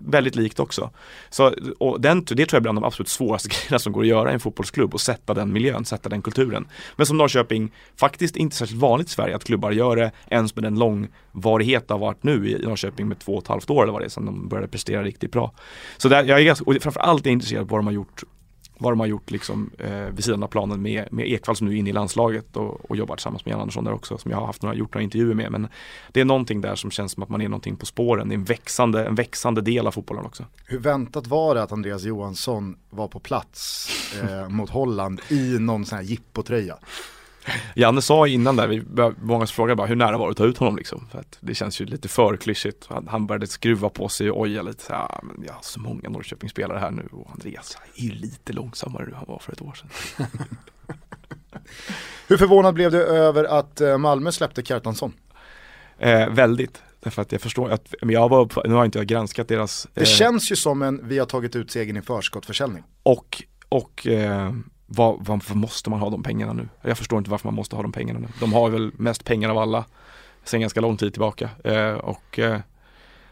väldigt 0.05 0.35
likt 0.35 0.59
också. 0.59 0.89
Så, 1.29 1.53
och 1.77 2.01
den, 2.01 2.23
det 2.23 2.35
tror 2.35 2.47
jag 2.51 2.53
är 2.53 2.61
bland 2.61 2.77
de 2.77 2.83
absolut 2.83 3.09
svåraste 3.09 3.49
grejerna 3.59 3.79
som 3.79 3.93
går 3.93 4.01
att 4.01 4.07
göra 4.07 4.31
i 4.31 4.33
en 4.33 4.39
fotbollsklubb 4.39 4.93
och 4.93 5.01
sätta 5.01 5.33
den 5.33 5.53
miljön, 5.53 5.85
sätta 5.85 6.09
den 6.09 6.21
kulturen. 6.21 6.67
Men 6.95 7.05
som 7.05 7.17
Norrköping, 7.17 7.71
faktiskt 7.95 8.35
inte 8.35 8.55
särskilt 8.55 8.81
vanligt 8.81 9.07
i 9.07 9.11
Sverige 9.11 9.35
att 9.35 9.43
klubbar 9.43 9.71
gör 9.71 9.95
det 9.95 10.11
ens 10.27 10.55
med 10.55 10.63
den 10.63 10.79
långvarighet 10.79 11.87
det 11.87 11.93
har 11.93 11.99
varit 11.99 12.23
nu 12.23 12.49
i 12.49 12.65
Norrköping 12.65 13.07
med 13.07 13.19
två 13.19 13.35
och 13.35 13.43
ett 13.43 13.47
halvt 13.47 13.69
år 13.69 13.83
eller 13.83 13.93
vad 13.93 14.01
det 14.01 14.05
är 14.05 14.09
sedan 14.09 14.25
de 14.25 14.47
började 14.47 14.67
prestera 14.67 15.03
riktigt 15.03 15.31
bra. 15.31 15.53
Så 15.97 16.09
där, 16.09 16.23
jag 16.23 16.39
är 16.39 16.43
ganska, 16.43 16.65
och 16.65 16.75
framförallt 16.81 17.25
är 17.25 17.29
jag 17.29 17.33
intresserad 17.33 17.61
av 17.61 17.67
vad 17.67 17.79
de 17.79 17.85
har 17.85 17.93
gjort 17.93 18.23
vad 18.79 18.91
de 18.91 18.99
har 18.99 19.07
gjort 19.07 19.31
liksom, 19.31 19.69
eh, 19.77 19.91
vid 19.91 20.23
sidan 20.23 20.43
av 20.43 20.47
planen 20.47 20.81
med, 20.81 21.07
med 21.11 21.31
Ekvall 21.31 21.55
som 21.55 21.67
nu 21.67 21.73
är 21.73 21.77
inne 21.77 21.89
i 21.89 21.93
landslaget 21.93 22.57
och, 22.57 22.89
och 22.89 22.97
jobbar 22.97 23.15
tillsammans 23.15 23.45
med 23.45 23.51
Jan 23.51 23.61
Andersson 23.61 23.83
där 23.83 23.93
också 23.93 24.17
som 24.17 24.31
jag 24.31 24.37
har 24.37 24.45
haft 24.45 24.61
några, 24.61 24.75
gjort 24.75 24.93
några 24.93 25.03
intervjuer 25.03 25.35
med. 25.35 25.51
Men 25.51 25.67
det 26.11 26.21
är 26.21 26.25
någonting 26.25 26.61
där 26.61 26.75
som 26.75 26.91
känns 26.91 27.11
som 27.11 27.23
att 27.23 27.29
man 27.29 27.41
är 27.41 27.49
någonting 27.49 27.75
på 27.75 27.85
spåren. 27.85 28.29
Det 28.29 28.33
är 28.33 28.37
en 28.37 28.43
växande, 28.43 29.05
en 29.05 29.15
växande 29.15 29.61
del 29.61 29.87
av 29.87 29.91
fotbollen 29.91 30.25
också. 30.25 30.45
Hur 30.65 30.79
väntat 30.79 31.27
var 31.27 31.55
det 31.55 31.63
att 31.63 31.71
Andreas 31.71 32.03
Johansson 32.03 32.77
var 32.89 33.07
på 33.07 33.19
plats 33.19 33.89
eh, 34.23 34.49
mot 34.49 34.69
Holland 34.69 35.21
i 35.29 35.59
någon 35.59 35.85
sån 35.85 35.97
här 35.97 36.05
jippotröja? 36.05 36.77
Janne 37.75 38.01
sa 38.01 38.27
innan 38.27 38.55
där, 38.55 38.67
vi, 38.67 38.83
många 39.21 39.45
frågade 39.45 39.75
bara 39.75 39.87
hur 39.87 39.95
nära 39.95 40.17
var 40.17 40.27
det 40.27 40.31
att 40.31 40.37
ta 40.37 40.45
ut 40.45 40.57
honom 40.57 40.77
liksom? 40.77 41.07
För 41.11 41.19
att 41.19 41.37
det 41.39 41.55
känns 41.55 41.81
ju 41.81 41.85
lite 41.85 42.07
för 42.07 42.37
klyschigt. 42.37 42.87
Han, 43.07 43.27
började 43.27 43.47
skruva 43.47 43.89
på 43.89 44.09
sig 44.09 44.31
och 44.31 44.39
oja 44.39 44.61
lite 44.61 44.83
så 44.83 44.93
här, 44.93 45.19
men 45.23 45.43
jag 45.47 45.53
har 45.53 45.61
så 45.61 45.79
många 45.79 46.09
Norrköpingsspelare 46.09 46.79
här 46.79 46.91
nu 46.91 47.07
och 47.11 47.31
Andreas 47.31 47.77
är 47.95 48.01
ju 48.01 48.11
lite 48.11 48.53
långsammare 48.53 49.05
nu 49.05 49.11
än 49.11 49.17
han 49.17 49.25
var 49.27 49.39
för 49.39 49.51
ett 49.51 49.61
år 49.61 49.73
sedan. 49.73 50.27
hur 52.27 52.37
förvånad 52.37 52.73
blev 52.73 52.91
du 52.91 53.03
över 53.03 53.43
att 53.43 53.81
eh, 53.81 53.97
Malmö 53.97 54.31
släppte 54.31 54.63
Kjartansson? 54.63 55.13
Eh, 55.99 56.29
väldigt. 56.29 56.81
Därför 56.99 57.21
att 57.21 57.31
jag 57.31 57.41
förstår 57.41 57.71
att, 57.71 57.95
men 58.01 58.09
jag 58.09 58.29
var, 58.29 58.67
nu 58.67 58.73
har 58.73 58.85
inte 58.85 58.99
jag 58.99 59.07
granskat 59.07 59.47
deras 59.47 59.87
Det 59.93 60.01
eh, 60.01 60.05
känns 60.05 60.51
ju 60.51 60.55
som 60.55 60.81
en, 60.81 61.07
vi 61.07 61.19
har 61.19 61.25
tagit 61.25 61.55
ut 61.55 61.71
segern 61.71 61.97
i 61.97 62.01
förskottförsäljning. 62.01 62.83
Och, 63.03 63.43
och 63.69 64.07
eh, 64.07 64.53
var, 64.87 65.17
varför 65.19 65.55
måste 65.55 65.89
man 65.89 65.99
ha 65.99 66.09
de 66.09 66.23
pengarna 66.23 66.53
nu? 66.53 66.69
Jag 66.81 66.97
förstår 66.97 67.17
inte 67.17 67.31
varför 67.31 67.47
man 67.47 67.55
måste 67.55 67.75
ha 67.75 67.83
de 67.83 67.91
pengarna 67.91 68.19
nu. 68.19 68.27
De 68.39 68.53
har 68.53 68.69
väl 68.69 68.91
mest 68.97 69.25
pengar 69.25 69.49
av 69.49 69.57
alla 69.57 69.85
sen 70.43 70.61
ganska 70.61 70.81
lång 70.81 70.97
tid 70.97 71.13
tillbaka. 71.13 71.49
Eh, 71.63 71.93
och 71.93 72.39
eh, 72.39 72.59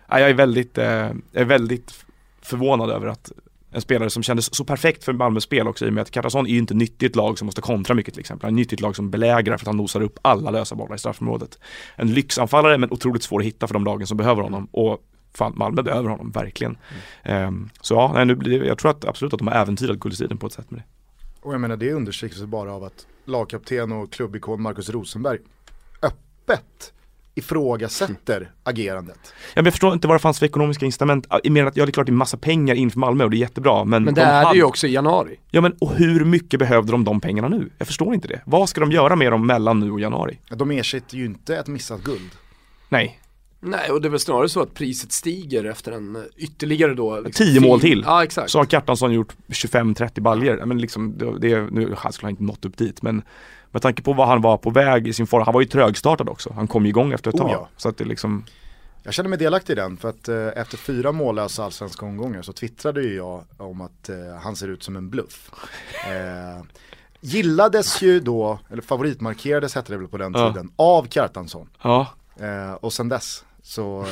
jag 0.09 0.29
är 0.29 0.33
väldigt, 0.33 0.77
eh, 0.77 1.09
är 1.33 1.45
väldigt 1.45 2.05
förvånad 2.41 2.89
över 2.89 3.07
att 3.07 3.31
en 3.71 3.81
spelare 3.81 4.09
som 4.09 4.23
kändes 4.23 4.55
så 4.55 4.65
perfekt 4.65 5.03
för 5.03 5.13
Malmös 5.13 5.43
spel 5.43 5.67
också 5.67 5.85
i 5.85 5.89
och 5.89 5.93
med 5.93 6.01
att 6.01 6.11
Cartason 6.11 6.47
är 6.47 6.51
ju 6.51 6.57
inte 6.57 6.73
nyttigt 6.73 7.15
lag 7.15 7.37
som 7.37 7.45
måste 7.45 7.61
kontra 7.61 7.95
mycket 7.95 8.13
till 8.13 8.21
exempel. 8.21 8.47
Han 8.47 8.53
är 8.53 8.55
nyttigt 8.55 8.81
lag 8.81 8.95
som 8.95 9.09
belägrar 9.09 9.57
för 9.57 9.63
att 9.63 9.67
han 9.67 9.77
nosar 9.77 10.01
upp 10.01 10.19
alla 10.21 10.51
lösa 10.51 10.75
bollar 10.75 10.95
i 10.95 10.99
straffområdet. 10.99 11.59
En 11.95 12.13
lyxanfallare 12.13 12.77
men 12.77 12.91
otroligt 12.91 13.23
svår 13.23 13.39
att 13.39 13.45
hitta 13.45 13.67
för 13.67 13.73
de 13.73 13.85
lagen 13.85 14.07
som 14.07 14.17
behöver 14.17 14.41
honom. 14.41 14.67
Och 14.71 14.99
fan, 15.33 15.53
Malmö 15.55 15.81
behöver 15.81 16.09
honom 16.09 16.31
verkligen. 16.31 16.77
Mm. 17.23 17.47
Um, 17.47 17.69
så 17.81 17.93
ja, 17.93 18.11
nej, 18.13 18.25
nu 18.25 18.35
blir 18.35 18.63
jag 18.63 18.77
tror 18.77 18.91
att 18.91 19.05
absolut 19.05 19.33
att 19.33 19.39
de 19.39 19.47
har 19.47 19.55
äventyrat 19.55 19.99
guldstriden 19.99 20.37
på 20.37 20.47
ett 20.47 20.53
sätt 20.53 20.71
med 20.71 20.79
det. 20.79 20.94
Och 21.45 21.53
jag 21.53 21.61
menar 21.61 21.77
det 21.77 21.93
understryks 21.93 22.41
bara 22.41 22.73
av 22.73 22.83
att 22.83 23.07
lagkapten 23.25 23.91
och 23.91 24.11
klubbikon 24.11 24.61
Marcus 24.61 24.89
Rosenberg 24.89 25.39
öppet 26.01 26.93
ifrågasätter 27.35 28.51
agerandet. 28.63 29.19
Ja, 29.23 29.31
men 29.55 29.65
jag 29.65 29.73
förstår 29.73 29.93
inte 29.93 30.07
vad 30.07 30.15
det 30.15 30.19
fanns 30.19 30.39
för 30.39 30.45
ekonomiska 30.45 30.85
incitament. 30.85 31.27
Jag 31.43 31.51
menar 31.51 31.67
att 31.67 31.77
ja, 31.77 31.85
det 31.85 31.89
är 31.89 31.91
klart 31.91 32.05
det 32.05 32.11
är 32.11 32.13
massa 32.13 32.37
pengar 32.37 32.75
in 32.75 32.91
för 32.91 32.99
Malmö 32.99 33.23
och 33.23 33.29
det 33.29 33.37
är 33.37 33.39
jättebra. 33.39 33.85
Men, 33.85 34.03
men 34.03 34.13
det 34.13 34.21
de 34.21 34.27
är 34.27 34.33
hade... 34.33 34.53
det 34.53 34.57
ju 34.57 34.63
också 34.63 34.87
i 34.87 34.93
januari. 34.93 35.39
Ja 35.51 35.61
men 35.61 35.71
och 35.71 35.95
hur 35.95 36.25
mycket 36.25 36.59
behövde 36.59 36.91
de 36.91 37.03
de 37.03 37.21
pengarna 37.21 37.47
nu? 37.47 37.69
Jag 37.77 37.87
förstår 37.87 38.13
inte 38.13 38.27
det. 38.27 38.41
Vad 38.45 38.69
ska 38.69 38.81
de 38.81 38.91
göra 38.91 39.15
med 39.15 39.31
dem 39.31 39.47
mellan 39.47 39.79
nu 39.79 39.91
och 39.91 39.99
januari? 39.99 40.39
De 40.49 40.71
ersätter 40.71 41.17
ju 41.17 41.25
inte 41.25 41.57
ett 41.57 41.67
missat 41.67 42.03
guld. 42.03 42.31
Nej, 42.89 43.19
Nej, 43.67 43.91
och 43.91 44.01
det 44.01 44.07
är 44.07 44.09
väl 44.09 44.19
snarare 44.19 44.49
så 44.49 44.61
att 44.61 44.73
priset 44.73 45.11
stiger 45.11 45.63
efter 45.63 45.91
en 45.91 46.25
ytterligare 46.37 46.93
då 46.93 47.19
liksom, 47.19 47.45
10 47.45 47.59
mål 47.59 47.81
till. 47.81 48.03
Ja, 48.05 48.23
exakt. 48.23 48.51
Så 48.51 48.57
har 48.57 48.65
Kjartansson 48.65 49.13
gjort 49.13 49.35
25-30 49.47 50.21
baljer. 50.21 50.65
Men 50.65 50.77
liksom, 50.77 51.17
det, 51.17 51.39
det, 51.39 51.71
nu 51.71 51.93
han 51.97 52.13
skulle 52.13 52.25
han 52.25 52.31
inte 52.31 52.43
nått 52.43 52.65
upp 52.65 52.77
dit 52.77 53.01
men 53.01 53.21
med 53.71 53.81
tanke 53.81 54.01
på 54.01 54.13
vad 54.13 54.27
han 54.27 54.41
var 54.41 54.57
på 54.57 54.69
väg 54.69 55.07
i 55.07 55.13
sin 55.13 55.27
form, 55.27 55.43
han 55.45 55.53
var 55.53 55.61
ju 55.61 55.67
trögstartad 55.67 56.29
också. 56.29 56.53
Han 56.53 56.67
kom 56.67 56.85
igång 56.85 57.13
efter 57.13 57.29
ett 57.29 57.37
tag. 57.37 57.47
Oh 57.47 57.51
ja. 57.51 57.69
Så 57.77 57.89
att 57.89 57.97
det 57.97 58.05
liksom 58.05 58.43
jag 59.03 59.13
känner 59.13 59.29
mig 59.29 59.39
delaktig 59.39 59.73
i 59.73 59.75
den 59.75 59.97
för 59.97 60.09
att 60.09 60.27
eh, 60.27 60.47
efter 60.55 60.77
fyra 60.77 61.11
mållösa 61.11 61.63
allsvenska 61.63 62.05
omgångar 62.05 62.41
så 62.41 62.53
twittrade 62.53 63.01
ju 63.01 63.15
jag 63.15 63.43
om 63.57 63.81
att 63.81 64.09
eh, 64.09 64.15
han 64.41 64.55
ser 64.55 64.67
ut 64.67 64.83
som 64.83 64.95
en 64.95 65.09
bluff. 65.09 65.51
Eh, 66.05 66.63
gillades 67.19 68.01
ju 68.01 68.19
då, 68.19 68.59
eller 68.71 68.81
favoritmarkerades 68.81 69.75
hette 69.75 69.93
det 69.93 69.97
väl 69.97 70.07
på 70.07 70.17
den 70.17 70.33
ja. 70.35 70.53
tiden, 70.53 70.71
av 70.75 71.07
Kjartansson. 71.07 71.69
Ja. 71.81 72.07
Eh, 72.39 72.73
och 72.73 72.93
sen 72.93 73.09
dess 73.09 73.43
så 73.65 74.01
eh, 74.01 74.07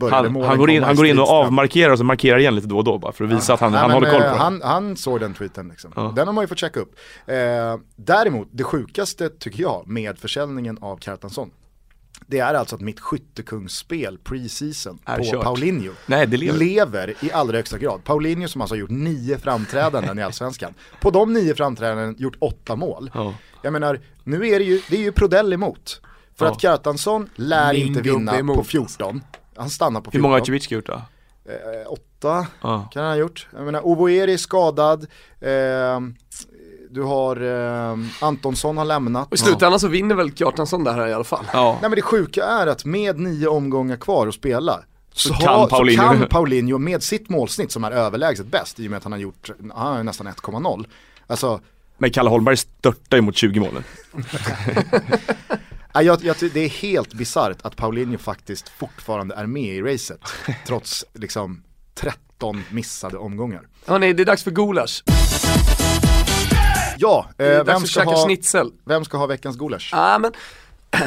han, 0.10 0.42
han 0.42 0.58
går 0.58 0.70
in, 0.70 0.82
han 0.82 0.96
går 0.96 1.06
in 1.06 1.18
och 1.18 1.28
avmarkerar 1.28 1.92
och 1.92 1.98
så 1.98 2.04
markerar 2.04 2.38
igen 2.38 2.54
lite 2.54 2.66
då 2.66 2.78
och 2.78 2.84
då 2.84 2.98
bara 2.98 3.12
för 3.12 3.24
att 3.24 3.30
visa 3.30 3.52
ja. 3.52 3.54
att 3.54 3.60
han, 3.60 3.72
Nej, 3.72 3.80
han 3.80 3.90
men, 3.90 3.94
håller 3.94 4.10
koll 4.10 4.20
på 4.20 4.26
eh, 4.26 4.36
han, 4.36 4.62
han 4.64 4.96
såg 4.96 5.20
den 5.20 5.34
tweeten 5.34 5.68
liksom. 5.68 5.92
Ja. 5.96 6.12
Den 6.16 6.26
har 6.26 6.34
man 6.34 6.44
ju 6.44 6.48
fått 6.48 6.58
checka 6.58 6.80
upp. 6.80 6.94
Eh, 7.26 7.36
däremot, 7.96 8.48
det 8.50 8.64
sjukaste 8.64 9.28
tycker 9.28 9.62
jag 9.62 9.82
med 9.86 10.18
försäljningen 10.18 10.78
av 10.80 10.98
Kjartansson 10.98 11.50
det 12.26 12.38
är 12.38 12.54
alltså 12.54 12.76
att 12.76 12.80
mitt 12.80 13.00
skyttekungsspel 13.00 14.18
preseason 14.18 14.98
på 14.98 15.22
kört. 15.24 15.42
Paulinho 15.42 15.92
Nej, 16.06 16.26
det 16.26 16.36
lever. 16.36 16.58
lever. 16.58 17.14
i 17.20 17.32
allra 17.32 17.56
högsta 17.56 17.78
grad. 17.78 18.04
Paulinho 18.04 18.48
som 18.48 18.60
alltså 18.60 18.74
har 18.74 18.80
gjort 18.80 18.90
nio 18.90 19.38
framträdanden 19.38 20.18
i 20.18 20.22
Allsvenskan. 20.22 20.74
På 21.00 21.10
de 21.10 21.32
nio 21.32 21.54
framträdanden 21.54 22.16
gjort 22.18 22.36
åtta 22.38 22.76
mål. 22.76 23.10
Ja. 23.14 23.34
Jag 23.62 23.72
menar, 23.72 24.00
nu 24.24 24.48
är 24.48 24.58
det 24.58 24.64
ju, 24.64 24.80
det 24.90 24.96
är 24.96 25.00
ju 25.00 25.12
Prodell 25.12 25.52
emot. 25.52 26.00
För 26.38 26.46
ja. 26.46 26.52
att 26.52 26.60
Kjartansson 26.60 27.28
lär 27.34 27.72
Min 27.72 27.86
inte 27.86 28.00
vinna 28.00 28.54
på 28.54 28.64
14. 28.64 29.22
Han 29.56 29.70
stannar 29.70 30.00
på 30.00 30.10
14. 30.10 30.18
Hur 30.18 30.22
många 30.22 30.34
har 30.34 30.44
Cevicki 30.44 30.74
gjort 30.74 30.86
då? 30.86 30.92
Eh, 31.48 31.92
åtta 31.92 32.46
ja. 32.60 32.88
kan 32.92 33.02
han 33.02 33.12
ha 33.12 33.16
gjort. 33.16 33.46
Jag 33.52 33.64
menar, 33.64 33.86
Ovoeri 33.86 34.32
är 34.32 34.36
skadad. 34.36 35.06
Eh, 35.40 36.00
du 36.90 37.02
har 37.02 37.36
eh, 37.36 37.98
Antonsson 38.20 38.76
har 38.76 38.84
lämnat. 38.84 39.28
Och 39.28 39.34
i 39.34 39.38
slutändan 39.38 39.72
ja. 39.72 39.78
så 39.78 39.88
vinner 39.88 40.14
väl 40.14 40.32
Kjartansson 40.32 40.84
det 40.84 40.92
här 40.92 41.08
i 41.08 41.12
alla 41.12 41.24
fall. 41.24 41.44
Ja. 41.52 41.78
Nej 41.80 41.90
men 41.90 41.96
det 41.96 42.02
sjuka 42.02 42.44
är 42.44 42.66
att 42.66 42.84
med 42.84 43.18
nio 43.18 43.48
omgångar 43.48 43.96
kvar 43.96 44.26
att 44.26 44.34
spela 44.34 44.80
så, 45.12 45.28
så, 45.28 45.34
kan, 45.34 45.68
Paulinho. 45.68 46.02
så 46.02 46.08
kan 46.08 46.28
Paulinho 46.28 46.78
med 46.78 47.02
sitt 47.02 47.28
målsnitt 47.28 47.72
som 47.72 47.84
är 47.84 47.90
överlägset 47.90 48.46
bäst 48.46 48.80
i 48.80 48.86
och 48.86 48.90
med 48.90 48.96
att 48.96 49.02
han 49.02 49.12
har 49.12 49.18
gjort, 49.18 49.50
han 49.74 49.96
har 49.96 50.02
nästan 50.02 50.28
1,0. 50.28 50.84
Alltså 51.26 51.60
men 51.98 52.10
Kalle 52.10 52.30
Holmberg 52.30 52.56
störtar 52.56 53.16
ju 53.16 53.20
mot 53.20 53.36
20 53.36 53.60
målen. 53.60 53.84
jag, 56.02 56.24
jag, 56.24 56.36
det 56.54 56.60
är 56.60 56.68
helt 56.68 57.14
bisarrt 57.14 57.58
att 57.62 57.76
Paulinho 57.76 58.18
faktiskt 58.18 58.68
fortfarande 58.68 59.34
är 59.34 59.46
med 59.46 59.74
i 59.74 59.82
racet. 59.82 60.20
trots 60.66 61.04
liksom 61.12 61.62
13 61.94 62.64
missade 62.70 63.16
omgångar. 63.16 63.68
Hörni, 63.86 64.12
det 64.12 64.22
är 64.22 64.26
dags 64.26 64.44
för 64.44 64.50
gulasch. 64.50 65.02
Ja, 66.98 67.28
eh, 67.38 67.64
vem, 67.64 67.80
ska 67.80 68.04
ha, 68.04 68.24
snitsel. 68.24 68.72
vem 68.84 69.04
ska 69.04 69.16
ha 69.16 69.26
veckans 69.26 69.56
gulasch? 69.56 69.90
Ah, 69.92 70.18
men, 70.18 70.32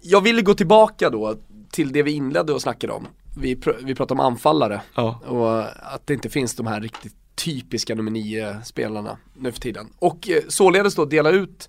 jag 0.00 0.20
ville 0.20 0.42
gå 0.42 0.54
tillbaka 0.54 1.10
då 1.10 1.36
till 1.70 1.92
det 1.92 2.02
vi 2.02 2.12
inledde 2.12 2.52
och 2.52 2.62
snackade 2.62 2.92
om. 2.92 3.08
Vi, 3.36 3.56
pr 3.56 3.70
vi 3.82 3.94
pratade 3.94 4.20
om 4.20 4.26
anfallare 4.26 4.80
ja. 4.94 5.20
och 5.26 5.60
att 5.94 6.06
det 6.06 6.14
inte 6.14 6.28
finns 6.28 6.54
de 6.54 6.66
här 6.66 6.80
riktigt 6.80 7.14
typiska 7.34 7.94
nummer 7.94 8.10
9 8.10 8.56
spelarna 8.64 9.18
nu 9.34 9.52
för 9.52 9.60
tiden. 9.60 9.88
Och 9.98 10.28
eh, 10.28 10.42
således 10.48 10.94
då 10.94 11.04
dela 11.04 11.30
ut 11.30 11.68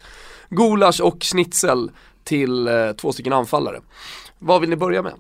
gulasch 0.50 1.02
och 1.02 1.24
schnitzel 1.24 1.92
till 2.24 2.68
eh, 2.68 2.92
två 2.92 3.12
stycken 3.12 3.34
anfallare. 3.34 3.80
Vad 4.40 4.62
vill 4.62 4.70
ni 4.70 4.76
börja 4.76 5.02
med? 5.02 5.14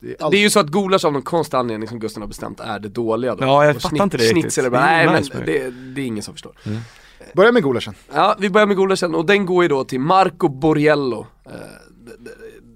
Det 0.00 0.22
är 0.22 0.30
Det 0.30 0.36
är 0.36 0.40
ju 0.40 0.50
så 0.50 0.60
att 0.60 0.66
gulasch 0.66 1.04
av 1.04 1.12
någon 1.12 1.22
konstig 1.22 1.56
anledning 1.56 1.88
som 1.88 1.98
Gusten 1.98 2.22
har 2.22 2.28
bestämt 2.28 2.60
är 2.60 2.78
det 2.78 2.88
dåliga 2.88 3.34
då. 3.34 3.44
Ja, 3.44 3.64
jag 3.64 3.76
Och 3.76 3.82
fattar 3.82 4.02
inte 4.02 4.16
det 4.16 4.24
riktigt. 4.24 4.58
Är 4.58 4.70
bara, 4.70 4.80
Det 4.80 4.86
är 4.86 5.06
nej 5.06 5.20
nice 5.20 5.30
men 5.34 5.46
det. 5.46 5.70
det, 5.70 6.00
är 6.00 6.06
ingen 6.06 6.22
som 6.22 6.34
förstår. 6.34 6.52
Börja 7.34 7.52
med 7.52 7.62
gulaschen. 7.62 7.94
Ja, 8.12 8.36
vi 8.38 8.50
börjar 8.50 8.66
med 8.66 8.76
gulaschen 8.76 9.14
och 9.14 9.26
den 9.26 9.46
går 9.46 9.62
ju 9.64 9.68
då 9.68 9.84
till 9.84 10.00
Marco 10.00 10.48
Borriello 10.48 11.26
eh, 11.46 11.52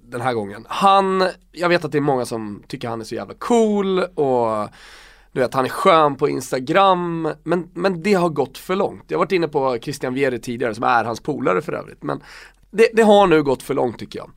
den 0.05 0.21
här 0.21 0.33
gången. 0.33 0.67
Han, 0.69 1.29
jag 1.53 1.69
vet 1.69 1.85
att 1.85 1.93
det 1.93 1.99
är 1.99 2.03
många 2.03 2.27
som 2.27 2.63
tycker 2.67 2.89
han 2.89 3.01
är 3.01 3.05
så 3.05 3.15
jävla 3.15 3.35
cool 3.35 3.99
och 3.99 4.69
du 5.33 5.41
vet, 5.41 5.55
han 5.55 5.65
är 5.65 5.69
skön 5.69 6.17
på 6.17 6.29
Instagram, 6.29 7.29
men, 7.43 7.69
men 7.73 8.03
det 8.03 8.15
har 8.15 8.29
gått 8.29 8.59
för 8.59 8.77
långt. 8.77 9.05
Jag 9.09 9.19
har 9.19 9.25
varit 9.25 9.33
inne 9.33 9.49
på 9.49 9.79
Christian 9.83 10.15
Vieri 10.15 10.39
tidigare, 10.39 10.75
som 10.75 10.85
är 10.85 11.05
hans 11.05 11.21
polare 11.21 11.63
för 11.63 11.73
övrigt, 11.73 12.03
men 12.03 12.21
det, 12.75 12.89
det 12.93 13.03
har 13.03 13.27
nu 13.27 13.43
gått 13.43 13.63
för 13.63 13.75
långt 13.75 13.99
tycker 13.99 14.19
jag. 14.19 14.31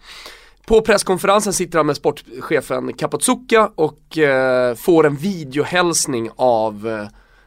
På 0.66 0.82
presskonferensen 0.82 1.54
sitter 1.54 1.80
han 1.80 1.86
med 1.86 1.96
sportchefen 1.96 2.94
Kapotsuka 2.94 3.72
och 3.76 4.18
eh, 4.18 4.76
får 4.76 5.06
en 5.06 5.16
videohälsning 5.16 6.30
av 6.36 6.88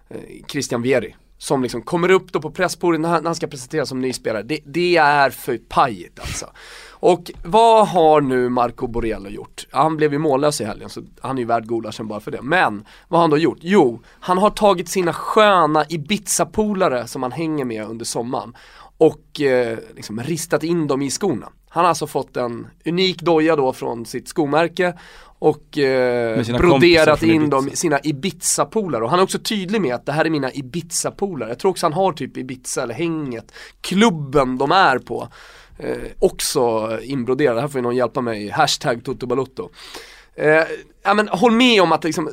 eh, 0.08 0.20
Christian 0.48 0.82
Vieri. 0.82 1.16
Som 1.38 1.62
liksom 1.62 1.82
kommer 1.82 2.10
upp 2.10 2.32
då 2.32 2.40
på 2.40 2.50
presspodiet 2.50 3.00
när 3.00 3.08
han, 3.08 3.22
när 3.22 3.28
han 3.28 3.34
ska 3.34 3.46
presenteras 3.46 3.88
som 3.88 4.00
ny 4.00 4.12
spelare. 4.12 4.42
Det, 4.42 4.58
det 4.64 4.96
är 4.96 5.30
för 5.30 5.58
pajigt 5.58 6.20
alltså. 6.20 6.46
Och 7.00 7.30
vad 7.44 7.88
har 7.88 8.20
nu 8.20 8.48
Marco 8.48 8.86
Borello 8.86 9.28
gjort? 9.28 9.66
Han 9.70 9.96
blev 9.96 10.12
ju 10.12 10.18
mållös 10.18 10.60
i 10.60 10.64
helgen 10.64 10.88
så 10.88 11.02
han 11.20 11.38
är 11.38 11.42
ju 11.42 11.46
värd 11.46 11.68
gulaschen 11.68 12.08
bara 12.08 12.20
för 12.20 12.30
det. 12.30 12.42
Men 12.42 12.84
vad 13.08 13.18
har 13.18 13.22
han 13.22 13.30
då 13.30 13.38
gjort? 13.38 13.58
Jo, 13.60 14.02
han 14.20 14.38
har 14.38 14.50
tagit 14.50 14.88
sina 14.88 15.12
sköna 15.12 15.84
Ibiza-polare 15.88 17.06
som 17.06 17.22
han 17.22 17.32
hänger 17.32 17.64
med 17.64 17.86
under 17.86 18.04
sommaren 18.04 18.54
och 19.00 19.40
eh, 19.40 19.78
liksom 19.96 20.20
ristat 20.20 20.62
in 20.64 20.86
dem 20.86 21.02
i 21.02 21.10
skorna. 21.10 21.48
Han 21.68 21.84
har 21.84 21.88
alltså 21.88 22.06
fått 22.06 22.36
en 22.36 22.66
unik 22.84 23.22
doja 23.22 23.56
då 23.56 23.72
från 23.72 24.06
sitt 24.06 24.28
skomärke 24.28 24.94
och 25.38 25.78
eh, 25.78 26.56
broderat 26.58 27.22
in 27.22 27.30
Ibiza. 27.30 27.50
dem 27.50 27.68
i 27.68 27.76
sina 27.76 28.00
Ibiza-polare. 28.02 29.04
Och 29.04 29.10
han 29.10 29.18
är 29.18 29.22
också 29.22 29.38
tydlig 29.38 29.80
med 29.80 29.94
att 29.94 30.06
det 30.06 30.12
här 30.12 30.24
är 30.24 30.30
mina 30.30 30.52
Ibiza-polare. 30.52 31.48
Jag 31.48 31.58
tror 31.58 31.70
också 31.70 31.86
han 31.86 31.92
har 31.92 32.12
typ 32.12 32.36
Ibiza 32.36 32.82
eller 32.82 32.94
hänget, 32.94 33.52
klubben 33.80 34.58
de 34.58 34.72
är 34.72 34.98
på. 34.98 35.28
Eh, 35.78 35.96
också 36.18 36.90
inbroderad, 37.02 37.60
här 37.60 37.68
får 37.68 37.78
ju 37.78 37.82
någon 37.82 37.96
hjälpa 37.96 38.20
mig, 38.20 38.48
hashtag 38.48 39.04
Toto 39.04 39.26
Balotto. 39.26 39.70
Eh, 40.34 40.62
ja 41.02 41.14
men 41.14 41.28
håll 41.28 41.52
med 41.52 41.82
om 41.82 41.92
att 41.92 42.04
liksom, 42.04 42.30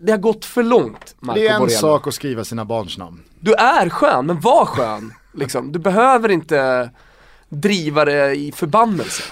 det 0.00 0.12
har 0.12 0.18
gått 0.18 0.44
för 0.44 0.62
långt 0.62 1.14
Marco 1.20 1.40
Det 1.40 1.46
är 1.48 1.54
en 1.54 1.60
Borrello. 1.60 1.78
sak 1.78 2.06
att 2.06 2.14
skriva 2.14 2.44
sina 2.44 2.64
barns 2.64 2.98
namn. 2.98 3.22
Du 3.40 3.54
är 3.54 3.88
skön, 3.88 4.26
men 4.26 4.40
var 4.40 4.64
skön. 4.66 5.12
Liksom. 5.36 5.72
Du 5.72 5.78
behöver 5.78 6.28
inte 6.28 6.90
driva 7.48 8.04
det 8.04 8.34
i 8.34 8.52
förbannelse. 8.52 9.22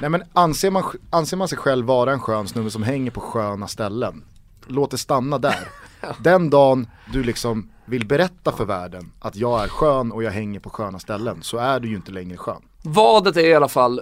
Nej 0.00 0.10
men 0.10 0.22
anser 0.32 0.70
man, 0.70 0.84
anser 1.10 1.36
man 1.36 1.48
sig 1.48 1.58
själv 1.58 1.86
vara 1.86 2.12
en 2.12 2.20
skön 2.20 2.48
snubbe 2.48 2.70
som 2.70 2.82
hänger 2.82 3.10
på 3.10 3.20
sköna 3.20 3.68
ställen, 3.68 4.24
låt 4.66 4.90
det 4.90 4.98
stanna 4.98 5.38
där. 5.38 5.68
Den 6.18 6.50
dagen 6.50 6.88
du 7.12 7.22
liksom 7.22 7.70
vill 7.84 8.06
berätta 8.06 8.52
för 8.52 8.64
världen 8.64 9.12
att 9.20 9.36
jag 9.36 9.64
är 9.64 9.68
skön 9.68 10.12
och 10.12 10.22
jag 10.22 10.30
hänger 10.30 10.60
på 10.60 10.70
sköna 10.70 10.98
ställen 10.98 11.42
så 11.42 11.58
är 11.58 11.80
du 11.80 11.88
ju 11.88 11.96
inte 11.96 12.12
längre 12.12 12.36
skön. 12.36 12.62
Vadet 12.82 13.36
är 13.36 13.46
i 13.46 13.54
alla 13.54 13.68
fall, 13.68 14.00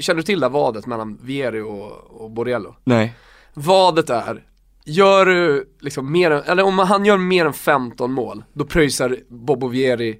känner 0.00 0.16
du 0.16 0.22
till 0.22 0.40
det 0.40 0.46
här 0.46 0.52
vadet 0.52 0.86
mellan 0.86 1.18
Vieri 1.22 1.60
och, 1.60 2.22
och 2.22 2.30
Borrello? 2.30 2.74
Nej. 2.84 3.14
Vadet 3.54 4.10
är, 4.10 4.44
gör 4.84 5.26
du 5.26 5.70
liksom 5.80 6.12
mer 6.12 6.30
än, 6.30 6.42
eller 6.42 6.62
om 6.62 6.78
han 6.78 7.04
gör 7.04 7.16
mer 7.16 7.46
än 7.46 7.52
15 7.52 8.12
mål, 8.12 8.44
då 8.52 8.64
pröjsar 8.64 9.16
Bobo 9.28 9.68
Vieri 9.68 10.18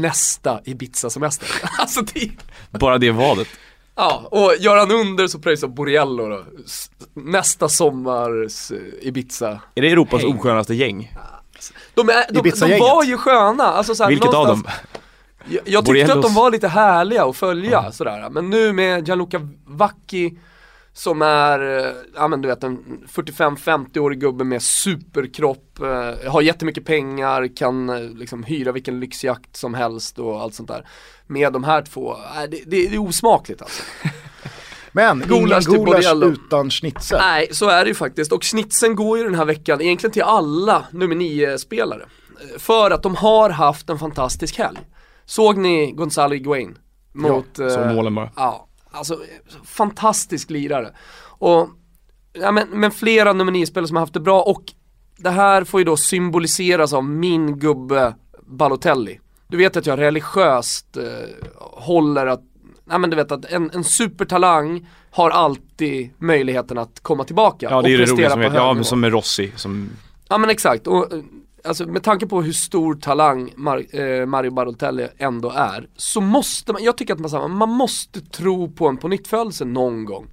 nästa 0.00 0.60
Ibiza-semester. 0.64 1.48
alltså 1.78 2.00
det, 2.00 2.30
Bara 2.70 2.98
det 2.98 3.10
vadet. 3.10 3.48
ja, 3.94 4.28
och 4.30 4.52
gör 4.60 4.76
han 4.76 4.90
under 4.90 5.26
så 5.26 5.38
pröjsar 5.38 5.68
Borrello 5.68 6.28
då, 6.28 6.44
nästa 7.14 7.68
sommars 7.68 8.70
eh, 8.70 9.08
Ibiza. 9.08 9.60
Är 9.74 9.82
det 9.82 9.90
Europas 9.90 10.22
Häng. 10.22 10.34
oskönaste 10.36 10.74
gäng? 10.74 11.14
De, 11.94 12.08
är, 12.08 12.32
de, 12.32 12.50
de 12.68 12.78
var 12.78 13.04
ju 13.04 13.16
sköna, 13.16 13.64
alltså 13.64 13.94
så 13.94 14.02
här, 14.02 14.10
Vilket 14.10 14.34
av 14.34 14.46
dem? 14.46 14.64
Jag, 15.48 15.60
jag 15.64 15.84
tyckte 15.84 16.04
Borellos. 16.04 16.16
att 16.16 16.22
de 16.22 16.34
var 16.34 16.50
lite 16.50 16.68
härliga 16.68 17.24
att 17.24 17.36
följa 17.36 17.92
sådär, 17.92 18.30
men 18.30 18.50
nu 18.50 18.72
med 18.72 19.08
Gianluca 19.08 19.48
Vacchi 19.66 20.38
som 20.92 21.22
är, 21.22 21.78
eh, 21.78 21.94
ja 22.14 22.28
men 22.28 22.42
du 22.42 22.48
vet 22.48 22.64
en 22.64 23.04
45-50-årig 23.12 24.20
gubbe 24.20 24.44
med 24.44 24.62
superkropp, 24.62 25.78
eh, 25.80 26.30
har 26.30 26.42
jättemycket 26.42 26.84
pengar, 26.84 27.56
kan 27.56 27.88
eh, 27.88 28.00
liksom 28.00 28.44
hyra 28.44 28.72
vilken 28.72 29.00
lyxjakt 29.00 29.56
som 29.56 29.74
helst 29.74 30.18
och 30.18 30.40
allt 30.40 30.54
sånt 30.54 30.68
där. 30.68 30.86
Med 31.26 31.52
de 31.52 31.64
här 31.64 31.82
två, 31.82 32.12
äh, 32.12 32.50
det, 32.50 32.60
det, 32.66 32.88
det 32.88 32.94
är 32.94 32.98
osmakligt 32.98 33.62
alltså. 33.62 33.82
Men 34.94 35.20
Gulasch 35.20 35.68
ingen 35.68 35.84
gulasch 35.84 36.24
utan 36.24 36.70
schnitzel. 36.70 37.18
Nej, 37.20 37.48
så 37.50 37.68
är 37.68 37.84
det 37.84 37.88
ju 37.88 37.94
faktiskt. 37.94 38.32
Och 38.32 38.44
snitsen 38.44 38.96
går 38.96 39.18
ju 39.18 39.24
den 39.24 39.34
här 39.34 39.44
veckan 39.44 39.80
egentligen 39.80 40.12
till 40.12 40.22
alla 40.22 40.86
nummer 40.90 41.16
9-spelare. 41.16 42.04
För 42.58 42.90
att 42.90 43.02
de 43.02 43.16
har 43.16 43.50
haft 43.50 43.90
en 43.90 43.98
fantastisk 43.98 44.58
helg. 44.58 44.78
Såg 45.24 45.56
ni 45.56 45.92
Gonzalo 45.92 46.34
Higuain? 46.34 46.78
Mot, 47.12 47.46
Så 47.56 47.80
eh, 47.80 47.94
målen 47.94 48.14
bara. 48.14 48.30
Ja, 48.36 48.68
alltså 48.92 49.18
fantastisk 49.64 50.50
lirare. 50.50 50.92
Och, 51.24 51.68
ja, 52.32 52.52
men, 52.52 52.68
men 52.70 52.90
flera 52.90 53.32
nummer 53.32 53.52
9-spelare 53.52 53.88
som 53.88 53.96
har 53.96 54.02
haft 54.02 54.14
det 54.14 54.20
bra 54.20 54.42
och 54.42 54.62
det 55.16 55.30
här 55.30 55.64
får 55.64 55.80
ju 55.80 55.84
då 55.84 55.96
symboliseras 55.96 56.92
av 56.92 57.04
min 57.04 57.58
gubbe 57.58 58.14
Balotelli. 58.46 59.20
Du 59.46 59.56
vet 59.56 59.76
att 59.76 59.86
jag 59.86 59.98
religiöst 59.98 60.96
eh, 60.96 61.04
håller 61.60 62.26
att, 62.26 62.42
ja 62.90 62.98
men 62.98 63.10
du 63.10 63.16
vet 63.16 63.32
att 63.32 63.44
en, 63.44 63.70
en 63.74 63.84
supertalang 63.84 64.88
har 65.10 65.30
alltid 65.30 66.10
möjligheten 66.18 66.78
att 66.78 67.00
komma 67.00 67.24
tillbaka 67.24 67.66
Ja 67.70 67.82
det 67.82 67.94
är 67.94 67.98
det 67.98 68.04
roliga 68.04 68.30
som 68.30 68.40
hög 68.40 68.54
ja 68.54 68.72
men 68.72 68.84
som 68.84 69.00
med 69.00 69.12
Rossi 69.12 69.52
som 69.56 69.90
Ja 70.32 70.38
men 70.38 70.50
exakt, 70.50 70.86
och 70.86 71.12
eh, 71.12 71.18
alltså 71.64 71.86
med 71.86 72.02
tanke 72.02 72.26
på 72.26 72.42
hur 72.42 72.52
stor 72.52 72.94
talang 72.94 73.52
Mar- 73.56 74.20
eh, 74.20 74.26
Mario 74.26 74.50
Barotelli 74.50 75.08
ändå 75.18 75.50
är, 75.50 75.88
så 75.96 76.20
måste 76.20 76.72
man, 76.72 76.84
jag 76.84 76.96
tycker 76.96 77.14
att 77.14 77.20
man, 77.20 77.30
här, 77.30 77.48
man 77.48 77.68
måste 77.68 78.20
tro 78.20 78.70
på 78.70 78.88
en 78.88 78.96
pånyttfödelse 78.96 79.64
någon 79.64 80.04
gång. 80.04 80.26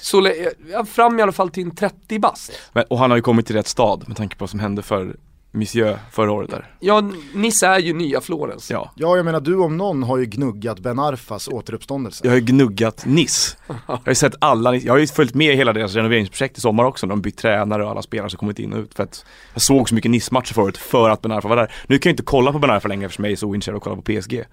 Så 0.00 0.32
ja, 0.70 0.78
eh, 0.78 0.84
fram 0.84 1.18
i 1.18 1.22
alla 1.22 1.32
fall 1.32 1.50
till 1.50 1.62
en 1.62 1.76
30 1.76 2.18
bast. 2.18 2.52
Men, 2.72 2.84
och 2.90 2.98
han 2.98 3.10
har 3.10 3.16
ju 3.16 3.22
kommit 3.22 3.46
till 3.46 3.56
rätt 3.56 3.68
stad 3.68 4.04
med 4.08 4.16
tanke 4.16 4.36
på 4.36 4.42
vad 4.42 4.50
som 4.50 4.60
hände 4.60 4.82
för 4.82 5.16
Monsieur 5.50 5.98
förra 6.12 6.32
året 6.32 6.50
där. 6.50 6.70
Ja, 6.80 7.10
Nisse 7.34 7.66
är 7.66 7.78
ju 7.78 7.92
nya 7.92 8.20
Florens. 8.20 8.70
Ja. 8.70 8.92
Ja 8.94 9.16
jag 9.16 9.24
menar 9.24 9.40
du 9.40 9.54
om 9.56 9.76
någon 9.76 10.02
har 10.02 10.18
ju 10.18 10.24
gnuggat 10.26 10.78
Ben 10.80 10.98
Arfas 10.98 11.48
återuppståndelse. 11.48 12.20
Jag 12.24 12.30
har 12.30 12.36
ju 12.36 12.44
gnuggat 12.44 13.06
Niss. 13.06 13.56
Jag 13.66 13.74
har 13.86 14.00
ju 14.06 14.14
sett 14.14 14.34
alla, 14.38 14.74
jag 14.76 14.92
har 14.92 14.98
ju 14.98 15.06
följt 15.06 15.34
med 15.34 15.52
i 15.54 15.56
hela 15.56 15.72
deras 15.72 15.94
renoveringsprojekt 15.94 16.58
i 16.58 16.60
sommar 16.60 16.84
också 16.84 17.06
när 17.06 17.10
de 17.10 17.22
bytt 17.22 17.36
tränare 17.38 17.84
och 17.84 17.90
alla 17.90 18.02
spelare 18.02 18.30
som 18.30 18.38
kommit 18.38 18.58
in 18.58 18.72
och 18.72 18.78
ut. 18.78 18.94
För 18.94 19.02
att 19.02 19.24
jag 19.52 19.62
såg 19.62 19.88
så 19.88 19.94
mycket 19.94 20.10
Niss-matcher 20.10 20.54
förut 20.54 20.76
för 20.78 21.10
att 21.10 21.22
Ben 21.22 21.32
Arfa 21.32 21.48
var 21.48 21.56
där. 21.56 21.72
Nu 21.86 21.98
kan 21.98 22.10
jag 22.10 22.12
inte 22.12 22.22
kolla 22.22 22.52
på 22.52 22.58
Ben 22.58 22.70
Arfa 22.70 22.88
längre 22.88 23.04
eftersom 23.06 23.24
jag 23.24 23.32
är 23.32 23.36
så 23.36 23.46
ointresserad 23.46 23.76
och 23.76 23.82
kollar 23.82 23.96
på 23.96 24.02
PSG. 24.02 24.44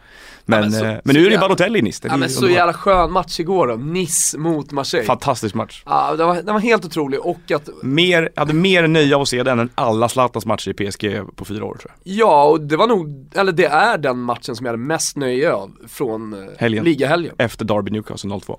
Men, 0.45 0.61
men 0.61 0.71
så- 0.71 0.85
eh, 0.85 0.97
men 1.03 1.15
nu 1.15 1.21
är 1.21 1.25
det 1.29 1.35
ju 1.35 1.39
Balotelli 1.39 1.79
i 1.79 1.81
Niss. 1.81 2.01
Ja 2.03 2.11
ju 2.13 2.17
men 2.17 2.29
så 2.29 2.49
jävla 2.49 2.73
skön 2.73 3.11
match 3.11 3.39
igår 3.39 3.67
då, 3.67 3.75
Nice 3.75 4.37
mot 4.37 4.71
Marseille. 4.71 5.05
Fantastisk 5.07 5.55
match. 5.55 5.83
Ja, 5.85 6.15
den 6.15 6.27
var, 6.27 6.35
den 6.35 6.53
var 6.53 6.59
helt 6.61 6.85
otrolig 6.85 7.19
och 7.19 7.51
att, 7.51 7.69
Mer, 7.83 8.29
jag 8.35 8.41
hade 8.41 8.53
mer 8.53 8.87
nöje 8.87 9.15
av 9.15 9.21
att 9.21 9.27
se 9.27 9.43
den 9.43 9.59
än 9.59 9.69
alla 9.75 10.09
Zlatans 10.09 10.45
matcher 10.45 10.69
i 10.69 10.73
PSG 10.73 10.94
på 11.35 11.45
fyra 11.45 11.65
år 11.65 11.75
tror 11.75 11.91
jag. 12.03 12.15
ja 12.17 12.43
och 12.45 12.61
det 12.61 12.77
var 12.77 12.87
nog, 12.87 13.27
eller 13.35 13.51
det 13.51 13.65
är 13.65 13.97
den 13.97 14.19
matchen 14.19 14.55
som 14.55 14.65
jag 14.65 14.73
hade 14.73 14.83
mest 14.83 15.17
nöje 15.17 15.53
av 15.53 15.71
från 15.87 16.33
eh, 16.33 16.49
Helgen. 16.57 16.83
ligahelgen. 16.83 17.35
Efter 17.37 17.65
Derby 17.65 17.91
Newcastle 17.91 18.29
0-2. 18.29 18.57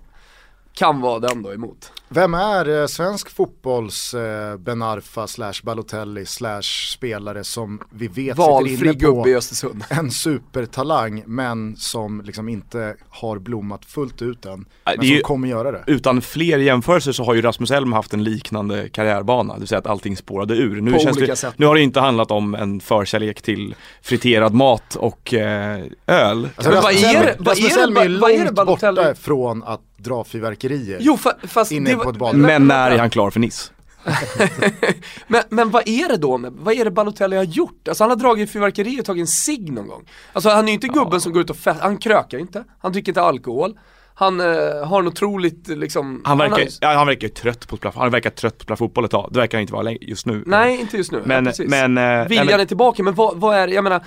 Kan 0.79 1.01
vara 1.01 1.18
den 1.18 1.43
då 1.43 1.53
emot. 1.55 1.93
Vem 2.09 2.35
är 2.35 2.81
eh, 2.81 2.87
svensk 2.87 3.31
fotbolls 3.31 4.14
eh, 4.14 4.57
Ben 4.57 4.83
Arfa 4.83 5.27
slash 5.27 5.53
Balotelli 5.62 6.27
slash 6.27 6.62
spelare 6.93 7.45
som 7.45 7.81
vi 7.91 8.07
vet 8.09 8.16
sitter 8.16 8.35
Valfri 8.51 8.89
inne 8.89 8.95
på 8.95 9.29
i 9.29 9.35
Östersund. 9.35 9.85
en 9.91 10.11
supertalang 10.11 11.23
men 11.27 11.77
som 11.77 12.20
liksom 12.20 12.48
inte 12.48 12.94
har 13.09 13.39
blommat 13.39 13.85
fullt 13.85 14.23
ut 14.23 14.47
än. 14.47 14.66
Men 14.85 14.94
som 14.97 15.05
ju- 15.05 15.20
kommer 15.20 15.48
göra 15.48 15.73
det. 15.73 15.85
Utan 15.86 16.23
fler 16.23 16.59
jämförelser 16.59 17.12
så 17.12 17.24
har 17.24 17.35
ju 17.35 17.43
Rasmus 17.43 17.70
Elm 17.70 17.93
haft 17.93 18.12
en 18.15 18.24
liknande 18.24 18.89
karriärbana, 18.89 19.55
det 19.55 19.59
vill 19.61 19.69
säga 19.69 19.78
att 19.78 19.86
allting 19.86 20.16
spårade 20.16 20.55
ur. 20.57 20.81
Nu, 20.81 20.93
På 20.93 20.98
känns 20.98 21.16
olika 21.16 21.32
det, 21.32 21.36
sätt. 21.36 21.55
nu 21.57 21.66
har 21.66 21.74
det 21.74 21.81
inte 21.81 22.01
handlat 22.01 22.31
om 22.31 22.55
en 22.55 22.81
förkärlek 22.81 23.43
till 23.43 23.74
friterad 24.03 24.55
mat 24.55 24.97
och 24.97 25.35
eh, 25.35 25.78
öl. 26.07 26.48
Alltså, 26.57 26.73
Men 26.73 26.82
vad 26.82 26.85
Rasmus 26.85 27.05
är 27.05 27.15
Elm- 27.15 27.24
det- 27.27 27.36
vad 27.39 27.48
Rasmus 27.48 27.73
är 27.73 27.77
det- 27.77 27.82
Elm 27.82 27.97
är 27.97 28.03
det 28.03 28.09
långt 28.09 28.51
Balotelli- 28.51 28.97
borta 28.97 29.15
från 29.15 29.62
att 29.62 29.81
dra 29.97 30.24
fyrverkerier. 30.24 30.98
Jo 31.01 31.16
fa- 31.16 31.47
fast 31.47 31.73
Inne 31.73 31.90
det 31.90 31.97
på 31.97 32.10
ett 32.10 32.16
bad. 32.16 32.36
Men 32.36 32.66
när 32.68 32.90
är 32.90 32.98
han 32.98 33.10
klar 33.10 33.31
för 33.31 33.40
Nice? 33.40 33.70
Men, 35.27 35.43
men 35.51 35.70
vad 35.70 35.89
är 35.89 36.09
det 36.09 36.16
då 36.16 36.39
med, 36.39 36.52
vad 36.52 36.74
är 36.74 36.85
det 36.85 36.90
Balotelli 36.90 37.36
har 37.36 37.44
gjort? 37.44 37.89
Alltså 37.89 38.05
han 38.05 38.10
har 38.10 38.16
dragit 38.16 38.51
fyrverkeri 38.51 39.01
och 39.01 39.05
tagit 39.05 39.20
en 39.20 39.27
cigg 39.27 39.73
någon 39.73 39.86
gång. 39.89 40.05
Alltså 40.32 40.51
han 40.51 40.64
är 40.64 40.68
ju 40.68 40.74
inte 40.74 40.89
gubben 40.89 41.20
som 41.20 41.32
går 41.32 41.43
ut 41.43 41.51
och 41.51 41.56
festar, 41.56 41.82
han 41.82 41.98
krökar 41.98 42.39
inte, 42.39 42.64
han 42.78 42.93
dricker 42.93 43.10
inte 43.12 43.23
alkohol. 43.23 43.78
Han 44.14 44.40
eh, 44.40 44.47
har 44.86 45.01
en 45.01 45.06
otroligt 45.09 45.68
liksom, 45.68 46.23
Han 46.24 46.39
verkar, 46.39 46.56
har- 46.56 46.68
ja, 46.81 46.94
han 46.94 47.06
verkar 47.06 47.28
ju 47.28 47.35
trött 47.35 47.68
på 47.68 47.74
att 47.74 47.81
spela, 47.81 47.94
han 47.97 48.10
verkar 48.10 48.31
trött 48.31 48.52
på 48.52 48.56
att 48.56 48.62
spela 48.62 48.77
fotboll 48.77 49.05
ett 49.05 49.10
tag. 49.10 49.28
Det 49.32 49.39
verkar 49.40 49.59
han 49.59 49.62
inte 49.62 49.73
vara 49.73 49.93
just 49.93 50.27
nu. 50.27 50.43
Nej 50.47 50.81
inte 50.81 50.97
just 50.97 51.12
nu, 51.12 51.23
Men, 51.24 51.47
ja, 51.47 51.52
men, 51.68 51.98
eh, 51.98 52.28
Viljan 52.28 52.47
nej, 52.47 52.55
men- 52.55 52.60
är 52.60 52.64
tillbaka, 52.64 53.02
men 53.02 53.14
vad, 53.14 53.36
vad 53.36 53.56
är 53.56 53.68
jag 53.68 53.85
menar 53.85 54.05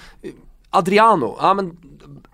Adriano, 0.69 1.37
ja 1.41 1.53
men 1.53 1.77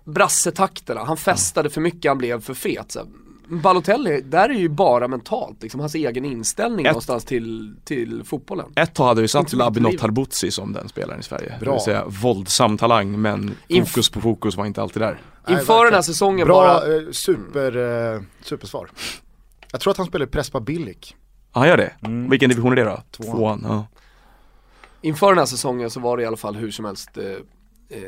brassetakterna, 0.04 1.04
han 1.04 1.16
festade 1.16 1.70
för 1.70 1.80
mycket, 1.80 2.10
han 2.10 2.18
blev 2.18 2.40
för 2.40 2.54
fet 2.54 2.92
så. 2.92 3.00
Balotelli, 3.48 4.20
där 4.20 4.48
är 4.48 4.54
ju 4.54 4.68
bara 4.68 5.08
mentalt, 5.08 5.62
liksom 5.62 5.80
hans 5.80 5.94
egen 5.94 6.24
inställning 6.24 6.86
Ett- 6.86 6.92
någonstans 6.92 7.24
till, 7.24 7.76
till 7.84 8.24
fotbollen. 8.24 8.66
Ett 8.76 8.94
tag 8.94 9.06
hade 9.06 9.22
vi 9.22 9.28
satt 9.28 9.42
mitt 9.44 9.52
Labinot 9.52 9.92
liv. 9.92 10.00
Harbutzi 10.00 10.50
som 10.50 10.72
den 10.72 10.88
spelaren 10.88 11.20
i 11.20 11.22
Sverige. 11.22 11.54
Det 11.58 11.64
Bra. 11.64 11.72
vill 11.72 11.80
säga 11.82 12.04
våldsam 12.06 12.78
talang 12.78 13.20
men 13.20 13.54
fokus 13.68 14.10
på 14.10 14.20
fokus 14.20 14.56
var 14.56 14.66
inte 14.66 14.82
alltid 14.82 15.02
där. 15.02 15.20
Nej, 15.48 15.58
Inför 15.58 15.84
den 15.84 15.94
här 15.94 16.02
säsongen 16.02 16.46
Bra, 16.46 16.54
bara, 16.54 16.96
eh, 16.96 17.02
super, 17.10 17.76
eh, 18.14 18.20
supersvar. 18.42 18.88
Jag 19.72 19.80
tror 19.80 19.90
att 19.90 19.96
han 19.96 20.06
spelar 20.06 20.26
i 20.26 20.28
Prespa 20.28 20.60
Billik. 20.60 21.16
Ja 21.52 21.60
han 21.60 21.68
gör 21.68 21.76
det? 21.76 21.92
Mm. 22.02 22.30
Vilken 22.30 22.50
division 22.50 22.72
är 22.72 22.76
det 22.76 22.84
då? 22.84 23.02
Tvåan. 23.10 23.36
Tvåan. 23.36 23.60
Ja. 23.68 23.86
inför 25.00 25.28
den 25.28 25.38
här 25.38 25.46
säsongen 25.46 25.90
så 25.90 26.00
var 26.00 26.16
det 26.16 26.22
i 26.22 26.26
alla 26.26 26.36
fall 26.36 26.56
hur 26.56 26.70
som 26.70 26.84
helst 26.84 27.10
eh, 27.18 27.24
eh, 27.98 28.00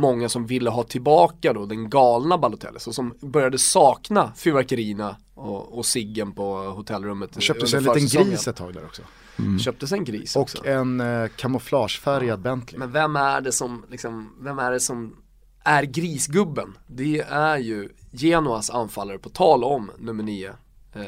många 0.00 0.28
som 0.28 0.46
ville 0.46 0.70
ha 0.70 0.82
tillbaka 0.82 1.52
då 1.52 1.66
den 1.66 1.90
galna 1.90 2.38
Balotelli, 2.38 2.80
så 2.80 2.92
som 2.92 3.14
började 3.20 3.58
sakna 3.58 4.32
fyrverkerierna 4.36 5.16
och, 5.34 5.78
och 5.78 5.86
ciggen 5.86 6.32
på 6.32 6.56
hotellrummet 6.56 7.30
Han 7.32 7.40
köpte 7.40 7.66
sig 7.66 7.76
en 7.76 7.84
liten 7.84 8.24
gris 8.24 8.48
ett 8.48 8.56
tag 8.56 8.74
där 8.74 8.84
också. 8.84 9.02
Mm. 9.38 9.58
Köpte 9.58 9.86
sig 9.86 9.98
en 9.98 10.04
gris 10.04 10.36
också. 10.36 10.58
Och 10.58 10.66
en 10.66 11.00
eh, 11.00 11.28
kamouflagefärgad 11.36 12.40
Bentley. 12.40 12.78
Men 12.78 12.92
vem 12.92 13.16
är 13.16 13.40
det 13.40 13.52
som, 13.52 13.84
liksom, 13.90 14.34
vem 14.40 14.58
är 14.58 14.70
det 14.70 14.80
som 14.80 15.16
är 15.64 15.82
grisgubben? 15.82 16.78
Det 16.86 17.20
är 17.20 17.58
ju 17.58 17.88
Genoas 18.12 18.70
anfallare, 18.70 19.18
på 19.18 19.28
tal 19.28 19.64
om 19.64 19.90
nummer 19.98 20.22
9, 20.22 20.52
eh, 20.92 21.02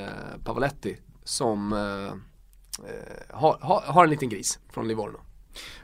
Pavoletti, 0.44 0.96
som 1.24 1.72
eh, 1.72 2.06
eh, 2.88 3.36
har, 3.36 3.58
har, 3.60 3.80
har 3.80 4.04
en 4.04 4.10
liten 4.10 4.28
gris 4.28 4.58
från 4.68 4.88
Livorno. 4.88 5.20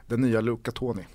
Den 0.05 0.21
nya 0.21 0.41
Luca 0.41 0.71
Toni, 0.71 1.07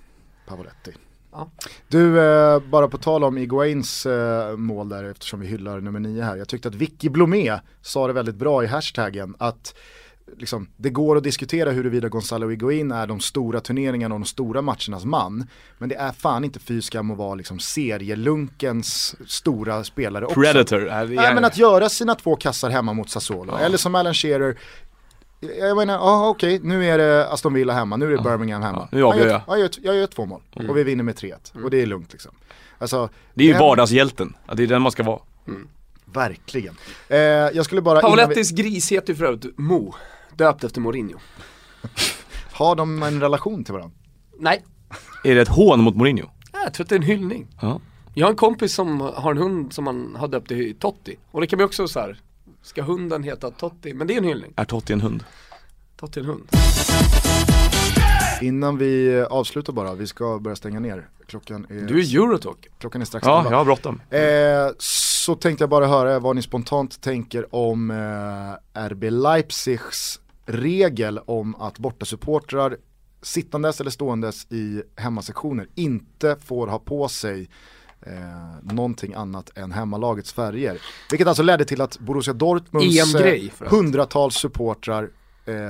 Pavoletti. 0.46 0.92
Ja. 1.36 1.50
Du, 1.88 2.20
eh, 2.20 2.58
bara 2.60 2.88
på 2.88 2.98
tal 2.98 3.24
om 3.24 3.38
Iguains 3.38 4.06
eh, 4.06 4.56
mål 4.56 4.88
där 4.88 5.04
eftersom 5.04 5.40
vi 5.40 5.46
hyllar 5.46 5.80
nummer 5.80 6.00
9 6.00 6.22
här. 6.22 6.36
Jag 6.36 6.48
tyckte 6.48 6.68
att 6.68 6.74
Vicky 6.74 7.08
Blomé 7.08 7.58
sa 7.82 8.06
det 8.06 8.12
väldigt 8.12 8.34
bra 8.36 8.64
i 8.64 8.66
hashtaggen 8.66 9.34
att 9.38 9.74
liksom, 10.38 10.68
det 10.76 10.90
går 10.90 11.16
att 11.16 11.22
diskutera 11.24 11.70
huruvida 11.70 12.08
Gonzalo 12.08 12.48
Higuain 12.48 12.92
är 12.92 13.06
de 13.06 13.20
stora 13.20 13.60
turneringarna 13.60 14.14
och 14.14 14.20
de 14.20 14.26
stora 14.26 14.62
matchernas 14.62 15.04
man. 15.04 15.46
Men 15.78 15.88
det 15.88 15.94
är 15.94 16.12
fan 16.12 16.44
inte 16.44 16.58
fy 16.60 16.82
skam 16.82 17.10
att 17.10 17.18
vara 17.18 17.34
liksom 17.34 17.58
serielunkens 17.58 19.16
stora 19.26 19.84
spelare 19.84 20.24
också. 20.26 20.40
Predator. 20.40 20.88
Är, 20.88 21.06
Nej 21.06 21.34
men 21.34 21.44
att 21.44 21.58
göra 21.58 21.88
sina 21.88 22.14
två 22.14 22.36
kassar 22.36 22.70
hemma 22.70 22.92
mot 22.92 23.10
Sassuolo, 23.10 23.52
Ja. 23.52 23.58
eller 23.58 23.76
som 23.76 23.94
Alan 23.94 24.14
Shearer 24.14 24.58
jag 25.58 25.76
menar, 25.76 25.94
ja 25.94 26.28
okej, 26.28 26.60
nu 26.62 26.86
är 26.86 26.98
det 26.98 27.28
Aston 27.30 27.54
Villa 27.54 27.72
hemma, 27.72 27.96
nu 27.96 28.06
är 28.06 28.16
det 28.16 28.22
Birmingham 28.22 28.62
hemma. 28.62 28.88
Ja, 28.90 28.96
nu 28.98 29.04
avgör 29.04 29.26
jag. 29.26 29.34
jag. 29.34 29.42
Jag 29.46 29.58
gör, 29.58 29.70
jag 29.82 29.94
gör 29.96 30.06
två 30.06 30.26
mål 30.26 30.42
och 30.68 30.76
vi 30.76 30.84
vinner 30.84 31.04
med 31.04 31.14
3-1 31.14 31.64
och 31.64 31.70
det 31.70 31.82
är 31.82 31.86
lugnt 31.86 32.12
liksom. 32.12 32.34
Alltså, 32.78 33.08
det 33.34 33.44
är 33.44 33.46
ju 33.46 33.52
den- 33.52 33.62
vardagshjälten. 33.62 34.36
Ja, 34.48 34.54
det 34.54 34.62
är 34.62 34.66
den 34.66 34.82
man 34.82 34.92
ska 34.92 35.02
vara. 35.02 35.20
Verkligen. 36.04 36.74
Eh, 37.08 37.18
jag 37.18 37.64
skulle 37.64 37.80
bara, 37.82 37.98
innan 37.98 38.10
vi, 38.12 38.16
Pavolettis 38.16 38.50
gris 38.50 38.92
heter 38.92 39.12
ju 39.12 39.16
för 39.16 39.24
övrigt 39.24 39.58
Mo, 39.58 39.94
döpt 40.36 40.64
efter 40.64 40.80
Mourinho. 40.80 41.18
har 42.52 42.76
de 42.76 43.02
en 43.02 43.20
relation 43.20 43.64
till 43.64 43.74
varandra? 43.74 43.96
Nej, 44.38 44.64
Är 45.24 45.34
det 45.34 45.40
ett 45.40 45.48
hån 45.48 45.80
mot 45.80 45.96
Mourinho? 45.96 46.26
jag 46.64 46.74
tror 46.74 46.84
att 46.84 46.88
det 46.88 46.94
är 46.94 46.98
en 46.98 47.02
hyllning. 47.02 47.46
Ja. 47.60 47.80
Jag 48.14 48.26
har 48.26 48.30
en 48.30 48.36
kompis 48.36 48.74
som 48.74 49.00
har 49.00 49.30
en 49.30 49.38
hund 49.38 49.72
som 49.72 49.86
han 49.86 50.16
har 50.18 50.28
döpt 50.28 50.48
till 50.48 50.76
Totti. 50.78 51.16
Och 51.30 51.40
det 51.40 51.46
kan 51.46 51.56
bli 51.56 51.66
också 51.66 51.88
så 51.88 52.00
här. 52.00 52.20
Ska 52.64 52.82
hunden 52.82 53.22
heta 53.22 53.50
Totti? 53.50 53.94
Men 53.94 54.06
det 54.06 54.14
är 54.14 54.18
en 54.18 54.24
hyllning. 54.24 54.52
Är 54.56 54.64
Totti 54.64 54.92
en 54.92 55.00
hund? 55.00 55.24
Totti 55.96 56.20
en 56.20 56.26
hund. 56.26 56.48
Innan 58.42 58.78
vi 58.78 59.24
avslutar 59.30 59.72
bara, 59.72 59.94
vi 59.94 60.06
ska 60.06 60.38
börja 60.38 60.56
stänga 60.56 60.80
ner. 60.80 61.08
Klockan 61.26 61.66
är, 61.70 61.74
Du 61.74 62.00
är 62.00 62.14
Eurotalk. 62.16 62.68
klockan 62.78 63.00
är 63.00 63.04
strax 63.04 63.26
Ja, 63.26 63.38
elva. 63.38 63.50
jag 63.50 63.58
har 63.58 63.64
bråttom. 63.64 64.00
Eh, 64.10 64.20
så 64.78 65.34
tänkte 65.34 65.62
jag 65.62 65.70
bara 65.70 65.86
höra 65.86 66.18
vad 66.18 66.36
ni 66.36 66.42
spontant 66.42 67.00
tänker 67.00 67.54
om 67.54 67.90
eh, 67.90 68.80
RB 68.88 69.10
Leipzigs 69.10 70.20
regel 70.46 71.18
om 71.18 71.54
att 71.54 71.78
bortasupportrar 71.78 72.76
sittandes 73.22 73.80
eller 73.80 73.90
ståendes 73.90 74.52
i 74.52 74.82
hemmasektioner 74.96 75.68
inte 75.74 76.36
får 76.44 76.66
ha 76.66 76.78
på 76.78 77.08
sig 77.08 77.48
eh, 78.06 78.74
någonting 78.74 79.14
annat 79.14 79.58
än 79.58 79.72
hemmalagets 79.72 80.32
färger. 80.32 80.78
Vilket 81.10 81.28
alltså 81.28 81.42
ledde 81.42 81.64
till 81.64 81.80
att 81.80 81.98
Borussia 81.98 82.34
Dortmunds 82.34 83.14
EM-grej, 83.14 83.52
eh, 83.60 83.68
hundratals 83.70 84.34
supportrar 84.34 85.10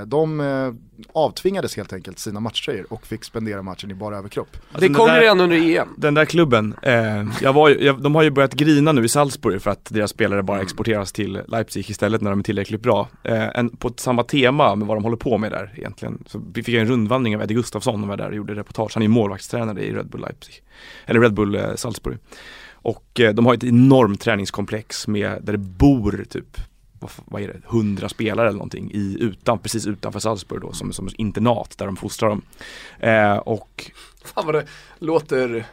de 0.07 0.41
eh, 0.41 0.73
avtvingades 1.13 1.77
helt 1.77 1.93
enkelt 1.93 2.19
sina 2.19 2.41
matchtröjor 2.41 2.87
och 2.91 3.07
fick 3.07 3.25
spendera 3.25 3.63
matchen 3.63 3.91
i 3.91 3.95
bara 3.95 4.17
överkropp. 4.19 4.49
det 4.53 4.59
Alltså, 4.73 4.81
den 4.81 4.95
kommer 4.95 5.13
där- 5.15 5.21
redan 5.21 5.41
under 5.41 5.57
EM. 5.57 5.89
Den 5.97 6.15
där 6.15 6.25
klubben, 6.25 6.75
eh, 6.83 7.25
jag 7.43 7.53
var, 7.53 7.69
ju- 7.69 7.85
jag, 7.85 8.03
de 8.03 8.15
har 8.15 8.23
ju 8.23 8.31
börjat 8.31 8.55
grina 8.55 8.93
nu 8.93 9.05
i 9.05 9.09
Salzburg 9.09 9.63
för 9.63 9.71
att 9.71 9.85
deras 9.85 10.11
spelare 10.11 10.43
bara 10.43 10.61
exporteras 10.63 11.13
till 11.13 11.41
Leipzig 11.49 11.91
istället 11.91 12.21
när 12.21 12.31
de 12.31 12.39
är 12.39 12.43
tillräckligt 12.43 12.83
bra. 12.83 13.09
Eh, 13.23 13.49
en, 13.59 13.69
på 13.77 13.93
samma 13.97 14.23
tema 14.23 14.75
med 14.75 14.89
vad 14.89 14.97
de 14.97 15.05
håller 15.05 15.17
på 15.17 15.39
med 15.39 15.53
där 15.53 15.73
egentligen. 15.77 16.25
Så 16.27 16.43
vi 16.55 16.63
fick 16.63 16.75
en 16.75 16.87
rundvandring 16.87 17.37
av 17.37 17.43
Eddie 17.43 17.55
Gustafsson 17.55 18.01
som 18.01 18.09
var 18.09 18.17
där 18.17 18.29
och 18.29 18.35
gjorde 18.37 18.55
reportage. 18.55 18.91
Han 18.95 19.03
är 19.03 19.05
ju 19.07 19.13
målvaktstränare 19.13 19.85
i 19.85 19.93
Red 19.95 20.07
Bull 20.07 20.21
Leipzig. 20.21 20.55
Eller 21.07 21.21
Red 21.21 21.35
Bull 21.35 21.55
eh, 21.55 21.75
Salzburg. 21.75 22.19
Och 22.73 23.21
eh, 23.21 23.35
de 23.35 23.47
har 23.47 23.55
ett 23.55 23.65
enormt 23.65 24.21
träningskomplex 24.21 25.09
med, 25.09 25.39
där 25.43 25.53
det 25.53 25.59
bor 25.59 26.25
typ 26.31 26.57
vad, 27.25 27.43
är 27.43 27.49
det, 27.49 27.61
100 27.69 28.09
spelare 28.09 28.49
eller 28.49 28.59
någonting 28.59 28.91
i, 28.91 29.17
utan, 29.21 29.59
precis 29.59 29.87
utanför 29.87 30.21
Salzburg 30.21 30.61
då 30.61 30.73
som, 30.73 30.93
som 30.93 31.09
internat 31.17 31.79
där 31.79 31.87
de 31.87 31.97
fostrar 31.97 32.29
dem. 32.29 32.43
Eh, 32.99 33.37
och 33.37 33.91
Fan 34.25 34.47
vad 34.47 34.55
det 34.55 34.67
låter 34.99 35.67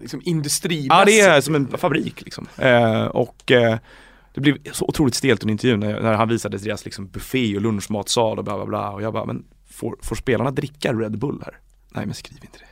liksom 0.00 0.20
industrimässigt. 0.24 0.94
Ja 0.94 1.04
det 1.04 1.20
är 1.20 1.40
som 1.40 1.54
en 1.54 1.68
fabrik 1.68 2.22
liksom. 2.22 2.46
Eh, 2.56 3.04
och 3.04 3.50
eh, 3.50 3.78
det 4.34 4.40
blev 4.40 4.72
så 4.72 4.84
otroligt 4.84 5.14
stelt 5.14 5.42
under 5.42 5.52
intervjun 5.52 5.80
när, 5.80 6.00
när 6.00 6.14
han 6.14 6.28
visade 6.28 6.58
deras 6.58 6.84
liksom 6.84 7.06
buffé 7.06 7.56
och 7.56 7.62
lunchmatsal 7.62 8.38
och 8.38 8.44
bla 8.44 8.56
bla 8.56 8.66
bla 8.66 8.90
och 8.90 9.02
jag 9.02 9.12
bara, 9.12 9.24
men 9.24 9.44
får, 9.70 9.96
får 10.02 10.16
spelarna 10.16 10.50
dricka 10.50 10.92
Red 10.92 11.18
Bull 11.18 11.42
här? 11.44 11.58
Nej 11.88 12.06
men 12.06 12.14
skriv 12.14 12.38
inte 12.42 12.58
det. 12.58 12.64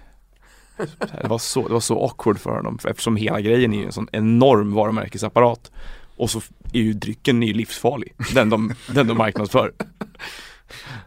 Det 1.23 1.29
var 1.29 1.39
så, 1.39 1.69
det 1.69 1.73
var 1.73 1.81
så 1.81 2.05
awkward 2.05 2.39
för 2.39 2.51
honom 2.51 2.79
eftersom 2.89 3.17
hela 3.17 3.41
grejen 3.41 3.73
är 3.73 3.79
ju 3.79 3.85
en 3.85 3.93
sån 3.93 4.09
enorm 4.13 4.75
varumärkesapparat 4.75 5.71
och 6.17 6.31
så 6.31 6.41
är 6.73 6.81
ju 6.81 6.93
drycken 6.93 7.43
är 7.43 7.47
ju 7.47 7.53
livsfarlig, 7.53 8.15
den 8.35 8.51
de, 8.51 8.75
den 8.87 9.07
de 9.07 9.19
marknadsför. 9.19 9.73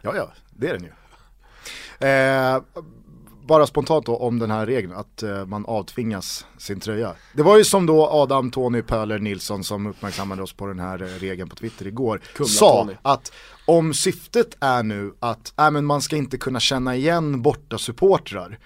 Ja, 0.02 0.16
ja, 0.16 0.32
det 0.50 0.68
är 0.68 0.72
den 0.72 0.82
ju. 0.82 0.90
Eh, 2.08 2.60
bara 3.46 3.66
spontant 3.66 4.06
då 4.06 4.16
om 4.16 4.38
den 4.38 4.50
här 4.50 4.66
regeln, 4.66 4.92
att 4.92 5.22
eh, 5.22 5.46
man 5.46 5.66
avtvingas 5.66 6.46
sin 6.58 6.80
tröja. 6.80 7.14
Det 7.32 7.42
var 7.42 7.58
ju 7.58 7.64
som 7.64 7.86
då 7.86 8.08
Adam, 8.08 8.50
Tony, 8.50 8.82
Pöler, 8.82 9.18
Nilsson 9.18 9.64
som 9.64 9.86
uppmärksammade 9.86 10.42
oss 10.42 10.52
på 10.52 10.66
den 10.66 10.78
här 10.78 11.02
eh, 11.02 11.06
regeln 11.06 11.48
på 11.48 11.56
Twitter 11.56 11.86
igår, 11.86 12.20
Kumla, 12.34 12.48
sa 12.48 12.82
Tony. 12.82 12.96
att 13.02 13.32
om 13.66 13.94
syftet 13.94 14.56
är 14.60 14.82
nu 14.82 15.14
att 15.20 15.58
äh, 15.58 15.70
men 15.70 15.84
man 15.84 16.02
ska 16.02 16.16
inte 16.16 16.38
kunna 16.38 16.60
känna 16.60 16.96
igen 16.96 17.42
borta 17.42 17.78
supportrar 17.78 18.58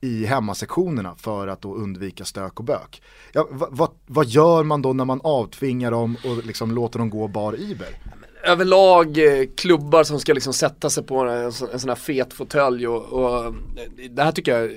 i 0.00 0.24
hemmasektionerna 0.26 1.14
för 1.18 1.48
att 1.48 1.62
då 1.62 1.74
undvika 1.74 2.24
stök 2.24 2.58
och 2.58 2.64
bök. 2.64 3.02
Ja, 3.32 3.48
va, 3.50 3.68
va, 3.70 3.92
vad 4.06 4.26
gör 4.26 4.62
man 4.62 4.82
då 4.82 4.92
när 4.92 5.04
man 5.04 5.20
avtvingar 5.24 5.90
dem 5.90 6.16
och 6.24 6.46
liksom 6.46 6.70
låter 6.70 6.98
dem 6.98 7.10
gå 7.10 7.28
bar 7.28 7.60
iber? 7.60 7.88
överlag 8.44 9.18
eh, 9.18 9.46
klubbar 9.56 10.04
som 10.04 10.20
ska 10.20 10.32
liksom 10.34 10.52
sätta 10.52 10.90
sig 10.90 11.04
på 11.04 11.18
en, 11.18 11.52
sån- 11.52 11.68
en 11.72 11.80
sån 11.80 11.88
här 11.88 11.96
fet 11.96 12.32
fåtölj 12.32 12.88
och, 12.88 13.04
och 13.04 13.44
eh, 13.44 13.52
det 14.10 14.22
här 14.22 14.32
tycker 14.32 14.58
jag 14.60 14.70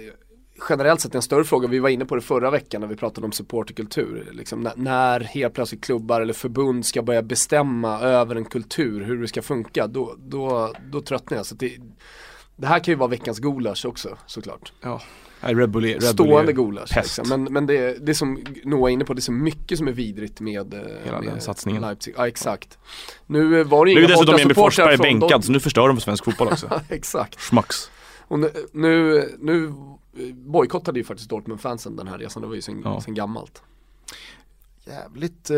generellt 0.69 1.01
sett 1.01 1.11
är 1.13 1.15
en 1.15 1.21
större 1.21 1.43
fråga. 1.43 1.67
Vi 1.67 1.79
var 1.79 1.89
inne 1.89 2.05
på 2.05 2.15
det 2.15 2.21
förra 2.21 2.51
veckan 2.51 2.81
när 2.81 2.87
vi 2.87 2.95
pratade 2.95 3.25
om 3.25 3.31
supporterkultur. 3.31 4.29
Liksom 4.31 4.61
när, 4.61 4.73
när 4.75 5.19
helt 5.19 5.53
plötsligt 5.53 5.83
klubbar 5.83 6.21
eller 6.21 6.33
förbund 6.33 6.85
ska 6.85 7.01
börja 7.01 7.21
bestämma 7.21 7.99
över 7.99 8.35
en 8.35 8.45
kultur, 8.45 9.03
hur 9.03 9.21
det 9.21 9.27
ska 9.27 9.41
funka, 9.41 9.87
då, 9.87 10.15
då, 10.19 10.73
då 10.91 11.01
tröttnar 11.01 11.37
jag. 11.37 11.45
Så 11.45 11.53
att 11.55 11.59
det, 11.59 11.77
det 12.59 12.67
här 12.67 12.79
kan 12.79 12.91
ju 12.91 12.95
vara 12.95 13.09
veckans 13.09 13.39
gulasch 13.39 13.85
också 13.85 14.17
såklart. 14.25 14.73
Ja. 14.81 15.01
Red 15.41 15.69
Bull 15.69 15.83
Red 15.83 16.03
Stående 16.03 16.53
gulasch. 16.53 16.95
Liksom. 16.95 17.29
Men, 17.29 17.43
men 17.43 17.65
det, 17.65 18.05
det 18.05 18.13
som 18.13 18.43
Noah 18.63 18.89
är 18.89 18.93
inne 18.93 19.05
på, 19.05 19.13
det 19.13 19.19
är 19.19 19.21
så 19.21 19.31
mycket 19.31 19.77
som 19.77 19.87
är 19.87 19.91
vidrigt 19.91 20.39
med, 20.39 20.73
eh, 20.73 20.79
Hela 21.03 21.19
med 21.19 21.29
den 21.29 21.41
satsningen. 21.41 21.81
Leipzig. 21.81 22.13
Ja 22.17 22.27
exakt. 22.27 22.77
Nu 23.27 23.59
eh, 23.59 23.67
var 23.67 23.85
det 23.85 23.93
Nu 23.93 23.99
inga 23.99 24.09
är 24.09 24.11
dessutom 24.13 24.35
Emil 24.35 24.55
Forsberg 24.55 24.97
bänkad 24.97 25.45
så 25.45 25.51
nu 25.51 25.59
förstör 25.59 25.87
de 25.87 25.97
för 25.97 26.01
svensk 26.01 26.25
fotboll 26.25 26.47
också. 26.47 26.81
Exakt. 26.89 27.39
Schmax. 27.39 27.91
Och 28.27 28.39
nu, 28.39 28.51
nu, 28.71 29.23
nu 29.39 29.73
bojkottade 30.33 30.99
ju 30.99 31.03
faktiskt 31.03 31.29
Dortmund-fansen 31.29 31.95
den 31.95 32.07
här 32.07 32.17
resan, 32.17 32.41
det 32.41 32.47
var 32.47 32.55
ju 32.55 32.61
sen, 32.61 32.81
Ja. 32.83 33.01
sen 33.01 33.13
gammalt. 33.13 33.63
Jävligt 34.89 35.49
eh, 35.49 35.57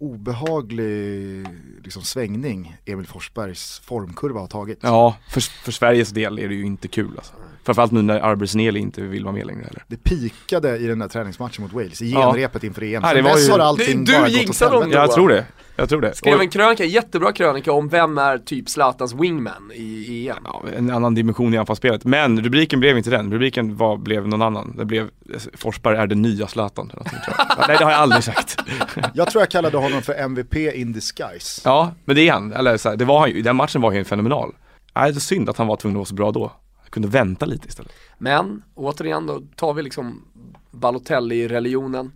obehaglig 0.00 1.46
liksom, 1.84 2.02
svängning 2.02 2.76
Emil 2.84 3.06
Forsbergs 3.06 3.80
formkurva 3.80 4.40
har 4.40 4.46
tagit. 4.46 4.78
Ja, 4.82 5.16
för, 5.30 5.40
för 5.40 5.72
Sveriges 5.72 6.10
del 6.10 6.38
är 6.38 6.48
det 6.48 6.54
ju 6.54 6.66
inte 6.66 6.88
kul 6.88 7.12
alltså. 7.16 7.32
Framförallt 7.64 7.92
nu 7.92 8.02
när 8.02 8.20
Arbetsneli 8.20 8.80
inte 8.80 9.00
vill 9.02 9.24
vara 9.24 9.34
med 9.34 9.46
längre 9.46 9.64
heller. 9.64 9.84
Det 9.88 9.96
pikade 10.04 10.76
i 10.78 10.86
den 10.86 10.98
där 10.98 11.08
träningsmatchen 11.08 11.62
mot 11.62 11.72
Wales, 11.72 12.02
i 12.02 12.10
Ja. 12.10 12.20
genrepet 12.32 12.64
inför 12.64 12.82
EM. 12.82 13.02
Nej, 13.02 13.14
det 13.14 13.22
var 13.22 13.30
dess 13.30 13.48
ju- 13.48 13.52
har 13.52 13.58
allting 13.58 14.04
Du- 14.04 14.12
du 14.12 14.18
bara 14.18 14.28
gått 14.28 14.62
åt 14.62 14.70
dem 14.72 14.90
Ja, 14.92 14.98
jag 14.98 15.12
tror 15.12 15.28
det. 15.28 15.44
Jag 15.76 15.88
tror 15.88 16.00
det. 16.00 16.14
Skrev 16.14 16.40
en 16.40 16.48
krönika, 16.50 16.84
jättebra 16.84 17.32
krönika 17.32 17.72
om 17.72 17.88
vem 17.88 18.18
är 18.18 18.38
typ 18.38 18.68
Zlatans 18.68 19.14
wingman 19.14 19.72
i 19.74 20.28
EM. 20.28 20.36
Ja, 20.44 20.62
en 20.76 20.90
annan 20.90 21.14
dimension 21.14 21.54
i 21.54 21.58
anfallsspelet. 21.58 22.04
Men 22.04 22.42
rubriken 22.44 22.80
blev 22.80 22.98
inte 22.98 23.10
den, 23.10 23.32
rubriken 23.32 23.76
var, 23.76 23.96
blev 23.96 24.28
någon 24.28 24.42
annan. 24.42 24.74
Det 24.78 24.84
blev 24.84 25.08
Forsberg 25.54 25.96
är 25.96 26.06
den 26.06 26.22
nya 26.22 26.46
Zlatan. 26.46 26.92
Ja, 26.96 27.02
Nej 27.68 27.76
det 27.78 27.84
har 27.84 27.90
jag 27.90 28.00
aldrig 28.00 28.24
sagt. 28.24 28.56
Jag 29.14 29.30
tror 29.30 29.42
jag 29.42 29.50
kallade 29.50 29.76
honom 29.76 30.02
för 30.02 30.14
MVP 30.14 30.56
in 30.74 30.92
disguise. 30.92 31.60
Ja, 31.64 31.92
men 32.04 32.16
det 32.16 32.28
är 32.28 32.32
han. 32.32 32.52
Eller 32.52 32.76
så 32.76 32.88
här, 32.88 32.96
det 32.96 33.04
var 33.04 33.20
han 33.20 33.30
ju, 33.30 33.42
den 33.42 33.56
matchen 33.56 33.80
var 33.80 33.92
ju 33.92 34.04
fenomenal. 34.04 34.52
Nej, 34.94 35.12
det 35.12 35.18
är 35.18 35.20
synd 35.20 35.48
att 35.48 35.56
han 35.58 35.66
var 35.66 35.76
tvungen 35.76 35.96
att 35.96 35.98
vara 35.98 36.06
så 36.06 36.14
bra 36.14 36.32
då. 36.32 36.52
Kunde 36.90 37.08
vänta 37.08 37.46
lite 37.46 37.68
istället. 37.68 37.92
Men 38.18 38.62
återigen 38.74 39.26
då 39.26 39.42
tar 39.56 39.74
vi 39.74 39.82
liksom 39.82 40.24
Balotelli-religionen. 40.70 42.12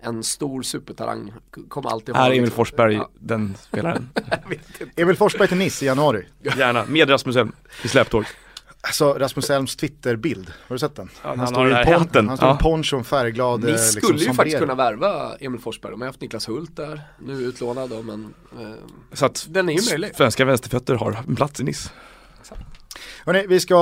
En 0.00 0.22
stor 0.22 0.62
supertalang 0.62 1.32
kommer 1.68 1.90
alltid 1.90 2.16
Är 2.16 2.26
Emil 2.26 2.40
liksom- 2.42 2.56
Forsberg 2.56 2.94
Ja, 2.94 3.10
den 3.14 3.54
spelaren? 3.60 4.08
Emil 4.96 5.16
Forsberg 5.16 5.48
till 5.48 5.56
Nice 5.56 5.84
i 5.84 5.88
januari. 5.88 6.26
Gärna, 6.56 6.84
med 6.84 7.10
Rasmus 7.10 7.36
Elm 7.36 7.52
i 7.84 7.88
släptåg. 7.88 8.24
Alltså 8.84 9.12
Rasmus 9.18 9.50
Elms 9.50 9.76
Twitterbild, 9.76 10.52
har 10.68 10.74
du 10.74 10.78
sett 10.78 10.96
den? 10.96 11.08
Ja, 11.24 11.34
han 11.36 11.46
står 11.46 11.56
har 11.60 11.66
i 11.66 11.68
den 11.68 11.76
här 11.78 11.84
pon- 11.84 11.98
hatten. 11.98 12.28
Han 12.28 12.36
står 12.36 12.48
Ja. 12.48 12.54
i 12.54 12.62
ponchon 12.62 13.04
färgglad. 13.04 13.64
eh, 13.64 13.70
Nice 13.72 13.84
liksom, 13.84 14.00
skulle 14.02 14.18
ju 14.24 14.32
faktiskt 14.34 14.58
kunna 14.58 14.74
värva 14.74 15.36
Emil 15.40 15.60
Forsberg. 15.60 15.90
De 15.92 16.00
har 16.00 16.06
haft 16.08 16.20
Niklas 16.20 16.48
Hult 16.48 16.76
där, 16.76 17.00
nu 17.18 17.32
utlånad 17.32 17.90
då 17.90 18.02
men 18.02 18.34
eh, 18.60 18.72
Så 19.12 19.26
att 19.26 19.46
Den 19.50 19.68
är 19.68 19.72
ju 19.72 19.90
möjlig. 19.90 20.14
svenska 20.16 20.44
vänsterfötter 20.44 20.94
har 20.94 21.18
en 21.28 21.36
plats 21.36 21.60
i 21.60 21.64
Nice. 21.64 21.90
Hörrni, 23.26 23.46
vi 23.48 23.60
ska 23.60 23.74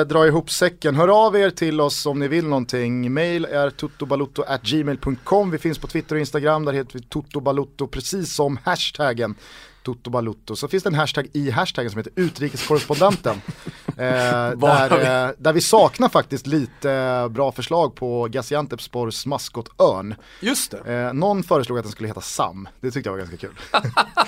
eh, 0.00 0.06
dra 0.06 0.26
ihop 0.26 0.50
säcken. 0.50 0.94
Hör 0.94 1.26
av 1.26 1.36
er 1.36 1.50
till 1.50 1.80
oss 1.80 2.06
om 2.06 2.18
ni 2.18 2.28
vill 2.28 2.46
någonting. 2.46 3.14
Mail 3.14 3.44
är 3.44 3.70
totobalutto.gmail.com. 3.70 5.50
Vi 5.50 5.58
finns 5.58 5.78
på 5.78 5.86
Twitter 5.86 6.14
och 6.14 6.20
Instagram, 6.20 6.64
där 6.64 6.72
heter 6.72 6.92
vi 6.92 7.02
totobalutto 7.02 7.86
precis 7.86 8.34
som 8.34 8.58
hashtaggen 8.64 9.34
totobalutto. 9.82 10.56
Så 10.56 10.68
finns 10.68 10.82
det 10.82 10.88
en 10.88 10.94
hashtag 10.94 11.28
i 11.32 11.50
hashtaggen 11.50 11.90
som 11.90 11.98
heter 11.98 12.12
utrikeskorrespondenten. 12.16 13.40
eh, 13.86 13.94
där, 13.96 15.26
eh, 15.26 15.30
där 15.38 15.52
vi 15.52 15.60
saknar 15.60 16.08
faktiskt 16.08 16.46
lite 16.46 16.92
eh, 16.92 17.28
bra 17.28 17.52
förslag 17.52 17.94
på 17.94 18.28
Gaziantepspors 18.30 19.26
maskot 19.26 19.80
Örn. 19.80 20.14
just 20.40 20.70
det. 20.70 20.94
Eh, 20.94 21.12
någon 21.12 21.42
föreslog 21.42 21.78
att 21.78 21.84
den 21.84 21.92
skulle 21.92 22.08
heta 22.08 22.20
Sam, 22.20 22.68
det 22.80 22.90
tyckte 22.90 23.08
jag 23.08 23.12
var 23.12 23.18
ganska 23.18 23.36
kul. 23.36 23.58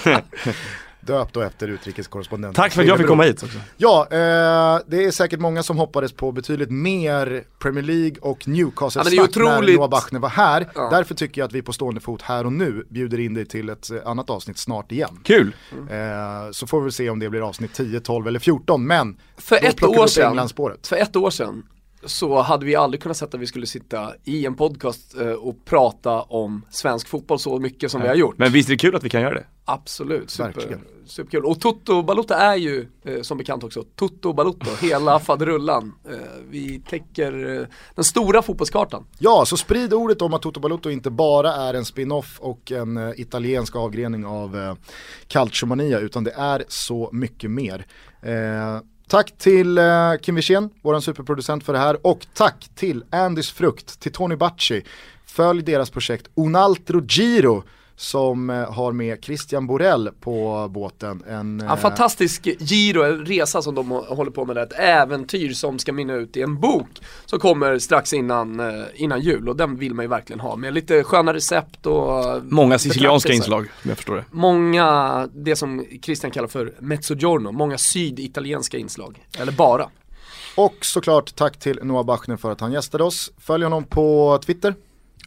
Döpt 1.01 1.35
då 1.35 1.41
efter 1.41 1.69
utrikeskorrespondenten. 1.69 2.63
Tack 2.63 2.73
för 2.73 2.83
att 2.83 2.89
jag 2.89 2.99
fick 2.99 3.07
komma 3.07 3.23
hit 3.23 3.43
också. 3.43 3.59
Ja, 3.77 4.07
eh, 4.11 4.17
det 4.87 5.05
är 5.05 5.11
säkert 5.11 5.41
många 5.41 5.63
som 5.63 5.79
hoppades 5.79 6.13
på 6.13 6.33
betydligt 6.33 6.71
mer 6.71 7.45
Premier 7.59 7.85
League 7.85 8.17
och 8.21 8.49
Newcastle 8.49 9.03
Ja, 9.05 9.27
när 9.37 9.77
Noah 9.77 9.91
Bachner 9.91 10.21
var 10.21 10.29
här. 10.29 10.69
Ja. 10.75 10.91
Därför 10.91 11.15
tycker 11.15 11.41
jag 11.41 11.47
att 11.47 11.53
vi 11.53 11.63
på 11.63 11.73
stående 11.73 12.01
fot 12.01 12.23
här 12.23 12.47
och 12.47 12.53
nu 12.53 12.87
bjuder 12.89 13.21
in 13.21 13.35
dig 13.35 13.47
till 13.47 13.69
ett 13.69 13.91
eh, 13.91 13.97
annat 14.05 14.31
avsnitt 14.31 14.59
snart 14.59 14.93
igen. 14.93 15.21
Kul! 15.25 15.55
Eh, 15.91 16.51
så 16.53 16.67
får 16.67 16.81
vi 16.81 16.91
se 16.91 17.11
om 17.11 17.19
det 17.19 17.31
blir 17.31 17.49
avsnitt 17.49 17.75
10, 17.75 18.01
12 18.01 18.29
eller 18.29 18.39
14, 18.39 18.87
men 18.87 19.17
För 19.37 19.61
då 19.61 19.67
ett 19.67 19.77
plockar 19.77 19.95
vi 19.95 20.01
år 20.01 20.05
upp 20.05 20.11
sedan, 20.11 20.29
Englandsspåret. 20.29 20.87
för 20.87 20.97
ett 20.97 21.17
år 21.17 21.31
sedan 21.31 21.63
så 22.05 22.41
hade 22.41 22.67
vi 22.67 22.75
aldrig 22.75 23.03
kunnat 23.03 23.17
sett 23.17 23.35
att 23.35 23.41
vi 23.41 23.47
skulle 23.47 23.67
sitta 23.67 24.13
i 24.25 24.47
en 24.47 24.55
podcast 24.55 25.17
eh, 25.17 25.29
och 25.29 25.65
prata 25.65 26.23
om 26.23 26.65
svensk 26.71 27.09
fotboll 27.09 27.39
så 27.39 27.59
mycket 27.59 27.91
som 27.91 28.03
vi 28.03 28.09
har 28.09 28.15
gjort. 28.15 28.39
Men 28.39 28.53
visst 28.53 28.69
är 28.69 28.73
det 28.73 28.79
kul 28.79 28.97
att 28.97 29.05
vi 29.05 29.09
kan 29.09 29.21
göra 29.21 29.35
det? 29.35 29.47
Absolut, 29.65 30.31
super, 30.31 30.79
superkul. 31.07 31.45
Och 31.45 31.61
Toto 31.61 32.03
Balotto 32.03 32.35
är 32.35 32.57
ju 32.57 32.87
eh, 33.05 33.23
som 33.23 33.39
bekant 33.39 33.65
också 33.65 33.85
Toto 33.97 34.33
Balotto, 34.33 34.71
hela 34.87 35.19
faderullan. 35.19 35.93
Eh, 36.11 36.17
vi 36.51 36.83
täcker 36.89 37.61
eh, 37.61 37.67
den 37.95 38.05
stora 38.05 38.43
fotbollskartan. 38.43 39.07
Ja, 39.19 39.45
så 39.47 39.57
sprid 39.57 39.95
ordet 39.95 40.23
om 40.23 40.35
att 40.35 40.43
Toto 40.43 40.61
Balotto 40.61 40.91
inte 40.91 41.11
bara 41.11 41.53
är 41.55 41.75
en 41.75 41.85
spin-off 41.85 42.39
och 42.41 42.73
en 42.73 43.15
italiensk 43.17 43.77
avgrening 43.77 44.27
av 44.27 44.57
eh, 44.57 44.75
Calciomania 45.29 45.99
utan 45.99 46.25
det 46.25 46.33
är 46.33 46.65
så 46.69 47.11
mycket 47.13 47.51
mer. 47.51 47.87
Tack 49.11 49.39
till 49.39 49.79
eh, 49.79 49.85
Kim 50.23 50.35
Wirsén, 50.35 50.71
vår 50.83 51.01
superproducent 51.01 51.65
för 51.65 51.73
det 51.73 51.79
här 51.79 52.07
och 52.07 52.27
tack 52.35 52.71
till 52.75 53.05
Andys 53.11 53.51
Frukt, 53.51 54.01
till 54.01 54.13
Tony 54.13 54.37
Bacci. 54.37 54.83
Följ 55.27 55.63
deras 55.63 55.91
projekt 55.91 56.29
Unaltro 56.35 57.03
Giro 57.09 57.65
som 58.01 58.51
eh, 58.51 58.73
har 58.73 58.93
med 58.93 59.25
Christian 59.25 59.67
Borell 59.67 60.11
på 60.21 60.69
båten. 60.71 61.23
En, 61.29 61.61
En 61.61 61.69
eh, 61.69 61.77
fantastisk 61.77 62.49
giro, 62.59 63.03
en 63.03 63.27
resa 63.27 63.63
som 63.63 63.75
de 63.75 63.91
håller 63.91 64.31
på 64.31 64.45
med, 64.45 64.57
där. 64.57 64.63
ett 64.63 64.73
äventyr 64.79 65.53
som 65.53 65.79
ska 65.79 65.93
mynna 65.93 66.15
ut 66.15 66.37
i 66.37 66.43
en 66.43 66.61
bok 66.61 66.89
som 67.27 67.39
kommer 67.39 67.79
strax 67.79 68.13
innan, 68.13 68.61
eh, 68.61 68.85
innan 68.95 69.21
jul 69.21 69.49
och 69.49 69.57
den 69.57 69.77
vill 69.77 69.95
man 69.95 70.05
ju 70.05 70.09
verkligen 70.09 70.41
ha 70.41 70.57
med 70.57 70.75
lite 70.75 71.05
sköna 71.05 71.35
recept 71.35 71.87
och 71.87 72.43
Många 72.45 72.79
sicilianska 72.79 73.33
inslag, 73.33 73.61
om 73.61 73.89
jag 73.89 73.97
förstår 73.97 74.17
det. 74.17 74.25
Många, 74.31 75.29
det 75.35 75.57
som 75.57 75.85
Christian 76.03 76.31
kallar 76.31 76.49
för 76.49 76.75
mezzogiorno, 76.79 77.53
många 77.53 77.79
syditalienska 77.79 78.79
inslag, 78.79 79.27
eller 79.39 79.53
bara. 79.53 79.89
Och 80.55 80.77
såklart 80.81 81.37
tack 81.37 81.59
till 81.59 81.81
Noah 81.83 82.05
Bachner 82.05 82.37
för 82.37 82.53
att 82.53 82.61
han 82.61 82.73
gästade 82.73 83.05
oss. 83.05 83.33
Följ 83.39 83.65
honom 83.65 83.85
på 83.85 84.39
Twitter, 84.47 84.75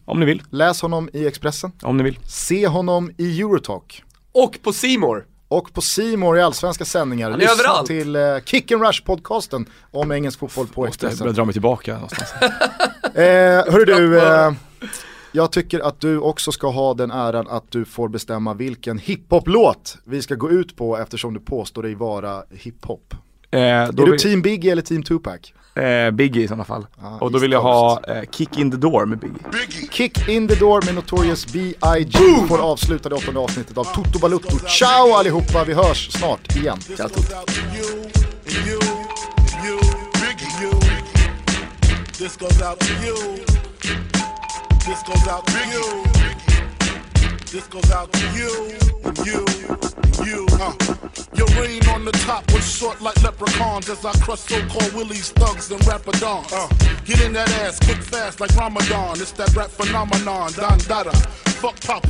Om 0.05 0.19
ni 0.19 0.25
vill, 0.25 0.41
läs 0.49 0.81
honom 0.81 1.09
i 1.13 1.27
Expressen, 1.27 1.71
om 1.81 1.97
ni 1.97 2.03
vill. 2.03 2.19
se 2.27 2.67
honom 2.67 3.11
i 3.17 3.41
Eurotalk. 3.41 4.03
Och 4.31 4.59
på 4.63 4.73
Simor. 4.73 5.25
Och 5.47 5.73
på 5.73 5.81
Simor 5.81 6.37
i 6.37 6.41
allsvenska 6.41 6.85
sändningar. 6.85 7.31
Han 7.31 7.39
är 7.39 7.43
Lyssna 7.43 7.53
överallt. 7.63 7.87
till 7.87 8.15
eh, 8.15 8.21
Kick 8.45 8.71
and 8.71 8.81
Rush 8.81 9.03
podcasten 9.05 9.65
om 9.91 10.11
engelsk 10.11 10.39
fotboll 10.39 10.67
på 10.67 10.81
Måste 10.81 10.89
Expressen. 11.07 11.25
börja 11.25 11.33
dra 11.35 11.45
mig 11.45 11.53
tillbaka 11.53 11.93
någonstans. 11.93 12.33
Eh, 13.15 13.21
hörru 13.73 13.85
du, 13.85 14.19
eh, 14.21 14.51
jag 15.31 15.51
tycker 15.51 15.79
att 15.79 15.99
du 16.01 16.19
också 16.19 16.51
ska 16.51 16.69
ha 16.69 16.93
den 16.93 17.11
äran 17.11 17.47
att 17.47 17.71
du 17.71 17.85
får 17.85 18.09
bestämma 18.09 18.53
vilken 18.53 18.97
hiphop-låt 18.97 19.97
vi 20.05 20.21
ska 20.21 20.35
gå 20.35 20.49
ut 20.51 20.75
på 20.75 20.97
eftersom 20.97 21.33
du 21.33 21.39
påstår 21.39 21.83
dig 21.83 21.95
vara 21.95 22.43
hiphop. 22.51 23.13
Eh, 23.53 23.59
Är 23.59 23.91
du 23.91 24.11
vill, 24.11 24.19
team 24.19 24.41
Biggie 24.41 24.71
eller 24.71 24.81
team 24.81 25.03
Tupac? 25.03 25.39
eh, 25.75 26.11
Biggie 26.11 26.43
i 26.43 26.47
sådana 26.47 26.63
fall. 26.65 26.85
Ja, 27.01 27.17
och 27.21 27.31
då 27.31 27.39
vill 27.39 27.51
jag 27.51 27.61
ha 27.61 28.01
eh, 28.07 28.23
Kick 28.31 28.57
in 28.57 28.71
the 28.71 28.77
door 28.77 29.05
med 29.05 29.19
Biggie. 29.19 29.87
Kick 29.91 30.27
in 30.29 30.47
the 30.47 30.55
door 30.55 30.85
med 30.85 30.95
Notorious 30.95 31.53
B.I.G. 31.53 32.19
får 32.47 32.61
avsluta 32.61 33.09
det 33.09 33.15
åttonde 33.15 33.39
avsnittet 33.39 33.77
av 33.77 33.83
Toto 33.83 34.19
Balutto. 34.19 34.59
Ciao 34.67 35.13
allihopa, 35.13 35.63
vi 35.63 35.73
hörs 35.73 36.11
snart 36.11 36.55
igen. 36.55 36.77
Ciao, 36.97 37.09
Toto. 37.09 37.21
This 42.13 42.37
goes 42.37 42.61
out 42.61 42.79
to 42.79 42.93
you. 43.05 43.15
This 44.85 45.03
goes 45.03 45.27
out 45.27 45.45
to 45.47 45.59
you. 45.73 46.12
This 47.53 47.67
goes 47.67 47.91
out 47.91 48.11
to 48.11 48.25
you, 48.31 48.71
and 49.03 49.17
you, 49.19 49.45
and 50.01 50.17
you. 50.25 50.47
Uh. 50.53 50.73
Your 51.35 51.45
reign 51.61 51.87
on 51.89 52.03
the 52.03 52.11
top 52.25 52.51
was 52.51 52.65
short 52.67 52.99
like 52.99 53.21
leprechauns 53.21 53.87
as 53.89 54.03
I 54.03 54.11
crush 54.13 54.39
so-called 54.39 54.91
willies, 54.93 55.29
thugs, 55.33 55.69
and 55.69 55.79
rapadons. 55.81 56.51
Uh. 56.51 56.67
Get 57.05 57.21
in 57.21 57.31
that 57.33 57.51
ass 57.61 57.77
quick 57.77 58.01
fast 58.01 58.39
like 58.39 58.55
Ramadan. 58.55 59.21
It's 59.21 59.33
that 59.33 59.55
rap 59.55 59.69
phenomenon, 59.69 60.51
Don 60.53 60.79
Dada. 60.79 61.11
Fuck 61.61 61.79
Papa, 61.81 62.09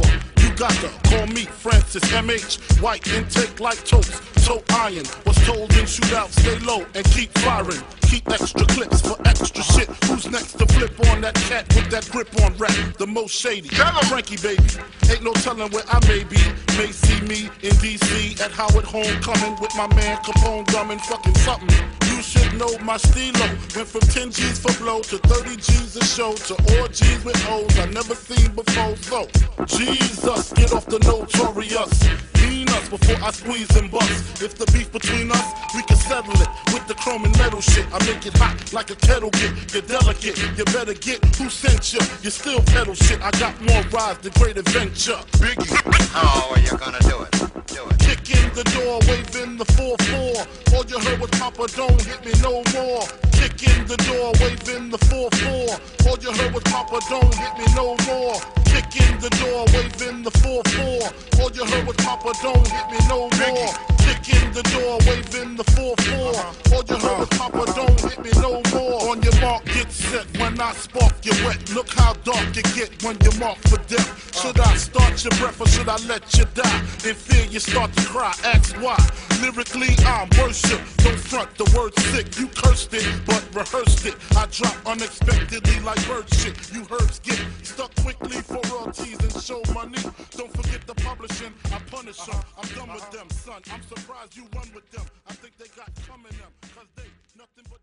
you 0.53 0.59
got 0.59 0.71
to 0.71 0.89
call 1.09 1.25
me 1.27 1.45
Francis 1.45 2.13
M.H. 2.13 2.57
White 2.79 3.07
intake 3.07 3.59
like 3.59 3.83
toast, 3.85 4.21
toe 4.45 4.63
iron. 4.71 5.05
Was 5.25 5.37
told 5.45 5.71
in 5.73 5.85
shootout, 5.85 6.29
stay 6.29 6.59
low 6.59 6.85
and 6.93 7.05
keep 7.05 7.31
firing. 7.39 7.81
Keep 8.03 8.29
extra 8.29 8.65
clips 8.67 9.01
for 9.01 9.17
extra 9.25 9.63
shit. 9.63 9.89
Who's 10.05 10.29
next 10.29 10.53
to 10.59 10.67
flip 10.67 10.93
on 11.09 11.21
that 11.21 11.33
cat 11.35 11.65
with 11.75 11.89
that 11.89 12.07
grip 12.11 12.29
on 12.43 12.55
rap? 12.57 12.71
The 12.97 13.07
most 13.07 13.33
shady. 13.33 13.69
Frankie 13.69 14.37
baby. 14.37 14.63
Ain't 15.09 15.23
no 15.23 15.33
telling 15.33 15.71
where 15.71 15.83
I 15.89 15.99
may 16.07 16.23
be. 16.23 16.37
May 16.77 16.91
see 16.91 17.19
me 17.21 17.49
in 17.63 17.73
DC 17.81 18.39
at 18.39 18.51
Howard 18.51 18.85
Homecoming 18.85 19.59
with 19.59 19.75
my 19.75 19.87
man 19.95 20.17
Capone 20.17 20.67
drumming 20.67 20.99
fucking 20.99 21.35
something. 21.35 21.69
You 22.09 22.21
should 22.21 22.53
know 22.59 22.77
my 22.83 22.97
stilo. 22.97 23.47
Went 23.75 23.87
from 23.87 24.01
10 24.01 24.31
G's 24.31 24.59
for 24.59 24.73
blow 24.77 25.01
to 25.01 25.17
30 25.17 25.55
G's 25.55 25.95
a 25.95 26.03
show 26.05 26.33
to 26.33 26.53
all 26.77 26.87
G's 26.87 27.25
with 27.25 27.43
O's 27.49 27.79
I 27.79 27.85
never 27.87 28.13
seen 28.13 28.51
before. 28.53 28.95
So, 28.97 29.27
Jesus, 29.65 30.42
get 30.51 30.73
off 30.73 30.85
the 30.85 30.99
notorious. 30.99 31.93
Mean 32.41 32.67
us 32.69 32.89
before 32.89 33.17
I 33.23 33.31
squeeze 33.31 33.69
and 33.77 33.89
bust. 33.89 34.41
If 34.41 34.55
the 34.57 34.65
beef 34.71 34.91
between 34.91 35.31
us, 35.31 35.47
we 35.75 35.81
can 35.83 35.97
settle 35.97 36.33
it 36.33 36.49
with 36.73 36.85
the 36.87 36.95
chrome 36.95 37.23
and 37.23 37.37
metal 37.37 37.61
shit. 37.61 37.85
I 37.93 37.99
make 38.05 38.25
it 38.25 38.35
hot 38.37 38.55
like 38.73 38.89
a 38.89 38.95
kettle 38.95 39.29
get. 39.31 39.51
You're 39.73 39.83
delicate, 39.83 40.37
you 40.57 40.65
better 40.65 40.93
get 40.93 41.23
who 41.35 41.49
sent 41.49 41.93
you. 41.93 41.99
You 42.21 42.29
still 42.29 42.61
pedal 42.73 42.95
shit. 42.95 43.21
I 43.21 43.31
got 43.39 43.59
more 43.61 43.83
rides, 43.91 44.19
the 44.19 44.31
great 44.39 44.57
adventure. 44.57 45.19
Biggie. 45.39 45.71
Oh, 46.15 46.19
How 46.19 46.51
are 46.53 46.59
you 46.59 46.75
gonna 46.77 46.99
do 46.99 47.21
it? 47.23 47.31
Do 47.67 47.81
it. 47.87 47.99
Kick 47.99 48.29
in 48.37 48.53
the 48.53 48.63
door, 48.75 48.99
waving 49.07 49.57
the 49.57 49.65
4-4. 49.65 50.75
All 50.75 50.85
you 50.85 50.99
heard 50.99 51.19
was 51.19 51.29
Papa, 51.31 51.67
don't 51.75 52.01
hit 52.01 52.25
me 52.25 52.33
no 52.41 52.63
more. 52.75 53.03
Kick 53.31 53.63
in 53.63 53.87
the 53.87 53.97
door, 54.09 54.31
waving 54.39 54.89
the 54.89 54.97
4-4. 55.09 56.07
All 56.07 56.17
you 56.19 56.31
heard 56.31 56.53
was 56.53 56.63
Papa, 56.63 56.99
don't 57.09 57.33
hit 57.35 57.53
me 57.57 57.65
no 57.75 57.95
more. 58.07 58.35
Kick 58.65 58.91
in 59.07 59.19
the 59.19 59.29
door, 59.41 59.65
waving 59.73 60.23
the 60.23 60.32
4-4. 60.39 61.41
All 61.41 61.51
you 61.51 61.65
heard 61.65 61.87
was 61.87 61.97
Papa, 61.97 62.31
don't 62.41 62.67
hit 62.67 62.87
me 62.91 62.99
no 63.09 63.27
more. 63.27 63.73
Kick 63.99 64.23
in 64.31 64.53
the 64.53 64.63
door, 64.71 64.97
waving 65.07 65.55
the 65.57 65.63
4-4. 65.75 66.73
All 66.73 66.83
you 66.87 66.97
heard 67.03 67.19
was 67.19 67.29
Papa, 67.29 67.63
don't 67.75 68.01
hit 68.01 68.19
me 68.23 68.31
no 68.41 68.61
more. 68.71 69.11
On 69.11 69.21
your 69.21 69.39
mark, 69.41 69.65
get 69.65 69.91
set 69.91 70.25
when 70.39 70.53
when 70.53 70.61
I 70.61 70.73
spark 70.73 71.13
you 71.23 71.33
wet. 71.45 71.57
Look 71.73 71.89
how 71.89 72.13
dark 72.23 72.55
you 72.55 72.63
get 72.75 72.89
when 73.03 73.17
you're 73.21 73.37
marked 73.39 73.67
for 73.69 73.77
death. 73.87 74.09
Should 74.41 74.59
I 74.59 74.75
start 74.75 75.23
your 75.23 75.31
breath 75.39 75.59
or 75.59 75.67
should 75.67 75.89
I 75.89 75.97
let 76.07 76.23
you 76.37 76.45
die? 76.53 76.79
In 77.07 77.15
fear 77.15 77.45
you 77.45 77.59
start 77.59 77.93
to 77.93 78.03
cry, 78.05 78.33
ask 78.43 78.75
why. 78.77 78.97
Lyrically 79.41 79.95
I'm 80.05 80.29
worship, 80.39 80.81
don't 80.97 81.19
front 81.19 81.55
the 81.57 81.65
word 81.75 81.97
sick. 82.11 82.37
You 82.39 82.47
cursed 82.47 82.93
it, 82.93 83.07
but 83.25 83.43
rehearsed 83.53 84.05
it. 84.05 84.15
I 84.35 84.45
drop 84.47 84.75
unexpectedly 84.85 85.79
like 85.81 86.05
bird 86.07 86.29
shit. 86.33 86.55
You 86.73 86.85
herbs 86.91 87.19
get 87.19 87.41
stuck 87.63 87.93
quickly 87.95 88.41
for 88.41 88.61
royalties 88.69 89.19
and 89.19 89.33
show 89.41 89.61
money. 89.73 89.99
Don't 90.31 90.51
forget 90.55 90.85
the 90.87 90.95
publishing, 90.95 91.53
I 91.65 91.79
punish 91.91 92.17
them. 92.17 92.35
Uh-huh. 92.35 92.61
I'm 92.61 92.69
done 92.75 92.93
with 92.93 93.03
uh-huh. 93.03 93.17
them, 93.17 93.29
son. 93.29 93.61
I'm 93.71 93.83
surprised 93.83 94.35
you 94.35 94.45
run 94.55 94.69
with 94.73 94.89
them. 94.91 95.05
I 95.27 95.33
think 95.33 95.57
they 95.57 95.67
got 95.75 95.89
coming 96.07 96.31
them, 96.39 96.51
cause 96.75 96.87
they 96.95 97.09
nothing 97.37 97.65
but 97.69 97.79